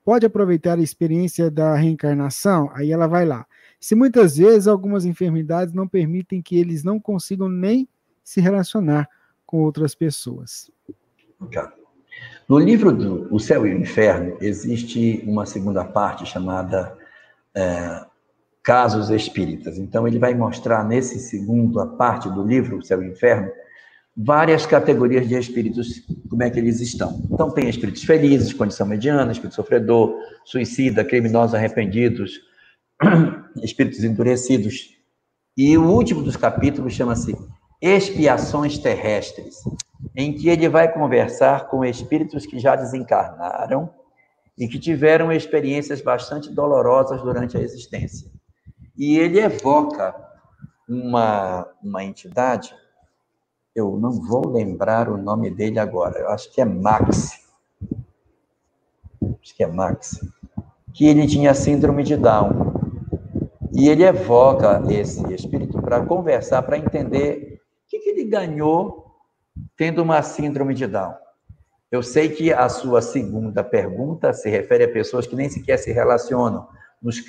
pode 0.03 0.25
aproveitar 0.25 0.77
a 0.77 0.81
experiência 0.81 1.49
da 1.49 1.75
reencarnação? 1.75 2.69
Aí 2.73 2.91
ela 2.91 3.07
vai 3.07 3.25
lá. 3.25 3.45
Se 3.79 3.95
muitas 3.95 4.37
vezes 4.37 4.67
algumas 4.67 5.05
enfermidades 5.05 5.73
não 5.73 5.87
permitem 5.87 6.41
que 6.41 6.57
eles 6.57 6.83
não 6.83 6.99
consigam 6.99 7.49
nem 7.49 7.87
se 8.23 8.39
relacionar 8.39 9.09
com 9.45 9.61
outras 9.61 9.95
pessoas. 9.95 10.69
No 12.47 12.59
livro 12.59 12.91
do 12.91 13.27
O 13.33 13.39
Céu 13.39 13.65
e 13.65 13.73
o 13.73 13.79
Inferno, 13.79 14.37
existe 14.39 15.23
uma 15.25 15.45
segunda 15.45 15.83
parte 15.83 16.25
chamada 16.25 16.95
é, 17.55 18.05
Casos 18.63 19.09
Espíritas. 19.09 19.77
Então, 19.77 20.07
ele 20.07 20.19
vai 20.19 20.33
mostrar 20.33 20.83
nesse 20.83 21.19
segunda 21.19 21.85
parte 21.85 22.29
do 22.29 22.43
livro, 22.43 22.77
O 22.77 22.83
Céu 22.83 23.01
e 23.01 23.07
o 23.07 23.11
Inferno, 23.11 23.49
várias 24.15 24.65
categorias 24.65 25.27
de 25.27 25.35
espíritos, 25.35 26.05
como 26.29 26.43
é 26.43 26.49
que 26.49 26.59
eles 26.59 26.79
estão. 26.79 27.21
Então, 27.31 27.51
tem 27.51 27.67
espíritos 27.67 28.03
felizes, 28.03 28.53
condição 28.53 28.87
mediana, 28.87 29.31
espírito 29.31 29.55
sofredor, 29.55 30.15
suicida, 30.45 31.03
criminosos 31.03 31.53
arrependidos, 31.53 32.39
espíritos 33.61 34.03
endurecidos, 34.03 34.95
E 35.57 35.77
o 35.77 35.83
último 35.83 36.21
dos 36.21 36.35
capítulos 36.35 36.93
chama-se 36.93 37.35
Expiações 37.81 38.77
Terrestres, 38.77 39.63
em 40.15 40.33
que 40.33 40.49
ele 40.49 40.69
vai 40.69 40.91
conversar 40.91 41.67
com 41.67 41.83
espíritos 41.83 42.45
que 42.45 42.59
já 42.59 42.75
desencarnaram 42.75 43.89
e 44.57 44.67
que 44.67 44.79
tiveram 44.79 45.31
experiências 45.31 46.01
bastante 46.01 46.51
dolorosas 46.51 47.21
durante 47.21 47.57
a 47.57 47.61
existência. 47.61 48.31
E 48.97 49.17
ele 49.17 49.39
evoca 49.39 50.15
uma, 50.87 51.67
uma 51.83 52.03
entidade, 52.03 52.73
eu 53.75 53.97
não 53.97 54.11
vou 54.11 54.47
lembrar 54.47 55.09
o 55.09 55.17
nome 55.17 55.49
dele 55.49 55.79
agora, 55.79 56.19
eu 56.19 56.29
acho 56.29 56.51
que 56.53 56.61
é 56.61 56.65
Max. 56.65 57.45
Acho 59.41 59.55
que 59.55 59.63
é 59.63 59.67
Max. 59.67 60.21
Que 60.93 61.05
ele 61.07 61.27
tinha 61.27 61.53
síndrome 61.53 62.03
de 62.03 62.15
Down. 62.15 62.73
E 63.73 63.89
ele 63.89 64.03
evoca 64.03 64.81
esse 64.89 65.21
espírito 65.33 65.81
para 65.81 66.05
conversar, 66.05 66.61
para 66.61 66.77
entender 66.77 67.54
que, 67.95 67.99
que 67.99 68.09
ele 68.09 68.23
ganhou 68.25 69.05
tendo 69.77 70.01
uma 70.01 70.21
síndrome 70.21 70.73
de 70.73 70.87
Down. 70.87 71.13
Eu 71.91 72.03
sei 72.03 72.29
que 72.29 72.51
a 72.51 72.67
sua 72.67 73.01
segunda 73.01 73.63
pergunta 73.63 74.33
se 74.33 74.49
refere 74.49 74.83
a 74.83 74.91
pessoas 74.91 75.25
que 75.25 75.35
nem 75.35 75.49
sequer 75.49 75.77
se 75.77 75.91
relacionam. 75.91 76.67
Nos, 77.01 77.23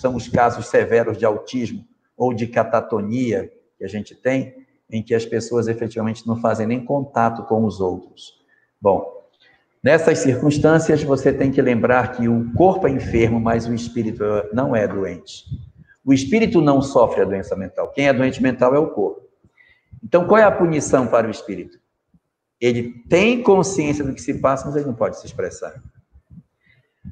são 0.00 0.14
os 0.14 0.28
casos 0.28 0.66
severos 0.66 1.18
de 1.18 1.26
autismo 1.26 1.84
ou 2.16 2.32
de 2.32 2.46
catatonia 2.46 3.52
que 3.76 3.84
a 3.84 3.88
gente 3.88 4.14
tem, 4.14 4.66
em 4.90 5.02
que 5.02 5.14
as 5.14 5.26
pessoas 5.26 5.68
efetivamente 5.68 6.26
não 6.26 6.40
fazem 6.40 6.66
nem 6.66 6.84
contato 6.84 7.44
com 7.44 7.64
os 7.64 7.80
outros. 7.80 8.38
Bom, 8.80 9.24
nessas 9.82 10.18
circunstâncias 10.18 11.02
você 11.02 11.32
tem 11.32 11.50
que 11.50 11.60
lembrar 11.60 12.12
que 12.12 12.28
o 12.28 12.52
corpo 12.54 12.86
é 12.86 12.90
enfermo, 12.90 13.38
mas 13.38 13.66
o 13.66 13.74
espírito 13.74 14.24
não 14.52 14.74
é 14.74 14.88
doente. 14.88 15.44
O 16.04 16.12
espírito 16.12 16.60
não 16.62 16.80
sofre 16.80 17.20
a 17.20 17.24
doença 17.24 17.54
mental. 17.54 17.90
Quem 17.90 18.08
é 18.08 18.12
doente 18.12 18.42
mental 18.42 18.74
é 18.74 18.78
o 18.78 18.88
corpo. 18.88 19.27
Então, 20.02 20.26
qual 20.26 20.38
é 20.38 20.44
a 20.44 20.50
punição 20.50 21.06
para 21.06 21.26
o 21.26 21.30
espírito? 21.30 21.78
Ele 22.60 23.04
tem 23.08 23.42
consciência 23.42 24.04
do 24.04 24.14
que 24.14 24.20
se 24.20 24.34
passa, 24.34 24.66
mas 24.66 24.76
ele 24.76 24.86
não 24.86 24.94
pode 24.94 25.18
se 25.18 25.26
expressar. 25.26 25.80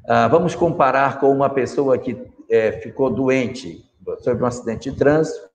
Ah, 0.07 0.27
vamos 0.27 0.55
comparar 0.55 1.19
com 1.19 1.31
uma 1.31 1.49
pessoa 1.49 1.97
que 1.97 2.17
é, 2.49 2.73
ficou 2.73 3.09
doente 3.09 3.85
sobre 4.19 4.43
um 4.43 4.47
acidente 4.47 4.89
de 4.89 4.97
trânsito, 4.97 5.49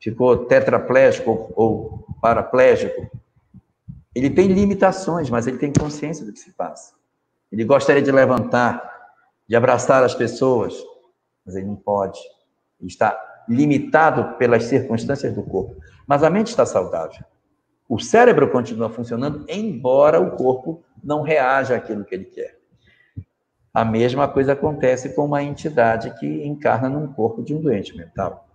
ficou 0.00 0.46
tetraplégico 0.46 1.52
ou 1.54 2.06
paraplégico. 2.20 3.10
Ele 4.14 4.30
tem 4.30 4.48
limitações, 4.48 5.28
mas 5.28 5.46
ele 5.46 5.58
tem 5.58 5.72
consciência 5.72 6.24
do 6.24 6.32
que 6.32 6.38
se 6.38 6.52
passa. 6.52 6.94
Ele 7.50 7.64
gostaria 7.64 8.02
de 8.02 8.12
levantar, 8.12 8.90
de 9.48 9.56
abraçar 9.56 10.02
as 10.02 10.14
pessoas, 10.14 10.74
mas 11.44 11.56
ele 11.56 11.66
não 11.66 11.76
pode. 11.76 12.20
Ele 12.80 12.88
está 12.88 13.18
limitado 13.48 14.36
pelas 14.38 14.64
circunstâncias 14.64 15.34
do 15.34 15.42
corpo. 15.42 15.76
Mas 16.06 16.22
a 16.22 16.30
mente 16.30 16.48
está 16.48 16.66
saudável. 16.66 17.24
O 17.88 17.98
cérebro 17.98 18.50
continua 18.50 18.88
funcionando, 18.88 19.44
embora 19.48 20.20
o 20.20 20.32
corpo 20.32 20.82
não 21.02 21.22
reaja 21.22 21.76
àquilo 21.76 22.04
que 22.04 22.14
ele 22.14 22.24
quer. 22.24 22.58
A 23.72 23.84
mesma 23.84 24.28
coisa 24.28 24.52
acontece 24.52 25.14
com 25.14 25.24
uma 25.24 25.42
entidade 25.42 26.14
que 26.18 26.46
encarna 26.46 26.88
num 26.88 27.08
corpo 27.08 27.42
de 27.42 27.54
um 27.54 27.60
doente 27.60 27.96
mental. 27.96 28.48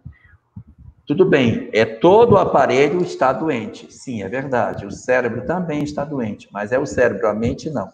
Tudo 1.06 1.26
bem, 1.26 1.70
é 1.74 1.86
todo 1.86 2.34
o 2.34 2.38
aparelho 2.38 3.02
está 3.02 3.34
doente. 3.34 3.92
Sim, 3.92 4.24
é 4.24 4.30
verdade. 4.30 4.86
O 4.86 4.92
cérebro 4.92 5.46
também 5.46 5.84
está 5.84 6.06
doente, 6.06 6.48
mas 6.52 6.72
é 6.72 6.80
o 6.80 6.86
cérebro, 6.86 7.28
a 7.28 7.34
mente 7.34 7.70
não. 7.70 7.92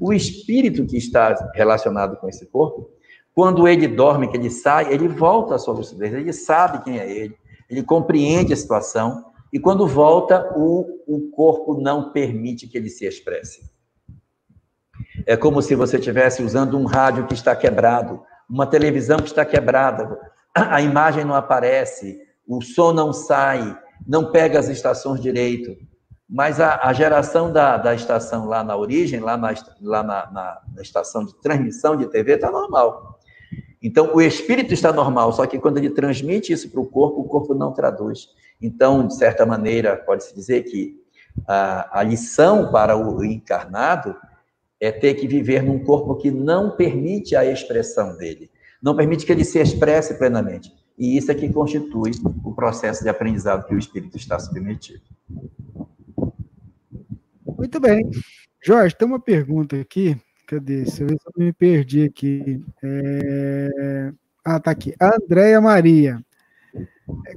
O 0.00 0.12
espírito 0.12 0.86
que 0.86 0.96
está 0.96 1.50
relacionado 1.54 2.16
com 2.16 2.28
esse 2.28 2.46
corpo, 2.46 2.88
quando 3.34 3.66
ele 3.66 3.88
dorme, 3.88 4.28
que 4.28 4.36
ele 4.36 4.48
sai, 4.48 4.92
ele 4.92 5.08
volta 5.08 5.56
à 5.56 5.58
sua 5.58 5.74
lucidez, 5.74 6.14
ele 6.14 6.32
sabe 6.32 6.84
quem 6.84 6.98
é 6.98 7.10
ele, 7.10 7.36
ele 7.72 7.82
compreende 7.82 8.52
a 8.52 8.56
situação, 8.56 9.24
e 9.50 9.58
quando 9.58 9.86
volta, 9.86 10.52
o, 10.56 10.86
o 11.06 11.30
corpo 11.30 11.80
não 11.80 12.12
permite 12.12 12.68
que 12.68 12.76
ele 12.76 12.90
se 12.90 13.06
expresse. 13.06 13.70
É 15.26 15.36
como 15.36 15.62
se 15.62 15.74
você 15.74 15.96
estivesse 15.96 16.42
usando 16.42 16.78
um 16.78 16.84
rádio 16.84 17.26
que 17.26 17.34
está 17.34 17.56
quebrado, 17.56 18.22
uma 18.48 18.66
televisão 18.66 19.18
que 19.18 19.28
está 19.28 19.44
quebrada, 19.44 20.18
a 20.54 20.82
imagem 20.82 21.24
não 21.24 21.34
aparece, 21.34 22.20
o 22.46 22.60
som 22.60 22.92
não 22.92 23.12
sai, 23.12 23.78
não 24.06 24.30
pega 24.30 24.58
as 24.58 24.68
estações 24.68 25.20
direito. 25.20 25.74
Mas 26.28 26.60
a, 26.60 26.80
a 26.82 26.92
geração 26.92 27.52
da, 27.52 27.76
da 27.76 27.94
estação 27.94 28.46
lá 28.46 28.62
na 28.62 28.76
origem, 28.76 29.20
lá 29.20 29.36
na, 29.36 29.54
lá 29.80 30.02
na, 30.02 30.30
na, 30.30 30.62
na 30.74 30.82
estação 30.82 31.24
de 31.24 31.38
transmissão 31.40 31.96
de 31.96 32.06
TV, 32.06 32.34
está 32.34 32.50
normal. 32.50 33.11
Então, 33.82 34.14
o 34.14 34.20
espírito 34.20 34.72
está 34.72 34.92
normal, 34.92 35.32
só 35.32 35.46
que 35.46 35.58
quando 35.58 35.78
ele 35.78 35.90
transmite 35.90 36.52
isso 36.52 36.70
para 36.70 36.80
o 36.80 36.86
corpo, 36.86 37.20
o 37.20 37.24
corpo 37.24 37.52
não 37.54 37.72
traduz. 37.72 38.28
Então, 38.60 39.06
de 39.06 39.16
certa 39.16 39.44
maneira, 39.44 39.96
pode-se 39.96 40.34
dizer 40.34 40.62
que 40.62 41.02
a, 41.48 42.00
a 42.00 42.02
lição 42.02 42.70
para 42.70 42.96
o 42.96 43.24
encarnado 43.24 44.14
é 44.80 44.92
ter 44.92 45.14
que 45.14 45.26
viver 45.26 45.62
num 45.62 45.82
corpo 45.82 46.14
que 46.16 46.30
não 46.30 46.76
permite 46.76 47.34
a 47.34 47.44
expressão 47.44 48.16
dele, 48.16 48.50
não 48.80 48.96
permite 48.96 49.26
que 49.26 49.32
ele 49.32 49.44
se 49.44 49.58
expresse 49.58 50.14
plenamente. 50.14 50.72
E 50.98 51.16
isso 51.16 51.30
é 51.32 51.34
que 51.34 51.52
constitui 51.52 52.12
o 52.44 52.52
processo 52.52 53.02
de 53.02 53.08
aprendizado 53.08 53.66
que 53.66 53.74
o 53.74 53.78
espírito 53.78 54.16
está 54.16 54.38
submetido. 54.38 55.02
Muito 57.44 57.80
bem. 57.80 58.08
Jorge, 58.64 58.94
tem 58.94 59.08
uma 59.08 59.20
pergunta 59.20 59.76
aqui. 59.76 60.16
Cadê? 60.52 60.84
Se 60.84 61.02
eu 61.02 61.08
me 61.34 61.50
perdi 61.50 62.02
aqui. 62.02 62.62
É... 62.82 64.12
Ah, 64.44 64.60
tá 64.60 64.70
aqui. 64.70 64.94
Andréia 65.00 65.58
Maria. 65.62 66.22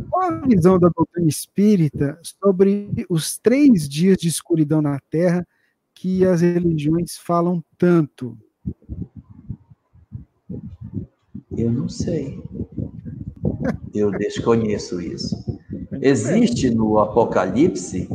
Qual 0.09 0.23
a 0.23 0.45
visão 0.45 0.77
da 0.77 0.89
doutrina 0.89 1.29
espírita 1.29 2.19
sobre 2.21 3.05
os 3.09 3.37
três 3.37 3.87
dias 3.87 4.17
de 4.17 4.27
escuridão 4.27 4.81
na 4.81 4.99
Terra 5.09 5.47
que 5.93 6.25
as 6.25 6.41
religiões 6.41 7.17
falam 7.17 7.63
tanto? 7.77 8.37
Eu 11.57 11.71
não 11.71 11.87
sei. 11.87 12.43
Eu 13.93 14.11
desconheço 14.11 14.99
isso. 14.99 15.37
Existe 16.01 16.69
no 16.69 16.99
Apocalipse 16.99 18.09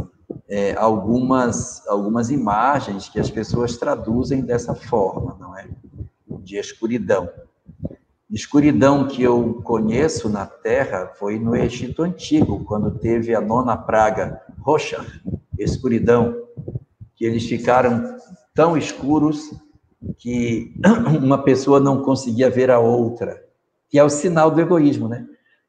é, 0.50 0.74
algumas, 0.76 1.86
algumas 1.86 2.28
imagens 2.28 3.08
que 3.08 3.20
as 3.20 3.30
pessoas 3.30 3.76
traduzem 3.76 4.42
dessa 4.42 4.74
forma, 4.74 5.36
não 5.38 5.56
é? 5.56 5.68
De 6.42 6.56
escuridão. 6.56 7.30
Escuridão 8.28 9.06
que 9.06 9.22
eu 9.22 9.60
conheço 9.62 10.28
na 10.28 10.46
Terra 10.46 11.12
foi 11.18 11.38
no 11.38 11.54
Egito 11.54 12.02
Antigo, 12.02 12.64
quando 12.64 12.90
teve 12.90 13.32
a 13.32 13.40
nona 13.40 13.76
praga, 13.76 14.42
roxa, 14.58 15.06
escuridão, 15.56 16.36
que 17.14 17.24
eles 17.24 17.46
ficaram 17.46 18.16
tão 18.52 18.76
escuros 18.76 19.52
que 20.18 20.74
uma 21.22 21.42
pessoa 21.44 21.78
não 21.78 22.02
conseguia 22.02 22.50
ver 22.50 22.70
a 22.70 22.80
outra, 22.80 23.40
que 23.88 23.98
é 23.98 24.04
o 24.04 24.10
sinal 24.10 24.50
do 24.50 24.60
egoísmo, 24.60 25.08
né? 25.08 25.26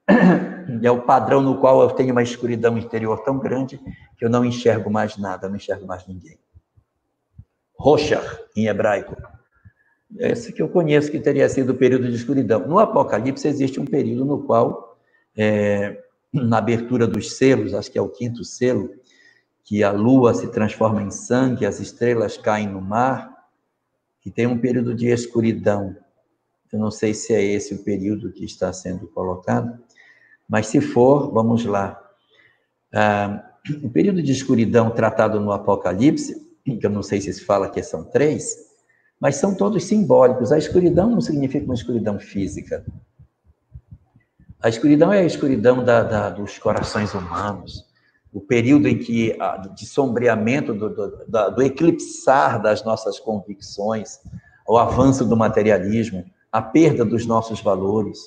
É 0.83 0.91
o 0.91 1.01
padrão 1.01 1.41
no 1.41 1.59
qual 1.59 1.81
eu 1.81 1.89
tenho 1.91 2.11
uma 2.11 2.23
escuridão 2.23 2.77
interior 2.77 3.23
tão 3.23 3.39
grande 3.39 3.79
que 4.17 4.25
eu 4.25 4.29
não 4.29 4.45
enxergo 4.45 4.89
mais 4.89 5.17
nada, 5.17 5.49
não 5.49 5.55
enxergo 5.55 5.85
mais 5.85 6.07
ninguém. 6.07 6.37
Rocha, 7.77 8.21
em 8.55 8.67
hebraico. 8.67 9.15
Esse 10.17 10.51
que 10.51 10.61
eu 10.61 10.69
conheço 10.69 11.09
que 11.09 11.19
teria 11.19 11.47
sido 11.49 11.71
o 11.71 11.77
período 11.77 12.07
de 12.07 12.15
escuridão. 12.15 12.67
No 12.67 12.79
Apocalipse 12.79 13.47
existe 13.47 13.79
um 13.79 13.85
período 13.85 14.25
no 14.25 14.43
qual, 14.43 14.99
é, 15.35 15.97
na 16.33 16.57
abertura 16.57 17.07
dos 17.07 17.37
selos, 17.37 17.73
acho 17.73 17.91
que 17.91 17.97
é 17.97 18.01
o 18.01 18.09
quinto 18.09 18.43
selo, 18.43 18.89
que 19.63 19.83
a 19.83 19.91
lua 19.91 20.33
se 20.33 20.51
transforma 20.51 21.01
em 21.01 21.09
sangue, 21.09 21.65
as 21.65 21.79
estrelas 21.79 22.37
caem 22.37 22.67
no 22.67 22.81
mar, 22.81 23.31
que 24.19 24.29
tem 24.29 24.45
um 24.45 24.57
período 24.57 24.93
de 24.93 25.07
escuridão. 25.07 25.95
Eu 26.71 26.79
não 26.79 26.91
sei 26.91 27.13
se 27.13 27.33
é 27.33 27.41
esse 27.41 27.73
o 27.73 27.83
período 27.83 28.31
que 28.31 28.45
está 28.45 28.71
sendo 28.71 29.07
colocado, 29.07 29.77
mas 30.51 30.67
se 30.67 30.81
for, 30.81 31.31
vamos 31.31 31.63
lá. 31.63 31.97
Ah, 32.93 33.41
o 33.81 33.89
período 33.89 34.21
de 34.21 34.33
escuridão 34.33 34.89
tratado 34.89 35.39
no 35.39 35.53
Apocalipse, 35.53 36.35
que 36.65 36.85
eu 36.85 36.89
não 36.89 37.01
sei 37.01 37.21
se 37.21 37.31
se 37.31 37.45
fala 37.45 37.69
que 37.69 37.81
são 37.81 38.03
três, 38.03 38.57
mas 39.17 39.37
são 39.37 39.55
todos 39.55 39.85
simbólicos. 39.85 40.51
A 40.51 40.57
escuridão 40.57 41.09
não 41.09 41.21
significa 41.21 41.63
uma 41.63 41.73
escuridão 41.73 42.19
física. 42.19 42.85
A 44.61 44.67
escuridão 44.67 45.13
é 45.13 45.19
a 45.19 45.25
escuridão 45.25 45.85
da, 45.85 46.03
da, 46.03 46.29
dos 46.29 46.59
corações 46.59 47.13
humanos, 47.13 47.85
o 48.33 48.41
período 48.41 48.89
em 48.89 48.97
que 48.97 49.37
de 49.73 49.85
sombreamento 49.85 50.73
do, 50.73 50.89
do, 50.89 51.51
do 51.55 51.61
eclipsar 51.61 52.61
das 52.61 52.83
nossas 52.83 53.21
convicções, 53.21 54.19
o 54.67 54.77
avanço 54.77 55.23
do 55.23 55.37
materialismo, 55.37 56.25
a 56.51 56.61
perda 56.61 57.05
dos 57.05 57.25
nossos 57.25 57.61
valores. 57.61 58.19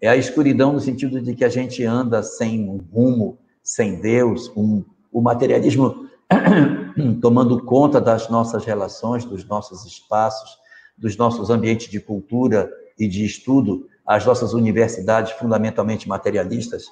É 0.00 0.08
a 0.08 0.16
escuridão 0.16 0.72
no 0.72 0.80
sentido 0.80 1.20
de 1.20 1.34
que 1.34 1.44
a 1.44 1.48
gente 1.48 1.84
anda 1.84 2.22
sem 2.22 2.68
um 2.68 2.78
rumo, 2.78 3.38
sem 3.62 4.00
Deus, 4.00 4.50
um, 4.56 4.82
o 5.12 5.20
materialismo 5.20 6.08
tomando 7.20 7.62
conta 7.64 8.00
das 8.00 8.28
nossas 8.28 8.64
relações, 8.64 9.24
dos 9.24 9.44
nossos 9.44 9.84
espaços, 9.84 10.58
dos 10.96 11.16
nossos 11.16 11.50
ambientes 11.50 11.88
de 11.88 12.00
cultura 12.00 12.70
e 12.98 13.06
de 13.06 13.24
estudo, 13.24 13.88
as 14.06 14.24
nossas 14.24 14.54
universidades 14.54 15.32
fundamentalmente 15.32 16.08
materialistas. 16.08 16.86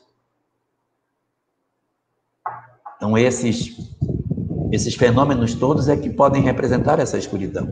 Então, 2.97 3.17
esses, 3.17 3.77
esses 4.71 4.95
fenômenos 4.95 5.55
todos 5.55 5.89
é 5.89 5.97
que 5.97 6.11
podem 6.11 6.43
representar 6.43 6.99
essa 6.99 7.17
escuridão. 7.17 7.71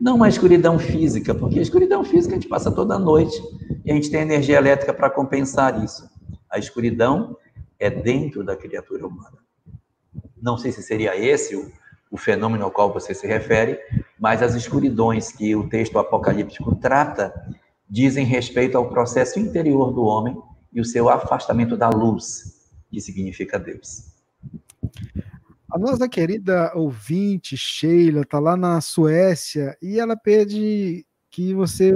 Não 0.00 0.14
uma 0.14 0.28
escuridão 0.28 0.78
física, 0.78 1.34
porque 1.34 1.58
a 1.58 1.62
escuridão 1.62 2.04
física 2.04 2.34
a 2.34 2.38
gente 2.38 2.48
passa 2.48 2.70
toda 2.70 2.98
noite 2.98 3.36
e 3.84 3.90
a 3.90 3.94
gente 3.94 4.10
tem 4.10 4.20
energia 4.20 4.56
elétrica 4.56 4.94
para 4.94 5.10
compensar 5.10 5.82
isso. 5.82 6.08
A 6.48 6.58
escuridão 6.58 7.36
é 7.78 7.90
dentro 7.90 8.44
da 8.44 8.56
criatura 8.56 9.06
humana. 9.06 9.38
Não 10.40 10.56
sei 10.56 10.70
se 10.70 10.82
seria 10.82 11.16
esse 11.16 11.56
o, 11.56 11.70
o 12.10 12.16
fenômeno 12.16 12.64
ao 12.64 12.70
qual 12.70 12.92
você 12.92 13.12
se 13.12 13.26
refere, 13.26 13.78
mas 14.18 14.40
as 14.40 14.54
escuridões 14.54 15.32
que 15.32 15.56
o 15.56 15.68
texto 15.68 15.98
apocalíptico 15.98 16.76
trata 16.76 17.32
dizem 17.90 18.24
respeito 18.24 18.78
ao 18.78 18.88
processo 18.88 19.40
interior 19.40 19.92
do 19.92 20.04
homem 20.04 20.36
e 20.72 20.80
o 20.80 20.84
seu 20.84 21.08
afastamento 21.08 21.76
da 21.76 21.88
luz, 21.88 22.70
que 22.90 23.00
significa 23.00 23.58
Deus. 23.58 24.12
A 25.70 25.78
nossa 25.78 26.08
querida 26.08 26.72
ouvinte, 26.74 27.54
Sheila, 27.54 28.22
está 28.22 28.38
lá 28.38 28.56
na 28.56 28.80
Suécia 28.80 29.76
e 29.82 30.00
ela 30.00 30.16
pede 30.16 31.06
que 31.30 31.52
você 31.52 31.92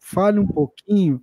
fale 0.00 0.40
um 0.40 0.46
pouquinho 0.46 1.22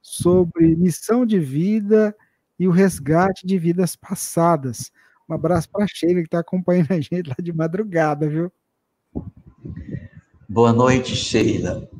sobre 0.00 0.76
missão 0.76 1.26
de 1.26 1.40
vida 1.40 2.14
e 2.58 2.68
o 2.68 2.70
resgate 2.70 3.44
de 3.44 3.58
vidas 3.58 3.96
passadas. 3.96 4.92
Um 5.28 5.34
abraço 5.34 5.68
para 5.68 5.84
a 5.84 5.88
Sheila, 5.88 6.20
que 6.20 6.26
está 6.26 6.38
acompanhando 6.38 6.92
a 6.92 7.00
gente 7.00 7.28
lá 7.28 7.36
de 7.42 7.52
madrugada, 7.52 8.28
viu? 8.28 8.52
Boa 10.48 10.72
noite, 10.72 11.16
Sheila. 11.16 11.90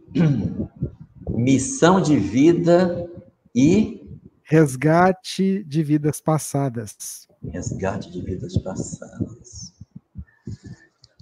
Missão 1.29 2.01
de 2.01 2.17
vida 2.17 3.11
e. 3.53 4.07
Resgate 4.45 5.65
de 5.65 5.83
vidas 5.83 6.21
passadas. 6.21 7.27
Resgate 7.51 8.11
de 8.11 8.21
vidas 8.21 8.57
passadas. 8.59 9.73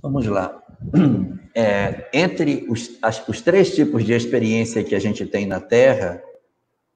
Vamos 0.02 0.26
lá. 0.26 0.62
É, 1.52 2.08
entre 2.12 2.64
os, 2.70 2.96
as, 3.02 3.26
os 3.28 3.40
três 3.40 3.74
tipos 3.74 4.04
de 4.04 4.12
experiência 4.12 4.84
que 4.84 4.94
a 4.94 5.00
gente 5.00 5.26
tem 5.26 5.46
na 5.46 5.58
Terra, 5.58 6.22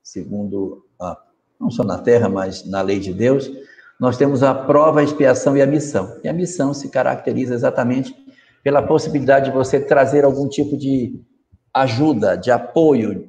segundo 0.03 0.87
a, 1.01 1.21
não 1.61 1.71
só 1.71 1.83
na 1.83 1.99
Terra, 1.99 2.29
mas 2.29 2.65
na 2.65 2.81
lei 2.81 3.01
de 3.01 3.13
Deus, 3.13 3.51
nós 3.99 4.17
temos 4.17 4.43
a 4.43 4.55
prova, 4.55 5.01
a 5.01 5.03
expiação 5.03 5.57
e 5.57 5.63
a 5.63 5.67
missão. 5.67 6.21
E 6.23 6.29
a 6.29 6.33
missão 6.33 6.73
se 6.73 6.89
caracteriza 6.89 7.55
exatamente 7.55 8.15
pela 8.63 8.81
possibilidade 8.81 9.47
de 9.47 9.57
você 9.57 9.81
trazer 9.81 10.25
algum 10.25 10.49
tipo 10.49 10.77
de 10.77 11.21
ajuda, 11.73 12.37
de 12.37 12.51
apoio, 12.51 13.29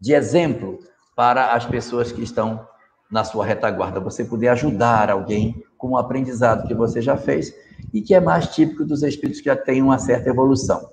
de 0.00 0.14
exemplo 0.14 0.78
para 1.16 1.52
as 1.52 1.66
pessoas 1.66 2.12
que 2.12 2.22
estão 2.22 2.66
na 3.10 3.24
sua 3.24 3.44
retaguarda. 3.44 4.00
Você 4.00 4.24
poder 4.24 4.48
ajudar 4.48 5.10
alguém 5.10 5.62
com 5.76 5.90
um 5.90 5.96
aprendizado 5.96 6.66
que 6.66 6.74
você 6.74 7.00
já 7.00 7.16
fez 7.16 7.54
e 7.92 8.00
que 8.00 8.14
é 8.14 8.20
mais 8.20 8.48
típico 8.48 8.84
dos 8.84 9.02
espíritos 9.02 9.40
que 9.40 9.46
já 9.46 9.56
têm 9.56 9.82
uma 9.82 9.98
certa 9.98 10.30
evolução. 10.30 10.90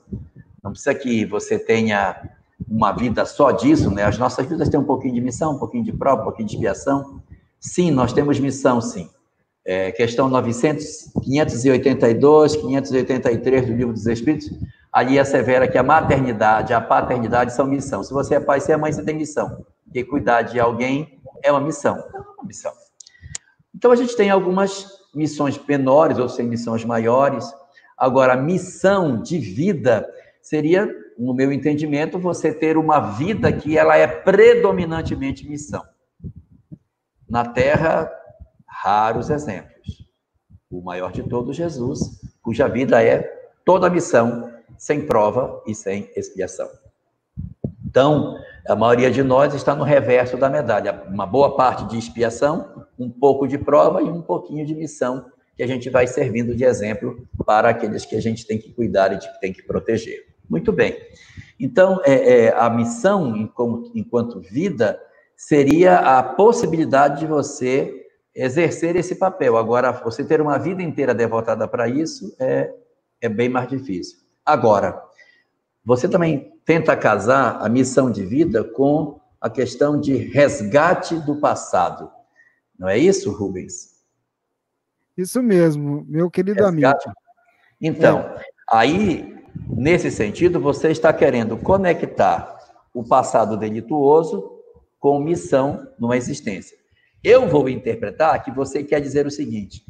Não 0.64 0.72
precisa 0.72 0.94
que 0.94 1.26
você 1.26 1.58
tenha 1.58 2.16
uma 2.70 2.92
vida 2.92 3.26
só 3.26 3.52
disso, 3.52 3.90
né? 3.90 4.04
As 4.04 4.18
nossas 4.18 4.46
vidas 4.46 4.70
têm 4.70 4.80
um 4.80 4.84
pouquinho 4.84 5.16
de 5.16 5.22
missão, 5.22 5.56
um 5.56 5.60
pouquinho 5.60 5.84
de 5.84 5.92
prova, 5.92 6.22
um 6.22 6.26
pouquinho 6.26 6.48
de 6.48 6.56
expiação, 6.56 7.22
Sim, 7.62 7.92
nós 7.92 8.12
temos 8.12 8.40
missão, 8.40 8.82
sim. 8.82 9.08
É, 9.64 9.92
questão 9.92 10.28
900, 10.28 11.12
582, 11.24 12.56
583 12.56 13.68
do 13.68 13.74
Livro 13.74 13.94
dos 13.94 14.08
Espíritos, 14.08 14.50
ali 14.92 15.20
assevera 15.20 15.68
que 15.68 15.78
a 15.78 15.84
maternidade, 15.84 16.74
a 16.74 16.82
paternidade 16.82 17.54
são 17.54 17.68
missão. 17.68 18.04
Se 18.04 18.12
você 18.12 18.36
é 18.36 18.40
pai, 18.40 18.60
se 18.60 18.72
é 18.72 18.78
mãe, 18.78 18.92
você 18.92 19.04
tem 19.04 19.16
missão. 19.16 19.64
Porque 19.86 20.04
cuidar 20.04 20.42
de 20.42 20.60
alguém 20.60 21.21
é 21.44 21.52
uma 21.52 21.62
missão. 21.62 21.98
É 21.98 22.20
uma 22.20 22.44
missão. 22.44 22.72
Então, 23.74 23.92
a 23.92 23.96
gente 23.96 24.16
tem 24.16 24.30
algumas 24.30 24.88
missões 25.14 25.60
menores, 25.68 26.18
ou 26.18 26.30
sem 26.30 26.48
missões 26.48 26.84
maiores. 26.86 27.52
Agora, 27.98 28.36
missão 28.36 29.22
de 29.22 29.38
vida 29.38 30.08
seria, 30.42 30.90
no 31.18 31.34
meu 31.34 31.52
entendimento, 31.52 32.18
você 32.18 32.54
ter 32.54 32.78
uma 32.78 33.00
vida 33.00 33.52
que 33.52 33.78
ela 33.78 33.96
é 33.96 34.08
predominantemente 34.08 35.48
missão. 35.48 35.84
Na 37.30 37.46
Terra, 37.46 38.12
raros 38.68 39.30
exemplos. 39.30 40.08
O 40.70 40.82
maior 40.82 41.12
de 41.12 41.24
todos, 41.24 41.56
Jesus, 41.56 42.00
cuja 42.42 42.68
vida 42.68 43.04
é 43.04 43.22
toda 43.64 43.90
missão, 43.90 44.52
sem 44.78 45.06
prova 45.06 45.62
e 45.68 45.76
sem 45.76 46.10
expiação. 46.16 46.70
Então, 47.86 48.38
a 48.68 48.76
maioria 48.76 49.10
de 49.10 49.24
nós 49.24 49.54
está 49.54 49.76
no 49.76 49.84
reverso 49.84 50.38
da 50.38 50.50
medalha. 50.50 51.04
Uma 51.08 51.26
boa 51.26 51.56
parte 51.56 51.86
de 51.88 51.98
expiação, 51.98 52.86
um 52.98 53.10
pouco 53.10 53.48
de 53.48 53.58
prova 53.58 54.02
e 54.02 54.06
um 54.06 54.22
pouquinho 54.22 54.66
de 54.66 54.76
missão, 54.76 55.26
que 55.56 55.64
a 55.64 55.68
gente 55.68 55.90
vai 55.90 56.08
servindo 56.08 56.56
de 56.56 56.64
exemplo 56.64 57.28
para 57.46 57.70
aqueles 57.70 58.06
que 58.06 58.16
a 58.16 58.22
gente 58.22 58.46
tem 58.46 58.58
que 58.58 58.72
cuidar 58.72 59.14
e 59.14 59.20
tem 59.40 59.52
que 59.52 59.64
proteger. 59.64 60.26
Muito 60.50 60.72
bem. 60.72 60.98
Então, 61.60 62.02
é, 62.04 62.46
é, 62.46 62.54
a 62.56 62.70
missão, 62.70 63.36
enquanto 63.96 64.40
vida, 64.40 65.00
seria 65.36 65.98
a 65.98 66.24
possibilidade 66.24 67.22
de 67.22 67.26
você 67.26 67.94
exercer 68.36 68.96
esse 68.96 69.16
papel. 69.16 69.58
Agora, 69.58 69.92
você 69.92 70.24
ter 70.24 70.42
uma 70.42 70.58
vida 70.58 70.82
inteira 70.82 71.14
devotada 71.14 71.68
para 71.68 71.88
isso 71.88 72.36
é, 72.40 72.72
é 73.22 73.30
bem 73.30 73.50
mais 73.50 73.68
difícil. 73.68 74.18
Agora, 74.46 75.02
você 75.84 76.08
também 76.08 76.54
tenta 76.66 76.96
casar 76.96 77.58
a 77.62 77.68
missão 77.68 78.12
de 78.12 78.26
vida 78.26 78.64
com 78.64 79.20
a 79.40 79.50
questão 79.50 80.00
de 80.00 80.16
resgate 80.16 81.16
do 81.16 81.38
passado. 81.38 82.12
Não 82.78 82.88
é 82.88 82.98
isso, 82.98 83.32
Rubens? 83.32 83.92
Isso 85.18 85.42
mesmo, 85.42 86.06
meu 86.08 86.30
querido 86.30 86.64
resgate. 86.64 87.08
amigo. 87.08 87.22
Então, 87.82 88.20
é. 88.20 88.44
aí, 88.72 89.36
nesse 89.68 90.12
sentido, 90.12 90.60
você 90.60 90.90
está 90.90 91.12
querendo 91.12 91.58
conectar 91.58 92.58
o 92.94 93.04
passado 93.04 93.58
delituoso 93.58 94.60
com 95.00 95.20
missão 95.20 95.88
numa 96.00 96.16
existência. 96.16 96.78
Eu 97.24 97.48
vou 97.48 97.68
interpretar 97.68 98.44
que 98.44 98.52
você 98.52 98.84
quer 98.84 99.02
dizer 99.02 99.26
o 99.26 99.32
seguinte: 99.32 99.84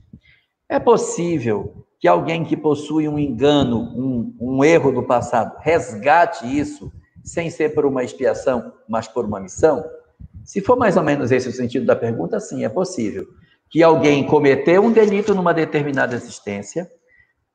é 0.72 0.80
possível 0.80 1.86
que 2.00 2.08
alguém 2.08 2.46
que 2.46 2.56
possui 2.56 3.06
um 3.06 3.20
engano, 3.20 3.92
um, 3.94 4.34
um 4.40 4.64
erro 4.64 4.94
do 4.94 5.04
passado, 5.04 5.58
resgate 5.60 6.48
isso 6.48 6.90
sem 7.22 7.50
ser 7.50 7.76
por 7.76 7.86
uma 7.86 8.06
expiação, 8.06 8.72
mas 8.88 9.06
por 9.06 9.26
uma 9.26 9.42
missão? 9.42 9.84
Se 10.46 10.62
for 10.62 10.78
mais 10.78 10.96
ou 10.96 11.04
menos 11.04 11.30
esse 11.30 11.50
o 11.50 11.52
sentido 11.52 11.86
da 11.86 11.96
pergunta, 11.96 12.40
sim, 12.40 12.64
é 12.64 12.70
possível. 12.70 13.28
Que 13.70 13.84
alguém 13.84 14.26
cometeu 14.26 14.82
um 14.82 14.94
delito 14.94 15.36
numa 15.36 15.54
determinada 15.54 16.16
existência, 16.16 16.90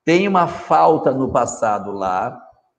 tem 0.04 0.28
uma 0.28 0.46
falta 0.46 1.10
no 1.10 1.32
passado 1.32 1.92
lá, 1.92 2.38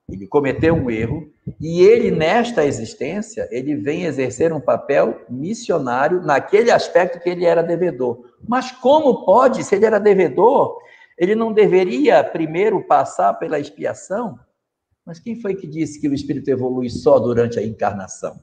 ele 0.10 0.26
cometeu 0.26 0.74
um 0.74 0.90
erro 0.90 1.30
e 1.60 1.82
ele 1.82 2.12
nesta 2.12 2.66
existência 2.66 3.48
ele 3.52 3.76
vem 3.76 4.06
exercer 4.06 4.54
um 4.54 4.62
papel 4.62 5.22
missionário 5.30 6.22
naquele 6.22 6.72
aspecto 6.72 7.20
que 7.20 7.30
ele 7.30 7.46
era 7.46 7.62
devedor. 7.62 8.24
Mas 8.48 8.72
como 8.72 9.26
pode, 9.26 9.64
se 9.64 9.76
ele 9.76 9.86
era 9.86 10.00
devedor, 10.00 10.78
ele 11.18 11.36
não 11.36 11.52
deveria 11.52 12.24
primeiro 12.24 12.82
passar 12.86 13.34
pela 13.34 13.60
expiação? 13.60 14.40
Mas 15.06 15.20
quem 15.20 15.42
foi 15.42 15.56
que 15.56 15.68
disse 15.68 16.00
que 16.00 16.08
o 16.08 16.14
espírito 16.14 16.50
evolui 16.50 16.90
só 16.90 17.20
durante 17.20 17.60
a 17.60 17.64
encarnação? 17.64 18.40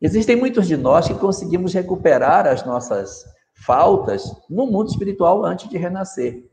Existem 0.00 0.36
muitos 0.36 0.66
de 0.66 0.76
nós 0.76 1.08
que 1.08 1.14
conseguimos 1.14 1.72
recuperar 1.72 2.46
as 2.46 2.66
nossas 2.66 3.24
faltas 3.64 4.24
no 4.50 4.66
mundo 4.66 4.90
espiritual 4.90 5.42
antes 5.44 5.70
de 5.70 5.78
renascer. 5.78 6.44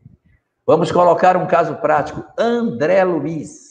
Vamos 0.66 0.92
colocar 0.92 1.36
um 1.36 1.48
caso 1.48 1.76
prático. 1.78 2.24
André 2.38 3.04
Luiz 3.04 3.71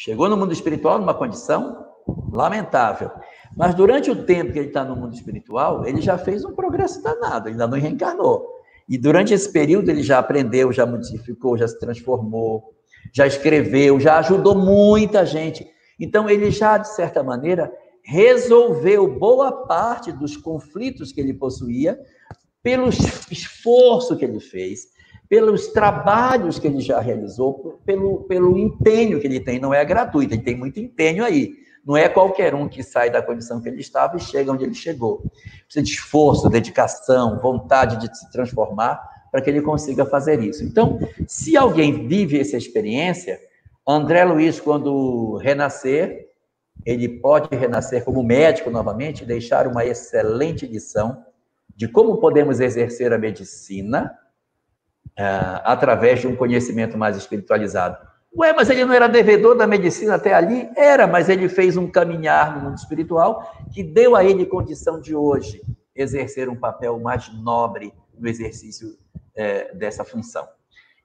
Chegou 0.00 0.28
no 0.28 0.36
mundo 0.36 0.52
espiritual 0.52 1.00
numa 1.00 1.12
condição 1.12 1.84
lamentável. 2.32 3.10
Mas 3.56 3.74
durante 3.74 4.08
o 4.08 4.24
tempo 4.24 4.52
que 4.52 4.58
ele 4.60 4.68
está 4.68 4.84
no 4.84 4.94
mundo 4.94 5.12
espiritual, 5.12 5.84
ele 5.84 6.00
já 6.00 6.16
fez 6.16 6.44
um 6.44 6.54
progresso 6.54 7.02
danado, 7.02 7.48
ainda 7.48 7.66
não 7.66 7.76
reencarnou. 7.76 8.46
E 8.88 8.96
durante 8.96 9.34
esse 9.34 9.52
período 9.52 9.90
ele 9.90 10.04
já 10.04 10.20
aprendeu, 10.20 10.72
já 10.72 10.86
modificou, 10.86 11.58
já 11.58 11.66
se 11.66 11.76
transformou, 11.80 12.72
já 13.12 13.26
escreveu, 13.26 13.98
já 13.98 14.18
ajudou 14.18 14.54
muita 14.54 15.26
gente. 15.26 15.66
Então 15.98 16.30
ele 16.30 16.52
já, 16.52 16.78
de 16.78 16.94
certa 16.94 17.24
maneira, 17.24 17.68
resolveu 18.04 19.18
boa 19.18 19.66
parte 19.66 20.12
dos 20.12 20.36
conflitos 20.36 21.10
que 21.10 21.20
ele 21.20 21.34
possuía 21.34 21.98
pelo 22.62 22.88
esforço 22.88 24.16
que 24.16 24.24
ele 24.24 24.38
fez, 24.38 24.96
pelos 25.28 25.68
trabalhos 25.68 26.58
que 26.58 26.66
ele 26.66 26.80
já 26.80 27.00
realizou, 27.00 27.80
pelo, 27.84 28.24
pelo 28.24 28.58
empenho 28.58 29.20
que 29.20 29.26
ele 29.26 29.40
tem. 29.40 29.60
Não 29.60 29.74
é 29.74 29.84
gratuito, 29.84 30.34
ele 30.34 30.42
tem 30.42 30.56
muito 30.56 30.80
empenho 30.80 31.24
aí. 31.24 31.52
Não 31.84 31.96
é 31.96 32.08
qualquer 32.08 32.54
um 32.54 32.68
que 32.68 32.82
sai 32.82 33.10
da 33.10 33.22
condição 33.22 33.60
que 33.60 33.68
ele 33.68 33.80
estava 33.80 34.16
e 34.16 34.20
chega 34.20 34.52
onde 34.52 34.64
ele 34.64 34.74
chegou. 34.74 35.22
Precisa 35.64 35.84
de 35.84 35.90
esforço, 35.90 36.48
dedicação, 36.48 37.38
vontade 37.40 37.96
de 37.96 38.16
se 38.16 38.30
transformar 38.30 39.00
para 39.30 39.40
que 39.40 39.50
ele 39.50 39.60
consiga 39.60 40.06
fazer 40.06 40.42
isso. 40.42 40.64
Então, 40.64 40.98
se 41.26 41.56
alguém 41.56 42.06
vive 42.06 42.40
essa 42.40 42.56
experiência, 42.56 43.38
André 43.86 44.24
Luiz, 44.24 44.60
quando 44.60 45.36
renascer, 45.36 46.28
ele 46.84 47.08
pode 47.08 47.54
renascer 47.54 48.04
como 48.04 48.22
médico 48.22 48.70
novamente, 48.70 49.24
deixar 49.24 49.66
uma 49.66 49.84
excelente 49.84 50.66
lição 50.66 51.22
de 51.76 51.86
como 51.86 52.18
podemos 52.18 52.60
exercer 52.60 53.12
a 53.12 53.18
medicina 53.18 54.10
uh, 55.18 55.60
através 55.64 56.20
de 56.20 56.26
um 56.26 56.36
conhecimento 56.36 56.96
mais 56.96 57.16
espiritualizado. 57.16 57.98
Ué, 58.36 58.52
mas 58.52 58.70
ele 58.70 58.84
não 58.84 58.94
era 58.94 59.08
devedor 59.08 59.56
da 59.56 59.66
medicina 59.66 60.14
até 60.14 60.32
ali? 60.32 60.70
Era, 60.76 61.06
mas 61.06 61.28
ele 61.28 61.48
fez 61.48 61.76
um 61.76 61.90
caminhar 61.90 62.56
no 62.56 62.64
mundo 62.64 62.78
espiritual 62.78 63.52
que 63.72 63.82
deu 63.82 64.14
a 64.14 64.24
ele 64.24 64.46
condição 64.46 65.00
de 65.00 65.14
hoje 65.14 65.62
exercer 65.94 66.48
um 66.48 66.54
papel 66.54 67.00
mais 67.00 67.32
nobre 67.42 67.92
no 68.16 68.28
exercício 68.28 68.96
é, 69.34 69.74
dessa 69.74 70.04
função. 70.04 70.46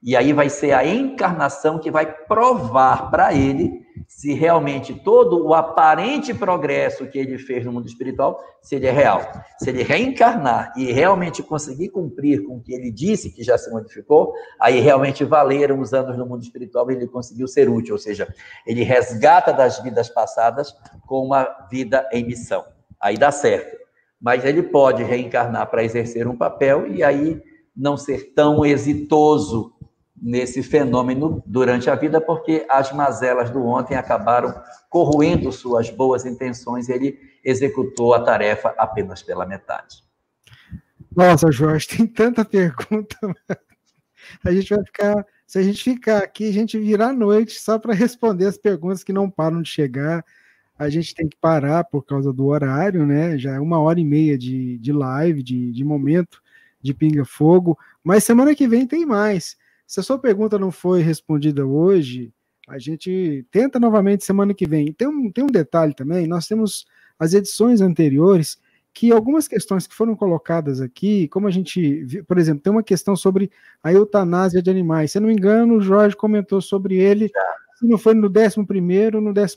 E 0.04 0.14
aí 0.14 0.34
vai 0.34 0.50
ser 0.50 0.72
a 0.72 0.86
encarnação 0.86 1.78
que 1.78 1.90
vai 1.90 2.04
provar 2.04 3.10
para 3.10 3.32
ele 3.32 3.82
se 4.06 4.34
realmente 4.34 4.92
todo 4.92 5.46
o 5.46 5.54
aparente 5.54 6.34
progresso 6.34 7.06
que 7.06 7.18
ele 7.18 7.38
fez 7.38 7.64
no 7.64 7.72
mundo 7.72 7.86
espiritual, 7.86 8.38
se 8.60 8.74
ele 8.74 8.86
é 8.86 8.90
real. 8.90 9.22
Se 9.58 9.70
ele 9.70 9.82
reencarnar 9.82 10.74
e 10.76 10.92
realmente 10.92 11.42
conseguir 11.42 11.88
cumprir 11.88 12.44
com 12.44 12.56
o 12.56 12.60
que 12.60 12.74
ele 12.74 12.90
disse 12.90 13.30
que 13.30 13.42
já 13.42 13.56
se 13.56 13.70
modificou, 13.70 14.34
aí 14.60 14.78
realmente 14.78 15.24
valeram 15.24 15.80
os 15.80 15.94
anos 15.94 16.18
no 16.18 16.26
mundo 16.26 16.42
espiritual 16.42 16.90
e 16.90 16.94
ele 16.94 17.06
conseguiu 17.06 17.48
ser 17.48 17.70
útil, 17.70 17.94
ou 17.94 17.98
seja, 17.98 18.28
ele 18.66 18.82
resgata 18.82 19.54
das 19.54 19.82
vidas 19.82 20.10
passadas 20.10 20.74
com 21.06 21.24
uma 21.24 21.44
vida 21.70 22.06
em 22.12 22.24
missão. 22.24 22.62
Aí 23.00 23.16
dá 23.16 23.30
certo. 23.30 23.74
Mas 24.20 24.44
ele 24.44 24.62
pode 24.62 25.02
reencarnar 25.02 25.70
para 25.70 25.82
exercer 25.82 26.28
um 26.28 26.36
papel 26.36 26.86
e 26.86 27.02
aí 27.02 27.42
não 27.76 27.96
ser 27.96 28.32
tão 28.34 28.64
exitoso 28.64 29.73
nesse 30.20 30.62
fenômeno 30.62 31.42
durante 31.44 31.90
a 31.90 31.94
vida, 31.94 32.20
porque 32.20 32.64
as 32.68 32.92
mazelas 32.92 33.50
do 33.50 33.64
ontem 33.64 33.96
acabaram 33.96 34.54
corroendo 34.88 35.50
suas 35.50 35.90
boas 35.90 36.24
intenções 36.24 36.88
e 36.88 36.92
ele 36.92 37.18
executou 37.44 38.14
a 38.14 38.22
tarefa 38.22 38.74
apenas 38.78 39.22
pela 39.22 39.44
metade. 39.44 40.04
Nossa, 41.14 41.50
Jorge, 41.50 41.86
tem 41.96 42.06
tanta 42.06 42.44
pergunta. 42.44 43.16
A 44.44 44.52
gente 44.52 44.74
vai 44.74 44.84
ficar, 44.84 45.26
se 45.46 45.58
a 45.58 45.62
gente 45.62 45.82
ficar 45.82 46.18
aqui, 46.18 46.48
a 46.48 46.52
gente 46.52 46.78
virar 46.78 47.08
a 47.08 47.12
noite 47.12 47.60
só 47.60 47.78
para 47.78 47.94
responder 47.94 48.46
as 48.46 48.56
perguntas 48.56 49.04
que 49.04 49.12
não 49.12 49.30
param 49.30 49.62
de 49.62 49.68
chegar. 49.68 50.24
A 50.76 50.88
gente 50.88 51.14
tem 51.14 51.28
que 51.28 51.36
parar 51.36 51.84
por 51.84 52.04
causa 52.04 52.32
do 52.32 52.46
horário, 52.46 53.06
né? 53.06 53.38
Já 53.38 53.54
é 53.54 53.60
uma 53.60 53.78
hora 53.78 54.00
e 54.00 54.04
meia 54.04 54.36
de, 54.36 54.78
de 54.78 54.92
live, 54.92 55.42
de, 55.42 55.70
de 55.70 55.84
momento 55.84 56.42
de 56.82 56.92
pinga-fogo. 56.92 57.78
Mas 58.02 58.24
semana 58.24 58.54
que 58.54 58.66
vem 58.66 58.86
tem 58.86 59.06
mais. 59.06 59.56
Se 59.86 60.00
a 60.00 60.02
sua 60.02 60.18
pergunta 60.18 60.58
não 60.58 60.70
foi 60.70 61.02
respondida 61.02 61.66
hoje, 61.66 62.32
a 62.68 62.78
gente 62.78 63.46
tenta 63.50 63.78
novamente 63.78 64.24
semana 64.24 64.54
que 64.54 64.66
vem. 64.66 64.92
Tem 64.92 65.06
um, 65.06 65.30
tem 65.30 65.44
um 65.44 65.48
detalhe 65.48 65.94
também: 65.94 66.26
nós 66.26 66.46
temos 66.46 66.86
as 67.18 67.34
edições 67.34 67.80
anteriores 67.80 68.58
que 68.94 69.10
algumas 69.10 69.48
questões 69.48 69.88
que 69.88 69.94
foram 69.94 70.14
colocadas 70.14 70.80
aqui, 70.80 71.26
como 71.28 71.48
a 71.48 71.50
gente, 71.50 72.06
por 72.28 72.38
exemplo, 72.38 72.62
tem 72.62 72.72
uma 72.72 72.82
questão 72.82 73.16
sobre 73.16 73.50
a 73.82 73.92
eutanásia 73.92 74.62
de 74.62 74.70
animais. 74.70 75.10
Se 75.10 75.18
eu 75.18 75.22
não 75.22 75.28
me 75.28 75.34
engano, 75.34 75.74
o 75.74 75.80
Jorge 75.80 76.14
comentou 76.14 76.60
sobre 76.60 76.96
ele, 76.96 77.28
se 77.74 77.86
não 77.86 77.98
foi 77.98 78.14
no 78.14 78.28
11 78.28 78.60
ou 79.14 79.20
no 79.20 79.34
12 79.34 79.56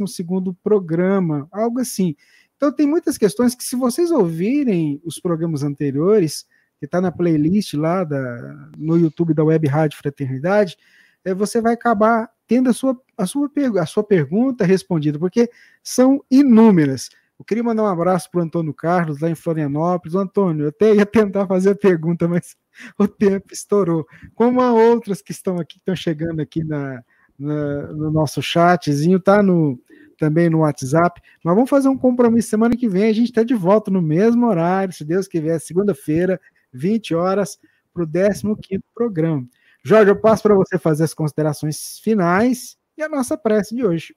programa, 0.64 1.48
algo 1.52 1.80
assim. 1.80 2.16
Então, 2.56 2.74
tem 2.74 2.88
muitas 2.88 3.16
questões 3.16 3.54
que, 3.54 3.64
se 3.64 3.76
vocês 3.76 4.10
ouvirem 4.10 5.00
os 5.06 5.20
programas 5.20 5.62
anteriores, 5.62 6.48
que 6.80 6.86
está 6.86 7.02
na 7.02 7.12
playlist 7.12 7.74
lá 7.74 8.04
da, 8.04 8.70
no 8.78 8.98
YouTube 8.98 9.34
da 9.34 9.44
Web 9.44 9.68
Rádio 9.68 9.98
Fraternidade, 9.98 10.78
é, 11.24 11.34
você 11.34 11.60
vai 11.60 11.74
acabar 11.74 12.30
tendo 12.48 12.70
a 12.70 12.74
sua, 12.74 13.00
a, 13.18 13.26
sua, 13.26 13.52
a 13.80 13.86
sua 13.86 14.04
pergunta 14.04 14.66
respondida, 14.66 15.20
porque 15.20 15.50
são 15.84 16.24
inúmeras. 16.32 17.10
Eu 17.38 17.46
queria 17.46 17.64
mandar 17.64 17.84
um 17.84 17.88
abraço 17.88 18.32
para 18.32 18.40
o 18.40 18.44
Antônio 18.44 18.74
Carlos, 18.74 19.20
lá 19.20 19.30
em 19.30 19.36
Florianópolis. 19.36 20.16
Antônio, 20.16 20.66
eu 20.66 20.70
até 20.70 20.96
ia 20.96 21.06
tentar 21.06 21.46
fazer 21.46 21.72
a 21.72 21.76
pergunta, 21.76 22.28
mas 22.28 22.56
o 22.98 23.08
tempo 23.08 23.54
estourou. 23.54 24.08
Como 24.34 24.62
há 24.62 24.74
outras 24.74 25.22
que 25.22 25.32
estão 25.32 25.60
aqui, 25.60 25.76
que 25.76 25.80
estão 25.80 25.96
chegando 25.96 26.40
aqui 26.40 26.64
na, 26.64 27.04
na, 27.38 27.88
no 27.94 28.10
nosso 28.10 28.42
chatzinho, 28.42 29.20
tá 29.20 29.44
no, 29.44 29.80
também 30.18 30.50
no 30.50 30.60
WhatsApp. 30.60 31.22
Mas 31.44 31.54
vamos 31.56 31.70
fazer 31.70 31.90
um 31.90 31.98
compromisso 31.98 32.50
semana 32.50 32.76
que 32.76 32.90
vem. 32.90 33.10
A 33.10 33.14
gente 33.14 33.30
está 33.30 33.44
de 33.44 33.54
volta 33.54 33.92
no 33.92 34.02
mesmo 34.02 34.48
horário, 34.48 34.94
se 34.94 35.06
Deus 35.06 35.28
quiser, 35.28 35.60
segunda-feira, 35.60 36.42
20 36.78 37.16
horas, 37.16 37.60
para 37.94 38.04
o 38.04 38.08
15 38.56 38.84
programa. 38.94 39.46
Jorge, 39.84 40.12
eu 40.12 40.16
passo 40.16 40.44
para 40.44 40.54
você 40.54 40.78
fazer 40.78 41.04
as 41.04 41.14
considerações 41.14 42.00
finais 42.00 42.78
e 42.98 43.02
a 43.02 43.10
nossa 43.10 43.38
prece 43.38 43.76
de 43.76 43.86
hoje. 43.86 44.16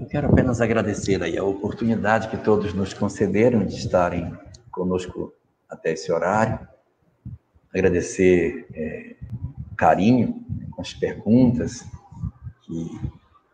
Eu 0.00 0.06
quero 0.10 0.28
apenas 0.28 0.60
agradecer 0.60 1.22
aí 1.22 1.38
a 1.38 1.44
oportunidade 1.44 2.28
que 2.28 2.36
todos 2.36 2.74
nos 2.74 2.92
concederam 2.92 3.64
de 3.64 3.76
estarem 3.76 4.36
conosco 4.70 5.32
até 5.68 5.92
esse 5.92 6.10
horário. 6.10 6.58
Agradecer 7.72 8.66
é, 8.74 9.16
o 9.70 9.76
carinho 9.76 10.44
com 10.72 10.82
as 10.82 10.92
perguntas, 10.92 11.86
que 12.62 13.00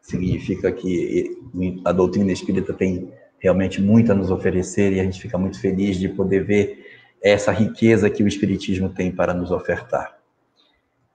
significa 0.01 0.73
que 0.73 1.37
a 1.85 1.93
doutrina 1.93 2.33
espírita 2.33 2.73
tem 2.73 3.13
realmente 3.47 3.81
muito 3.81 4.11
a 4.11 4.15
nos 4.15 4.31
oferecer 4.31 4.93
e 4.93 5.01
a 5.01 5.05
gente 5.05 5.21
fica 5.21 5.39
muito 5.39 5.61
feliz 5.61 5.97
de 5.97 6.09
poder 6.09 6.45
ver 6.45 6.85
essa 7.23 7.53
riqueza 7.53 8.11
que 8.11 8.23
o 8.23 8.27
Espiritismo 8.27 8.89
tem 8.89 9.13
para 9.13 9.33
nos 9.33 9.53
ofertar. 9.53 10.19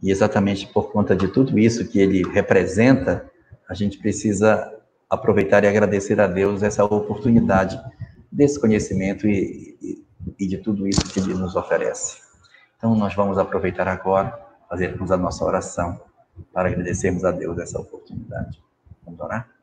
E 0.01 0.09
exatamente 0.09 0.65
por 0.67 0.91
conta 0.93 1.13
de 1.13 1.27
tudo 1.27 1.59
isso 1.59 1.87
que 1.87 1.99
ele 1.99 2.23
representa, 2.31 3.29
a 3.69 3.73
gente 3.73 3.97
precisa 3.97 4.73
aproveitar 5.09 5.65
e 5.65 5.67
agradecer 5.67 6.21
a 6.21 6.27
Deus 6.27 6.63
essa 6.63 6.85
oportunidade 6.85 7.79
desse 8.31 8.59
conhecimento 8.59 9.27
e, 9.27 9.77
e, 9.81 10.05
e 10.39 10.47
de 10.47 10.57
tudo 10.57 10.87
isso 10.87 11.01
que 11.01 11.19
ele 11.19 11.33
nos 11.33 11.57
oferece. 11.57 12.17
Então, 12.77 12.95
nós 12.95 13.13
vamos 13.13 13.37
aproveitar 13.37 13.89
agora, 13.89 14.39
fazermos 14.69 15.11
a 15.11 15.17
nossa 15.17 15.43
oração 15.43 15.99
para 16.53 16.69
agradecermos 16.69 17.25
a 17.25 17.31
Deus 17.31 17.59
essa 17.59 17.77
oportunidade. 17.77 18.57
Vamos 19.05 19.19
orar? 19.19 19.60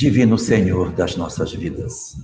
Divino 0.00 0.38
Senhor 0.38 0.92
das 0.92 1.14
nossas 1.14 1.52
vidas. 1.52 2.16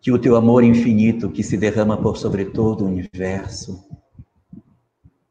Que 0.00 0.10
o 0.10 0.18
teu 0.18 0.34
amor 0.34 0.64
infinito 0.64 1.30
que 1.30 1.42
se 1.42 1.58
derrama 1.58 1.98
por 1.98 2.16
sobre 2.16 2.46
todo 2.46 2.84
o 2.84 2.88
universo 2.88 3.84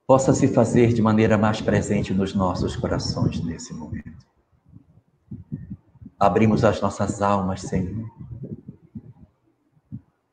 possa 0.05 0.31
se 0.31 0.47
fazer 0.47 0.93
de 0.93 1.01
maneira 1.01 1.39
mais 1.39 1.59
presente 1.59 2.13
nos 2.13 2.35
nossos 2.35 2.75
corações 2.75 3.43
nesse 3.43 3.73
momento. 3.73 4.27
Abrimos 6.19 6.63
as 6.63 6.79
nossas 6.79 7.19
almas, 7.19 7.61
Senhor, 7.61 8.07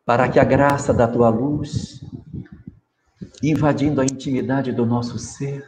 para 0.04 0.28
que 0.28 0.38
a 0.38 0.44
graça 0.44 0.92
da 0.92 1.08
tua 1.08 1.30
luz, 1.30 2.04
invadindo 3.42 4.02
a 4.02 4.04
intimidade 4.04 4.70
do 4.70 4.84
nosso 4.84 5.18
ser, 5.18 5.64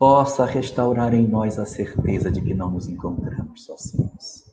possa 0.00 0.46
restaurar 0.46 1.12
em 1.12 1.28
nós 1.28 1.58
a 1.58 1.66
certeza 1.66 2.30
de 2.30 2.40
que 2.40 2.54
não 2.54 2.70
nos 2.70 2.88
encontramos 2.88 3.64
sozinhos. 3.66 4.50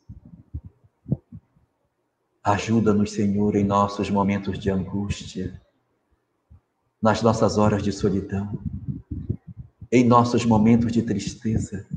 Ajuda-nos, 2.44 3.14
Senhor, 3.14 3.56
em 3.56 3.64
nossos 3.64 4.10
momentos 4.10 4.60
de 4.60 4.69
angústia, 4.69 5.61
nas 7.02 7.22
nossas 7.22 7.57
horas 7.57 7.82
de 7.82 7.94
solidão, 7.94 8.60
em 9.90 10.06
nossos 10.06 10.45
momentos 10.45 10.91
de 10.91 11.02
tristeza, 11.02 11.88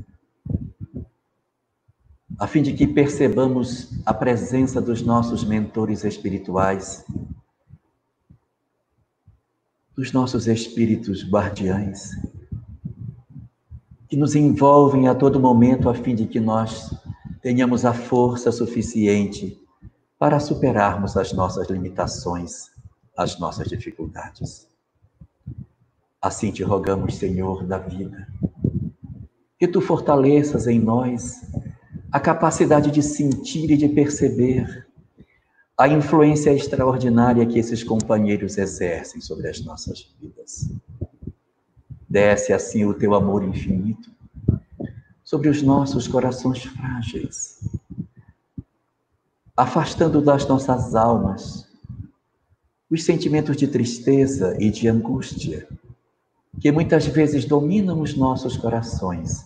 a 2.39 2.47
fim 2.47 2.61
de 2.61 2.71
que 2.71 2.87
percebamos 2.87 3.89
a 4.05 4.13
presença 4.13 4.81
dos 4.81 5.01
nossos 5.01 5.43
mentores 5.43 6.05
espirituais, 6.05 7.03
dos 9.93 10.13
nossos 10.13 10.47
espíritos 10.47 11.29
guardiães, 11.29 12.11
que 14.11 14.17
nos 14.17 14.35
envolvem 14.35 15.07
a 15.07 15.15
todo 15.15 15.39
momento 15.39 15.87
a 15.87 15.93
fim 15.93 16.13
de 16.13 16.27
que 16.27 16.37
nós 16.37 16.93
tenhamos 17.41 17.85
a 17.85 17.93
força 17.93 18.51
suficiente 18.51 19.57
para 20.19 20.37
superarmos 20.37 21.15
as 21.15 21.31
nossas 21.31 21.69
limitações, 21.69 22.71
as 23.15 23.39
nossas 23.39 23.69
dificuldades. 23.69 24.67
Assim 26.21 26.51
te 26.51 26.61
rogamos, 26.61 27.15
Senhor 27.15 27.65
da 27.65 27.77
vida, 27.77 28.27
que 29.57 29.65
tu 29.65 29.79
fortaleças 29.79 30.67
em 30.67 30.77
nós 30.77 31.49
a 32.11 32.19
capacidade 32.19 32.91
de 32.91 33.01
sentir 33.01 33.71
e 33.71 33.77
de 33.77 33.87
perceber 33.87 34.89
a 35.77 35.87
influência 35.87 36.51
extraordinária 36.51 37.45
que 37.45 37.57
esses 37.57 37.81
companheiros 37.81 38.57
exercem 38.57 39.21
sobre 39.21 39.47
as 39.47 39.63
nossas 39.63 40.13
vidas. 40.19 40.69
Desce 42.11 42.51
assim 42.51 42.83
o 42.83 42.93
teu 42.93 43.15
amor 43.15 43.41
infinito 43.41 44.11
sobre 45.23 45.47
os 45.47 45.61
nossos 45.61 46.09
corações 46.09 46.61
frágeis, 46.61 47.57
afastando 49.55 50.21
das 50.21 50.45
nossas 50.45 50.93
almas 50.93 51.65
os 52.89 53.05
sentimentos 53.05 53.55
de 53.55 53.65
tristeza 53.65 54.57
e 54.59 54.69
de 54.69 54.89
angústia, 54.89 55.65
que 56.59 56.69
muitas 56.69 57.05
vezes 57.05 57.45
dominam 57.45 58.01
os 58.01 58.13
nossos 58.17 58.57
corações 58.57 59.45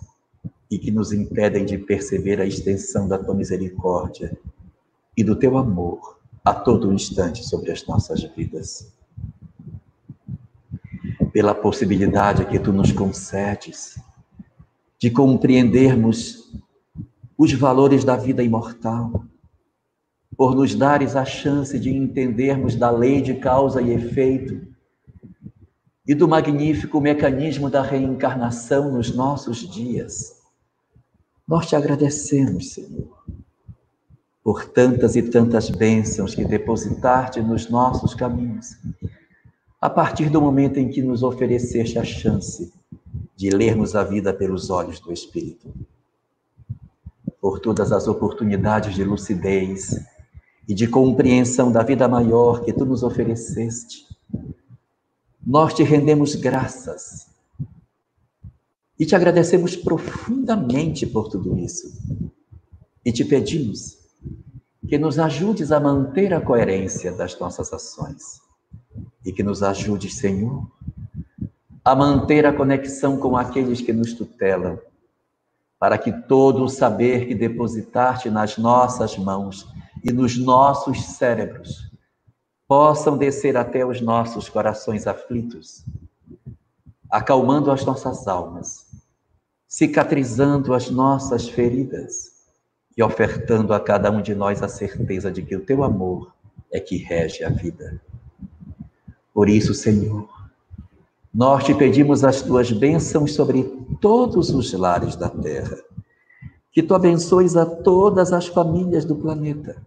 e 0.72 0.80
que 0.80 0.90
nos 0.90 1.14
impedem 1.14 1.66
de 1.66 1.78
perceber 1.78 2.42
a 2.42 2.48
extensão 2.48 3.08
da 3.08 3.20
tua 3.20 3.36
misericórdia 3.36 4.36
e 5.16 5.24
do 5.24 5.36
teu 5.36 5.56
amor 5.56 6.18
a 6.44 6.52
todo 6.52 6.92
instante 6.92 7.46
sobre 7.46 7.72
as 7.72 7.86
nossas 7.86 8.24
vidas. 8.36 8.92
Pela 11.36 11.54
possibilidade 11.54 12.46
que 12.46 12.58
tu 12.58 12.72
nos 12.72 12.94
concedes 12.94 14.00
de 14.98 15.12
compreendermos 15.12 16.50
os 17.38 17.52
valores 17.52 18.06
da 18.06 18.16
vida 18.16 18.42
imortal, 18.42 19.26
por 20.38 20.56
nos 20.56 20.74
dares 20.74 21.14
a 21.14 21.26
chance 21.26 21.78
de 21.78 21.90
entendermos 21.90 22.78
da 22.78 22.90
lei 22.90 23.22
de 23.22 23.34
causa 23.34 23.82
e 23.82 23.92
efeito 23.92 24.66
e 26.08 26.16
do 26.16 26.26
magnífico 26.26 27.02
mecanismo 27.02 27.70
da 27.70 27.82
reencarnação 27.82 28.94
nos 28.94 29.14
nossos 29.14 29.58
dias. 29.70 30.42
Nós 31.46 31.68
te 31.68 31.76
agradecemos, 31.76 32.72
Senhor, 32.72 33.26
por 34.42 34.64
tantas 34.70 35.18
e 35.18 35.22
tantas 35.22 35.70
bênçãos 35.70 36.34
que 36.34 36.46
depositaste 36.46 37.42
nos 37.42 37.70
nossos 37.70 38.14
caminhos, 38.14 38.78
a 39.86 39.90
partir 39.90 40.32
do 40.32 40.42
momento 40.42 40.80
em 40.80 40.90
que 40.90 41.00
nos 41.00 41.22
ofereceste 41.22 42.00
a 42.00 42.04
chance 42.04 42.74
de 43.36 43.52
lermos 43.52 43.96
a 43.96 44.04
vida 44.04 44.34
pelos 44.34 44.72
olhos 44.72 45.00
do 45.00 45.14
Espírito. 45.14 45.72
Por 47.40 47.60
todas 47.60 47.92
as 47.92 48.08
oportunidades 48.08 48.96
de 48.96 49.04
lucidez 49.04 50.04
e 50.68 50.74
de 50.74 50.88
compreensão 50.88 51.72
da 51.72 51.84
vida 51.84 52.08
maior 52.08 52.64
que 52.64 52.74
tu 52.74 52.84
nos 52.84 53.04
ofereceste, 53.04 54.08
nós 55.46 55.72
te 55.76 55.84
rendemos 55.84 56.34
graças 56.34 57.28
e 58.98 59.06
te 59.06 59.16
agradecemos 59.16 59.76
profundamente 59.76 61.06
por 61.06 61.30
tudo 61.30 61.60
isso. 61.60 61.96
E 63.06 63.12
te 63.12 63.24
pedimos 63.24 64.00
que 64.90 64.98
nos 64.98 65.20
ajudes 65.20 65.72
a 65.72 65.80
manter 65.80 66.34
a 66.34 66.42
coerência 66.42 67.12
das 67.12 67.40
nossas 67.40 67.72
ações 67.72 68.44
e 69.26 69.34
que 69.34 69.42
nos 69.42 69.64
ajudes, 69.64 70.18
Senhor, 70.18 70.70
a 71.84 71.96
manter 71.96 72.46
a 72.46 72.54
conexão 72.54 73.18
com 73.18 73.36
aqueles 73.36 73.82
que 73.82 73.92
nos 73.92 74.14
tutelam, 74.14 74.80
para 75.80 75.98
que 75.98 76.12
todo 76.12 76.64
o 76.64 76.70
saber 76.70 77.28
que 77.28 77.36
depositaste 77.36 78.30
nas 78.30 78.58
nossas 78.58 79.18
mãos 79.18 79.68
e 80.04 80.12
nos 80.12 80.38
nossos 80.38 81.04
cérebros 81.04 81.92
possam 82.68 83.18
descer 83.18 83.58
até 83.58 83.86
os 83.86 84.02
nossos 84.02 84.50
corações 84.50 85.06
aflitos, 85.06 85.86
acalmando 87.12 87.72
as 87.72 87.86
nossas 87.86 88.28
almas, 88.28 88.88
cicatrizando 89.68 90.74
as 90.74 90.90
nossas 90.90 91.48
feridas 91.48 92.32
e 92.98 93.04
ofertando 93.04 93.74
a 93.74 93.80
cada 93.80 94.10
um 94.10 94.22
de 94.22 94.34
nós 94.34 94.64
a 94.64 94.68
certeza 94.68 95.32
de 95.32 95.42
que 95.44 95.56
o 95.56 95.66
teu 95.66 95.84
amor 95.84 96.34
é 96.72 96.80
que 96.80 96.98
rege 96.98 97.44
a 97.44 97.50
vida. 97.50 98.02
Por 99.36 99.50
isso, 99.50 99.74
Senhor, 99.74 100.30
nós 101.34 101.66
te 101.66 101.76
pedimos 101.76 102.24
as 102.24 102.42
tuas 102.42 102.72
bênçãos 102.72 103.34
sobre 103.34 103.64
todos 104.00 104.50
os 104.50 104.72
lares 104.72 105.18
da 105.18 105.28
terra. 105.28 105.78
Que 106.72 106.82
tu 106.82 106.96
abençoes 106.96 107.58
a 107.58 107.66
todas 107.66 108.32
as 108.32 108.48
famílias 108.48 109.04
do 109.04 109.14
planeta 109.14 109.86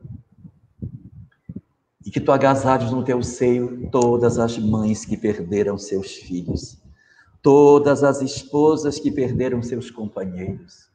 e 2.05 2.11
que 2.11 2.21
tu 2.21 2.31
agasalhes 2.31 2.91
no 2.91 3.03
teu 3.03 3.23
seio 3.23 3.89
todas 3.91 4.39
as 4.39 4.59
mães 4.59 5.07
que 5.07 5.17
perderam 5.17 5.79
seus 5.79 6.13
filhos, 6.13 6.77
todas 7.43 8.05
as 8.05 8.21
esposas 8.21 8.99
que 8.99 9.11
perderam 9.11 9.63
seus 9.63 9.91
companheiros, 9.91 10.91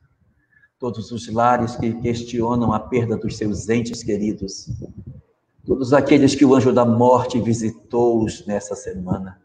todos 0.78 1.12
os 1.12 1.28
lares 1.28 1.76
que 1.76 1.92
questionam 2.02 2.72
a 2.72 2.80
perda 2.80 3.18
dos 3.18 3.36
seus 3.36 3.68
entes 3.68 4.04
queridos, 4.04 4.70
todos 5.66 5.94
aqueles 5.94 6.36
que 6.36 6.46
o 6.46 6.54
anjo 6.54 6.74
da 6.74 6.86
morte 6.86 7.40
visitou-os 7.40 8.46
nessa 8.46 8.76
semana. 8.76 9.42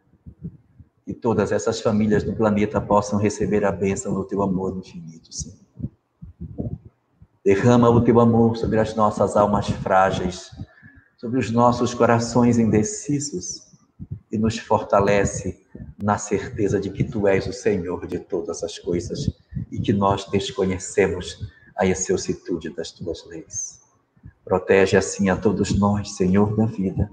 E 1.07 1.15
todas 1.15 1.53
essas 1.53 1.81
famílias 1.81 2.23
do 2.23 2.35
planeta 2.35 2.81
possam 2.81 3.19
receber 3.19 3.65
a 3.65 3.73
bênção 3.73 4.13
do 4.13 4.25
teu 4.25 4.43
amor 4.43 4.77
infinito, 4.77 5.33
Senhor. 5.33 5.59
Derrama 7.45 7.89
o 7.89 8.03
teu 8.03 8.21
amor 8.21 8.57
sobre 8.57 8.79
as 8.79 8.95
nossas 8.95 9.37
almas 9.37 9.69
frágeis, 9.69 10.51
sobre 11.17 11.39
os 11.39 11.51
nossos 11.51 11.95
corações 11.95 12.59
indecisos 12.59 13.67
e 14.31 14.37
nos 14.37 14.59
fortalece 14.59 15.65
na 15.97 16.19
certeza 16.19 16.79
de 16.79 16.91
que 16.91 17.05
tu 17.05 17.27
és 17.27 17.47
o 17.47 17.53
Senhor 17.53 18.07
de 18.07 18.19
todas 18.19 18.63
as 18.63 18.79
coisas 18.79 19.31
e 19.71 19.81
que 19.81 19.93
nós 19.93 20.27
desconhecemos 20.27 21.49
a 21.77 21.87
excelsitude 21.87 22.71
das 22.71 22.93
tuas 22.93 23.25
leis. 23.27 23.78
Protege 24.49 24.97
assim 24.97 25.29
a 25.29 25.37
todos 25.37 25.79
nós, 25.79 26.13
Senhor 26.13 26.57
da 26.57 26.65
vida. 26.65 27.13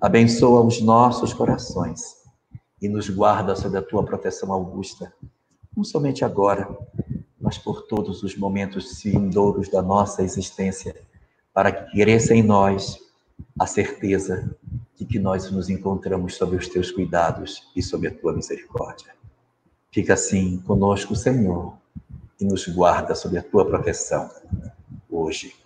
Abençoa 0.00 0.62
os 0.62 0.80
nossos 0.80 1.34
corações 1.34 2.16
e 2.80 2.88
nos 2.88 3.10
guarda 3.10 3.54
sob 3.54 3.76
a 3.76 3.82
tua 3.82 4.02
proteção 4.02 4.50
augusta, 4.50 5.12
não 5.76 5.84
somente 5.84 6.24
agora, 6.24 6.74
mas 7.38 7.58
por 7.58 7.82
todos 7.82 8.22
os 8.22 8.34
momentos 8.34 9.02
vindouros 9.02 9.68
da 9.68 9.82
nossa 9.82 10.22
existência, 10.22 10.96
para 11.52 11.70
que 11.70 11.92
cresça 11.92 12.34
em 12.34 12.42
nós 12.42 12.98
a 13.58 13.66
certeza 13.66 14.56
de 14.96 15.04
que 15.04 15.18
nós 15.18 15.50
nos 15.50 15.68
encontramos 15.68 16.36
sob 16.36 16.56
os 16.56 16.66
teus 16.66 16.90
cuidados 16.90 17.70
e 17.76 17.82
sob 17.82 18.08
a 18.08 18.14
tua 18.14 18.32
misericórdia. 18.32 19.12
Fica 19.92 20.14
assim 20.14 20.56
conosco, 20.60 21.14
Senhor, 21.14 21.74
e 22.40 22.44
nos 22.46 22.66
guarda 22.68 23.14
sob 23.14 23.36
a 23.36 23.42
tua 23.42 23.66
proteção, 23.66 24.30
hoje, 25.10 25.59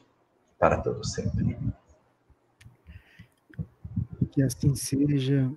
para 0.58 0.78
todo 0.78 1.04
sempre. 1.04 1.56
Que 4.30 4.42
assim 4.42 4.74
seja. 4.74 5.50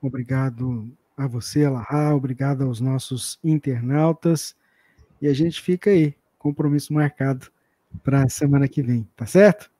Obrigado 0.00 0.90
a 1.16 1.26
você, 1.26 1.64
Alahá, 1.64 2.14
obrigado 2.14 2.64
aos 2.64 2.80
nossos 2.80 3.38
internautas. 3.44 4.56
E 5.20 5.28
a 5.28 5.34
gente 5.34 5.60
fica 5.60 5.90
aí, 5.90 6.14
compromisso 6.38 6.94
marcado 6.94 7.48
para 8.02 8.22
a 8.22 8.28
semana 8.28 8.66
que 8.66 8.82
vem, 8.82 9.06
tá 9.14 9.26
certo? 9.26 9.70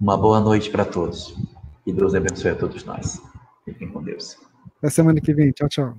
Uma 0.00 0.16
boa 0.16 0.40
noite 0.40 0.70
para 0.70 0.84
todos. 0.84 1.36
E 1.84 1.92
Deus 1.92 2.14
abençoe 2.14 2.52
a 2.52 2.54
todos 2.54 2.84
nós. 2.84 3.20
Fiquem 3.64 3.88
com 3.88 4.02
Deus. 4.02 4.38
Até 4.78 4.90
semana 4.90 5.20
que 5.20 5.34
vem. 5.34 5.50
Tchau, 5.52 5.68
tchau. 5.68 5.96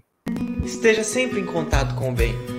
Esteja 0.63 1.03
sempre 1.03 1.39
em 1.39 1.45
contato 1.45 1.95
com 1.95 2.11
o 2.11 2.15
bem. 2.15 2.58